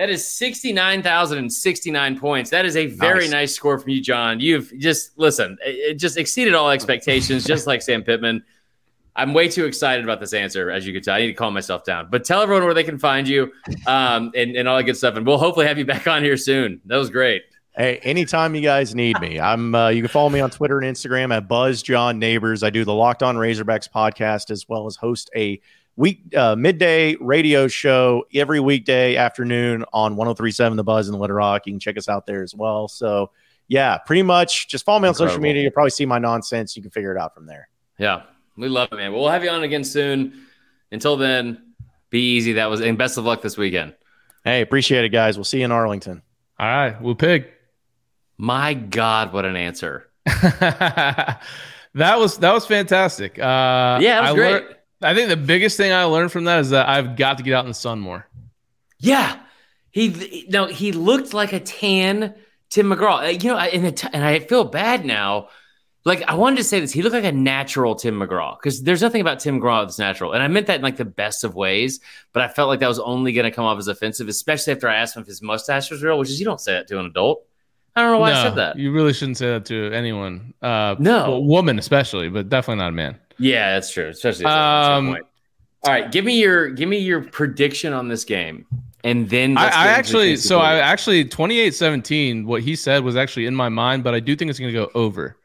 That 0.02 0.10
is 0.10 0.28
69,069 0.28 2.20
points. 2.20 2.50
That 2.50 2.66
is 2.66 2.76
a 2.76 2.88
very 2.88 3.26
Nice. 3.26 3.32
nice. 3.32 3.56
score 3.56 3.78
from 3.78 3.92
you, 3.92 4.02
John. 4.02 4.40
You've 4.40 4.74
just, 4.80 5.16
listen, 5.20 5.60
it 5.64 6.00
just 6.00 6.18
exceeded 6.18 6.56
all 6.56 6.72
expectations, 6.72 7.46
just 7.46 7.68
like 7.68 7.84
Sam 7.84 8.02
Pittman. 8.02 8.44
I'm 9.16 9.36
way 9.36 9.48
too 9.48 9.66
excited 9.66 10.04
about 10.04 10.20
this 10.20 10.34
answer, 10.34 10.72
as 10.72 10.88
you 10.88 10.94
can 10.94 11.04
tell. 11.04 11.14
I 11.14 11.20
need 11.20 11.28
to 11.28 11.34
calm 11.36 11.54
myself 11.54 11.84
down. 11.84 12.08
But 12.10 12.26
tell 12.26 12.42
everyone 12.42 12.64
where 12.66 12.74
they 12.74 12.84
can 12.84 12.98
find 12.98 13.28
you 13.28 13.52
um, 13.86 14.32
and, 14.36 14.56
and 14.56 14.68
all 14.68 14.76
that 14.78 14.86
good 14.86 14.98
stuff. 14.98 15.18
And 15.18 15.28
we'll 15.28 15.38
hopefully 15.38 15.68
have 15.68 15.78
you 15.78 15.86
back 15.86 16.08
on 16.08 16.24
here 16.24 16.36
soon. 16.36 16.82
That 16.86 16.96
was 16.98 17.12
great. 17.12 17.44
Hey, 17.78 17.98
anytime 17.98 18.56
you 18.56 18.62
guys 18.62 18.96
need 18.96 19.22
me, 19.22 19.40
I'm. 19.40 19.76
Uh, 19.76 19.90
you 19.90 20.02
can 20.02 20.10
follow 20.10 20.30
me 20.30 20.40
on 20.40 20.50
Twitter 20.50 20.80
and 20.80 20.96
Instagram 20.98 21.32
at 21.32 21.48
Buzz 21.48 21.84
John 21.84 22.18
Nabors. 22.18 22.64
I 22.64 22.72
do 22.72 22.84
the 22.84 22.94
Locked 22.96 23.22
On 23.22 23.36
Razorbacks 23.36 23.88
podcast 23.88 24.50
as 24.50 24.68
well 24.68 24.88
as 24.88 24.96
host 24.96 25.30
a 25.36 25.62
week 25.96 26.36
uh, 26.36 26.56
midday 26.56 27.16
radio 27.20 27.68
show 27.68 28.26
every 28.34 28.60
weekday 28.60 29.16
afternoon 29.18 29.86
on 29.94 30.16
103.7 30.16 30.76
The 30.76 30.84
Buzz 30.84 31.10
in 31.10 31.16
Little 31.16 31.36
Rock. 31.36 31.66
You 31.66 31.74
can 31.74 31.80
check 31.80 31.98
us 31.98 32.08
out 32.10 32.26
there 32.26 32.42
as 32.44 32.56
well. 32.56 32.88
So 32.88 33.32
yeah, 33.68 33.98
pretty 34.00 34.24
much 34.24 34.68
just 34.68 34.84
follow 34.86 35.00
me 35.00 35.08
on 35.08 35.16
social 35.16 35.40
media. 35.40 35.64
You'll 35.64 35.72
probably 35.72 35.92
see 35.92 36.06
my 36.06 36.20
nonsense. 36.20 36.76
You 36.76 36.82
can 36.82 36.92
figure 36.92 37.16
it 37.16 37.20
out 37.20 37.34
from 37.34 37.46
there. 37.46 37.70
Yeah, 37.98 38.24
we 38.58 38.68
love 38.68 38.90
it, 38.92 38.96
man. 38.96 39.14
We'll 39.14 39.30
have 39.30 39.44
you 39.44 39.50
on 39.50 39.64
again 39.64 39.84
soon. 39.84 40.46
Until 40.92 41.16
then, 41.16 41.74
be 42.10 42.36
easy. 42.36 42.54
That 42.54 42.70
was, 42.70 42.82
and 42.82 42.98
best 42.98 43.18
of 43.18 43.24
luck 43.24 43.42
this 43.42 43.58
weekend. 43.58 43.96
Hey, 44.44 44.62
appreciate 44.62 45.06
it, 45.06 45.10
guys. 45.10 45.38
We'll 45.38 45.46
see 45.46 45.60
you 45.60 45.66
in 45.66 45.72
Arlington. 45.72 46.22
All 46.60 46.68
right, 46.68 47.02
we'll 47.02 47.16
Pig. 47.16 47.48
My 48.38 48.74
God, 48.74 49.32
what 49.34 49.46
an 49.46 49.56
answer. 49.56 50.10
that 50.26 51.40
was 51.96 52.38
that 52.40 52.54
was 52.54 52.66
fantastic. 52.66 53.38
Uh, 53.40 54.00
Yeah, 54.02 54.22
that 54.22 54.22
was 54.22 54.32
I 54.32 54.36
great. 54.36 54.52
learned- 54.64 54.76
I 55.02 55.14
think 55.16 55.30
the 55.30 55.38
biggest 55.38 55.78
thing 55.78 55.92
I 55.92 56.04
learned 56.04 56.32
from 56.32 56.44
that 56.46 56.60
is 56.60 56.70
that 56.72 56.88
I've 56.88 57.16
got 57.16 57.38
to 57.38 57.44
get 57.44 57.54
out 57.54 57.66
in 57.66 57.70
the 57.70 57.74
sun 57.76 58.00
more. 58.00 58.28
Yeah, 59.00 59.40
he 59.90 60.46
no, 60.50 60.68
he 60.68 60.92
looked 60.92 61.34
like 61.34 61.54
a 61.54 61.60
tan 61.60 62.36
Tim 62.70 62.88
McGraw. 62.90 63.24
Uh, 63.24 63.28
You 63.30 63.50
know, 63.52 63.58
and, 63.58 63.86
the 63.86 63.92
t- 63.92 64.08
and 64.14 64.24
I 64.24 64.40
feel 64.40 64.64
bad 64.64 65.06
now. 65.06 65.50
Like 66.04 66.24
I 66.24 66.34
wanted 66.34 66.58
to 66.58 66.64
say 66.64 66.80
this, 66.80 66.92
he 66.92 67.04
looked 67.04 67.14
like 67.14 67.24
a 67.26 67.32
natural 67.32 67.94
Tim 67.94 68.20
McGraw 68.20 68.58
because 68.60 68.82
there's 68.82 69.04
nothing 69.04 69.22
about 69.22 69.40
Tim 69.40 69.60
McGraw 69.62 69.84
that's 69.84 70.00
natural, 70.00 70.34
and 70.34 70.42
I 70.42 70.48
meant 70.48 70.66
that 70.68 70.78
in 70.78 70.82
like 70.82 70.98
the 70.98 71.06
best 71.06 71.44
of 71.44 71.54
ways. 71.54 72.00
But 72.34 72.42
I 72.42 72.48
felt 72.48 72.70
like 72.70 72.80
that 72.80 72.88
was 72.88 72.98
only 73.00 73.34
going 73.34 73.46
to 73.46 73.52
come 73.52 73.66
off 73.66 73.78
as 73.78 73.88
offensive, 73.88 74.28
especially 74.28 74.74
after 74.74 74.88
I 74.90 74.96
asked 74.96 75.16
him 75.16 75.22
if 75.22 75.28
his 75.28 75.44
mustache 75.44 75.92
was 75.92 76.02
real, 76.02 76.18
which 76.18 76.30
is 76.30 76.40
you 76.40 76.46
don't 76.46 76.60
say 76.60 76.74
that 76.74 76.88
to 76.88 77.00
an 77.00 77.06
adult. 77.06 77.46
I 77.96 78.02
don't 78.02 78.14
know 78.14 78.20
why 78.20 78.32
I 78.32 78.42
said 78.44 78.56
that. 78.56 78.80
You 78.80 78.92
really 78.94 79.14
shouldn't 79.14 79.38
say 79.38 79.48
that 79.48 79.66
to 79.66 79.92
anyone. 79.92 80.54
Uh, 80.62 80.96
No. 80.98 81.30
well, 81.32 81.44
woman 81.44 81.78
especially, 81.78 82.30
but 82.30 82.50
definitely 82.50 82.82
not 82.82 82.90
a 82.90 82.94
man. 82.94 83.20
Yeah, 83.38 83.74
that's 83.74 83.92
true. 83.92 84.10
Especially 84.10 84.46
at 84.46 84.52
Um, 84.52 85.08
point. 85.08 85.26
All 85.84 85.92
right, 85.92 86.12
give 86.12 86.24
me 86.26 86.40
your 86.40 86.70
give 86.70 86.88
me 86.88 87.00
your 87.00 87.22
prediction 87.22 87.92
on 87.92 88.08
this 88.08 88.24
game, 88.24 88.68
and 89.04 89.28
then 89.28 89.58
I, 89.58 89.62
I 89.62 89.70
get 89.70 89.72
into 89.72 89.84
the 89.84 89.98
actually, 89.98 90.36
so 90.36 90.60
I 90.60 90.78
actually 90.78 91.26
28-17, 91.26 92.46
What 92.46 92.62
he 92.62 92.76
said 92.76 93.04
was 93.04 93.16
actually 93.16 93.48
in 93.48 93.56
my 93.56 93.70
mind, 93.70 94.04
but 94.04 94.14
I 94.14 94.20
do 94.20 94.36
think 94.36 94.50
it's 94.50 94.60
going 94.60 94.72
to 94.72 94.80
go 94.80 94.92
over. 94.94 95.38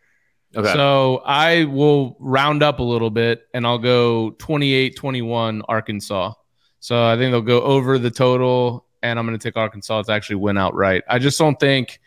okay. 0.54 0.72
So 0.74 1.22
I 1.24 1.64
will 1.64 2.18
round 2.20 2.62
up 2.62 2.80
a 2.80 2.82
little 2.82 3.08
bit 3.08 3.46
and 3.54 3.66
I'll 3.66 3.78
go 3.78 4.32
28-21 4.38 5.62
Arkansas. 5.68 6.34
So 6.80 7.02
I 7.02 7.16
think 7.16 7.32
they'll 7.32 7.40
go 7.40 7.62
over 7.62 7.98
the 7.98 8.10
total, 8.10 8.84
and 9.02 9.18
I'm 9.18 9.26
going 9.26 9.38
to 9.38 9.42
take 9.42 9.56
Arkansas 9.56 10.02
to 10.02 10.12
actually 10.12 10.36
win 10.36 10.58
outright. 10.58 11.02
I 11.08 11.18
just 11.18 11.38
don't 11.38 11.58
think 11.58 11.98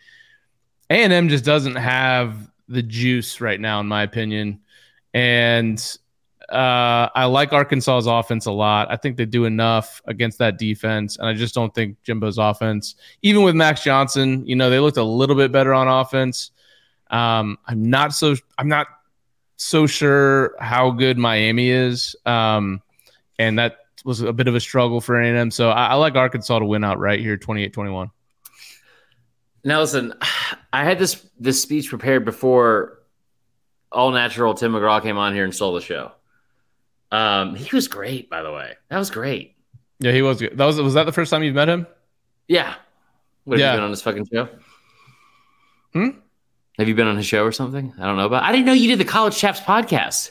A 0.88 1.02
and 1.02 1.12
M 1.12 1.28
just 1.28 1.44
doesn't 1.44 1.74
have 1.76 2.48
the 2.68 2.82
juice 2.82 3.40
right 3.40 3.60
now, 3.60 3.80
in 3.80 3.88
my 3.88 4.04
opinion. 4.04 4.60
And 5.12 5.98
uh, 6.50 7.08
I 7.14 7.26
like 7.26 7.52
Arkansas's 7.52 8.06
offense 8.06 8.46
a 8.46 8.50
lot. 8.50 8.90
I 8.90 8.96
think 8.96 9.16
they 9.16 9.24
do 9.24 9.44
enough 9.44 10.02
against 10.06 10.38
that 10.38 10.58
defense, 10.58 11.16
and 11.16 11.28
I 11.28 11.34
just 11.34 11.54
don't 11.54 11.72
think 11.74 12.02
Jimbo's 12.02 12.38
offense, 12.38 12.96
even 13.22 13.42
with 13.42 13.54
Max 13.54 13.84
Johnson, 13.84 14.44
you 14.46 14.56
know, 14.56 14.68
they 14.68 14.80
looked 14.80 14.96
a 14.96 15.04
little 15.04 15.36
bit 15.36 15.52
better 15.52 15.72
on 15.72 15.86
offense. 15.86 16.50
Um, 17.10 17.58
I'm 17.66 17.88
not 17.88 18.14
so 18.14 18.34
I'm 18.58 18.68
not 18.68 18.88
so 19.56 19.86
sure 19.86 20.56
how 20.58 20.90
good 20.90 21.18
Miami 21.18 21.70
is, 21.70 22.16
um, 22.26 22.82
and 23.38 23.58
that 23.58 23.76
was 24.04 24.20
a 24.20 24.32
bit 24.32 24.48
of 24.48 24.54
a 24.56 24.60
struggle 24.60 25.00
for 25.00 25.20
A&M. 25.20 25.50
So 25.50 25.70
I, 25.70 25.88
I 25.88 25.94
like 25.94 26.16
Arkansas 26.16 26.58
to 26.58 26.64
win 26.64 26.82
out 26.82 26.98
right 26.98 27.20
here, 27.20 27.36
28-21. 27.36 28.10
Now 29.64 29.80
listen, 29.80 30.14
I 30.72 30.84
had 30.84 30.98
this 30.98 31.24
this 31.38 31.62
speech 31.62 31.88
prepared 31.90 32.24
before 32.24 32.99
all 33.92 34.10
natural 34.12 34.54
Tim 34.54 34.72
McGraw 34.72 35.02
came 35.02 35.18
on 35.18 35.34
here 35.34 35.44
and 35.44 35.54
stole 35.54 35.74
the 35.74 35.80
show. 35.80 36.12
Um, 37.12 37.54
he 37.56 37.74
was 37.74 37.88
great, 37.88 38.30
by 38.30 38.42
the 38.42 38.52
way. 38.52 38.74
That 38.88 38.98
was 38.98 39.10
great. 39.10 39.56
Yeah, 39.98 40.12
he 40.12 40.22
was 40.22 40.38
good. 40.38 40.56
That 40.56 40.64
was 40.64 40.80
was 40.80 40.94
that 40.94 41.04
the 41.06 41.12
first 41.12 41.30
time 41.30 41.42
you've 41.42 41.54
met 41.54 41.68
him? 41.68 41.86
Yeah. 42.48 42.74
What 43.44 43.58
have 43.58 43.60
Yeah. 43.60 43.72
you 43.72 43.76
been 43.78 43.84
on 43.84 43.90
his 43.90 44.02
fucking 44.02 44.26
show? 44.32 44.48
Hmm? 45.92 46.08
Have 46.78 46.88
you 46.88 46.94
been 46.94 47.06
on 47.08 47.16
his 47.16 47.26
show 47.26 47.44
or 47.44 47.52
something? 47.52 47.92
I 47.98 48.06
don't 48.06 48.16
know 48.16 48.26
about. 48.26 48.44
I 48.44 48.52
didn't 48.52 48.66
know 48.66 48.72
you 48.72 48.88
did 48.88 48.98
the 49.00 49.04
College 49.10 49.36
Chaps 49.36 49.60
podcast. 49.60 50.30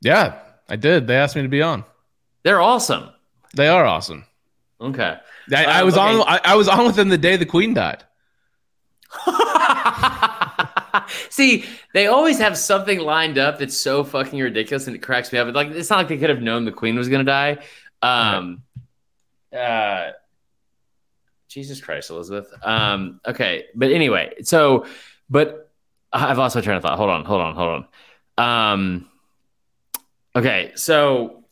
Yeah, 0.00 0.38
I 0.68 0.76
did. 0.76 1.06
They 1.06 1.16
asked 1.16 1.36
me 1.36 1.42
to 1.42 1.48
be 1.48 1.62
on. 1.62 1.84
They're 2.42 2.60
awesome. 2.60 3.08
They 3.54 3.68
are 3.68 3.84
awesome. 3.84 4.24
Okay. 4.80 5.16
I, 5.54 5.64
I 5.64 5.80
Um, 5.80 5.86
was 5.86 5.96
on. 5.96 6.20
I, 6.22 6.40
I 6.44 6.56
was 6.56 6.68
on 6.68 6.84
with 6.86 6.96
them 6.96 7.08
the 7.08 7.18
day 7.18 7.36
the 7.36 7.46
Queen 7.46 7.72
died. 7.74 8.02
See, 11.30 11.64
they 11.94 12.06
always 12.06 12.38
have 12.38 12.56
something 12.56 12.98
lined 12.98 13.38
up 13.38 13.58
that's 13.58 13.76
so 13.76 14.04
fucking 14.04 14.38
ridiculous 14.38 14.86
and 14.86 14.96
it 14.96 15.00
cracks 15.00 15.32
me 15.32 15.38
up. 15.38 15.46
But 15.48 15.54
Like 15.54 15.68
it's 15.68 15.90
not 15.90 15.96
like 15.98 16.08
they 16.08 16.18
could 16.18 16.30
have 16.30 16.42
known 16.42 16.64
the 16.64 16.72
queen 16.72 16.96
was 16.96 17.08
gonna 17.08 17.24
die. 17.24 17.58
Um 18.02 18.62
uh 19.56 20.10
Jesus 21.48 21.82
Christ, 21.82 22.08
Elizabeth. 22.08 22.50
Um, 22.62 23.20
okay, 23.26 23.66
but 23.74 23.92
anyway, 23.92 24.32
so 24.42 24.86
but 25.28 25.70
I've 26.10 26.38
lost 26.38 26.54
my 26.54 26.62
train 26.62 26.78
of 26.78 26.82
thought. 26.82 26.96
Hold 26.96 27.10
on, 27.10 27.24
hold 27.26 27.40
on, 27.42 27.54
hold 27.54 27.86
on. 28.38 28.68
Um 28.72 29.08
okay, 30.34 30.72
so 30.76 31.44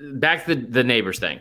back 0.00 0.46
to 0.46 0.54
the, 0.54 0.66
the 0.66 0.84
Nabors 0.84 1.18
thing. 1.18 1.40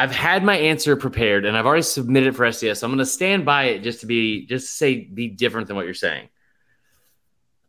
I've 0.00 0.12
had 0.12 0.42
my 0.42 0.56
answer 0.56 0.96
prepared 0.96 1.44
and 1.44 1.56
I've 1.56 1.66
already 1.66 1.82
submitted 1.82 2.28
it 2.30 2.36
for 2.36 2.46
SDS. 2.46 2.78
So 2.78 2.86
I'm 2.86 2.90
going 2.90 2.98
to 3.00 3.04
stand 3.06 3.44
by 3.44 3.64
it 3.64 3.82
just 3.82 4.00
to 4.00 4.06
be 4.06 4.46
just 4.46 4.66
to 4.68 4.72
say 4.74 5.00
be 5.04 5.28
different 5.28 5.66
than 5.66 5.76
what 5.76 5.84
you're 5.84 5.94
saying. 5.94 6.28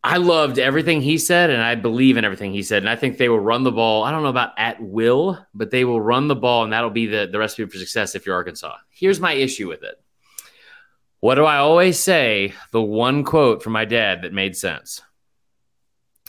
I 0.04 0.18
loved 0.18 0.58
everything 0.58 1.02
he 1.02 1.18
said 1.18 1.50
and 1.50 1.62
I 1.62 1.76
believe 1.76 2.18
in 2.18 2.26
everything 2.26 2.54
he 2.54 2.64
said 2.64 2.82
and 2.82 2.90
I 2.90 2.96
think 2.96 3.18
they 3.18 3.30
will 3.30 3.40
run 3.40 3.64
the 3.64 3.72
ball. 3.72 4.04
I 4.04 4.12
don't 4.12 4.24
know 4.24 4.30
about 4.30 4.54
at 4.58 4.82
will, 4.82 5.38
but 5.54 5.70
they 5.72 5.84
will 5.86 6.02
run 6.02 6.28
the 6.28 6.36
ball 6.36 6.64
and 6.64 6.74
that'll 6.74 6.90
be 6.90 7.06
the 7.06 7.28
the 7.32 7.38
recipe 7.38 7.66
for 7.66 7.78
success 7.78 8.16
if 8.16 8.26
you're 8.26 8.36
Arkansas. 8.36 8.78
Here's 8.90 9.20
my 9.20 9.34
issue 9.34 9.68
with 9.68 9.84
it. 9.84 10.02
What 11.20 11.36
do 11.36 11.44
I 11.46 11.58
always 11.58 12.00
say? 12.00 12.54
The 12.72 12.82
one 12.82 13.24
quote 13.24 13.62
from 13.62 13.74
my 13.74 13.86
dad 13.86 14.24
that 14.24 14.34
made 14.34 14.56
sense. 14.58 15.02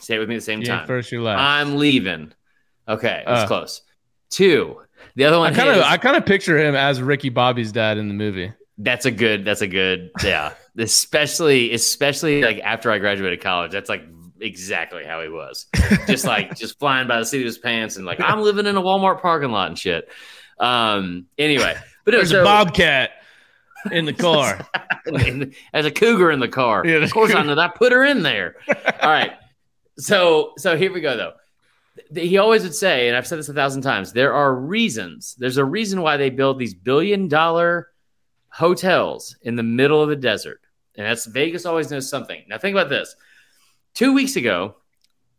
Say 0.01 0.15
it 0.15 0.19
with 0.19 0.29
me 0.29 0.35
at 0.35 0.39
the 0.39 0.45
same 0.45 0.61
Yeah, 0.61 0.79
time. 0.79 0.87
first 0.87 1.11
you 1.11 1.23
last. 1.23 1.39
I'm 1.39 1.77
leaving. 1.77 2.33
Okay, 2.87 3.23
that's 3.25 3.43
Uh. 3.43 3.47
close. 3.47 3.81
Two. 4.29 4.81
The 5.15 5.25
other 5.25 5.39
one, 5.39 5.53
I 5.53 5.55
kind 5.55 5.69
of 5.69 5.83
I 5.83 5.97
kind 5.97 6.15
of 6.17 6.25
picture 6.25 6.57
him 6.57 6.75
as 6.75 7.01
Ricky 7.01 7.29
Bobby's 7.29 7.71
dad 7.71 7.97
in 7.97 8.07
the 8.07 8.13
movie. 8.13 8.51
That's 8.77 9.05
a 9.05 9.11
good. 9.11 9.45
That's 9.45 9.61
a 9.61 9.67
good. 9.67 10.09
Yeah, 10.23 10.53
especially 10.77 11.73
especially 11.73 12.41
like 12.41 12.59
after 12.59 12.91
I 12.91 12.99
graduated 12.99 13.41
college. 13.41 13.71
That's 13.71 13.89
like 13.89 14.03
exactly 14.39 15.03
how 15.05 15.21
he 15.21 15.29
was. 15.29 15.67
Just 16.07 16.25
like 16.25 16.55
just 16.57 16.79
flying 16.79 17.07
by 17.07 17.19
the 17.19 17.25
seat 17.25 17.39
of 17.41 17.45
his 17.45 17.57
pants 17.57 17.97
and 17.97 18.05
like 18.05 18.19
I'm 18.19 18.41
living 18.41 18.65
in 18.65 18.75
a 18.75 18.81
Walmart 18.81 19.21
parking 19.21 19.51
lot 19.51 19.67
and 19.67 19.77
shit. 19.77 20.09
Um. 20.59 21.27
Anyway, 21.37 21.75
but 22.05 22.13
it 22.13 22.17
was 22.17 22.31
a 22.31 22.43
bobcat 22.43 23.11
in 23.91 24.05
the 24.05 24.13
car. 24.13 24.67
as 25.73 25.85
a 25.85 25.91
cougar 25.91 26.31
in 26.31 26.39
the 26.39 26.47
car. 26.47 26.85
Yeah, 26.85 26.95
of 26.97 27.11
course 27.11 27.31
I 27.31 27.35
cougar. 27.35 27.47
know 27.47 27.55
that. 27.55 27.71
I 27.75 27.77
put 27.77 27.91
her 27.91 28.03
in 28.03 28.23
there. 28.23 28.55
All 29.01 29.09
right. 29.09 29.33
So 29.97 30.53
so 30.57 30.75
here 30.77 30.91
we 30.91 31.01
go 31.01 31.15
though. 31.15 31.33
He 32.13 32.37
always 32.37 32.63
would 32.63 32.75
say, 32.75 33.07
and 33.07 33.15
I've 33.15 33.27
said 33.27 33.39
this 33.39 33.49
a 33.49 33.53
thousand 33.53 33.83
times, 33.83 34.13
there 34.13 34.33
are 34.33 34.55
reasons. 34.55 35.35
There's 35.37 35.57
a 35.57 35.65
reason 35.65 36.01
why 36.01 36.17
they 36.17 36.29
build 36.29 36.57
these 36.57 36.73
billion 36.73 37.27
dollar 37.27 37.89
hotels 38.49 39.35
in 39.41 39.55
the 39.55 39.63
middle 39.63 40.01
of 40.01 40.09
the 40.09 40.15
desert. 40.15 40.61
And 40.95 41.05
that's 41.05 41.25
Vegas 41.25 41.65
always 41.65 41.89
knows 41.89 42.09
something. 42.09 42.43
Now 42.47 42.57
think 42.57 42.75
about 42.75 42.89
this. 42.89 43.15
Two 43.95 44.13
weeks 44.13 44.35
ago, 44.35 44.75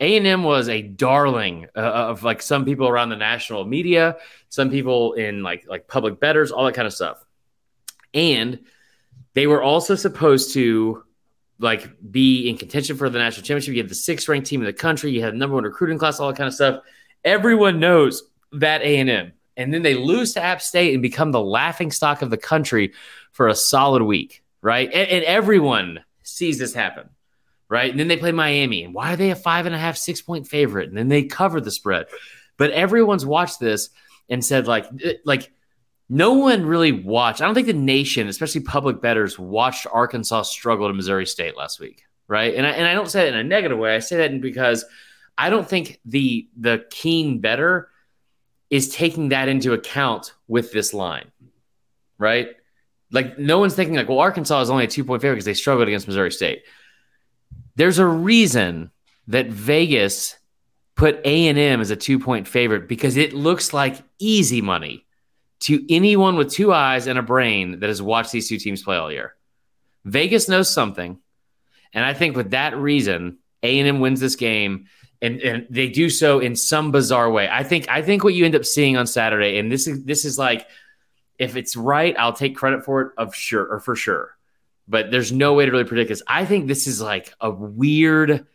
A&M 0.00 0.42
was 0.42 0.68
a 0.68 0.82
darling 0.82 1.66
uh, 1.76 1.80
of 1.80 2.22
like 2.22 2.42
some 2.42 2.64
people 2.64 2.88
around 2.88 3.08
the 3.08 3.16
national 3.16 3.64
media, 3.64 4.16
some 4.48 4.70
people 4.70 5.14
in 5.14 5.42
like 5.42 5.66
like 5.68 5.86
public 5.86 6.18
betters, 6.18 6.50
all 6.50 6.64
that 6.64 6.74
kind 6.74 6.86
of 6.86 6.92
stuff. 6.92 7.24
And 8.12 8.60
they 9.34 9.46
were 9.46 9.62
also 9.62 9.94
supposed 9.94 10.54
to 10.54 11.03
like 11.58 11.90
be 12.10 12.48
in 12.48 12.56
contention 12.56 12.96
for 12.96 13.08
the 13.08 13.18
national 13.18 13.44
championship. 13.44 13.74
You 13.74 13.82
have 13.82 13.88
the 13.88 13.94
sixth 13.94 14.28
ranked 14.28 14.48
team 14.48 14.60
in 14.60 14.66
the 14.66 14.72
country. 14.72 15.12
You 15.12 15.22
have 15.22 15.34
number 15.34 15.54
one 15.54 15.64
recruiting 15.64 15.98
class, 15.98 16.20
all 16.20 16.28
that 16.28 16.36
kind 16.36 16.48
of 16.48 16.54
stuff. 16.54 16.82
Everyone 17.24 17.80
knows 17.80 18.22
that 18.52 18.82
A 18.82 18.96
and 18.98 19.10
M, 19.10 19.32
and 19.56 19.72
then 19.72 19.82
they 19.82 19.94
lose 19.94 20.34
to 20.34 20.42
App 20.42 20.60
State 20.60 20.92
and 20.92 21.02
become 21.02 21.32
the 21.32 21.40
laughing 21.40 21.90
stock 21.90 22.22
of 22.22 22.30
the 22.30 22.36
country 22.36 22.92
for 23.32 23.48
a 23.48 23.54
solid 23.54 24.02
week, 24.02 24.42
right? 24.62 24.92
And, 24.92 25.08
and 25.08 25.24
everyone 25.24 26.04
sees 26.22 26.58
this 26.58 26.74
happen, 26.74 27.08
right? 27.68 27.90
And 27.90 27.98
then 27.98 28.08
they 28.08 28.16
play 28.16 28.32
Miami, 28.32 28.84
and 28.84 28.94
why 28.94 29.12
are 29.12 29.16
they 29.16 29.30
a 29.30 29.36
five 29.36 29.66
and 29.66 29.74
a 29.74 29.78
half, 29.78 29.96
six 29.96 30.20
point 30.20 30.46
favorite? 30.46 30.88
And 30.88 30.96
then 30.98 31.08
they 31.08 31.24
cover 31.24 31.60
the 31.60 31.70
spread, 31.70 32.06
but 32.56 32.70
everyone's 32.70 33.26
watched 33.26 33.58
this 33.58 33.90
and 34.28 34.44
said 34.44 34.66
like, 34.66 34.86
like 35.24 35.50
no 36.08 36.34
one 36.34 36.66
really 36.66 36.92
watched. 36.92 37.40
I 37.40 37.46
don't 37.46 37.54
think 37.54 37.66
the 37.66 37.72
nation, 37.72 38.28
especially 38.28 38.60
public 38.60 39.00
bettors, 39.00 39.38
watched 39.38 39.86
Arkansas 39.90 40.42
struggle 40.42 40.88
to 40.88 40.94
Missouri 40.94 41.26
State 41.26 41.56
last 41.56 41.80
week, 41.80 42.04
right? 42.28 42.54
And 42.54 42.66
I, 42.66 42.70
and 42.70 42.86
I 42.86 42.94
don't 42.94 43.10
say 43.10 43.24
that 43.24 43.34
in 43.34 43.40
a 43.40 43.44
negative 43.44 43.78
way. 43.78 43.96
I 43.96 44.00
say 44.00 44.16
that 44.18 44.40
because 44.40 44.84
I 45.36 45.50
don't 45.50 45.68
think 45.68 46.00
the 46.04 46.48
the 46.56 46.84
keen 46.90 47.40
better 47.40 47.88
is 48.70 48.94
taking 48.94 49.30
that 49.30 49.48
into 49.48 49.72
account 49.72 50.34
with 50.46 50.72
this 50.72 50.92
line, 50.92 51.30
right? 52.18 52.48
Like 53.10 53.38
no 53.38 53.58
one's 53.58 53.74
thinking 53.74 53.96
like, 53.96 54.08
well, 54.08 54.18
Arkansas 54.18 54.62
is 54.62 54.70
only 54.70 54.84
a 54.84 54.88
two 54.88 55.04
point 55.04 55.22
favorite 55.22 55.36
because 55.36 55.44
they 55.44 55.54
struggled 55.54 55.88
against 55.88 56.06
Missouri 56.06 56.32
State. 56.32 56.64
There's 57.76 57.98
a 57.98 58.06
reason 58.06 58.90
that 59.28 59.46
Vegas 59.46 60.36
put 60.96 61.20
A 61.24 61.48
and 61.48 61.58
M 61.58 61.80
as 61.80 61.90
a 61.90 61.96
two 61.96 62.18
point 62.18 62.46
favorite 62.46 62.88
because 62.88 63.16
it 63.16 63.32
looks 63.32 63.72
like 63.72 64.02
easy 64.18 64.60
money 64.60 65.04
to 65.60 65.84
anyone 65.88 66.36
with 66.36 66.50
two 66.50 66.72
eyes 66.72 67.06
and 67.06 67.18
a 67.18 67.22
brain 67.22 67.80
that 67.80 67.88
has 67.88 68.02
watched 68.02 68.32
these 68.32 68.48
two 68.48 68.58
teams 68.58 68.82
play 68.82 68.96
all 68.96 69.10
year. 69.10 69.34
Vegas 70.04 70.48
knows 70.48 70.70
something, 70.70 71.18
and 71.92 72.04
I 72.04 72.12
think 72.12 72.36
with 72.36 72.50
that 72.50 72.76
reason, 72.76 73.38
A 73.62 73.78
and 73.78 73.88
M 73.88 74.00
wins 74.00 74.20
this 74.20 74.36
game, 74.36 74.86
and, 75.22 75.40
and 75.40 75.66
they 75.70 75.88
do 75.88 76.10
so 76.10 76.40
in 76.40 76.56
some 76.56 76.92
bizarre 76.92 77.30
way. 77.30 77.48
I 77.50 77.62
think 77.62 77.88
I 77.88 78.02
think 78.02 78.24
what 78.24 78.34
you 78.34 78.44
end 78.44 78.56
up 78.56 78.64
seeing 78.64 78.96
on 78.96 79.06
Saturday, 79.06 79.58
and 79.58 79.72
this 79.72 79.86
is 79.86 80.04
this 80.04 80.24
is 80.24 80.38
like, 80.38 80.66
if 81.38 81.56
it's 81.56 81.76
right, 81.76 82.14
I'll 82.18 82.34
take 82.34 82.56
credit 82.56 82.84
for 82.84 83.00
it 83.00 83.12
of 83.16 83.34
sure 83.34 83.64
or 83.64 83.80
for 83.80 83.96
sure, 83.96 84.36
but 84.86 85.10
there's 85.10 85.32
no 85.32 85.54
way 85.54 85.64
to 85.64 85.70
really 85.72 85.84
predict 85.84 86.08
this. 86.10 86.22
I 86.26 86.44
think 86.44 86.66
this 86.66 86.86
is 86.86 87.00
like 87.00 87.32
a 87.40 87.50
weird. 87.50 88.46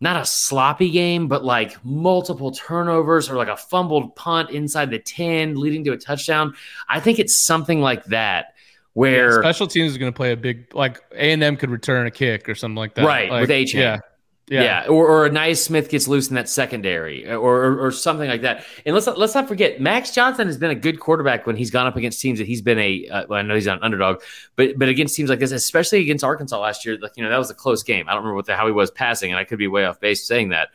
Not 0.00 0.20
a 0.20 0.24
sloppy 0.24 0.90
game, 0.90 1.28
but 1.28 1.44
like 1.44 1.82
multiple 1.84 2.50
turnovers 2.50 3.30
or 3.30 3.36
like 3.36 3.48
a 3.48 3.56
fumbled 3.56 4.14
punt 4.16 4.50
inside 4.50 4.90
the 4.90 4.98
10 4.98 5.56
leading 5.56 5.84
to 5.84 5.92
a 5.92 5.96
touchdown. 5.96 6.54
I 6.88 7.00
think 7.00 7.18
it's 7.18 7.46
something 7.46 7.80
like 7.80 8.04
that 8.06 8.54
where 8.94 9.42
Special 9.42 9.66
teams 9.66 9.92
is 9.92 9.98
going 9.98 10.12
to 10.12 10.16
play 10.16 10.32
a 10.32 10.36
big 10.36 10.74
like 10.74 11.02
A 11.12 11.32
and 11.32 11.42
M 11.42 11.56
could 11.56 11.70
return 11.70 12.06
a 12.06 12.10
kick 12.10 12.48
or 12.48 12.54
something 12.54 12.76
like 12.76 12.94
that. 12.94 13.04
Right, 13.04 13.30
Like, 13.30 13.42
with 13.42 13.50
Achane. 13.50 13.74
Yeah, 13.74 14.00
yeah, 14.48 14.62
yeah. 14.62 14.86
or, 14.88 15.08
or 15.08 15.28
Ainias 15.28 15.62
Smith 15.62 15.88
gets 15.88 16.06
loose 16.06 16.28
in 16.28 16.34
that 16.34 16.50
secondary 16.50 17.26
or, 17.26 17.38
or 17.38 17.86
or 17.86 17.90
something 17.90 18.28
like 18.28 18.42
that. 18.42 18.66
And 18.84 18.94
let's 18.94 19.06
not, 19.06 19.18
let's 19.18 19.34
not 19.34 19.48
forget 19.48 19.80
Max 19.80 20.10
Johnson 20.10 20.46
has 20.46 20.58
been 20.58 20.70
a 20.70 20.74
good 20.74 21.00
quarterback 21.00 21.46
when 21.46 21.56
he's 21.56 21.70
gone 21.70 21.86
up 21.86 21.96
against 21.96 22.20
teams 22.20 22.38
that 22.38 22.46
he's 22.46 22.60
been 22.60 22.78
a 22.78 23.08
uh, 23.08 23.24
well, 23.28 23.38
I 23.38 23.42
know 23.42 23.54
he's 23.54 23.64
not 23.64 23.78
an 23.78 23.84
underdog, 23.84 24.22
but 24.56 24.78
but 24.78 24.88
against 24.88 25.16
teams 25.16 25.30
like 25.30 25.38
this, 25.38 25.50
especially 25.50 26.00
against 26.00 26.24
Arkansas 26.24 26.60
last 26.60 26.84
year, 26.84 26.98
like 27.00 27.16
you 27.16 27.22
know 27.22 27.30
that 27.30 27.38
was 27.38 27.50
a 27.50 27.54
close 27.54 27.82
game. 27.82 28.06
I 28.06 28.12
don't 28.12 28.20
remember 28.20 28.36
what 28.36 28.44
the, 28.44 28.54
how 28.54 28.66
he 28.66 28.72
was 28.72 28.90
passing, 28.90 29.30
and 29.30 29.38
I 29.38 29.44
could 29.44 29.58
be 29.58 29.66
way 29.66 29.86
off 29.86 30.00
base 30.00 30.26
saying 30.26 30.50
that, 30.50 30.68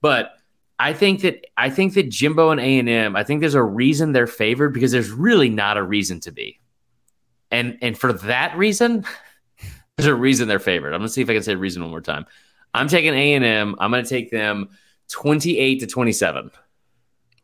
but. 0.00 0.32
I 0.78 0.94
think 0.94 1.20
that 1.20 1.46
I 1.56 1.70
think 1.70 1.94
that 1.94 2.08
Jimbo 2.08 2.50
and 2.50 2.58
A 2.58 2.78
and 2.80 2.88
M. 2.88 3.14
I 3.14 3.22
think 3.22 3.38
there's 3.38 3.54
a 3.54 3.62
reason 3.62 4.10
they're 4.10 4.26
favored 4.26 4.70
because 4.70 4.90
there's 4.90 5.12
really 5.12 5.48
not 5.48 5.76
a 5.76 5.82
reason 5.82 6.18
to 6.20 6.32
be, 6.32 6.58
and 7.52 7.78
and 7.82 7.96
for 7.96 8.12
that 8.12 8.56
reason, 8.56 9.04
there's 9.96 10.08
a 10.08 10.14
reason 10.14 10.48
they're 10.48 10.58
favored. 10.58 10.92
I'm 10.92 10.98
gonna 10.98 11.08
see 11.08 11.22
if 11.22 11.30
I 11.30 11.34
can 11.34 11.42
say 11.44 11.54
reason 11.54 11.82
one 11.82 11.92
more 11.92 12.00
time. 12.00 12.26
I'm 12.74 12.88
taking 12.88 13.14
A 13.14 13.34
and 13.34 13.44
M. 13.44 13.76
I'm 13.78 13.90
gonna 13.90 14.04
take 14.04 14.30
them 14.30 14.70
28 15.10 15.80
to 15.80 15.86
27. 15.86 16.50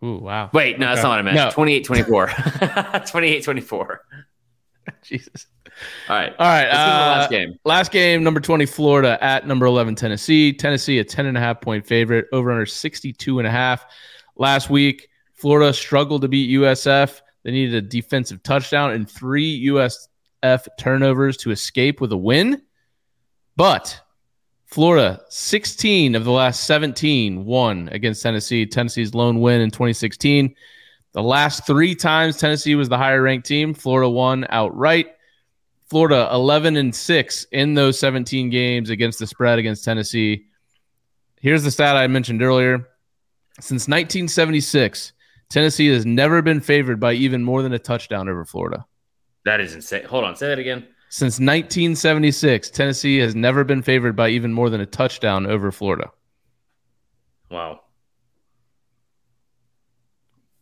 Ooh, 0.04 0.18
wow. 0.18 0.50
Wait, 0.52 0.78
no, 0.78 0.86
that's 0.86 1.02
not 1.02 1.10
what 1.10 1.18
I 1.18 1.22
meant. 1.22 1.36
No. 1.36 1.50
28 1.50 1.84
24. 1.84 2.26
28 3.06 3.44
24. 3.44 4.04
Jesus. 5.02 5.46
All 6.08 6.16
right. 6.16 6.34
All 6.38 6.46
right. 6.46 6.64
Let's 6.64 6.76
get 6.76 6.86
the 6.86 6.92
uh, 6.92 7.16
last 7.16 7.30
game. 7.30 7.58
Last 7.64 7.92
game, 7.92 8.24
number 8.24 8.40
20, 8.40 8.66
Florida 8.66 9.18
at 9.22 9.46
number 9.46 9.66
11, 9.66 9.94
Tennessee. 9.94 10.52
Tennessee, 10.52 10.98
a 10.98 11.04
10 11.04 11.26
and 11.26 11.36
a 11.36 11.40
half 11.40 11.60
point 11.60 11.86
favorite, 11.86 12.26
over 12.32 12.50
under 12.50 12.66
62 12.66 13.38
and 13.38 13.46
a 13.46 13.50
half. 13.50 13.84
Last 14.36 14.70
week, 14.70 15.08
Florida 15.34 15.72
struggled 15.72 16.22
to 16.22 16.28
beat 16.28 16.50
USF. 16.50 17.20
They 17.44 17.50
needed 17.50 17.74
a 17.74 17.86
defensive 17.86 18.42
touchdown 18.42 18.92
and 18.92 19.08
three 19.08 19.66
USF 19.66 20.66
turnovers 20.78 21.36
to 21.38 21.50
escape 21.50 22.00
with 22.00 22.12
a 22.12 22.16
win. 22.16 22.62
But 23.56 24.00
Florida, 24.68 25.20
16 25.30 26.14
of 26.14 26.24
the 26.24 26.30
last 26.30 26.64
17 26.64 27.46
won 27.46 27.88
against 27.90 28.22
Tennessee. 28.22 28.66
Tennessee's 28.66 29.14
lone 29.14 29.40
win 29.40 29.62
in 29.62 29.70
2016. 29.70 30.54
The 31.12 31.22
last 31.22 31.66
three 31.66 31.94
times 31.94 32.36
Tennessee 32.36 32.74
was 32.74 32.90
the 32.90 32.98
higher 32.98 33.22
ranked 33.22 33.46
team, 33.46 33.72
Florida 33.72 34.10
won 34.10 34.46
outright. 34.50 35.08
Florida 35.88 36.28
11 36.32 36.76
and 36.76 36.94
6 36.94 37.46
in 37.50 37.72
those 37.72 37.98
17 37.98 38.50
games 38.50 38.90
against 38.90 39.18
the 39.18 39.26
spread 39.26 39.58
against 39.58 39.86
Tennessee. 39.86 40.44
Here's 41.40 41.62
the 41.62 41.70
stat 41.70 41.96
I 41.96 42.06
mentioned 42.06 42.42
earlier. 42.42 42.88
Since 43.58 43.88
1976, 43.88 45.14
Tennessee 45.48 45.88
has 45.88 46.04
never 46.04 46.42
been 46.42 46.60
favored 46.60 47.00
by 47.00 47.14
even 47.14 47.42
more 47.42 47.62
than 47.62 47.72
a 47.72 47.78
touchdown 47.78 48.28
over 48.28 48.44
Florida. 48.44 48.84
That 49.46 49.60
is 49.60 49.74
insane. 49.74 50.04
Hold 50.04 50.24
on. 50.24 50.36
Say 50.36 50.48
that 50.48 50.58
again. 50.58 50.86
Since 51.10 51.34
1976, 51.40 52.70
Tennessee 52.70 53.18
has 53.18 53.34
never 53.34 53.64
been 53.64 53.82
favored 53.82 54.14
by 54.14 54.28
even 54.28 54.52
more 54.52 54.68
than 54.68 54.80
a 54.80 54.86
touchdown 54.86 55.46
over 55.46 55.70
Florida. 55.72 56.10
Wow. 57.50 57.80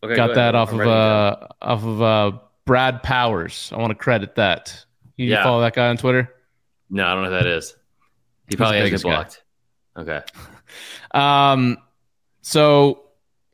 Okay, 0.02 0.14
Got 0.14 0.28
go 0.28 0.35
that 0.35 0.55
off 0.55 0.70
of 0.73 0.78
ready 0.78 0.90
to 0.90 0.94
go. 0.94 0.98
uh 1.01 1.47
off 1.62 1.85
of 1.85 2.02
uh 2.02 2.39
Brad 2.64 3.02
Powers. 3.02 3.70
I 3.74 3.78
want 3.78 3.90
to 3.90 3.94
credit 3.97 4.35
that. 4.36 4.85
You 5.16 5.27
Yeah. 5.27 5.43
follow 5.43 5.60
that 5.62 5.74
guy 5.74 5.89
on 5.89 5.97
Twitter? 5.97 6.32
No, 6.90 7.05
I 7.06 7.14
don't 7.14 7.24
know 7.24 7.31
who 7.31 7.36
that 7.36 7.47
is. 7.47 7.77
He 8.48 8.56
probably 8.56 8.78
has 8.78 8.90
been 9.02 9.10
guy. 9.10 9.16
blocked. 9.16 9.43
Okay. 9.97 10.20
Um, 11.12 11.78
so 12.43 13.05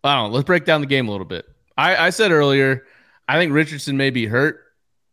I 0.02 0.14
don't 0.16 0.30
know. 0.30 0.34
Let's 0.34 0.46
break 0.46 0.64
down 0.64 0.80
the 0.80 0.86
game 0.86 1.06
a 1.06 1.10
little 1.12 1.26
bit. 1.26 1.44
I, 1.76 2.06
I 2.06 2.10
said 2.10 2.32
earlier, 2.32 2.84
I 3.28 3.38
think 3.38 3.52
Richardson 3.52 3.96
may 3.96 4.10
be 4.10 4.26
hurt, 4.26 4.60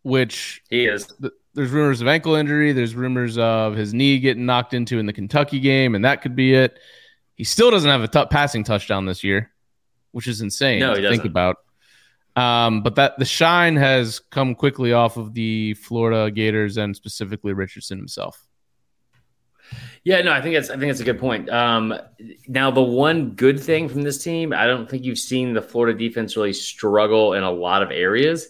which 0.01 0.63
He 0.69 0.85
is. 0.87 1.05
th- 1.21 1.33
there's 1.53 1.71
rumors 1.71 2.01
of 2.01 2.07
ankle 2.07 2.35
injury. 2.35 2.73
There's 2.73 2.95
rumors 2.95 3.37
of 3.37 3.75
his 3.75 3.93
knee 3.93 4.19
getting 4.19 4.45
knocked 4.45 4.73
into 4.73 4.99
in 4.99 5.05
the 5.05 5.13
Kentucky 5.13 5.59
game, 5.59 5.95
and 5.95 6.05
that 6.05 6.21
could 6.21 6.35
be 6.35 6.53
it. 6.53 6.79
He 7.35 7.43
still 7.43 7.71
doesn't 7.71 7.89
have 7.89 8.01
a 8.03 8.07
t- 8.07 8.25
passing 8.29 8.63
touchdown 8.63 9.05
this 9.05 9.23
year, 9.23 9.51
which 10.11 10.27
is 10.27 10.41
insane 10.41 10.79
No, 10.79 10.93
to 10.95 11.01
doesn't. 11.01 11.17
think 11.17 11.25
about. 11.29 11.57
Um, 12.35 12.83
but 12.83 12.95
that 12.95 13.17
the 13.17 13.25
shine 13.25 13.75
has 13.75 14.19
come 14.19 14.55
quickly 14.55 14.93
off 14.93 15.17
of 15.17 15.33
the 15.33 15.73
Florida 15.73 16.31
Gators 16.31 16.77
and 16.77 16.95
specifically 16.95 17.53
Richardson 17.53 17.97
himself. 17.97 18.45
Yeah, 20.03 20.21
no, 20.21 20.31
I 20.31 20.41
think 20.41 20.55
that's 20.55 20.69
I 20.69 20.77
think 20.77 20.89
that's 20.91 21.01
a 21.01 21.05
good 21.05 21.19
point. 21.19 21.49
Um, 21.49 21.93
now, 22.47 22.71
the 22.71 22.81
one 22.81 23.31
good 23.31 23.59
thing 23.59 23.89
from 23.89 24.01
this 24.01 24.23
team, 24.23 24.53
I 24.53 24.65
don't 24.65 24.89
think 24.89 25.03
you've 25.03 25.19
seen 25.19 25.53
the 25.53 25.61
Florida 25.61 25.97
defense 25.97 26.35
really 26.35 26.53
struggle 26.53 27.33
in 27.33 27.43
a 27.43 27.51
lot 27.51 27.83
of 27.83 27.91
areas. 27.91 28.47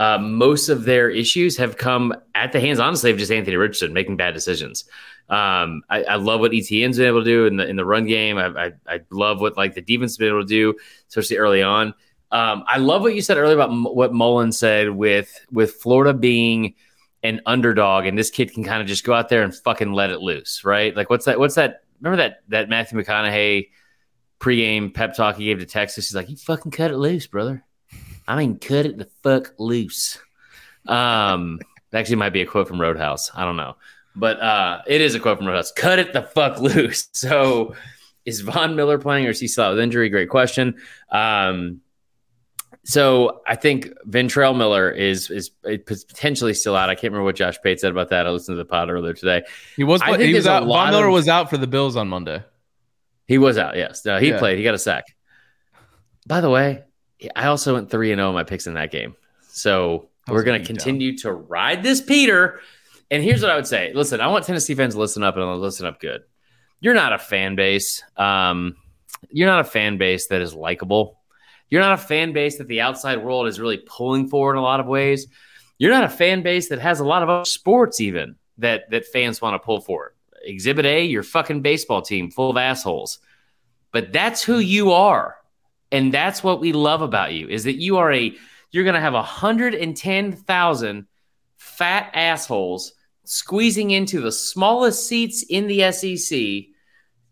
Uh, 0.00 0.16
most 0.16 0.70
of 0.70 0.84
their 0.84 1.10
issues 1.10 1.58
have 1.58 1.76
come 1.76 2.14
at 2.34 2.52
the 2.52 2.60
hands, 2.60 2.80
honestly, 2.80 3.10
of 3.10 3.18
just 3.18 3.30
Anthony 3.30 3.56
Richardson 3.56 3.92
making 3.92 4.16
bad 4.16 4.32
decisions. 4.32 4.84
Um, 5.28 5.82
I, 5.90 6.04
I 6.04 6.14
love 6.14 6.40
what 6.40 6.54
Etienne's 6.54 6.96
been 6.96 7.06
able 7.06 7.20
to 7.20 7.24
do 7.26 7.44
in 7.44 7.58
the 7.58 7.68
in 7.68 7.76
the 7.76 7.84
run 7.84 8.06
game. 8.06 8.38
I, 8.38 8.46
I, 8.46 8.72
I 8.88 9.00
love 9.10 9.42
what 9.42 9.58
like 9.58 9.74
the 9.74 9.82
defense 9.82 10.12
has 10.12 10.16
been 10.16 10.28
able 10.28 10.40
to 10.40 10.46
do, 10.46 10.74
especially 11.10 11.36
early 11.36 11.62
on. 11.62 11.88
Um, 12.32 12.64
I 12.66 12.78
love 12.78 13.02
what 13.02 13.14
you 13.14 13.20
said 13.20 13.36
earlier 13.36 13.56
about 13.56 13.72
M- 13.72 13.84
what 13.84 14.14
Mullen 14.14 14.52
said 14.52 14.88
with 14.88 15.38
with 15.52 15.74
Florida 15.74 16.14
being 16.14 16.76
an 17.22 17.42
underdog 17.44 18.06
and 18.06 18.16
this 18.16 18.30
kid 18.30 18.54
can 18.54 18.64
kind 18.64 18.80
of 18.80 18.88
just 18.88 19.04
go 19.04 19.12
out 19.12 19.28
there 19.28 19.42
and 19.42 19.54
fucking 19.54 19.92
let 19.92 20.08
it 20.08 20.20
loose, 20.20 20.64
right? 20.64 20.96
Like 20.96 21.10
what's 21.10 21.26
that? 21.26 21.38
What's 21.38 21.56
that? 21.56 21.82
Remember 22.00 22.22
that 22.22 22.40
that 22.48 22.70
Matthew 22.70 22.98
McConaughey 22.98 23.68
pregame 24.40 24.94
pep 24.94 25.14
talk 25.14 25.36
he 25.36 25.44
gave 25.44 25.58
to 25.58 25.66
Texas? 25.66 26.08
He's 26.08 26.14
like, 26.14 26.30
"You 26.30 26.38
fucking 26.38 26.72
cut 26.72 26.90
it 26.90 26.96
loose, 26.96 27.26
brother." 27.26 27.66
I 28.30 28.36
mean, 28.36 28.58
cut 28.58 28.86
it 28.86 28.96
the 28.98 29.08
fuck 29.22 29.52
loose. 29.58 30.18
Um, 30.86 31.58
that 31.90 31.98
actually 31.98 32.16
might 32.16 32.32
be 32.32 32.42
a 32.42 32.46
quote 32.46 32.68
from 32.68 32.80
Roadhouse. 32.80 33.30
I 33.34 33.44
don't 33.44 33.56
know, 33.56 33.76
but 34.14 34.40
uh, 34.40 34.82
it 34.86 35.00
is 35.00 35.14
a 35.14 35.20
quote 35.20 35.38
from 35.38 35.46
Roadhouse. 35.48 35.72
Cut 35.72 35.98
it 35.98 36.12
the 36.12 36.22
fuck 36.22 36.58
loose. 36.60 37.08
So, 37.12 37.74
is 38.24 38.40
Von 38.40 38.76
Miller 38.76 38.98
playing 38.98 39.26
or 39.26 39.30
is 39.30 39.40
he 39.40 39.48
still 39.48 39.64
out 39.64 39.70
with 39.74 39.80
injury? 39.80 40.08
Great 40.08 40.28
question. 40.28 40.76
Um, 41.10 41.80
so 42.84 43.40
I 43.46 43.56
think 43.56 43.88
Ventrell 44.08 44.56
Miller 44.56 44.90
is 44.90 45.28
is 45.30 45.50
potentially 45.50 46.54
still 46.54 46.76
out. 46.76 46.88
I 46.88 46.94
can't 46.94 47.12
remember 47.12 47.24
what 47.24 47.36
Josh 47.36 47.58
Pate 47.62 47.78
said 47.80 47.90
about 47.90 48.08
that. 48.10 48.26
I 48.26 48.30
listened 48.30 48.54
to 48.54 48.58
the 48.58 48.64
pod 48.64 48.88
earlier 48.90 49.12
today. 49.12 49.42
He 49.76 49.84
was 49.84 50.00
I 50.02 50.16
think 50.16 50.22
he 50.22 50.34
was 50.34 50.46
out. 50.46 50.64
Von 50.66 50.90
Miller 50.90 51.06
of- 51.08 51.12
was 51.12 51.28
out 51.28 51.50
for 51.50 51.58
the 51.58 51.66
Bills 51.66 51.96
on 51.96 52.08
Monday. 52.08 52.42
He 53.26 53.38
was 53.38 53.58
out. 53.58 53.76
Yes, 53.76 54.02
he 54.02 54.28
Yeah. 54.28 54.38
played. 54.38 54.56
He 54.58 54.64
got 54.64 54.74
a 54.74 54.78
sack. 54.78 55.04
By 56.26 56.40
the 56.40 56.50
way, 56.50 56.84
I 57.36 57.46
also 57.46 57.74
went 57.74 57.90
three 57.90 58.12
and 58.12 58.18
zero 58.18 58.28
in 58.28 58.34
my 58.34 58.44
picks 58.44 58.66
in 58.66 58.74
that 58.74 58.90
game. 58.90 59.14
So 59.48 60.08
we're 60.28 60.42
going 60.42 60.60
to 60.60 60.66
continue 60.66 61.16
to 61.18 61.32
ride 61.32 61.82
this 61.82 62.00
Peter. 62.00 62.60
And 63.10 63.22
here's 63.22 63.42
what 63.42 63.50
I 63.50 63.56
would 63.56 63.66
say: 63.66 63.92
Listen, 63.94 64.20
I 64.20 64.28
want 64.28 64.44
Tennessee 64.44 64.74
fans 64.74 64.94
to 64.94 65.00
listen 65.00 65.22
up 65.22 65.36
and 65.36 65.60
listen 65.60 65.86
up 65.86 66.00
good. 66.00 66.22
You're 66.80 66.94
not 66.94 67.12
a 67.12 67.18
fan 67.18 67.56
base. 67.56 68.02
Um, 68.16 68.76
you're 69.30 69.48
not 69.48 69.60
a 69.60 69.64
fan 69.64 69.98
base 69.98 70.28
that 70.28 70.40
is 70.40 70.54
likable. 70.54 71.18
You're 71.68 71.82
not 71.82 71.94
a 71.94 72.02
fan 72.02 72.32
base 72.32 72.58
that 72.58 72.68
the 72.68 72.80
outside 72.80 73.22
world 73.22 73.46
is 73.46 73.60
really 73.60 73.78
pulling 73.78 74.28
for 74.28 74.50
in 74.50 74.56
a 74.56 74.62
lot 74.62 74.80
of 74.80 74.86
ways. 74.86 75.26
You're 75.78 75.92
not 75.92 76.04
a 76.04 76.08
fan 76.08 76.42
base 76.42 76.68
that 76.68 76.78
has 76.78 77.00
a 77.00 77.04
lot 77.04 77.22
of 77.22 77.28
other 77.28 77.44
sports 77.44 78.00
even 78.00 78.36
that 78.58 78.90
that 78.90 79.06
fans 79.06 79.40
want 79.40 79.54
to 79.54 79.64
pull 79.64 79.80
for. 79.80 80.14
Exhibit 80.42 80.86
A, 80.86 81.04
your 81.04 81.22
fucking 81.22 81.62
baseball 81.62 82.02
team 82.02 82.30
full 82.30 82.50
of 82.50 82.56
assholes. 82.56 83.18
But 83.92 84.12
that's 84.12 84.42
who 84.42 84.58
you 84.58 84.92
are. 84.92 85.36
And 85.92 86.12
that's 86.12 86.42
what 86.42 86.60
we 86.60 86.72
love 86.72 87.02
about 87.02 87.32
you 87.32 87.48
is 87.48 87.64
that 87.64 87.80
you 87.80 87.98
are 87.98 88.12
a 88.12 88.34
you're 88.70 88.84
going 88.84 88.94
to 88.94 89.00
have 89.00 89.14
110,000 89.14 91.06
fat 91.56 92.10
assholes 92.14 92.92
squeezing 93.24 93.90
into 93.90 94.20
the 94.20 94.32
smallest 94.32 95.08
seats 95.08 95.42
in 95.42 95.66
the 95.66 95.90
SEC 95.92 96.70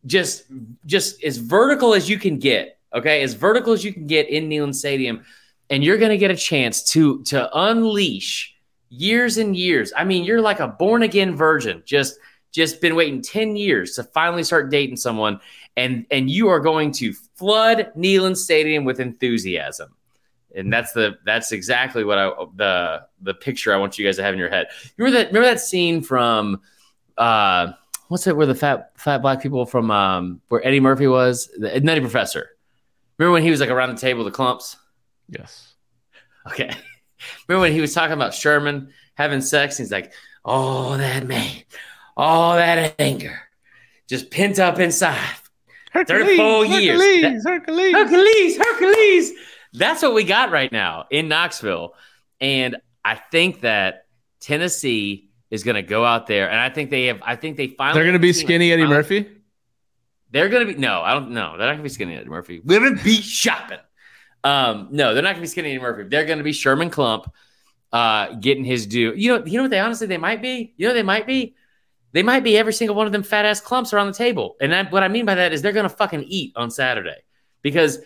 just 0.07 0.45
just 0.87 1.23
as 1.25 1.37
vertical 1.39 1.95
as 1.95 2.09
you 2.09 2.19
can 2.19 2.39
get, 2.39 2.79
okay? 2.95 3.23
As 3.23 3.35
vertical 3.35 3.73
as 3.73 3.85
you 3.85 3.93
can 3.93 4.07
get 4.07 4.29
in 4.29 4.49
Neyland 4.49 4.75
Stadium 4.75 5.25
and 5.71 5.85
you're 5.85 5.99
going 5.99 6.11
to 6.11 6.19
get 6.19 6.31
a 6.31 6.37
chance 6.37 6.83
to 6.93 7.23
to 7.25 7.49
unleash 7.57 8.55
years 8.89 9.37
and 9.37 9.57
years. 9.57 9.93
I 9.97 10.05
mean, 10.05 10.25
you're 10.25 10.41
like 10.41 10.61
a 10.61 10.69
born 10.69 11.03
again 11.03 11.37
virgin, 11.37 11.83
just 11.85 12.19
just 12.53 12.81
been 12.81 12.95
waiting 12.97 13.21
10 13.21 13.57
years 13.57 13.95
to 13.95 14.05
finally 14.05 14.43
start 14.43 14.71
dating 14.71 14.97
someone 14.97 15.39
and 15.79 16.07
and 16.11 16.29
you 16.29 16.49
are 16.49 16.59
going 16.59 16.91
to 16.91 17.13
flood 17.13 17.93
Neyland 17.97 18.37
Stadium 18.37 18.85
with 18.85 18.99
enthusiasm. 18.99 19.95
And 20.55 20.73
that's 20.73 20.93
the 20.93 21.19
that's 21.25 21.53
exactly 21.53 22.03
what 22.03 22.19
I 22.19 22.31
the 22.57 23.07
the 23.23 23.35
picture 23.35 23.73
I 23.73 23.77
want 23.77 23.97
you 23.97 24.05
guys 24.05 24.17
to 24.17 24.25
have 24.25 24.35
in 24.35 24.41
your 24.41 24.51
head. 24.51 24.67
You 24.97 25.05
remember 25.05 25.19
that 25.19 25.27
remember 25.29 25.49
that 25.49 25.61
scene 25.61 26.03
from 26.03 26.61
uh 27.17 27.73
what's 28.09 28.27
it 28.27 28.37
where 28.37 28.47
the 28.47 28.55
fat 28.57 28.93
fat 28.97 29.19
black 29.19 29.41
people 29.41 29.67
from 29.67 29.91
um 29.91 30.41
where 30.49 30.67
Eddie 30.67 30.81
Murphy 30.81 31.07
was 31.07 31.49
the 31.57 31.81
Nutty 31.81 32.01
Professor. 32.01 32.51
Remember 33.19 33.35
when 33.35 33.43
he 33.45 33.51
was 33.51 33.61
like 33.61 33.71
around 33.71 33.95
the 33.95 34.01
table 34.01 34.25
with 34.25 34.33
the 34.33 34.37
Klumps? 34.37 34.77
Yes. 35.29 35.75
Okay. 36.49 36.71
Remember 37.47 37.63
when 37.63 37.73
he 37.73 37.81
was 37.81 37.95
talking 37.95 38.15
about 38.15 38.35
Sherman 38.35 38.93
having 39.15 39.41
sex? 39.41 39.77
He's 39.77 39.93
like, 39.93 40.13
oh, 40.45 40.97
that 40.97 41.27
man, 41.27 41.63
all 42.17 42.57
that 42.57 42.95
anger 42.99 43.41
just 44.09 44.31
pent 44.31 44.59
up 44.59 44.81
inside. 44.81 45.19
34 46.05 46.67
years. 46.67 47.01
Hercules, 47.01 47.45
Hercules. 47.45 47.93
Hercules, 47.93 48.57
Hercules. 48.57 49.33
That's 49.73 50.03
what 50.03 50.15
we 50.15 50.25
got 50.25 50.51
right 50.51 50.73
now 50.73 51.07
in 51.11 51.29
Knoxville. 51.29 51.95
And 52.41 52.77
I 53.05 53.17
think 53.17 53.63
that 53.63 54.07
Tennessee 54.41 55.31
is 55.51 55.65
going 55.65 55.77
to 55.77 55.83
go 55.83 56.05
out 56.05 56.27
there, 56.27 56.51
and 56.51 56.59
I 56.59 56.71
think 56.71 56.91
they 56.91 57.07
have. 57.07 57.21
I 57.23 57.37
think 57.37 57.57
they 57.57 57.69
finally. 57.69 57.99
They're 57.99 58.05
going 58.05 58.15
to 58.15 58.19
be 58.19 58.33
skinny 58.33 58.73
Eddie 58.73 58.87
Murphy. 58.87 59.29
They're 60.31 60.49
going 60.49 60.67
to 60.67 60.75
be 60.75 60.79
no. 60.79 61.01
I 61.01 61.15
don't 61.15 61.31
know. 61.31 61.57
They're 61.57 61.67
not 61.67 61.73
going 61.73 61.79
to 61.79 61.83
be 61.85 61.89
skinny 61.89 62.17
Eddie 62.17 62.29
Murphy. 62.29 62.61
Women 62.61 63.01
be 63.03 63.21
shopping. 63.21 63.79
Um, 64.45 64.89
no, 64.91 65.15
they're 65.15 65.23
not 65.23 65.31
going 65.31 65.37
to 65.37 65.41
be 65.43 65.47
skinny 65.49 65.71
Eddie 65.71 65.81
Murphy. 65.81 66.09
They're 66.09 66.27
going 66.27 66.39
to 66.39 66.45
be 66.45 66.53
Sherman 66.53 66.91
Klump, 66.91 67.31
uh, 67.93 68.35
getting 68.35 68.65
his 68.65 68.87
due. 68.87 69.15
You 69.15 69.39
know. 69.39 69.45
You 69.45 69.59
know 69.59 69.63
what 69.65 69.71
they 69.71 69.81
honestly 69.81 70.07
they 70.07 70.19
might 70.19 70.43
be. 70.43 70.75
You 70.77 70.87
know 70.87 70.91
what 70.91 70.99
they 70.99 71.03
might 71.03 71.27
be. 71.27 71.55
They 72.13 72.23
might 72.23 72.45
be 72.45 72.57
every 72.57 72.73
single 72.73 72.97
one 72.97 73.07
of 73.07 73.13
them 73.13 73.23
fat 73.23 73.45
ass 73.45 73.61
Klumps 73.61 73.93
around 73.93 74.07
the 74.07 74.15
table. 74.15 74.57
And 74.61 74.91
what 74.91 75.03
I 75.03 75.09
mean 75.09 75.27
by 75.27 75.35
that 75.35 75.53
is 75.53 75.63
they're 75.63 75.73
going 75.73 75.89
to 75.89 75.95
fucking 75.95 76.25
eat 76.25 76.53
on 76.57 76.71
Saturday 76.71 77.23
because 77.63 77.99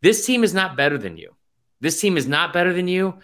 this 0.00 0.24
team 0.24 0.44
is 0.44 0.54
not 0.54 0.76
better 0.76 0.96
than 0.96 1.16
you. 1.16 1.34
This 1.80 2.00
team 2.00 2.16
is 2.16 2.26
not 2.26 2.52
better 2.52 2.72
than 2.72 2.88
you. 2.88 3.18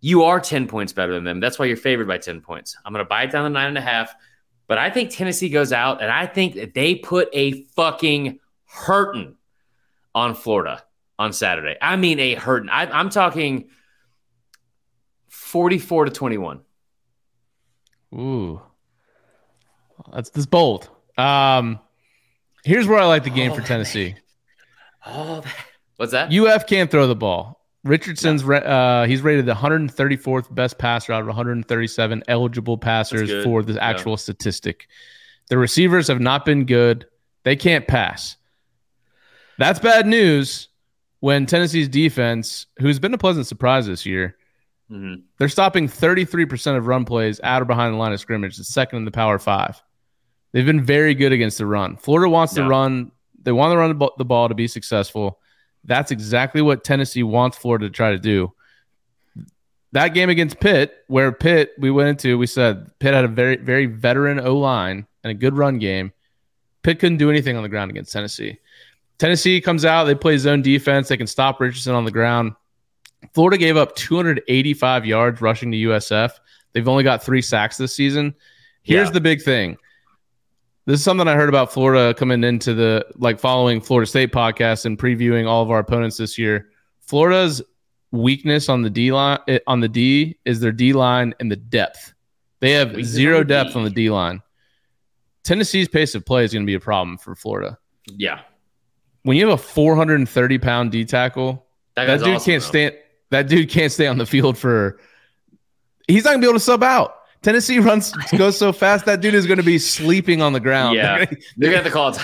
You 0.00 0.24
are 0.24 0.40
10 0.40 0.66
points 0.66 0.92
better 0.92 1.12
than 1.12 1.24
them. 1.24 1.40
That's 1.40 1.58
why 1.58 1.66
you're 1.66 1.76
favored 1.76 2.08
by 2.08 2.18
10 2.18 2.40
points. 2.40 2.76
I'm 2.84 2.92
going 2.92 3.04
to 3.04 3.08
buy 3.08 3.24
it 3.24 3.30
down 3.30 3.44
to 3.44 3.50
nine 3.50 3.68
and 3.68 3.78
a 3.78 3.82
half. 3.82 4.14
But 4.66 4.78
I 4.78 4.90
think 4.90 5.10
Tennessee 5.10 5.48
goes 5.48 5.72
out 5.72 6.00
and 6.00 6.10
I 6.10 6.26
think 6.26 6.54
that 6.54 6.74
they 6.74 6.94
put 6.94 7.28
a 7.32 7.64
fucking 7.74 8.38
hurting 8.66 9.36
on 10.14 10.34
Florida 10.34 10.82
on 11.18 11.32
Saturday. 11.32 11.76
I 11.82 11.96
mean, 11.96 12.18
a 12.18 12.34
hurting. 12.34 12.70
I, 12.70 12.86
I'm 12.86 13.10
talking 13.10 13.68
44 15.28 16.06
to 16.06 16.10
21. 16.10 16.60
Ooh, 18.14 18.62
that's 20.12 20.30
that's 20.30 20.46
bold. 20.46 20.88
Um, 21.18 21.78
here's 22.64 22.86
where 22.86 22.98
I 22.98 23.06
like 23.06 23.24
the 23.24 23.30
game 23.30 23.52
Oh, 23.52 23.54
for 23.56 23.62
Tennessee. 23.62 24.14
Oh, 25.06 25.40
that- 25.40 25.54
what's 25.96 26.12
that? 26.12 26.32
UF 26.32 26.66
can't 26.66 26.90
throw 26.90 27.06
the 27.06 27.14
ball. 27.16 27.58
Richardson's 27.82 28.42
uh, 28.46 29.06
he's 29.08 29.22
rated 29.22 29.46
the 29.46 29.54
134th 29.54 30.54
best 30.54 30.76
passer 30.76 31.14
out 31.14 31.22
of 31.22 31.26
137 31.28 32.22
eligible 32.28 32.76
passers 32.76 33.42
for 33.42 33.62
the 33.62 33.72
Yeah. 33.74 33.88
actual 33.88 34.18
statistic. 34.18 34.86
The 35.48 35.56
receivers 35.56 36.08
have 36.08 36.20
not 36.20 36.44
been 36.44 36.66
good. 36.66 37.06
They 37.44 37.56
can't 37.56 37.88
pass. 37.88 38.36
That's 39.58 39.78
bad 39.78 40.06
news 40.06 40.68
when 41.20 41.46
Tennessee's 41.46 41.88
defense, 41.88 42.66
who's 42.78 42.98
been 42.98 43.14
a 43.14 43.18
pleasant 43.18 43.46
surprise 43.46 43.86
this 43.86 44.04
year, 44.04 44.36
Mhm. 44.90 45.22
they're 45.38 45.48
stopping 45.48 45.88
33% 45.88 46.76
of 46.76 46.86
run 46.86 47.04
plays 47.06 47.40
out 47.42 47.62
or 47.62 47.64
behind 47.66 47.94
the 47.94 47.98
line 47.98 48.12
of 48.12 48.20
scrimmage, 48.20 48.56
the 48.58 48.64
second 48.64 48.98
in 48.98 49.04
the 49.06 49.10
Power 49.10 49.38
Five. 49.38 49.80
They've 50.52 50.66
been 50.66 50.82
very 50.82 51.14
good 51.14 51.32
against 51.32 51.58
the 51.58 51.66
run. 51.66 51.96
Florida 51.96 52.28
wants 52.28 52.54
to 52.54 52.62
Yeah. 52.62 52.68
run. 52.68 53.12
They 53.42 53.52
want 53.52 53.72
to 53.72 53.76
run 53.78 53.88
the 53.90 53.94
ball- 53.94 54.14
the 54.18 54.24
ball 54.24 54.48
to 54.48 54.54
be 54.54 54.66
successful. 54.66 55.38
That's 55.84 56.10
exactly 56.10 56.60
what 56.60 56.84
Tennessee 56.84 57.22
wants 57.22 57.56
Florida 57.56 57.86
to 57.86 57.90
try 57.90 58.10
to 58.10 58.18
do. 58.18 58.52
That 59.92 60.08
game 60.14 60.28
against 60.30 60.60
Pitt, 60.60 60.94
where 61.08 61.32
Pitt 61.32 61.72
we 61.78 61.90
went 61.90 62.08
into, 62.10 62.38
we 62.38 62.46
said 62.46 62.90
Pitt 63.00 63.12
had 63.14 63.24
a 63.24 63.28
very, 63.28 63.56
very 63.56 63.86
veteran 63.86 64.38
O 64.38 64.56
line 64.56 65.06
and 65.24 65.30
a 65.30 65.34
good 65.34 65.56
run 65.56 65.78
game. 65.78 66.12
Pitt 66.82 66.98
couldn't 67.00 67.18
do 67.18 67.28
anything 67.30 67.56
on 67.56 67.62
the 67.62 67.68
ground 67.68 67.90
against 67.90 68.12
Tennessee. 68.12 68.58
Tennessee 69.18 69.60
comes 69.60 69.84
out, 69.84 70.04
they 70.04 70.14
play 70.14 70.38
zone 70.38 70.62
defense, 70.62 71.08
they 71.08 71.16
can 71.16 71.26
stop 71.26 71.60
Richardson 71.60 71.94
on 71.94 72.04
the 72.04 72.10
ground. 72.10 72.52
Florida 73.34 73.58
gave 73.58 73.76
up 73.76 73.94
285 73.96 75.04
yards 75.04 75.40
rushing 75.42 75.70
to 75.72 75.76
USF. 75.76 76.38
They've 76.72 76.88
only 76.88 77.04
got 77.04 77.22
three 77.22 77.42
sacks 77.42 77.76
this 77.76 77.94
season. 77.94 78.34
Here's 78.82 79.08
Yeah. 79.08 79.12
the 79.12 79.20
big 79.20 79.42
thing. 79.42 79.76
This 80.86 80.98
is 80.98 81.04
something 81.04 81.28
I 81.28 81.34
heard 81.34 81.48
about 81.48 81.72
Florida 81.72 82.14
coming 82.14 82.42
into 82.42 82.74
the 82.74 83.06
like 83.16 83.38
following 83.38 83.80
Florida 83.80 84.08
State 84.08 84.32
podcast 84.32 84.86
and 84.86 84.98
previewing 84.98 85.46
all 85.46 85.62
of 85.62 85.70
our 85.70 85.78
opponents 85.78 86.16
this 86.16 86.38
year. 86.38 86.70
Florida's 87.00 87.62
weakness 88.12 88.68
on 88.68 88.82
the 88.82 88.90
D 88.90 89.12
line 89.12 89.38
eh, 89.46 89.58
on 89.66 89.80
the 89.80 89.88
D 89.88 90.38
is 90.44 90.60
their 90.60 90.72
D 90.72 90.92
line 90.92 91.34
and 91.38 91.50
the 91.50 91.56
depth. 91.56 92.14
They 92.60 92.72
have 92.72 93.04
zero 93.04 93.44
depth 93.44 93.76
on 93.76 93.84
the 93.84 93.90
D 93.90 94.10
line. 94.10 94.42
Tennessee's 95.44 95.88
pace 95.88 96.14
of 96.14 96.24
play 96.24 96.44
is 96.44 96.52
going 96.52 96.64
to 96.64 96.66
be 96.66 96.74
a 96.74 96.80
problem 96.80 97.18
for 97.18 97.34
Florida. 97.34 97.78
Yeah. 98.06 98.40
When 99.22 99.36
you 99.36 99.48
have 99.48 99.58
a 99.58 99.62
430 99.62 100.58
pound 100.58 100.92
D 100.92 101.04
tackle, 101.04 101.66
that 101.94 102.06
guy's 102.06 102.22
dude 102.22 102.36
awesome, 102.36 102.50
can't 102.50 102.62
though. 102.62 102.68
stand. 102.68 102.94
That 103.30 103.48
dude 103.48 103.68
can't 103.70 103.92
stay 103.92 104.06
on 104.06 104.18
the 104.18 104.26
field 104.26 104.58
for. 104.58 104.98
He's 106.08 106.24
not 106.24 106.30
gonna 106.30 106.40
be 106.40 106.46
able 106.46 106.58
to 106.58 106.64
sub 106.64 106.82
out. 106.82 107.19
Tennessee 107.42 107.78
runs 107.78 108.12
goes 108.36 108.58
so 108.58 108.72
fast 108.72 109.06
that 109.06 109.20
dude 109.22 109.34
is 109.34 109.46
going 109.46 109.56
to 109.58 109.62
be 109.64 109.78
sleeping 109.78 110.42
on 110.42 110.52
the 110.52 110.60
ground. 110.60 110.96
Yeah. 110.96 111.24
They're 111.56 111.74
have 111.74 111.84
to 111.84 111.90
call 111.90 112.08
it. 112.14 112.18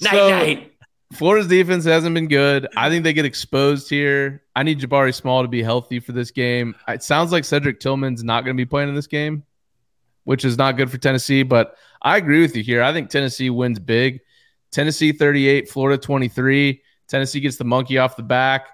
Night 0.00 0.10
So- 0.10 0.30
night. 0.30 0.68
Florida's 1.12 1.46
defense 1.46 1.84
hasn't 1.84 2.14
been 2.14 2.26
good. 2.28 2.66
I 2.74 2.88
think 2.88 3.04
they 3.04 3.12
get 3.12 3.26
exposed 3.26 3.90
here. 3.90 4.42
I 4.56 4.62
need 4.62 4.80
Jabari 4.80 5.14
Small 5.14 5.42
to 5.42 5.48
be 5.48 5.62
healthy 5.62 6.00
for 6.00 6.12
this 6.12 6.30
game. 6.30 6.74
It 6.88 7.02
sounds 7.02 7.30
like 7.32 7.44
Cedric 7.44 7.80
Tillman's 7.80 8.24
not 8.24 8.46
going 8.46 8.56
to 8.56 8.58
be 8.60 8.64
playing 8.64 8.88
in 8.88 8.94
this 8.94 9.06
game, 9.06 9.42
which 10.24 10.42
is 10.46 10.56
not 10.56 10.78
good 10.78 10.90
for 10.90 10.96
Tennessee. 10.96 11.42
But 11.42 11.76
I 12.00 12.16
agree 12.16 12.40
with 12.40 12.56
you 12.56 12.62
here. 12.62 12.82
I 12.82 12.94
think 12.94 13.10
Tennessee 13.10 13.50
wins 13.50 13.78
big. 13.78 14.20
Tennessee 14.70 15.12
38, 15.12 15.68
Florida 15.68 16.00
23. 16.00 16.80
Tennessee 17.08 17.40
gets 17.40 17.56
the 17.58 17.64
monkey 17.64 17.98
off 17.98 18.16
the 18.16 18.22
back, 18.22 18.68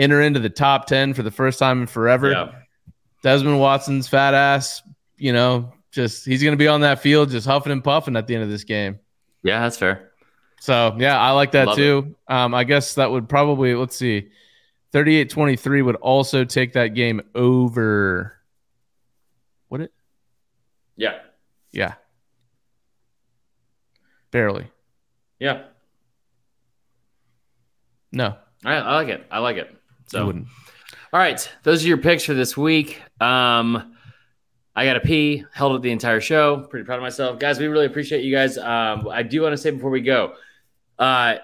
enter 0.00 0.22
into 0.22 0.40
the 0.40 0.48
top 0.48 0.86
10 0.86 1.12
for 1.12 1.22
the 1.22 1.30
first 1.30 1.58
time 1.58 1.82
in 1.82 1.86
forever. 1.86 2.30
Yeah. 2.30 2.52
Desmond 3.22 3.60
Watson's 3.60 4.08
fat 4.08 4.32
ass, 4.32 4.82
you 5.18 5.32
know, 5.32 5.72
just 5.92 6.24
he's 6.24 6.42
going 6.42 6.54
to 6.54 6.58
be 6.58 6.68
on 6.68 6.80
that 6.80 7.00
field 7.00 7.30
just 7.30 7.46
huffing 7.46 7.70
and 7.70 7.84
puffing 7.84 8.16
at 8.16 8.26
the 8.26 8.34
end 8.34 8.42
of 8.42 8.48
this 8.48 8.64
game. 8.64 8.98
Yeah, 9.42 9.60
that's 9.60 9.76
fair. 9.76 10.12
So 10.60 10.96
yeah, 10.98 11.18
I 11.20 11.32
like 11.32 11.52
that 11.52 11.68
Love 11.68 11.76
too. 11.76 12.16
Um, 12.28 12.54
I 12.54 12.64
guess 12.64 12.94
that 12.94 13.10
would 13.10 13.28
probably 13.28 13.74
let's 13.74 13.96
see, 13.96 14.30
38-23 14.94 15.84
would 15.84 15.96
also 15.96 16.44
take 16.44 16.72
that 16.72 16.88
game 16.88 17.20
over. 17.34 18.34
Would 19.68 19.82
it? 19.82 19.92
Yeah. 20.96 21.18
Yeah. 21.72 21.94
Barely. 24.30 24.66
Yeah. 25.38 25.64
No, 28.12 28.36
I, 28.64 28.74
I 28.74 28.94
like 28.94 29.08
it. 29.08 29.26
I 29.30 29.38
like 29.38 29.56
it. 29.56 29.79
So. 30.10 30.26
All 31.12 31.18
right, 31.18 31.50
those 31.62 31.84
are 31.84 31.88
your 31.88 31.98
picks 31.98 32.24
for 32.24 32.34
this 32.34 32.56
week. 32.56 33.00
Um, 33.20 33.96
I 34.74 34.84
got 34.84 34.94
to 34.94 35.00
pee. 35.00 35.44
Held 35.52 35.76
it 35.76 35.82
the 35.82 35.90
entire 35.90 36.20
show. 36.20 36.66
Pretty 36.68 36.84
proud 36.84 36.96
of 36.96 37.02
myself, 37.02 37.38
guys. 37.38 37.58
We 37.58 37.66
really 37.66 37.86
appreciate 37.86 38.24
you 38.24 38.34
guys. 38.34 38.58
Um, 38.58 39.08
I 39.08 39.22
do 39.22 39.42
want 39.42 39.52
to 39.52 39.56
say 39.56 39.70
before 39.70 39.90
we 39.90 40.00
go, 40.00 40.34
uh, 40.98 41.36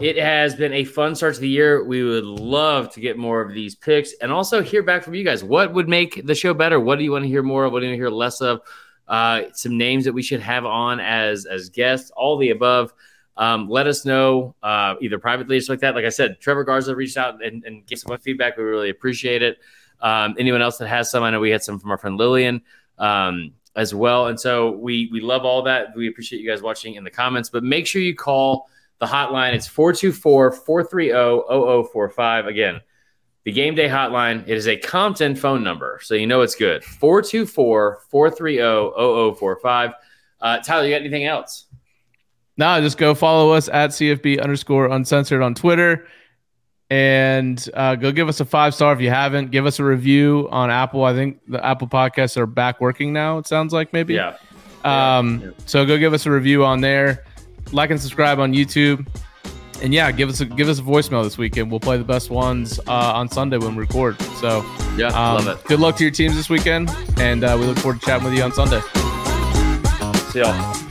it 0.00 0.16
has 0.16 0.54
been 0.54 0.72
a 0.72 0.84
fun 0.84 1.14
start 1.14 1.34
to 1.34 1.40
the 1.40 1.48
year. 1.48 1.84
We 1.84 2.02
would 2.02 2.24
love 2.24 2.92
to 2.94 3.00
get 3.00 3.16
more 3.16 3.40
of 3.40 3.52
these 3.52 3.74
picks 3.74 4.12
and 4.20 4.32
also 4.32 4.62
hear 4.62 4.82
back 4.82 5.02
from 5.02 5.14
you 5.14 5.24
guys. 5.24 5.44
What 5.44 5.72
would 5.72 5.88
make 5.88 6.26
the 6.26 6.34
show 6.34 6.54
better? 6.54 6.80
What 6.80 6.98
do 6.98 7.04
you 7.04 7.12
want 7.12 7.24
to 7.24 7.28
hear 7.28 7.42
more 7.42 7.64
of? 7.64 7.72
What 7.72 7.80
do 7.80 7.86
you 7.86 7.92
want 7.92 7.98
to 7.98 8.02
hear 8.02 8.10
less 8.10 8.40
of? 8.40 8.60
Uh, 9.06 9.42
some 9.52 9.76
names 9.76 10.04
that 10.04 10.12
we 10.12 10.22
should 10.22 10.40
have 10.40 10.64
on 10.64 10.98
as 10.98 11.46
as 11.46 11.68
guests. 11.68 12.10
All 12.16 12.38
the 12.38 12.50
above. 12.50 12.92
Um, 13.36 13.68
let 13.68 13.86
us 13.86 14.04
know 14.04 14.54
uh, 14.62 14.94
either 15.00 15.18
privately 15.18 15.56
or 15.56 15.60
something 15.60 15.74
like 15.74 15.80
that. 15.80 15.94
Like 15.96 16.04
I 16.04 16.10
said, 16.10 16.40
Trevor 16.40 16.64
Garza 16.64 16.94
reached 16.94 17.16
out 17.16 17.44
and, 17.44 17.64
and 17.64 17.84
gave 17.86 17.98
some 17.98 18.16
feedback. 18.18 18.56
We 18.56 18.64
really 18.64 18.90
appreciate 18.90 19.42
it. 19.42 19.58
Um, 20.00 20.34
anyone 20.38 20.62
else 20.62 20.78
that 20.78 20.88
has 20.88 21.10
some, 21.10 21.22
I 21.22 21.30
know 21.30 21.40
we 21.40 21.50
had 21.50 21.62
some 21.62 21.78
from 21.78 21.90
our 21.90 21.98
friend 21.98 22.16
Lillian 22.16 22.62
um, 22.98 23.52
as 23.74 23.94
well. 23.94 24.28
And 24.28 24.38
so 24.38 24.72
we 24.72 25.08
we 25.12 25.20
love 25.20 25.44
all 25.44 25.62
that. 25.62 25.88
We 25.96 26.08
appreciate 26.08 26.40
you 26.40 26.48
guys 26.48 26.62
watching 26.62 26.94
in 26.94 27.04
the 27.04 27.10
comments, 27.10 27.48
but 27.48 27.64
make 27.64 27.86
sure 27.86 28.02
you 28.02 28.14
call 28.14 28.68
the 29.00 29.06
hotline. 29.06 29.54
It's 29.54 29.66
424 29.66 30.52
430 30.52 31.88
0045. 31.88 32.46
Again, 32.46 32.80
the 33.44 33.52
game 33.52 33.74
day 33.74 33.88
hotline. 33.88 34.42
It 34.42 34.56
is 34.56 34.68
a 34.68 34.76
Compton 34.76 35.34
phone 35.34 35.62
number, 35.62 36.00
so 36.02 36.14
you 36.14 36.26
know 36.26 36.42
it's 36.42 36.54
good. 36.54 36.84
424 36.84 38.00
430 38.10 39.36
0045. 39.36 39.90
Uh, 40.40 40.58
Tyler, 40.58 40.86
you 40.86 40.94
got 40.94 41.00
anything 41.00 41.24
else? 41.24 41.63
No, 42.56 42.80
just 42.80 42.98
go 42.98 43.14
follow 43.14 43.52
us 43.52 43.68
at 43.68 43.90
CFB 43.90 44.40
underscore 44.40 44.86
uncensored 44.88 45.42
on 45.42 45.54
Twitter. 45.54 46.06
And 46.90 47.66
uh, 47.74 47.94
go 47.96 48.12
give 48.12 48.28
us 48.28 48.40
a 48.40 48.44
five 48.44 48.74
star 48.74 48.92
if 48.92 49.00
you 49.00 49.10
haven't. 49.10 49.50
Give 49.50 49.66
us 49.66 49.78
a 49.80 49.84
review 49.84 50.48
on 50.52 50.70
Apple. 50.70 51.02
I 51.04 51.14
think 51.14 51.40
the 51.48 51.64
Apple 51.64 51.88
podcasts 51.88 52.36
are 52.36 52.46
back 52.46 52.80
working 52.80 53.12
now. 53.12 53.38
It 53.38 53.46
sounds 53.48 53.72
like 53.72 53.92
maybe. 53.92 54.14
Yeah. 54.14 54.36
Um, 54.84 55.40
Yeah. 55.42 55.50
so 55.66 55.84
go 55.86 55.98
give 55.98 56.12
us 56.12 56.26
a 56.26 56.30
review 56.30 56.64
on 56.64 56.80
there. 56.80 57.24
Like 57.72 57.90
and 57.90 58.00
subscribe 58.00 58.38
on 58.38 58.52
YouTube. 58.52 59.06
And 59.82 59.92
yeah, 59.92 60.12
give 60.12 60.28
us 60.28 60.40
a 60.40 60.44
give 60.44 60.68
us 60.68 60.78
a 60.78 60.82
voicemail 60.82 61.24
this 61.24 61.36
weekend. 61.36 61.70
We'll 61.70 61.80
play 61.80 61.96
the 61.96 62.04
best 62.04 62.30
ones 62.30 62.78
uh, 62.86 63.12
on 63.14 63.28
Sunday 63.28 63.56
when 63.56 63.74
we 63.74 63.80
record. 63.80 64.20
So 64.40 64.64
Yeah. 64.96 65.08
um, 65.08 65.44
love 65.46 65.48
it. 65.58 65.64
good 65.64 65.80
luck 65.80 65.96
to 65.96 66.04
your 66.04 66.12
teams 66.12 66.36
this 66.36 66.48
weekend, 66.48 66.90
and 67.18 67.42
uh, 67.42 67.56
we 67.58 67.66
look 67.66 67.78
forward 67.78 67.98
to 68.00 68.06
chatting 68.06 68.24
with 68.28 68.34
you 68.36 68.42
on 68.44 68.52
Sunday. 68.52 68.80
See 70.30 70.40
y'all. 70.40 70.83